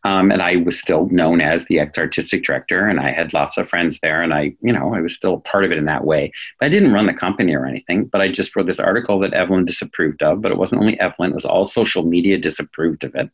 Um, 0.05 0.31
and 0.31 0.41
I 0.41 0.57
was 0.57 0.77
still 0.77 1.07
known 1.09 1.39
as 1.39 1.65
the 1.65 1.79
ex 1.79 1.97
artistic 1.97 2.43
director, 2.43 2.87
and 2.87 2.99
I 2.99 3.11
had 3.11 3.33
lots 3.33 3.57
of 3.57 3.69
friends 3.69 3.99
there, 4.01 4.21
and 4.21 4.33
I, 4.33 4.53
you 4.61 4.73
know, 4.73 4.93
I 4.93 4.99
was 4.99 5.15
still 5.15 5.39
part 5.39 5.63
of 5.63 5.71
it 5.71 5.77
in 5.77 5.85
that 5.85 6.03
way. 6.03 6.31
But 6.59 6.65
I 6.65 6.69
didn't 6.69 6.91
run 6.91 7.05
the 7.05 7.13
company 7.13 7.55
or 7.55 7.65
anything. 7.65 8.05
But 8.05 8.21
I 8.21 8.29
just 8.29 8.55
wrote 8.55 8.65
this 8.65 8.79
article 8.79 9.19
that 9.19 9.33
Evelyn 9.33 9.65
disapproved 9.65 10.21
of. 10.21 10.41
But 10.41 10.51
it 10.51 10.57
wasn't 10.57 10.81
only 10.81 10.99
Evelyn; 10.99 11.31
it 11.31 11.35
was 11.35 11.45
all 11.45 11.63
social 11.63 12.03
media 12.03 12.37
disapproved 12.37 13.03
of 13.03 13.15
it. 13.15 13.29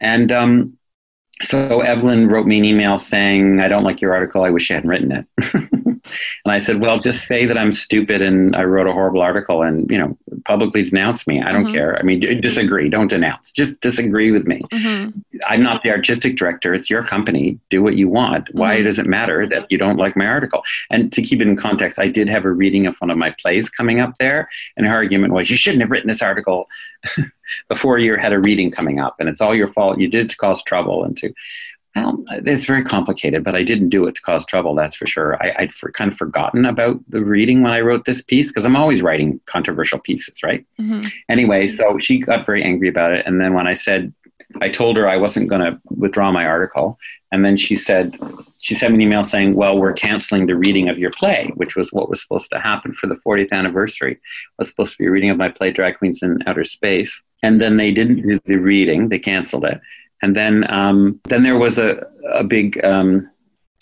And 0.00 0.32
um, 0.32 0.78
so 1.42 1.80
Evelyn 1.80 2.28
wrote 2.28 2.46
me 2.46 2.58
an 2.58 2.64
email 2.64 2.98
saying, 2.98 3.60
"I 3.60 3.68
don't 3.68 3.84
like 3.84 4.00
your 4.00 4.14
article. 4.14 4.44
I 4.44 4.50
wish 4.50 4.70
you 4.70 4.76
hadn't 4.76 4.90
written 4.90 5.12
it." 5.12 5.70
And 6.44 6.52
I 6.52 6.58
said, 6.58 6.80
well, 6.80 6.98
just 6.98 7.26
say 7.26 7.46
that 7.46 7.58
I'm 7.58 7.72
stupid 7.72 8.22
and 8.22 8.56
I 8.56 8.64
wrote 8.64 8.86
a 8.86 8.92
horrible 8.92 9.20
article 9.20 9.62
and, 9.62 9.90
you 9.90 9.98
know, 9.98 10.16
publicly 10.44 10.82
denounce 10.82 11.26
me. 11.26 11.42
I 11.42 11.52
don't 11.52 11.64
mm-hmm. 11.64 11.74
care. 11.74 11.98
I 11.98 12.02
mean, 12.02 12.20
disagree. 12.40 12.88
Don't 12.88 13.08
denounce. 13.08 13.52
Just 13.52 13.80
disagree 13.80 14.30
with 14.30 14.46
me. 14.46 14.62
Mm-hmm. 14.72 15.18
I'm 15.46 15.62
not 15.62 15.82
the 15.82 15.90
artistic 15.90 16.36
director. 16.36 16.74
It's 16.74 16.90
your 16.90 17.04
company. 17.04 17.58
Do 17.68 17.82
what 17.82 17.96
you 17.96 18.08
want. 18.08 18.54
Why 18.54 18.76
mm-hmm. 18.76 18.84
does 18.84 18.98
it 18.98 19.06
matter 19.06 19.46
that 19.48 19.70
you 19.70 19.78
don't 19.78 19.96
like 19.96 20.16
my 20.16 20.26
article? 20.26 20.62
And 20.90 21.12
to 21.12 21.22
keep 21.22 21.40
it 21.40 21.48
in 21.48 21.56
context, 21.56 21.98
I 21.98 22.08
did 22.08 22.28
have 22.28 22.44
a 22.44 22.52
reading 22.52 22.86
of 22.86 22.96
one 22.98 23.10
of 23.10 23.18
my 23.18 23.34
plays 23.38 23.68
coming 23.68 24.00
up 24.00 24.14
there. 24.18 24.48
And 24.76 24.86
her 24.86 24.94
argument 24.94 25.34
was, 25.34 25.50
you 25.50 25.56
shouldn't 25.56 25.82
have 25.82 25.90
written 25.90 26.08
this 26.08 26.22
article 26.22 26.68
before 27.68 27.98
you 27.98 28.16
had 28.16 28.32
a 28.32 28.38
reading 28.38 28.70
coming 28.70 29.00
up. 29.00 29.16
And 29.18 29.28
it's 29.28 29.40
all 29.40 29.54
your 29.54 29.72
fault. 29.72 29.98
You 29.98 30.08
did 30.08 30.28
to 30.30 30.36
cause 30.36 30.62
trouble 30.62 31.04
and 31.04 31.16
to 31.18 31.32
well, 31.96 32.24
it's 32.30 32.66
very 32.66 32.84
complicated, 32.84 33.42
but 33.42 33.56
I 33.56 33.64
didn't 33.64 33.88
do 33.88 34.06
it 34.06 34.14
to 34.14 34.22
cause 34.22 34.46
trouble, 34.46 34.76
that's 34.76 34.94
for 34.94 35.06
sure. 35.06 35.42
I, 35.42 35.62
would 35.62 35.74
for, 35.74 35.90
kind 35.90 36.12
of 36.12 36.16
forgotten 36.16 36.64
about 36.64 37.00
the 37.08 37.20
reading 37.20 37.62
when 37.62 37.72
I 37.72 37.80
wrote 37.80 38.04
this 38.04 38.22
piece 38.22 38.48
because 38.48 38.64
I'm 38.64 38.76
always 38.76 39.02
writing 39.02 39.40
controversial 39.46 39.98
pieces, 39.98 40.40
right? 40.44 40.64
Mm-hmm. 40.80 41.08
Anyway, 41.28 41.66
so 41.66 41.98
she 41.98 42.20
got 42.20 42.46
very 42.46 42.62
angry 42.62 42.88
about 42.88 43.12
it. 43.12 43.26
And 43.26 43.40
then 43.40 43.54
when 43.54 43.66
I 43.66 43.72
said, 43.72 44.14
I 44.60 44.68
told 44.68 44.96
her 44.96 45.08
I 45.08 45.16
wasn't 45.16 45.48
going 45.48 45.60
to 45.60 45.80
withdraw 45.84 46.32
my 46.32 46.44
article. 46.44 46.98
And 47.32 47.44
then 47.44 47.56
she 47.56 47.76
said, 47.76 48.18
she 48.60 48.74
sent 48.74 48.92
me 48.92 48.96
an 48.96 49.02
email 49.02 49.22
saying, 49.22 49.54
well, 49.54 49.78
we're 49.78 49.92
canceling 49.92 50.46
the 50.46 50.56
reading 50.56 50.88
of 50.88 50.98
your 50.98 51.12
play, 51.12 51.50
which 51.54 51.76
was 51.76 51.92
what 51.92 52.08
was 52.08 52.20
supposed 52.20 52.50
to 52.50 52.60
happen 52.60 52.92
for 52.92 53.06
the 53.06 53.14
40th 53.14 53.52
anniversary. 53.52 54.12
It 54.12 54.20
was 54.58 54.68
supposed 54.68 54.92
to 54.92 54.98
be 54.98 55.06
a 55.06 55.10
reading 55.10 55.30
of 55.30 55.36
my 55.36 55.48
play, 55.48 55.70
Drag 55.70 55.98
Queens 55.98 56.22
in 56.22 56.42
Outer 56.46 56.64
Space. 56.64 57.22
And 57.42 57.60
then 57.60 57.76
they 57.76 57.92
didn't 57.92 58.26
do 58.26 58.40
the 58.44 58.58
reading, 58.58 59.08
they 59.08 59.18
canceled 59.18 59.64
it. 59.64 59.80
And 60.22 60.36
then 60.36 60.70
um, 60.70 61.20
then 61.24 61.42
there 61.42 61.58
was 61.58 61.78
a 61.78 62.06
a 62.32 62.44
big 62.44 62.82
um, 62.84 63.30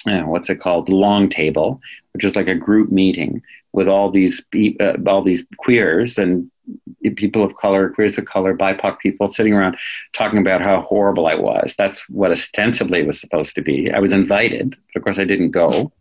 uh, 0.09 0.21
what's 0.21 0.49
it 0.51 0.61
called 0.61 0.89
long 0.89 1.29
table, 1.29 1.81
which 2.13 2.25
is 2.25 2.37
like 2.37 2.49
a 2.49 2.55
group 2.55 2.91
meeting 2.91 3.43
with 3.73 3.89
all 3.89 4.11
these 4.11 4.45
uh, 4.81 4.95
all 5.07 5.23
these 5.23 5.45
queers 5.59 6.19
and 6.19 6.51
people 7.17 7.45
of 7.45 7.57
color, 7.57 7.91
queers 7.91 8.19
of 8.19 8.25
color, 8.25 8.57
BIPOC 8.57 8.99
people 8.99 9.29
sitting 9.29 9.53
around 9.53 9.77
talking 10.13 10.39
about 10.39 10.61
how 10.61 10.83
horrible 10.83 11.27
I 11.27 11.35
was. 11.35 11.75
That's 11.77 12.09
what 12.09 12.31
ostensibly 12.31 13.03
was 13.03 13.21
supposed 13.21 13.55
to 13.55 13.63
be. 13.63 13.91
I 13.91 13.99
was 13.99 14.13
invited, 14.13 14.71
but 14.71 15.01
of 15.01 15.05
course 15.05 15.19
I 15.19 15.25
didn't 15.25 15.51
go, 15.51 15.93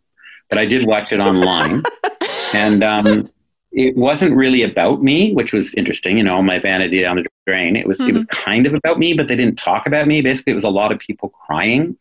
but 0.48 0.58
I 0.58 0.66
did 0.66 0.86
watch 0.86 1.12
it 1.12 1.20
online. 1.20 1.82
and 2.54 2.82
um, 2.82 3.30
it 3.72 3.96
wasn't 3.96 4.36
really 4.36 4.62
about 4.62 5.02
me, 5.02 5.32
which 5.32 5.52
was 5.52 5.74
interesting. 5.74 6.18
You 6.18 6.24
know, 6.24 6.42
my 6.42 6.58
vanity 6.58 7.00
down 7.00 7.16
the 7.16 7.26
drain. 7.46 7.76
It 7.76 7.86
was 7.86 7.98
mm-hmm. 7.98 8.10
it 8.10 8.12
was 8.14 8.22
mm-hmm. 8.24 8.44
kind 8.44 8.66
of 8.66 8.74
about 8.74 8.98
me, 8.98 9.14
but 9.14 9.28
they 9.28 9.36
didn't 9.36 9.58
talk 9.58 9.86
about 9.86 10.06
me. 10.06 10.20
Basically, 10.20 10.52
it 10.52 10.54
was 10.54 10.64
a 10.64 10.70
lot 10.70 10.92
of 10.92 10.98
people 10.98 11.28
crying 11.28 11.96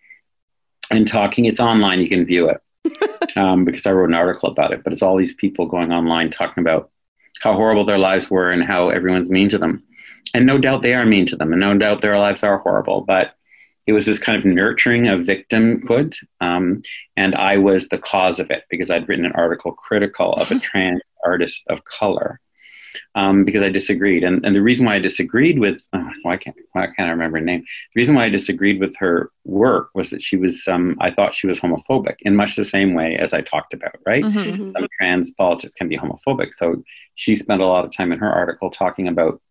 and 0.92 1.08
talking. 1.08 1.46
It's 1.46 1.60
online; 1.60 2.00
you 2.00 2.10
can 2.10 2.26
view 2.26 2.50
it 2.50 2.62
um, 3.38 3.66
because 3.66 3.86
I 3.86 3.92
wrote 3.92 4.10
an 4.10 4.16
article 4.16 4.50
about 4.50 4.72
it. 4.72 4.84
But 4.84 4.94
it's 4.94 5.02
all 5.02 5.18
these 5.18 5.34
people 5.34 5.66
going 5.66 5.92
online 5.92 6.32
talking 6.32 6.62
about 6.62 6.90
how 7.42 7.54
horrible 7.54 7.86
their 7.86 7.98
lives 7.98 8.30
were 8.30 8.52
and 8.52 8.64
how 8.64 8.90
everyone's 8.90 9.32
mean 9.32 9.50
to 9.50 9.58
them. 9.58 9.84
And 10.34 10.46
no 10.46 10.58
doubt 10.58 10.82
they 10.82 10.94
are 10.94 11.06
mean 11.06 11.26
to 11.28 11.36
them, 11.36 11.54
and 11.54 11.60
no 11.60 11.78
doubt 11.78 12.02
their 12.02 12.20
lives 12.20 12.44
are 12.44 12.58
horrible. 12.58 13.02
But 13.02 13.34
it 13.86 13.94
was 13.94 14.06
this 14.06 14.20
kind 14.20 14.38
of 14.38 14.44
nurturing 14.44 15.08
of 15.08 15.22
victimhood, 15.22 16.16
um, 16.42 16.82
and 17.16 17.34
I 17.36 17.58
was 17.58 17.88
the 17.88 17.98
cause 17.98 18.40
of 18.40 18.52
it 18.52 18.64
because 18.70 18.92
I'd 18.92 19.08
written 19.08 19.26
an 19.26 19.32
article 19.34 19.72
critical 19.72 20.34
of 20.34 20.52
a 20.52 20.60
trans 20.60 21.02
artist 21.26 21.64
of 21.70 21.84
color 21.86 22.40
um, 23.18 23.44
because 23.44 23.64
I 23.64 23.70
disagreed. 23.70 24.24
And, 24.24 24.46
and 24.46 24.54
the 24.56 24.62
reason 24.62 24.86
why 24.86 24.94
I 24.94 25.00
disagreed 25.00 25.58
with, 25.58 25.82
oh, 25.92 26.10
why 26.22 26.38
can't 26.38 26.56
why 26.74 26.86
can't 26.86 27.10
I 27.10 27.12
remember 27.12 27.40
her 27.40 27.44
name? 27.44 27.62
The 27.62 28.00
reason 28.00 28.14
why 28.14 28.26
I 28.26 28.30
disagreed 28.30 28.80
with 28.80 28.96
her 28.98 29.32
work 29.44 29.90
was 29.96 30.12
that 30.12 30.22
she 30.22 30.38
was, 30.38 30.68
um, 30.68 30.96
I 31.02 31.10
thought 31.10 31.34
she 31.34 31.48
was 31.48 31.60
homophobic 31.60 32.18
in 32.22 32.36
much 32.36 32.56
the 32.56 32.64
same 32.64 32.94
way 32.94 33.18
as 33.18 33.34
I 33.34 33.42
talked 33.42 33.74
about, 33.74 33.96
right? 34.06 34.24
Mm-hmm. 34.24 34.38
mm-hmm. 34.38 34.72
Some 34.72 34.88
trans 34.96 35.34
politics 35.34 35.74
can 35.74 35.90
be 35.90 35.98
homophobic. 35.98 36.54
So 36.54 36.84
she 37.16 37.36
spent 37.36 37.60
a 37.60 37.66
lot 37.66 37.86
of 37.86 37.92
time 37.92 38.12
in 38.12 38.20
her 38.20 38.32
article 38.32 38.70
talking 38.70 39.08
about, 39.08 39.42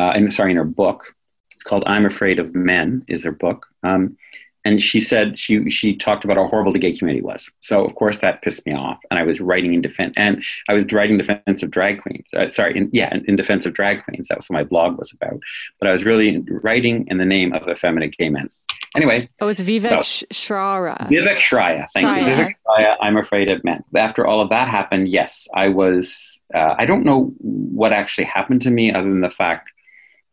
uh, 0.00 0.10
and 0.16 0.34
sorry, 0.34 0.50
in 0.50 0.56
her 0.56 0.64
book, 0.64 1.14
it's 1.52 1.62
called 1.62 1.84
I'm 1.86 2.04
Afraid 2.04 2.40
of 2.40 2.52
Men, 2.52 3.04
is 3.06 3.22
her 3.22 3.30
book. 3.30 3.66
Um, 3.84 4.16
and 4.64 4.82
she 4.82 5.00
said 5.00 5.38
she 5.38 5.70
she 5.70 5.94
talked 5.94 6.24
about 6.24 6.36
how 6.36 6.46
horrible 6.46 6.72
the 6.72 6.78
gay 6.78 6.92
community 6.92 7.24
was. 7.24 7.50
So 7.60 7.84
of 7.84 7.94
course 7.94 8.18
that 8.18 8.42
pissed 8.42 8.66
me 8.66 8.72
off, 8.72 8.98
and 9.10 9.18
I 9.18 9.22
was 9.22 9.40
writing 9.40 9.74
in 9.74 9.82
defense, 9.82 10.14
and 10.16 10.42
I 10.68 10.74
was 10.74 10.84
writing 10.92 11.18
defense 11.18 11.62
of 11.62 11.70
drag 11.70 12.00
queens. 12.00 12.26
Uh, 12.34 12.48
sorry, 12.48 12.76
in, 12.76 12.88
yeah, 12.92 13.14
in, 13.14 13.24
in, 13.26 13.36
defense 13.36 13.66
of 13.66 13.74
drag 13.74 14.04
queens. 14.04 14.28
That 14.28 14.38
was 14.38 14.48
what 14.48 14.56
my 14.56 14.64
blog 14.64 14.98
was 14.98 15.12
about. 15.12 15.38
But 15.78 15.88
I 15.88 15.92
was 15.92 16.04
really 16.04 16.42
writing 16.48 17.06
in 17.08 17.18
the 17.18 17.24
name 17.24 17.52
of 17.52 17.68
effeminate 17.68 18.16
gay 18.16 18.30
men. 18.30 18.48
Anyway. 18.96 19.28
Oh, 19.40 19.48
it's 19.48 19.60
Vivek 19.60 19.88
so, 19.88 19.98
Shraya. 20.32 20.96
Vivek 21.08 21.36
Shraya. 21.36 21.86
Thank 21.92 22.06
Shraya. 22.06 22.20
you, 22.20 22.44
Vivek 22.44 22.54
Shraya. 22.66 22.96
I'm 23.00 23.16
afraid 23.16 23.50
of 23.50 23.62
men. 23.64 23.82
After 23.96 24.26
all 24.26 24.40
of 24.40 24.50
that 24.50 24.68
happened, 24.68 25.08
yes, 25.08 25.48
I 25.54 25.68
was. 25.68 26.40
Uh, 26.54 26.74
I 26.78 26.86
don't 26.86 27.04
know 27.04 27.34
what 27.40 27.92
actually 27.92 28.26
happened 28.26 28.62
to 28.62 28.70
me, 28.70 28.92
other 28.92 29.08
than 29.08 29.20
the 29.20 29.30
fact 29.30 29.70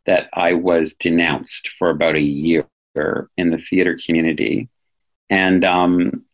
that 0.06 0.30
I 0.34 0.54
was 0.54 0.94
denounced 0.94 1.70
for 1.70 1.90
about 1.90 2.16
a 2.16 2.22
year 2.22 2.66
in 2.96 3.52
the 3.52 3.58
theater 3.58 3.98
community, 4.06 4.70
and 5.30 5.64
um, 5.64 6.26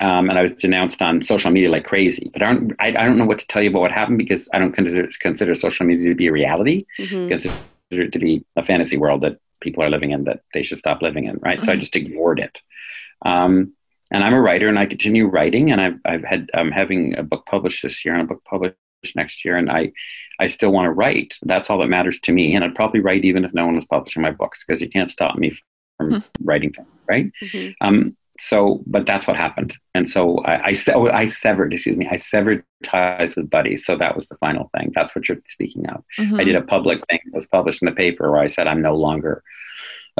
um, 0.00 0.30
and 0.30 0.38
I 0.38 0.42
was 0.42 0.52
denounced 0.52 1.02
on 1.02 1.22
social 1.22 1.50
media 1.50 1.70
like 1.70 1.84
crazy. 1.84 2.30
But 2.32 2.42
I 2.42 2.52
don't, 2.52 2.72
I, 2.80 2.88
I, 2.88 3.04
don't 3.04 3.18
know 3.18 3.26
what 3.26 3.38
to 3.38 3.46
tell 3.46 3.62
you 3.62 3.68
about 3.68 3.80
what 3.80 3.92
happened 3.92 4.16
because 4.16 4.48
I 4.52 4.58
don't 4.58 4.72
consider, 4.72 5.06
consider 5.20 5.54
social 5.54 5.84
media 5.84 6.08
to 6.08 6.14
be 6.14 6.28
a 6.28 6.32
reality. 6.32 6.86
Mm-hmm. 6.98 7.28
Consider 7.28 7.54
it 7.90 8.12
to 8.14 8.18
be 8.18 8.42
a 8.56 8.64
fantasy 8.64 8.96
world 8.96 9.20
that 9.22 9.38
people 9.60 9.82
are 9.82 9.90
living 9.90 10.12
in 10.12 10.24
that 10.24 10.40
they 10.54 10.62
should 10.62 10.78
stop 10.78 11.02
living 11.02 11.24
in, 11.24 11.36
right? 11.42 11.58
Mm-hmm. 11.58 11.64
So 11.66 11.72
I 11.72 11.74
mm-hmm. 11.74 11.80
just 11.80 11.96
ignored 11.96 12.40
it. 12.40 12.56
Um, 13.26 13.74
and 14.10 14.24
I'm 14.24 14.32
a 14.32 14.40
writer, 14.40 14.68
and 14.68 14.78
I 14.78 14.86
continue 14.86 15.26
writing, 15.26 15.70
and 15.70 15.80
I've, 15.80 16.00
I've 16.04 16.24
had 16.24 16.50
I'm 16.54 16.72
having 16.72 17.16
a 17.16 17.22
book 17.22 17.46
published 17.46 17.82
this 17.82 18.04
year 18.04 18.14
and 18.14 18.22
a 18.22 18.26
book 18.26 18.42
published 18.44 18.74
next 19.14 19.44
year, 19.44 19.56
and 19.56 19.70
I 19.70 19.92
I 20.38 20.46
still 20.46 20.70
want 20.70 20.86
to 20.86 20.92
write. 20.92 21.34
That's 21.42 21.70
all 21.70 21.78
that 21.78 21.88
matters 21.88 22.20
to 22.20 22.32
me, 22.32 22.54
and 22.54 22.64
I'd 22.64 22.74
probably 22.74 23.00
write 23.00 23.24
even 23.24 23.44
if 23.44 23.54
no 23.54 23.66
one 23.66 23.74
was 23.74 23.84
publishing 23.84 24.22
my 24.22 24.30
books 24.30 24.64
because 24.64 24.80
you 24.80 24.88
can't 24.88 25.10
stop 25.10 25.36
me 25.36 25.58
from 25.96 26.10
mm-hmm. 26.10 26.44
writing 26.44 26.72
things, 26.72 26.88
right? 27.08 27.30
Mm-hmm. 27.42 27.86
Um, 27.86 28.16
so, 28.38 28.82
but 28.86 29.04
that's 29.04 29.26
what 29.26 29.36
happened, 29.36 29.74
and 29.94 30.08
so 30.08 30.38
I, 30.38 30.68
I, 30.68 30.72
se- 30.72 30.94
I, 30.94 31.26
severed, 31.26 31.74
excuse 31.74 31.98
me, 31.98 32.08
I 32.10 32.16
severed 32.16 32.64
ties 32.82 33.36
with 33.36 33.50
buddies. 33.50 33.84
So 33.84 33.98
that 33.98 34.14
was 34.14 34.28
the 34.28 34.36
final 34.36 34.70
thing. 34.74 34.92
That's 34.94 35.14
what 35.14 35.28
you're 35.28 35.42
speaking 35.46 35.86
of. 35.90 36.02
Mm-hmm. 36.18 36.40
I 36.40 36.44
did 36.44 36.56
a 36.56 36.62
public 36.62 37.06
thing 37.10 37.20
that 37.26 37.34
was 37.34 37.46
published 37.46 37.82
in 37.82 37.86
the 37.86 37.92
paper 37.92 38.30
where 38.30 38.40
I 38.40 38.46
said 38.46 38.66
I'm 38.66 38.80
no 38.80 38.94
longer 38.94 39.42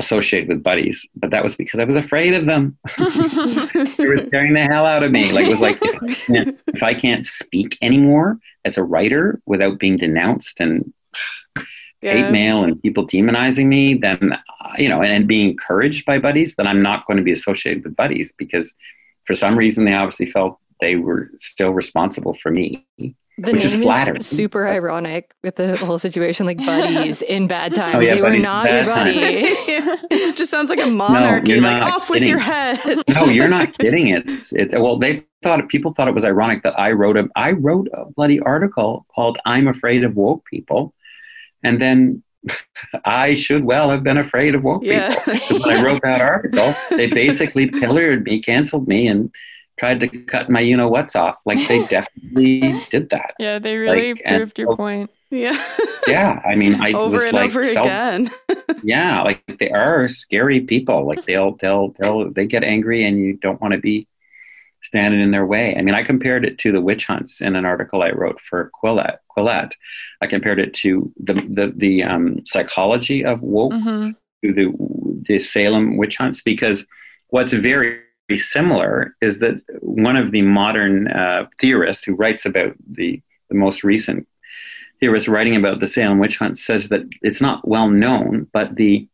associated 0.01 0.49
with 0.49 0.63
buddies, 0.63 1.09
but 1.15 1.31
that 1.31 1.43
was 1.43 1.55
because 1.55 1.79
I 1.79 1.85
was 1.85 1.97
afraid 1.97 2.35
of 2.35 2.47
them. 2.47 2.77
they 2.99 4.07
were 4.07 4.27
scaring 4.27 4.55
the 4.55 4.67
hell 4.69 4.87
out 4.87 5.03
of 5.03 5.13
me. 5.13 5.31
Like 5.31 5.47
it 5.47 5.51
was 5.51 5.61
like 5.61 5.79
if 5.81 6.31
I, 6.31 6.55
if 6.75 6.83
I 6.83 6.95
can't 6.95 7.25
speak 7.25 7.79
anymore 7.81 8.39
as 8.65 8.77
a 8.77 8.83
writer 8.83 9.41
without 9.47 9.79
being 9.79 9.97
denounced 9.97 10.59
and 10.59 10.93
yeah. 12.03 12.15
hate 12.15 12.33
mail 12.33 12.65
and 12.65 12.83
people 12.83 13.07
demonizing 13.07 13.67
me, 13.67 13.95
then 13.95 14.37
you 14.79 14.89
know, 14.89 15.03
and, 15.03 15.13
and 15.13 15.29
being 15.29 15.51
encouraged 15.51 16.05
by 16.05 16.19
buddies, 16.19 16.57
then 16.57 16.67
I'm 16.67 16.83
not 16.83 17.07
going 17.07 17.17
to 17.17 17.23
be 17.23 17.33
associated 17.33 17.85
with 17.85 17.97
buddies 17.97 18.33
because 18.37 18.75
for 19.25 19.35
some 19.35 19.57
reason 19.57 19.85
they 19.85 19.95
obviously 19.95 20.27
felt 20.27 20.59
they 20.81 20.97
were 20.97 21.31
still 21.39 21.71
responsible 21.71 22.35
for 22.35 22.51
me. 22.51 22.87
The 22.99 23.53
which 23.53 23.65
is 23.65 23.77
flattering. 23.77 24.19
Is 24.19 24.27
super 24.27 24.69
ironic 24.69 25.33
with 25.43 25.57
the 25.57 25.77
whole 25.77 25.99
situation, 25.99 26.45
like 26.45 26.59
buddies 26.59 27.23
in 27.37 27.47
bad 27.47 27.75
times. 27.75 27.97
Oh, 27.97 28.01
yeah, 28.01 28.17
they 28.17 28.21
were 28.21 28.37
not 28.37 28.71
your 28.71 28.85
buddy. 28.85 29.45
Just 30.35 30.51
sounds 30.51 30.69
like 30.69 30.81
a 30.81 30.91
monarchy, 30.91 31.59
no, 31.59 31.71
like 31.71 31.83
off 31.83 32.09
kidding. 32.09 32.21
with 32.21 32.29
your 32.29 32.39
head. 32.39 33.03
no, 33.17 33.27
you're 33.27 33.49
not 33.49 33.77
kidding. 33.79 34.09
It's 34.09 34.53
it. 34.53 34.73
Well, 34.73 34.99
they 34.99 35.25
thought 35.43 35.67
people 35.69 35.95
thought 35.95 36.09
it 36.09 36.15
was 36.15 36.25
ironic 36.25 36.63
that 36.65 36.79
I 36.79 36.93
wrote 36.93 37.17
a 37.17 37.29
I 37.35 37.53
wrote 37.53 37.89
a 37.95 38.07
bloody 38.11 38.41
article 38.41 39.07
called 39.15 39.39
"I'm 39.47 39.69
Afraid 39.69 40.05
of 40.05 40.17
Woke 40.17 40.45
People," 40.45 40.93
and 41.63 41.81
then 41.81 42.23
I 43.05 43.35
should 43.35 43.65
well 43.65 43.91
have 43.91 44.03
been 44.03 44.17
afraid 44.19 44.55
of 44.55 44.65
woke 44.65 44.85
yeah. 44.85 45.15
people. 45.25 45.61
when 45.61 45.79
I 45.79 45.83
wrote 45.83 46.03
that 46.03 46.21
article, 46.21 46.75
they 46.91 47.07
basically 47.07 47.69
pillared 47.69 48.25
me, 48.25 48.41
canceled 48.41 48.89
me, 48.89 49.07
and 49.07 49.33
tried 49.81 49.99
to 49.99 50.09
cut 50.09 50.51
my 50.51 50.61
you 50.61 50.77
know 50.77 50.89
what's 50.89 51.17
off. 51.17 51.37
Like 51.47 51.67
they 51.67 51.85
definitely 51.87 52.75
did 52.91 53.09
that. 53.11 53.35
Yeah, 53.39 53.59
they 53.59 53.79
really 53.79 54.13
like, 54.13 54.25
proved 54.25 54.59
your 54.59 54.77
point. 54.77 55.11
Yeah. 55.31 55.59
yeah. 56.07 56.41
I 56.45 56.55
mean, 56.55 56.75
I 56.75 56.93
over 56.93 57.15
was 57.15 57.25
and 57.25 57.33
like 57.33 57.49
over 57.49 57.67
self, 57.67 57.87
again. 57.87 58.31
yeah, 58.85 59.23
like 59.23 59.43
they 59.59 59.71
are 59.71 60.07
scary 60.07 60.61
people. 60.61 61.07
Like 61.07 61.25
they'll 61.25 61.57
they'll 61.57 61.95
they'll 61.99 62.31
they 62.31 62.47
get 62.47 62.63
angry, 62.63 63.05
and 63.05 63.19
you 63.19 63.39
don't 63.39 63.61
want 63.61 63.73
to 63.73 63.81
be 63.81 64.07
standing 64.83 65.21
in 65.21 65.31
their 65.31 65.47
way. 65.47 65.75
I 65.77 65.83
mean, 65.83 65.95
I 65.95 66.03
compared 66.03 66.45
it 66.45 66.59
to 66.59 66.73
the 66.73 66.81
witch 66.83 67.07
hunts 67.07 67.41
in 67.41 67.57
an 67.57 67.65
article 67.65 68.03
I 68.03 68.11
wrote 68.11 68.41
for 68.43 68.71
Quillette. 68.83 69.19
Quillette. 69.35 69.73
I 70.21 70.27
compared 70.27 70.61
it 70.61 70.75
to 70.75 71.11
the 71.19 71.35
the 71.35 71.73
the 71.75 72.05
um, 72.05 72.45
psychology 72.45 73.25
of 73.25 73.41
woke 73.41 73.73
mm-hmm. 73.73 74.11
to 74.45 74.53
the 74.53 75.23
the 75.27 75.39
Salem 75.39 75.97
witch 75.97 76.19
hunts 76.19 76.43
because 76.43 76.87
what's 77.29 77.55
very 77.55 78.01
similar 78.37 79.15
is 79.21 79.39
that 79.39 79.61
one 79.81 80.17
of 80.17 80.33
the 80.33 80.43
modern 80.43 81.09
uh, 81.09 81.47
theorists 81.61 82.05
who 82.05 82.15
writes 82.15 82.47
about 82.47 82.75
the, 82.89 83.21
the 83.49 83.55
most 83.55 83.85
recent 83.85 84.27
theorist 85.01 85.29
writing 85.29 85.57
about 85.57 85.81
the 85.81 85.89
Salem 85.89 86.19
witch 86.19 86.37
hunt 86.37 86.59
says 86.59 86.89
that 86.91 87.03
it's 87.23 87.41
not 87.41 87.67
well 87.67 87.89
known, 87.89 88.47
but 88.53 88.77
the 88.77 89.09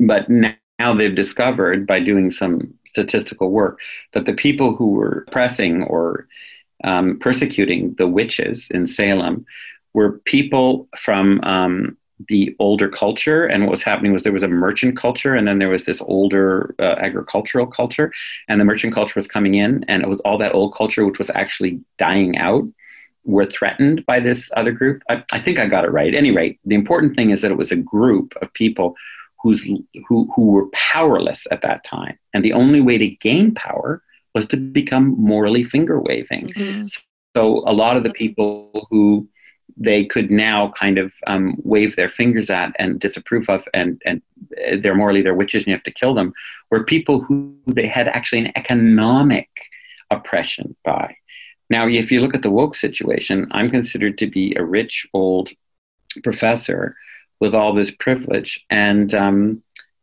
but 0.00 0.30
now 0.30 0.94
they've 0.94 1.14
discovered 1.14 1.86
by 1.86 2.00
doing 2.00 2.30
some 2.30 2.72
statistical 2.86 3.50
work 3.50 3.80
that 4.12 4.24
the 4.24 4.32
people 4.32 4.74
who 4.74 4.92
were 4.92 5.26
pressing 5.30 5.82
or 5.84 6.26
um, 6.84 7.18
persecuting 7.18 7.94
the 7.98 8.06
witches 8.06 8.68
in 8.70 8.86
Salem 8.86 9.44
were 9.92 10.20
people 10.20 10.88
from 10.96 11.40
um, 11.42 11.97
the 12.26 12.54
older 12.58 12.88
culture 12.88 13.46
and 13.46 13.64
what 13.64 13.70
was 13.70 13.82
happening 13.82 14.12
was 14.12 14.24
there 14.24 14.32
was 14.32 14.42
a 14.42 14.48
merchant 14.48 14.96
culture 14.96 15.34
and 15.34 15.46
then 15.46 15.58
there 15.58 15.68
was 15.68 15.84
this 15.84 16.00
older 16.02 16.74
uh, 16.80 16.96
agricultural 16.98 17.66
culture 17.66 18.12
and 18.48 18.60
the 18.60 18.64
merchant 18.64 18.92
culture 18.92 19.14
was 19.14 19.28
coming 19.28 19.54
in 19.54 19.84
and 19.86 20.02
it 20.02 20.08
was 20.08 20.20
all 20.20 20.36
that 20.36 20.54
old 20.54 20.74
culture 20.74 21.06
which 21.06 21.18
was 21.18 21.30
actually 21.30 21.80
dying 21.96 22.36
out 22.36 22.64
were 23.24 23.46
threatened 23.46 24.04
by 24.06 24.18
this 24.18 24.50
other 24.56 24.72
group. 24.72 25.02
I, 25.08 25.22
I 25.32 25.40
think 25.40 25.58
i 25.58 25.66
got 25.66 25.84
it 25.84 25.92
right. 25.92 26.14
Anyway 26.14 26.58
the 26.64 26.74
important 26.74 27.14
thing 27.14 27.30
is 27.30 27.42
that 27.42 27.52
it 27.52 27.58
was 27.58 27.70
a 27.70 27.76
group 27.76 28.34
of 28.42 28.52
people 28.52 28.96
who's 29.40 29.62
who, 30.08 30.30
who 30.34 30.46
were 30.46 30.66
powerless 30.72 31.46
at 31.52 31.62
that 31.62 31.84
time 31.84 32.18
and 32.34 32.44
the 32.44 32.52
only 32.52 32.80
way 32.80 32.98
to 32.98 33.08
gain 33.08 33.54
power 33.54 34.02
was 34.34 34.46
to 34.46 34.56
become 34.56 35.14
morally 35.18 35.62
finger 35.62 36.00
waving 36.00 36.52
mm-hmm. 36.56 36.86
so 37.36 37.62
a 37.66 37.72
lot 37.72 37.96
of 37.96 38.02
the 38.02 38.10
people 38.10 38.88
who 38.90 39.28
they 39.76 40.04
could 40.04 40.30
now 40.30 40.72
kind 40.76 40.98
of 40.98 41.12
um, 41.26 41.56
wave 41.62 41.96
their 41.96 42.08
fingers 42.08 42.50
at 42.50 42.74
and 42.78 43.00
disapprove 43.00 43.48
of, 43.48 43.62
and 43.74 44.00
and 44.04 44.22
they're 44.82 44.94
morally 44.94 45.22
they're 45.22 45.34
witches 45.34 45.62
and 45.62 45.68
you 45.68 45.74
have 45.74 45.82
to 45.84 45.90
kill 45.90 46.14
them, 46.14 46.32
were 46.70 46.84
people 46.84 47.20
who 47.20 47.54
they 47.66 47.86
had 47.86 48.08
actually 48.08 48.40
an 48.40 48.52
economic 48.56 49.48
oppression 50.10 50.74
by. 50.84 51.16
Now, 51.70 51.86
if 51.86 52.10
you 52.10 52.20
look 52.20 52.34
at 52.34 52.42
the 52.42 52.50
woke 52.50 52.76
situation, 52.76 53.46
I'm 53.50 53.70
considered 53.70 54.16
to 54.18 54.26
be 54.26 54.54
a 54.54 54.64
rich 54.64 55.06
old 55.12 55.50
professor 56.24 56.96
with 57.40 57.54
all 57.54 57.74
this 57.74 57.90
privilege, 57.90 58.64
and 58.70 59.14
um, 59.14 59.62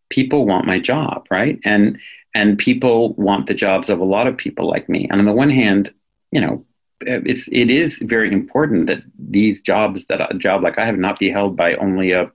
people 0.10 0.46
want 0.46 0.68
my 0.68 0.80
job, 0.80 1.26
right? 1.30 1.60
And 1.66 2.00
and 2.34 2.58
people 2.58 3.14
want 3.14 3.48
the 3.48 3.54
jobs 3.54 3.90
of 3.90 4.00
a 4.00 4.06
lot 4.06 4.28
of 4.28 4.38
people 4.38 4.70
like 4.70 4.90
me. 4.90 5.08
And 5.10 5.20
on 5.20 5.26
the 5.26 5.32
one 5.32 5.50
hand, 5.50 5.94
you 6.32 6.42
know, 6.42 6.66
it's 7.06 7.48
it 7.52 7.70
is 7.70 8.00
very 8.04 8.32
important 8.32 8.88
that 8.88 9.02
these 9.18 9.62
jobs 9.62 10.06
that 10.06 10.22
a 10.34 10.38
job 10.38 10.64
like 10.64 10.78
I 10.78 10.86
have 10.86 10.98
not 10.98 11.20
be 11.20 11.30
held 11.30 11.56
by 11.56 11.76
only 11.76 12.12
a 12.12 12.32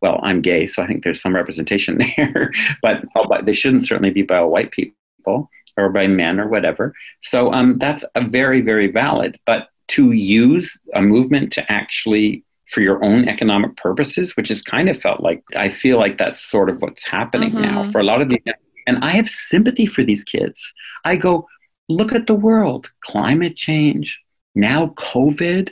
well, 0.00 0.18
I'm 0.22 0.40
gay, 0.40 0.66
so 0.66 0.82
I 0.82 0.86
think 0.86 1.04
there's 1.04 1.20
some 1.20 1.34
representation 1.34 1.98
there, 2.16 2.52
but 2.82 3.04
they 3.44 3.54
shouldn't 3.54 3.86
certainly 3.86 4.10
be 4.10 4.22
by 4.22 4.40
white 4.40 4.70
people 4.70 5.50
or 5.76 5.90
by 5.90 6.06
men 6.06 6.40
or 6.40 6.48
whatever. 6.48 6.94
So 7.22 7.52
um, 7.52 7.78
that's 7.78 8.04
a 8.14 8.22
very, 8.22 8.60
very 8.60 8.90
valid. 8.90 9.38
But 9.46 9.68
to 9.88 10.12
use 10.12 10.78
a 10.94 11.02
movement 11.02 11.52
to 11.54 11.72
actually 11.72 12.44
for 12.68 12.80
your 12.80 13.02
own 13.04 13.28
economic 13.28 13.76
purposes, 13.76 14.36
which 14.36 14.50
is 14.50 14.62
kind 14.62 14.88
of 14.88 15.00
felt 15.00 15.20
like 15.20 15.42
I 15.56 15.68
feel 15.68 15.98
like 15.98 16.18
that's 16.18 16.40
sort 16.40 16.70
of 16.70 16.80
what's 16.80 17.06
happening 17.06 17.50
mm-hmm. 17.50 17.62
now 17.62 17.90
for 17.90 18.00
a 18.00 18.04
lot 18.04 18.22
of 18.22 18.28
these. 18.28 18.38
And 18.86 19.04
I 19.04 19.10
have 19.10 19.28
sympathy 19.28 19.86
for 19.86 20.04
these 20.04 20.24
kids. 20.24 20.72
I 21.04 21.16
go, 21.16 21.48
look 21.90 22.12
at 22.12 22.26
the 22.26 22.34
world, 22.34 22.90
climate 23.00 23.56
change, 23.56 24.20
now 24.54 24.94
COVID, 24.96 25.70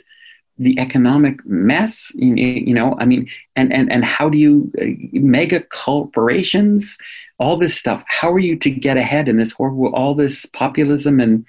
the 0.57 0.77
economic 0.79 1.43
mess. 1.45 2.11
You 2.15 2.73
know, 2.73 2.95
I 2.99 3.05
mean, 3.05 3.29
and 3.55 3.71
and 3.73 3.91
and 3.91 4.03
how 4.05 4.29
do 4.29 4.37
you 4.37 4.71
uh, 4.81 4.85
mega 5.13 5.61
corporations, 5.61 6.97
all 7.39 7.57
this 7.57 7.75
stuff? 7.75 8.03
How 8.07 8.31
are 8.31 8.39
you 8.39 8.57
to 8.57 8.69
get 8.69 8.97
ahead 8.97 9.27
in 9.27 9.37
this 9.37 9.51
horrible, 9.51 9.95
all 9.95 10.13
this 10.13 10.45
populism 10.45 11.19
and 11.19 11.45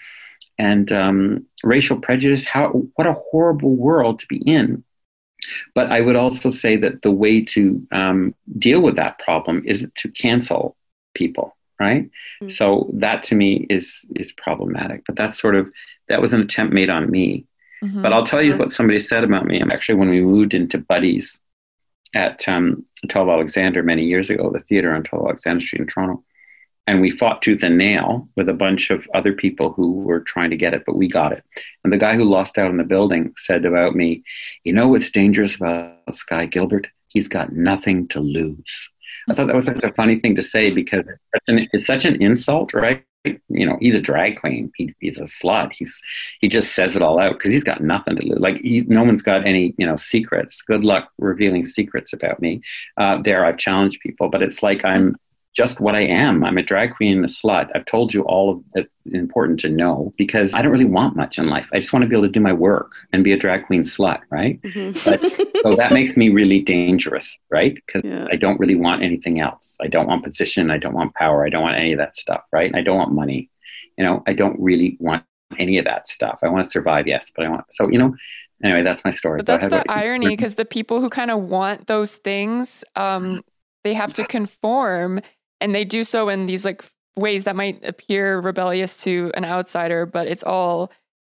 and 0.58 0.92
um, 0.92 1.46
racial 1.64 1.98
prejudice? 1.98 2.46
How 2.46 2.68
what 2.94 3.06
a 3.06 3.20
horrible 3.30 3.74
world 3.74 4.20
to 4.20 4.26
be 4.28 4.38
in. 4.38 4.84
But 5.74 5.90
I 5.90 6.00
would 6.00 6.16
also 6.16 6.50
say 6.50 6.76
that 6.76 7.02
the 7.02 7.10
way 7.10 7.42
to 7.46 7.86
um, 7.92 8.34
deal 8.58 8.80
with 8.82 8.96
that 8.96 9.18
problem 9.18 9.62
is 9.66 9.90
to 9.96 10.08
cancel 10.10 10.76
people, 11.14 11.56
right? 11.80 12.04
Mm-hmm. 12.04 12.50
So 12.50 12.90
that 12.94 13.22
to 13.24 13.34
me 13.34 13.66
is 13.68 14.04
is 14.14 14.32
problematic. 14.32 15.02
But 15.06 15.16
that's 15.16 15.40
sort 15.40 15.56
of 15.56 15.70
that 16.08 16.20
was 16.20 16.32
an 16.32 16.42
attempt 16.42 16.72
made 16.72 16.90
on 16.90 17.10
me. 17.10 17.46
Mm-hmm. 17.82 18.02
But 18.02 18.12
I'll 18.12 18.26
tell 18.26 18.42
you 18.42 18.56
what 18.56 18.70
somebody 18.70 18.98
said 18.98 19.24
about 19.24 19.46
me. 19.46 19.60
Actually, 19.62 19.96
when 19.96 20.10
we 20.10 20.20
moved 20.20 20.52
into 20.54 20.78
Buddies 20.78 21.40
at 22.14 22.46
um, 22.48 22.84
12 23.08 23.28
Alexander 23.28 23.82
many 23.82 24.04
years 24.04 24.28
ago, 24.28 24.50
the 24.50 24.60
theater 24.60 24.94
on 24.94 25.02
12 25.02 25.24
Alexander 25.24 25.64
Street 25.64 25.80
in 25.80 25.86
Toronto, 25.86 26.22
and 26.86 27.00
we 27.00 27.10
fought 27.10 27.40
tooth 27.40 27.62
and 27.62 27.78
nail 27.78 28.28
with 28.36 28.48
a 28.48 28.54
bunch 28.54 28.90
of 28.90 29.06
other 29.14 29.32
people 29.32 29.72
who 29.72 30.00
were 30.00 30.20
trying 30.20 30.50
to 30.50 30.56
get 30.56 30.74
it, 30.74 30.82
but 30.84 30.96
we 30.96 31.08
got 31.08 31.32
it. 31.32 31.44
And 31.84 31.92
the 31.92 31.98
guy 31.98 32.16
who 32.16 32.24
lost 32.24 32.58
out 32.58 32.70
in 32.70 32.78
the 32.78 32.84
building 32.84 33.32
said 33.36 33.64
about 33.64 33.94
me, 33.94 34.24
You 34.64 34.72
know 34.72 34.88
what's 34.88 35.10
dangerous 35.10 35.54
about 35.54 36.14
Sky 36.14 36.46
Gilbert? 36.46 36.88
He's 37.06 37.28
got 37.28 37.52
nothing 37.52 38.08
to 38.08 38.20
lose. 38.20 38.90
I 39.28 39.34
thought 39.34 39.46
that 39.46 39.56
was 39.56 39.66
such 39.66 39.82
a 39.84 39.92
funny 39.92 40.18
thing 40.18 40.34
to 40.36 40.42
say 40.42 40.70
because 40.70 41.08
it's, 41.08 41.48
an, 41.48 41.68
it's 41.72 41.86
such 41.86 42.04
an 42.04 42.20
insult, 42.22 42.74
right? 42.74 43.04
You 43.24 43.66
know, 43.66 43.76
he's 43.80 43.94
a 43.94 44.00
drag 44.00 44.40
queen. 44.40 44.72
He, 44.76 44.94
he's 44.98 45.18
a 45.18 45.24
slut. 45.24 45.72
He's 45.72 46.00
he 46.40 46.48
just 46.48 46.74
says 46.74 46.96
it 46.96 47.02
all 47.02 47.20
out 47.20 47.34
because 47.34 47.52
he's 47.52 47.64
got 47.64 47.82
nothing 47.82 48.16
to 48.16 48.24
lose. 48.26 48.38
Like 48.38 48.56
he, 48.62 48.80
no 48.82 49.02
one's 49.02 49.22
got 49.22 49.46
any 49.46 49.74
you 49.76 49.86
know 49.86 49.96
secrets. 49.96 50.62
Good 50.62 50.84
luck 50.84 51.10
revealing 51.18 51.66
secrets 51.66 52.14
about 52.14 52.40
me. 52.40 52.62
Uh, 52.96 53.20
there, 53.20 53.44
I've 53.44 53.58
challenged 53.58 54.00
people, 54.00 54.30
but 54.30 54.42
it's 54.42 54.62
like 54.62 54.86
I'm 54.86 55.16
just 55.52 55.80
what 55.80 55.94
I 55.94 56.02
am. 56.02 56.44
I'm 56.44 56.58
a 56.58 56.62
drag 56.62 56.94
queen 56.94 57.16
and 57.16 57.24
a 57.24 57.28
slut. 57.28 57.70
I've 57.74 57.84
told 57.84 58.14
you 58.14 58.22
all 58.22 58.50
of 58.50 58.62
that's 58.72 58.88
important 59.12 59.58
to 59.60 59.68
know 59.68 60.14
because 60.16 60.54
I 60.54 60.62
don't 60.62 60.70
really 60.70 60.84
want 60.84 61.16
much 61.16 61.38
in 61.38 61.46
life. 61.46 61.68
I 61.72 61.80
just 61.80 61.92
want 61.92 62.04
to 62.04 62.08
be 62.08 62.14
able 62.14 62.26
to 62.26 62.32
do 62.32 62.40
my 62.40 62.52
work 62.52 62.92
and 63.12 63.24
be 63.24 63.32
a 63.32 63.36
drag 63.36 63.66
queen 63.66 63.82
slut, 63.82 64.20
right? 64.30 64.62
Mm-hmm. 64.62 64.92
But, 65.04 65.20
so 65.62 65.74
that 65.76 65.92
makes 65.92 66.16
me 66.16 66.28
really 66.28 66.60
dangerous, 66.60 67.36
right? 67.50 67.74
Because 67.74 68.02
yeah. 68.04 68.28
I 68.30 68.36
don't 68.36 68.60
really 68.60 68.76
want 68.76 69.02
anything 69.02 69.40
else. 69.40 69.76
I 69.80 69.88
don't 69.88 70.06
want 70.06 70.24
position. 70.24 70.70
I 70.70 70.78
don't 70.78 70.94
want 70.94 71.14
power. 71.14 71.44
I 71.44 71.48
don't 71.48 71.62
want 71.62 71.76
any 71.76 71.92
of 71.92 71.98
that 71.98 72.16
stuff, 72.16 72.42
right? 72.52 72.72
I 72.74 72.82
don't 72.82 72.96
want 72.96 73.12
money. 73.12 73.50
You 73.98 74.04
know, 74.04 74.22
I 74.26 74.34
don't 74.34 74.58
really 74.60 74.96
want 75.00 75.24
any 75.58 75.78
of 75.78 75.84
that 75.84 76.06
stuff. 76.06 76.38
I 76.42 76.48
want 76.48 76.64
to 76.64 76.70
survive, 76.70 77.08
yes, 77.08 77.32
but 77.34 77.44
I 77.44 77.48
want 77.48 77.64
so 77.70 77.88
you 77.90 77.98
know. 77.98 78.14
Anyway, 78.62 78.82
that's 78.82 79.04
my 79.06 79.10
story. 79.10 79.38
But 79.38 79.46
that's 79.46 79.68
the 79.68 79.84
irony 79.90 80.28
because 80.28 80.56
the 80.56 80.66
people 80.66 81.00
who 81.00 81.08
kind 81.08 81.30
of 81.30 81.40
want 81.44 81.86
those 81.86 82.16
things, 82.16 82.84
um, 82.94 83.42
they 83.84 83.94
have 83.94 84.12
to 84.14 84.26
conform 84.26 85.22
and 85.60 85.74
they 85.74 85.84
do 85.84 86.04
so 86.04 86.28
in 86.28 86.46
these 86.46 86.64
like 86.64 86.84
ways 87.16 87.44
that 87.44 87.56
might 87.56 87.84
appear 87.84 88.40
rebellious 88.40 89.02
to 89.02 89.30
an 89.34 89.44
outsider 89.44 90.06
but 90.06 90.26
it's 90.26 90.42
all 90.42 90.90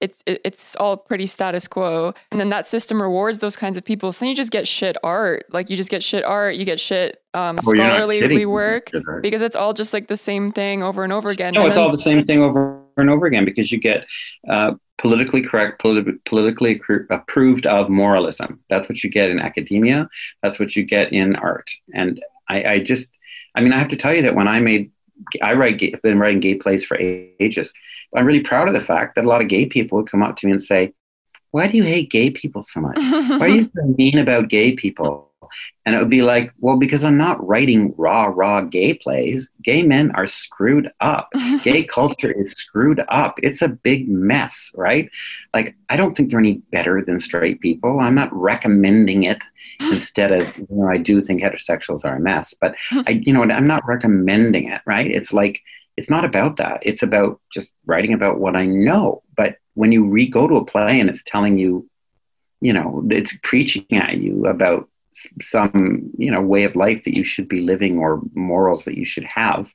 it's 0.04 0.22
it's 0.28 0.76
all 0.76 0.98
pretty 0.98 1.26
status 1.26 1.66
quo. 1.66 2.14
And 2.30 2.38
then 2.38 2.50
that 2.50 2.68
system 2.68 3.02
rewards 3.02 3.40
those 3.40 3.56
kinds 3.56 3.78
of 3.78 3.86
people. 3.86 4.12
So 4.12 4.26
then 4.26 4.30
you 4.32 4.36
just 4.36 4.52
get 4.52 4.68
shit 4.68 4.98
art. 5.02 5.46
Like 5.50 5.70
you 5.70 5.78
just 5.78 5.90
get 5.90 6.04
shit 6.04 6.26
art. 6.26 6.56
You 6.56 6.66
get 6.66 6.78
shit 6.78 7.24
um, 7.34 7.58
oh, 7.66 7.74
scholarly 7.74 8.46
work 8.46 8.92
because 9.22 9.42
it's 9.42 9.56
all 9.56 9.72
just 9.72 9.94
like 9.94 10.10
the 10.10 10.18
same 10.18 10.50
thing 10.50 10.84
over 10.84 11.06
and 11.06 11.14
over 11.14 11.30
again. 11.30 11.54
No 11.54 11.62
and 11.62 11.68
it's 11.70 11.78
then, 11.78 11.86
all 11.86 11.92
the 11.92 11.98
same 11.98 12.26
thing 12.26 12.42
over 12.42 12.82
and 12.98 13.10
over 13.10 13.26
again 13.26 13.46
because 13.46 13.72
you 13.72 13.80
get 13.80 14.06
uh, 14.50 14.74
politically 14.98 15.42
correct 15.42 15.82
politi- 15.82 16.20
politically 16.26 16.82
approved 17.10 17.66
of 17.66 17.90
moralism. 17.90 18.60
That's 18.70 18.90
what 18.90 19.06
you 19.06 19.10
get 19.10 19.30
in 19.30 19.40
academia. 19.40 20.10
That's 20.42 20.60
what 20.60 20.76
you 20.76 20.84
get 20.84 21.14
in 21.14 21.38
art. 21.38 21.72
And 21.94 22.22
I, 22.50 22.64
I 22.66 22.80
just 22.80 23.08
I 23.56 23.62
mean, 23.62 23.74
I 23.74 23.78
have 23.78 23.90
to 23.90 23.98
tell 23.98 24.14
you 24.14 24.22
that 24.24 24.36
when 24.36 24.48
I 24.48 24.60
made, 24.60 24.92
I 25.42 25.54
write, 25.54 25.82
I've 25.82 26.02
been 26.02 26.20
writing 26.20 26.40
gay 26.40 26.56
plays 26.56 26.86
for 26.86 26.98
ages. 26.98 27.74
I'm 28.16 28.26
really 28.26 28.44
proud 28.44 28.68
of 28.68 28.74
the 28.74 28.82
fact 28.82 29.16
that 29.16 29.26
a 29.26 29.28
lot 29.28 29.42
of 29.42 29.48
gay 29.48 29.66
people 29.66 29.98
would 29.98 30.10
come 30.10 30.24
up 30.24 30.38
to 30.38 30.46
me 30.46 30.52
and 30.52 30.62
say, 30.62 30.94
"Why 31.52 31.68
do 31.68 31.78
you 31.78 31.84
hate 31.84 32.10
gay 32.10 32.30
people 32.30 32.64
so 32.64 32.82
much? 32.82 32.98
Why 32.98 33.40
are 33.40 33.48
you 33.48 33.70
so 33.76 33.94
mean 33.98 34.18
about 34.18 34.50
gay 34.50 34.74
people?" 34.74 35.33
And 35.86 35.96
it 35.96 36.00
would 36.00 36.10
be 36.10 36.22
like, 36.22 36.54
well, 36.60 36.78
because 36.78 37.04
I'm 37.04 37.18
not 37.18 37.46
writing 37.46 37.94
raw, 37.98 38.26
raw 38.26 38.62
gay 38.62 38.94
plays. 38.94 39.50
Gay 39.62 39.84
men 39.84 40.12
are 40.12 40.26
screwed 40.26 40.90
up. 41.02 41.30
gay 41.64 41.84
culture 41.84 42.32
is 42.32 42.54
screwed 42.54 43.04
up. 43.10 43.38
It's 43.44 43.62
a 43.62 43.68
big 43.68 44.08
mess, 44.08 44.72
right? 44.76 45.10
Like, 45.54 45.76
I 45.90 45.98
don't 45.98 46.16
think 46.16 46.30
they're 46.30 46.40
any 46.40 46.62
better 46.72 47.04
than 47.04 47.20
straight 47.20 47.60
people. 47.60 48.00
I'm 48.00 48.16
not 48.16 48.34
recommending 48.34 49.24
it 49.24 49.42
instead 49.82 50.32
of, 50.32 50.58
you 50.58 50.68
know, 50.70 50.88
I 50.88 50.98
do 50.98 51.22
think 51.22 51.42
heterosexuals 51.42 52.06
are 52.06 52.16
a 52.16 52.20
mess, 52.20 52.54
but 52.60 52.76
I, 52.92 53.22
you 53.24 53.34
know, 53.34 53.44
I'm 53.44 53.68
not 53.68 53.86
recommending 53.86 54.70
it, 54.72 54.82
right? 54.86 55.10
It's 55.10 55.34
like, 55.34 55.62
it's 55.98 56.10
not 56.10 56.26
about 56.26 56.58
that. 56.58 56.80
It's 56.82 57.04
about 57.04 57.40
just 57.52 57.74
writing 57.86 58.14
about 58.14 58.40
what 58.40 58.56
I 58.56 58.66
know. 58.66 59.22
But 59.36 59.58
when 59.76 59.92
you 59.92 60.06
re 60.06 60.28
go 60.28 60.48
to 60.48 60.56
a 60.56 60.66
play 60.66 61.00
and 61.00 61.10
it's 61.10 61.24
telling 61.24 61.58
you, 61.58 61.88
you 62.62 62.74
know, 62.74 63.04
it's 63.10 63.38
preaching 63.44 63.86
at 63.92 64.18
you 64.18 64.46
about 64.46 64.90
some 65.42 66.10
you 66.18 66.32
know 66.32 66.42
way 66.42 66.64
of 66.64 66.76
life 66.76 67.04
that 67.04 67.16
you 67.16 67.24
should 67.24 67.48
be 67.48 67.62
living 67.62 68.00
or 68.00 68.22
morals 68.34 68.86
that 68.86 68.98
you 68.98 69.06
should 69.06 69.26
have 69.26 69.72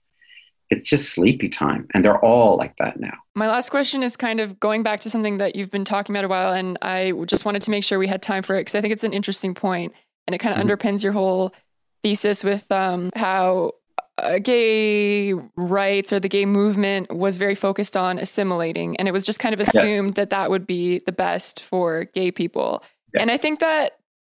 it's 0.71 0.89
just 0.89 1.13
sleepy 1.13 1.49
time 1.49 1.87
and 1.95 2.05
they're 2.05 2.23
all 2.25 2.57
like 2.57 2.75
that 2.79 2.99
now 3.01 3.17
my 3.35 3.49
last 3.49 3.71
question 3.71 4.03
is 4.03 4.17
kind 4.17 4.41
of 4.41 4.59
going 4.61 4.83
back 4.83 5.01
to 5.01 5.11
something 5.11 5.39
that 5.39 5.57
you've 5.57 5.71
been 5.71 5.85
talking 5.85 6.15
about 6.15 6.25
a 6.25 6.29
while 6.29 6.53
and 6.53 6.77
i 6.83 7.13
just 7.27 7.45
wanted 7.45 7.63
to 7.63 7.71
make 7.71 7.85
sure 7.85 7.99
we 7.99 8.09
had 8.09 8.21
time 8.21 8.43
for 8.43 8.57
it 8.57 8.61
because 8.61 8.75
i 8.75 8.81
think 8.81 8.93
it's 8.93 9.05
an 9.05 9.13
interesting 9.13 9.55
point 9.55 9.93
and 10.27 10.35
it 10.35 10.39
kind 10.39 10.55
of 10.55 10.61
mm-hmm. 10.61 10.71
underpins 10.71 11.03
your 11.03 11.13
whole 11.13 11.55
thesis 12.03 12.45
with 12.45 12.71
um, 12.71 13.11
how 13.17 13.73
uh, 14.19 14.39
gay 14.39 15.33
rights 15.57 16.13
or 16.13 16.21
the 16.21 16.29
gay 16.29 16.45
movement 16.45 17.13
was 17.15 17.37
very 17.37 17.55
focused 17.55 17.97
on 17.97 18.19
assimilating 18.19 18.97
and 18.97 19.09
it 19.09 19.13
was 19.13 19.25
just 19.25 19.39
kind 19.41 19.55
of 19.55 19.61
assumed 19.61 20.11
yeah. 20.11 20.23
that 20.23 20.31
that 20.31 20.51
would 20.51 20.67
be 20.67 20.99
the 21.07 21.13
best 21.13 21.61
for 21.61 22.05
gay 22.15 22.31
people 22.31 22.83
yeah. 23.15 23.23
and 23.23 23.31
i 23.31 23.37
think 23.37 23.61
that 23.61 23.98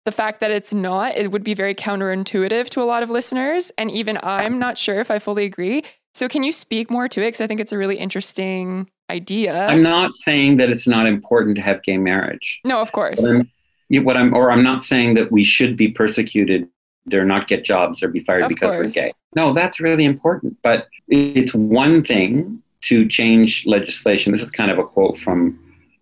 the 0.10 0.16
fact 0.16 0.40
that 0.40 0.50
it's 0.50 0.74
not, 0.74 1.16
it 1.16 1.32
would 1.32 1.44
be 1.44 1.54
very 1.54 1.76
counterintuitive 1.76 2.68
to 2.70 2.82
a 2.82 2.86
lot 2.86 3.04
of 3.04 3.12
listeners. 3.12 3.72
And 3.78 3.92
even 3.92 4.18
I'm 4.24 4.58
not 4.58 4.76
sure 4.76 5.00
if 5.00 5.12
I 5.12 5.20
fully 5.20 5.46
agree. 5.46 5.84
So, 6.16 6.28
can 6.28 6.42
you 6.42 6.52
speak 6.52 6.90
more 6.90 7.08
to 7.08 7.22
it? 7.22 7.28
Because 7.28 7.42
I 7.42 7.46
think 7.46 7.60
it's 7.60 7.72
a 7.72 7.78
really 7.78 7.98
interesting 7.98 8.90
idea. 9.12 9.68
I'm 9.68 9.84
not 9.84 10.12
saying 10.16 10.58
that 10.58 10.72
it's 10.72 10.88
not 10.88 11.06
important 11.06 11.58
to 11.58 11.62
have 11.62 11.84
gay 11.84 12.00
marriage. 12.00 12.60
No, 12.66 12.82
of 12.82 12.92
course. 12.92 13.22
What 13.22 13.46
I'm, 13.92 14.04
what 14.04 14.18
I'm 14.18 14.34
or 14.34 14.52
I'm 14.52 14.64
not 14.64 14.82
saying 14.82 15.14
that 15.14 15.32
we 15.32 15.44
should 15.44 15.78
be 15.78 15.90
persecuted 15.90 16.68
or 17.14 17.24
not 17.24 17.48
get 17.48 17.64
jobs 17.64 18.02
or 18.02 18.08
be 18.08 18.22
fired 18.22 18.44
of 18.44 18.50
because 18.50 18.74
course. 18.74 18.88
we're 18.88 18.92
gay. 18.92 19.12
No, 19.36 19.54
that's 19.54 19.80
really 19.80 20.06
important. 20.06 20.58
But 20.64 20.88
it's 21.08 21.54
one 21.54 22.04
thing 22.04 22.64
to 22.82 23.08
change 23.08 23.68
legislation. 23.68 24.32
This 24.32 24.42
is 24.42 24.50
kind 24.50 24.72
of 24.72 24.80
a 24.80 24.84
quote 24.84 25.20
from 25.20 25.60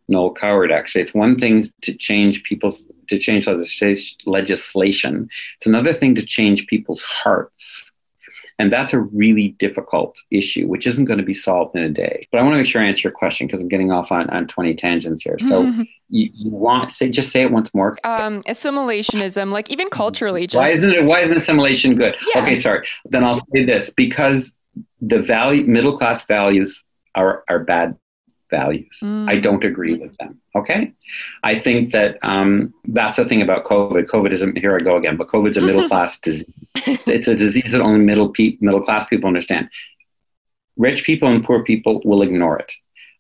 Noel 0.08 0.34
Coward. 0.34 0.72
Actually, 0.72 1.02
it's 1.02 1.14
one 1.14 1.38
thing 1.38 1.66
to 1.82 1.94
change 1.94 2.44
people's 2.44 2.86
to 3.08 3.18
change 3.18 3.48
legislation. 4.26 5.30
It's 5.58 5.66
another 5.66 5.94
thing 5.94 6.16
to 6.16 6.26
change 6.26 6.68
people's 6.68 7.02
hearts. 7.02 7.84
And 8.60 8.74
that's 8.74 8.92
a 8.92 9.00
really 9.00 9.50
difficult 9.60 10.20
issue, 10.32 10.68
which 10.68 10.88
isn't 10.88 11.06
going 11.06 11.20
to 11.20 11.26
be 11.26 11.34
solved 11.34 11.76
in 11.76 11.84
a 11.84 11.90
day. 11.90 12.28
But 12.32 12.40
I 12.40 12.42
want 12.42 12.54
to 12.54 12.58
make 12.58 12.66
sure 12.66 12.82
I 12.82 12.86
answer 12.86 13.10
your 13.10 13.14
question 13.14 13.46
because 13.46 13.62
I'm 13.62 13.68
getting 13.68 13.92
off 13.92 14.12
on, 14.12 14.30
on 14.32 14.48
20 14.48 14.74
tangents 14.74 15.22
here. 15.22 15.38
So 15.38 15.64
you, 16.10 16.32
you, 16.34 16.50
want 16.50 16.92
say 16.92 17.10
just 17.10 17.32
say 17.32 17.44
it 17.44 17.52
once 17.52 17.72
more. 17.76 17.98
Um, 18.04 18.42
assimilationism, 18.44 19.52
like 19.52 19.70
even 19.70 19.90
culturally, 19.90 20.48
just 20.48 20.56
why 20.56 20.70
isn't 20.70 20.92
it 20.92 21.06
why 21.06 21.20
isn't 21.20 21.38
assimilation 21.38 21.96
good? 21.96 22.16
Yeah. 22.34 22.42
Okay, 22.42 22.56
sorry. 22.56 22.88
Then 23.06 23.24
I'll 23.24 23.36
say 23.36 23.64
this 23.64 23.92
because 23.92 24.56
the 25.02 25.22
value 25.22 25.66
middle 25.66 25.96
class 25.96 26.26
values 26.26 26.84
are 27.14 27.44
are 27.48 27.60
bad 27.60 27.96
values. 28.50 29.00
Mm. 29.04 29.30
I 29.30 29.40
don't 29.40 29.64
agree 29.64 29.96
with 29.96 30.16
them. 30.18 30.40
Okay. 30.56 30.94
I 31.44 31.60
think 31.60 31.92
that 31.92 32.18
um, 32.24 32.74
that's 32.86 33.18
the 33.18 33.26
thing 33.26 33.42
about 33.42 33.66
COVID. 33.66 34.06
COVID 34.06 34.32
isn't, 34.32 34.58
here 34.58 34.76
I 34.76 34.80
go 34.80 34.96
again, 34.98 35.18
but 35.18 35.28
COVID's 35.28 35.58
a 35.58 35.62
middle 35.62 35.88
class 35.92 36.20
disease. 36.20 36.52
It's 36.76 37.28
a 37.28 37.36
disease 37.36 37.72
that 37.72 37.82
only 37.82 38.00
middle, 38.00 38.30
pe- 38.30 38.58
middle 38.62 38.82
class 38.82 39.06
people 39.06 39.28
understand. 39.28 39.70
Rich 40.78 41.04
people 41.04 41.28
and 41.28 41.44
poor 41.44 41.64
people 41.64 42.02
will 42.06 42.22
ignore 42.22 42.58
it. 42.60 42.72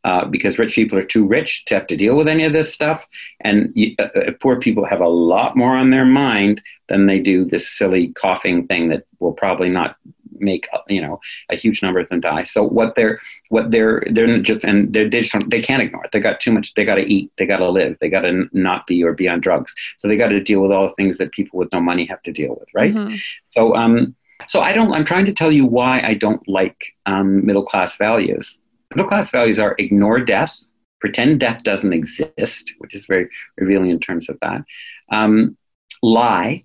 uh, 0.03 0.25
because 0.25 0.57
rich 0.57 0.75
people 0.75 0.97
are 0.97 1.01
too 1.03 1.25
rich 1.27 1.65
to 1.65 1.73
have 1.73 1.87
to 1.87 1.97
deal 1.97 2.15
with 2.15 2.27
any 2.27 2.45
of 2.45 2.53
this 2.53 2.73
stuff. 2.73 3.05
And 3.41 3.71
you, 3.75 3.93
uh, 3.99 4.03
uh, 4.03 4.31
poor 4.39 4.57
people 4.59 4.85
have 4.85 5.01
a 5.01 5.07
lot 5.09 5.57
more 5.57 5.75
on 5.75 5.89
their 5.89 6.05
mind 6.05 6.61
than 6.87 7.07
they 7.07 7.19
do 7.19 7.43
this 7.45 7.69
silly 7.69 8.09
coughing 8.13 8.67
thing 8.67 8.87
that 8.89 9.03
will 9.19 9.33
probably 9.33 9.69
not 9.69 9.97
make 10.39 10.67
you 10.87 11.01
know 11.01 11.19
a 11.49 11.55
huge 11.55 11.81
number 11.81 11.99
of 11.99 12.09
them 12.09 12.19
die. 12.19 12.43
So 12.43 12.63
what 12.63 12.95
they're 12.95 13.19
what 13.49 13.71
they're 13.71 14.03
they're 14.11 14.39
just 14.39 14.63
and 14.63 14.93
they're, 14.93 15.09
they 15.09 15.21
just 15.21 15.33
don't, 15.33 15.49
they 15.49 15.61
can't 15.61 15.81
ignore 15.81 16.05
it. 16.05 16.11
They 16.11 16.19
got 16.19 16.39
too 16.39 16.51
much. 16.51 16.73
They 16.73 16.85
got 16.85 16.95
to 16.95 17.05
eat. 17.05 17.31
They 17.37 17.45
got 17.45 17.57
to 17.57 17.69
live. 17.69 17.97
They 17.99 18.09
got 18.09 18.21
to 18.21 18.47
not 18.53 18.87
be 18.87 19.03
or 19.03 19.13
be 19.13 19.27
on 19.27 19.39
drugs. 19.39 19.73
So 19.97 20.07
they 20.07 20.17
got 20.17 20.29
to 20.29 20.39
deal 20.39 20.61
with 20.61 20.71
all 20.71 20.87
the 20.87 20.93
things 20.93 21.17
that 21.17 21.31
people 21.31 21.59
with 21.59 21.71
no 21.73 21.81
money 21.81 22.05
have 22.05 22.21
to 22.23 22.31
deal 22.31 22.55
with, 22.59 22.69
right? 22.73 22.93
Mm-hmm. 22.93 23.15
So 23.47 23.75
um 23.75 24.15
so 24.47 24.61
I 24.61 24.73
don't. 24.73 24.93
I'm 24.93 25.03
trying 25.03 25.25
to 25.25 25.33
tell 25.33 25.51
you 25.51 25.65
why 25.65 25.99
I 26.03 26.13
don't 26.13 26.47
like 26.47 26.93
um, 27.05 27.45
middle 27.45 27.63
class 27.63 27.97
values. 27.97 28.59
Middle 28.95 29.07
class 29.07 29.31
values 29.31 29.59
are 29.59 29.75
ignore 29.77 30.19
death, 30.19 30.55
pretend 30.99 31.39
death 31.39 31.63
doesn't 31.63 31.93
exist, 31.93 32.73
which 32.77 32.95
is 32.95 33.05
very 33.05 33.29
revealing 33.57 33.89
in 33.89 33.99
terms 33.99 34.29
of 34.29 34.37
that. 34.41 34.63
Um, 35.11 35.57
lie. 36.01 36.63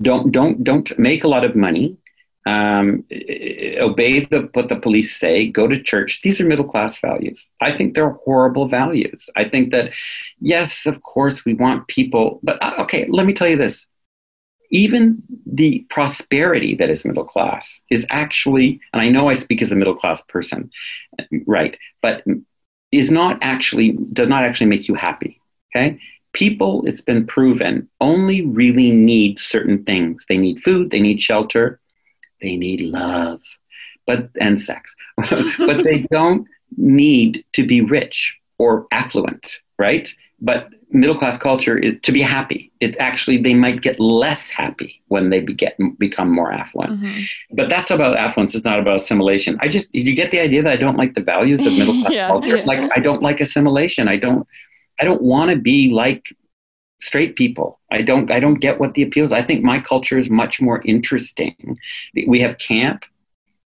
Don't 0.00 0.32
don't 0.32 0.64
don't 0.64 0.98
make 0.98 1.24
a 1.24 1.28
lot 1.28 1.44
of 1.44 1.54
money. 1.54 1.96
Um, 2.44 3.04
obey 3.78 4.24
the, 4.24 4.48
what 4.52 4.68
the 4.68 4.74
police 4.74 5.16
say. 5.16 5.46
Go 5.46 5.68
to 5.68 5.80
church. 5.80 6.22
These 6.22 6.40
are 6.40 6.44
middle 6.44 6.64
class 6.64 6.98
values. 6.98 7.48
I 7.60 7.70
think 7.70 7.94
they're 7.94 8.18
horrible 8.24 8.66
values. 8.66 9.30
I 9.36 9.44
think 9.44 9.70
that 9.70 9.92
yes, 10.40 10.86
of 10.86 11.02
course, 11.02 11.44
we 11.44 11.54
want 11.54 11.86
people, 11.86 12.40
but 12.42 12.60
uh, 12.60 12.74
okay. 12.80 13.06
Let 13.08 13.26
me 13.26 13.32
tell 13.32 13.48
you 13.48 13.56
this 13.56 13.86
even 14.72 15.22
the 15.44 15.86
prosperity 15.90 16.74
that 16.74 16.88
is 16.90 17.04
middle 17.04 17.24
class 17.24 17.82
is 17.90 18.06
actually, 18.08 18.80
and 18.92 19.02
I 19.02 19.08
know 19.10 19.28
I 19.28 19.34
speak 19.34 19.60
as 19.60 19.70
a 19.70 19.76
middle 19.76 19.94
class 19.94 20.22
person, 20.22 20.70
right, 21.46 21.78
but 22.00 22.24
is 22.90 23.10
not 23.10 23.38
actually, 23.42 23.98
does 24.12 24.28
not 24.28 24.44
actually 24.44 24.68
make 24.68 24.88
you 24.88 24.94
happy. 24.94 25.40
Okay? 25.76 26.00
People, 26.32 26.82
it's 26.86 27.00
been 27.00 27.26
proven, 27.26 27.88
only 28.00 28.46
really 28.46 28.90
need 28.90 29.38
certain 29.38 29.84
things. 29.84 30.24
They 30.28 30.38
need 30.38 30.62
food, 30.62 30.90
they 30.90 31.00
need 31.00 31.20
shelter, 31.20 31.78
they 32.40 32.56
need 32.56 32.80
love, 32.80 33.40
but 34.06 34.30
and 34.40 34.60
sex. 34.60 34.94
but 35.16 35.84
they 35.84 36.06
don't 36.10 36.46
need 36.76 37.44
to 37.52 37.66
be 37.66 37.80
rich 37.80 38.38
or 38.58 38.86
affluent, 38.90 39.60
right? 39.78 40.12
But 40.40 40.70
middle 40.90 41.16
class 41.16 41.38
culture 41.38 41.78
is 41.78 41.94
to 42.02 42.12
be 42.12 42.20
happy. 42.20 42.70
It 42.80 42.96
actually 42.98 43.38
they 43.38 43.54
might 43.54 43.80
get 43.80 43.98
less 43.98 44.50
happy 44.50 45.02
when 45.08 45.30
they 45.30 45.40
get 45.40 45.76
become 45.98 46.30
more 46.30 46.52
affluent. 46.52 47.00
Mm-hmm. 47.00 47.22
But 47.52 47.68
that's 47.68 47.90
about 47.90 48.16
affluence. 48.16 48.54
It's 48.54 48.64
not 48.64 48.78
about 48.78 48.96
assimilation. 48.96 49.58
I 49.60 49.68
just 49.68 49.92
did 49.92 50.06
you 50.06 50.14
get 50.14 50.30
the 50.30 50.40
idea 50.40 50.62
that 50.62 50.72
I 50.72 50.76
don't 50.76 50.96
like 50.96 51.14
the 51.14 51.22
values 51.22 51.66
of 51.66 51.72
middle 51.74 51.94
class 52.02 52.12
yeah, 52.12 52.28
culture? 52.28 52.56
Yeah. 52.58 52.64
Like 52.64 52.90
I 52.94 53.00
don't 53.00 53.22
like 53.22 53.40
assimilation. 53.40 54.08
I 54.08 54.16
don't 54.16 54.46
I 55.02 55.04
don't 55.04 55.22
want 55.22 55.50
to 55.50 55.56
be 55.56 55.90
like 55.90 56.32
straight 57.00 57.34
people. 57.34 57.80
I 57.90 58.02
don't 58.02 58.30
I 58.30 58.38
don't 58.38 58.60
get 58.60 58.78
what 58.78 58.94
the 58.94 59.02
appeal 59.02 59.24
is. 59.24 59.32
I 59.32 59.42
think 59.42 59.64
my 59.64 59.80
culture 59.80 60.16
is 60.16 60.30
much 60.30 60.60
more 60.60 60.80
interesting. 60.84 61.76
We 62.28 62.40
have 62.40 62.58
camp. 62.58 63.04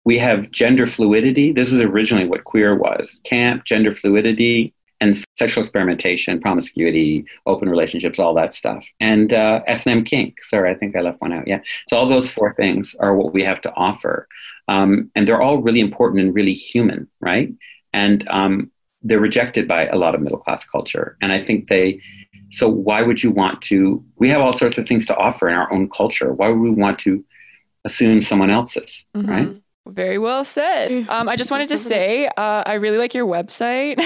We 0.04 0.18
have 0.18 0.50
gender 0.50 0.86
fluidity. 0.86 1.50
This 1.50 1.72
is 1.72 1.80
originally 1.80 2.26
what 2.26 2.44
queer 2.44 2.76
was. 2.76 3.20
Camp, 3.24 3.64
gender 3.64 3.94
fluidity, 3.94 4.74
and 5.00 5.16
sexual 5.38 5.62
experimentation, 5.62 6.42
promiscuity, 6.42 7.24
open 7.46 7.70
relationships, 7.70 8.18
all 8.18 8.34
that 8.34 8.52
stuff. 8.52 8.84
And 9.00 9.32
uh, 9.32 9.62
S&M 9.66 10.04
kink. 10.04 10.44
Sorry, 10.44 10.70
I 10.70 10.74
think 10.74 10.94
I 10.94 11.00
left 11.00 11.22
one 11.22 11.32
out. 11.32 11.48
Yeah. 11.48 11.60
So 11.88 11.96
all 11.96 12.06
those 12.06 12.28
four 12.28 12.52
things 12.52 12.94
are 13.00 13.16
what 13.16 13.32
we 13.32 13.42
have 13.44 13.62
to 13.62 13.72
offer. 13.72 14.28
Um, 14.68 15.10
and 15.14 15.26
they're 15.26 15.40
all 15.40 15.62
really 15.62 15.80
important 15.80 16.20
and 16.20 16.34
really 16.34 16.52
human, 16.52 17.08
right? 17.18 17.50
And 17.94 18.28
um, 18.28 18.70
they're 19.04 19.20
rejected 19.20 19.68
by 19.68 19.86
a 19.86 19.96
lot 19.96 20.14
of 20.14 20.20
middle 20.20 20.38
class 20.38 20.64
culture. 20.64 21.16
And 21.20 21.30
I 21.30 21.44
think 21.44 21.68
they, 21.68 22.00
so 22.50 22.68
why 22.68 23.02
would 23.02 23.22
you 23.22 23.30
want 23.30 23.62
to, 23.62 24.02
we 24.16 24.28
have 24.30 24.40
all 24.40 24.52
sorts 24.52 24.78
of 24.78 24.88
things 24.88 25.06
to 25.06 25.16
offer 25.16 25.48
in 25.48 25.54
our 25.54 25.72
own 25.72 25.88
culture. 25.90 26.32
Why 26.32 26.48
would 26.48 26.60
we 26.60 26.70
want 26.70 26.98
to 27.00 27.24
assume 27.84 28.22
someone 28.22 28.50
else's, 28.50 29.04
mm-hmm. 29.14 29.30
right? 29.30 29.60
Very 29.86 30.16
well 30.16 30.44
said. 30.44 31.06
Um, 31.10 31.28
I 31.28 31.36
just 31.36 31.50
wanted 31.50 31.68
to 31.68 31.76
say 31.76 32.26
uh, 32.26 32.62
I 32.64 32.74
really 32.74 32.96
like 32.96 33.12
your 33.12 33.26
website. 33.26 34.02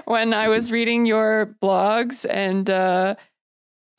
when 0.06 0.32
I 0.32 0.48
was 0.48 0.72
reading 0.72 1.04
your 1.04 1.54
blogs 1.62 2.24
and 2.28 2.68
uh, 2.70 3.16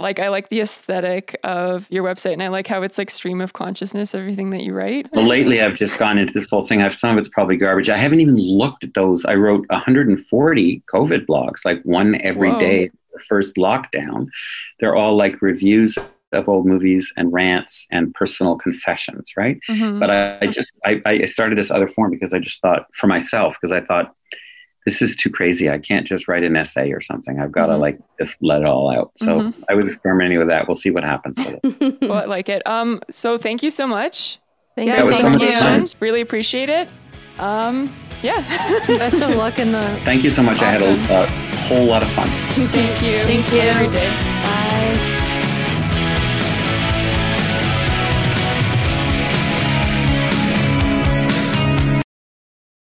like 0.02 0.20
I 0.20 0.30
like 0.30 0.50
the 0.50 0.62
aesthetic 0.62 1.40
of 1.44 1.88
your 1.92 2.04
website 2.04 2.34
and 2.34 2.44
I 2.44 2.50
like 2.50 2.68
how 2.68 2.82
it's 2.82 2.98
like 2.98 3.10
stream 3.10 3.42
of 3.42 3.54
consciousness 3.54 4.14
everything 4.14 4.50
that 4.52 4.62
you 4.62 4.74
write. 4.74 5.10
Well, 5.14 5.26
lately 5.26 5.62
I've 5.62 5.78
just 5.78 5.98
gone 5.98 6.18
into 6.18 6.34
this 6.34 6.50
whole 6.50 6.66
thing. 6.66 6.82
I've 6.82 6.96
some 6.96 7.12
of 7.12 7.18
it's 7.18 7.30
probably 7.30 7.58
garbage. 7.58 7.90
I 7.90 7.98
haven't 7.98 8.20
even 8.20 8.38
looked 8.38 8.84
at 8.84 8.94
those. 8.94 9.26
I 9.26 9.36
wrote 9.36 9.66
140 9.70 10.84
COVID 10.92 11.26
blogs, 11.26 11.66
like 11.66 11.82
one 11.84 12.20
every 12.22 12.52
Whoa. 12.52 12.60
day. 12.60 12.92
The 13.14 13.20
first 13.20 13.58
lockdown. 13.58 14.28
They're 14.80 14.96
all 14.96 15.18
like 15.18 15.42
reviews 15.42 15.98
of 16.32 16.48
old 16.48 16.66
movies 16.66 17.12
and 17.18 17.32
rants 17.34 17.88
and 17.92 18.14
personal 18.14 18.56
confessions, 18.56 19.34
right? 19.36 19.60
Mm-hmm. 19.70 20.00
But 20.00 20.10
I, 20.10 20.38
I 20.42 20.48
just 20.48 20.74
I, 20.86 21.02
I, 21.06 21.26
started 21.26 21.58
this 21.58 21.72
other 21.72 21.88
form 21.88 22.12
because 22.12 22.32
I 22.32 22.40
just 22.40 22.62
thought 22.62 22.86
for 22.94 23.08
myself 23.08 23.58
because 23.60 23.74
I 23.74 23.82
thought 23.82 24.16
this 24.86 25.02
is 25.02 25.16
too 25.16 25.30
crazy. 25.30 25.70
I 25.70 25.78
can't 25.78 26.08
just 26.08 26.28
write 26.28 26.44
an 26.44 26.56
essay 26.56 26.92
or 26.92 27.02
something. 27.02 27.40
I've 27.40 27.52
got 27.52 27.68
to 27.68 27.74
mm-hmm. 27.74 27.82
like 27.82 28.00
just 28.20 28.38
let 28.42 28.62
it 28.62 28.68
all 28.68 28.90
out. 28.90 29.12
So 29.16 29.40
mm-hmm. 29.40 29.64
I 29.70 29.76
was 29.76 29.88
experimenting 29.88 30.40
with 30.40 30.48
that. 30.48 30.68
We'll 30.68 30.76
see 30.76 30.92
what 30.92 31.04
happens 31.04 31.38
with 31.38 31.60
it. 31.64 32.02
well, 32.02 32.14
I 32.14 32.26
like 32.26 32.50
it. 32.50 32.66
Um, 32.66 33.02
so 33.10 33.38
thank 33.38 33.64
you 33.64 33.70
so 33.70 33.86
much. 33.86 34.40
Thank 34.76 34.88
yeah, 34.88 35.04
you 35.04 35.12
so 35.12 35.30
much 35.30 35.42
fun. 35.42 35.88
Really 36.00 36.22
appreciate 36.22 36.70
it. 36.70 36.90
Um, 37.40 37.94
yeah. 38.24 38.42
Best 38.88 39.22
of 39.22 39.36
luck 39.36 39.60
in 39.60 39.72
the. 39.72 39.82
Thank 40.04 40.24
you 40.24 40.32
so 40.32 40.42
much. 40.42 40.58
Awesome. 40.62 40.68
I 40.68 40.72
had 40.72 41.12
a, 41.12 41.24
a, 41.24 41.52
whole 41.68 41.86
lot 41.86 42.02
of 42.04 42.10
fun. 42.10 42.28
Thank 42.28 43.02
you. 43.02 43.20
Thank 43.24 43.54
you. 43.54 43.60
Every 43.60 43.88
day. 43.88 44.31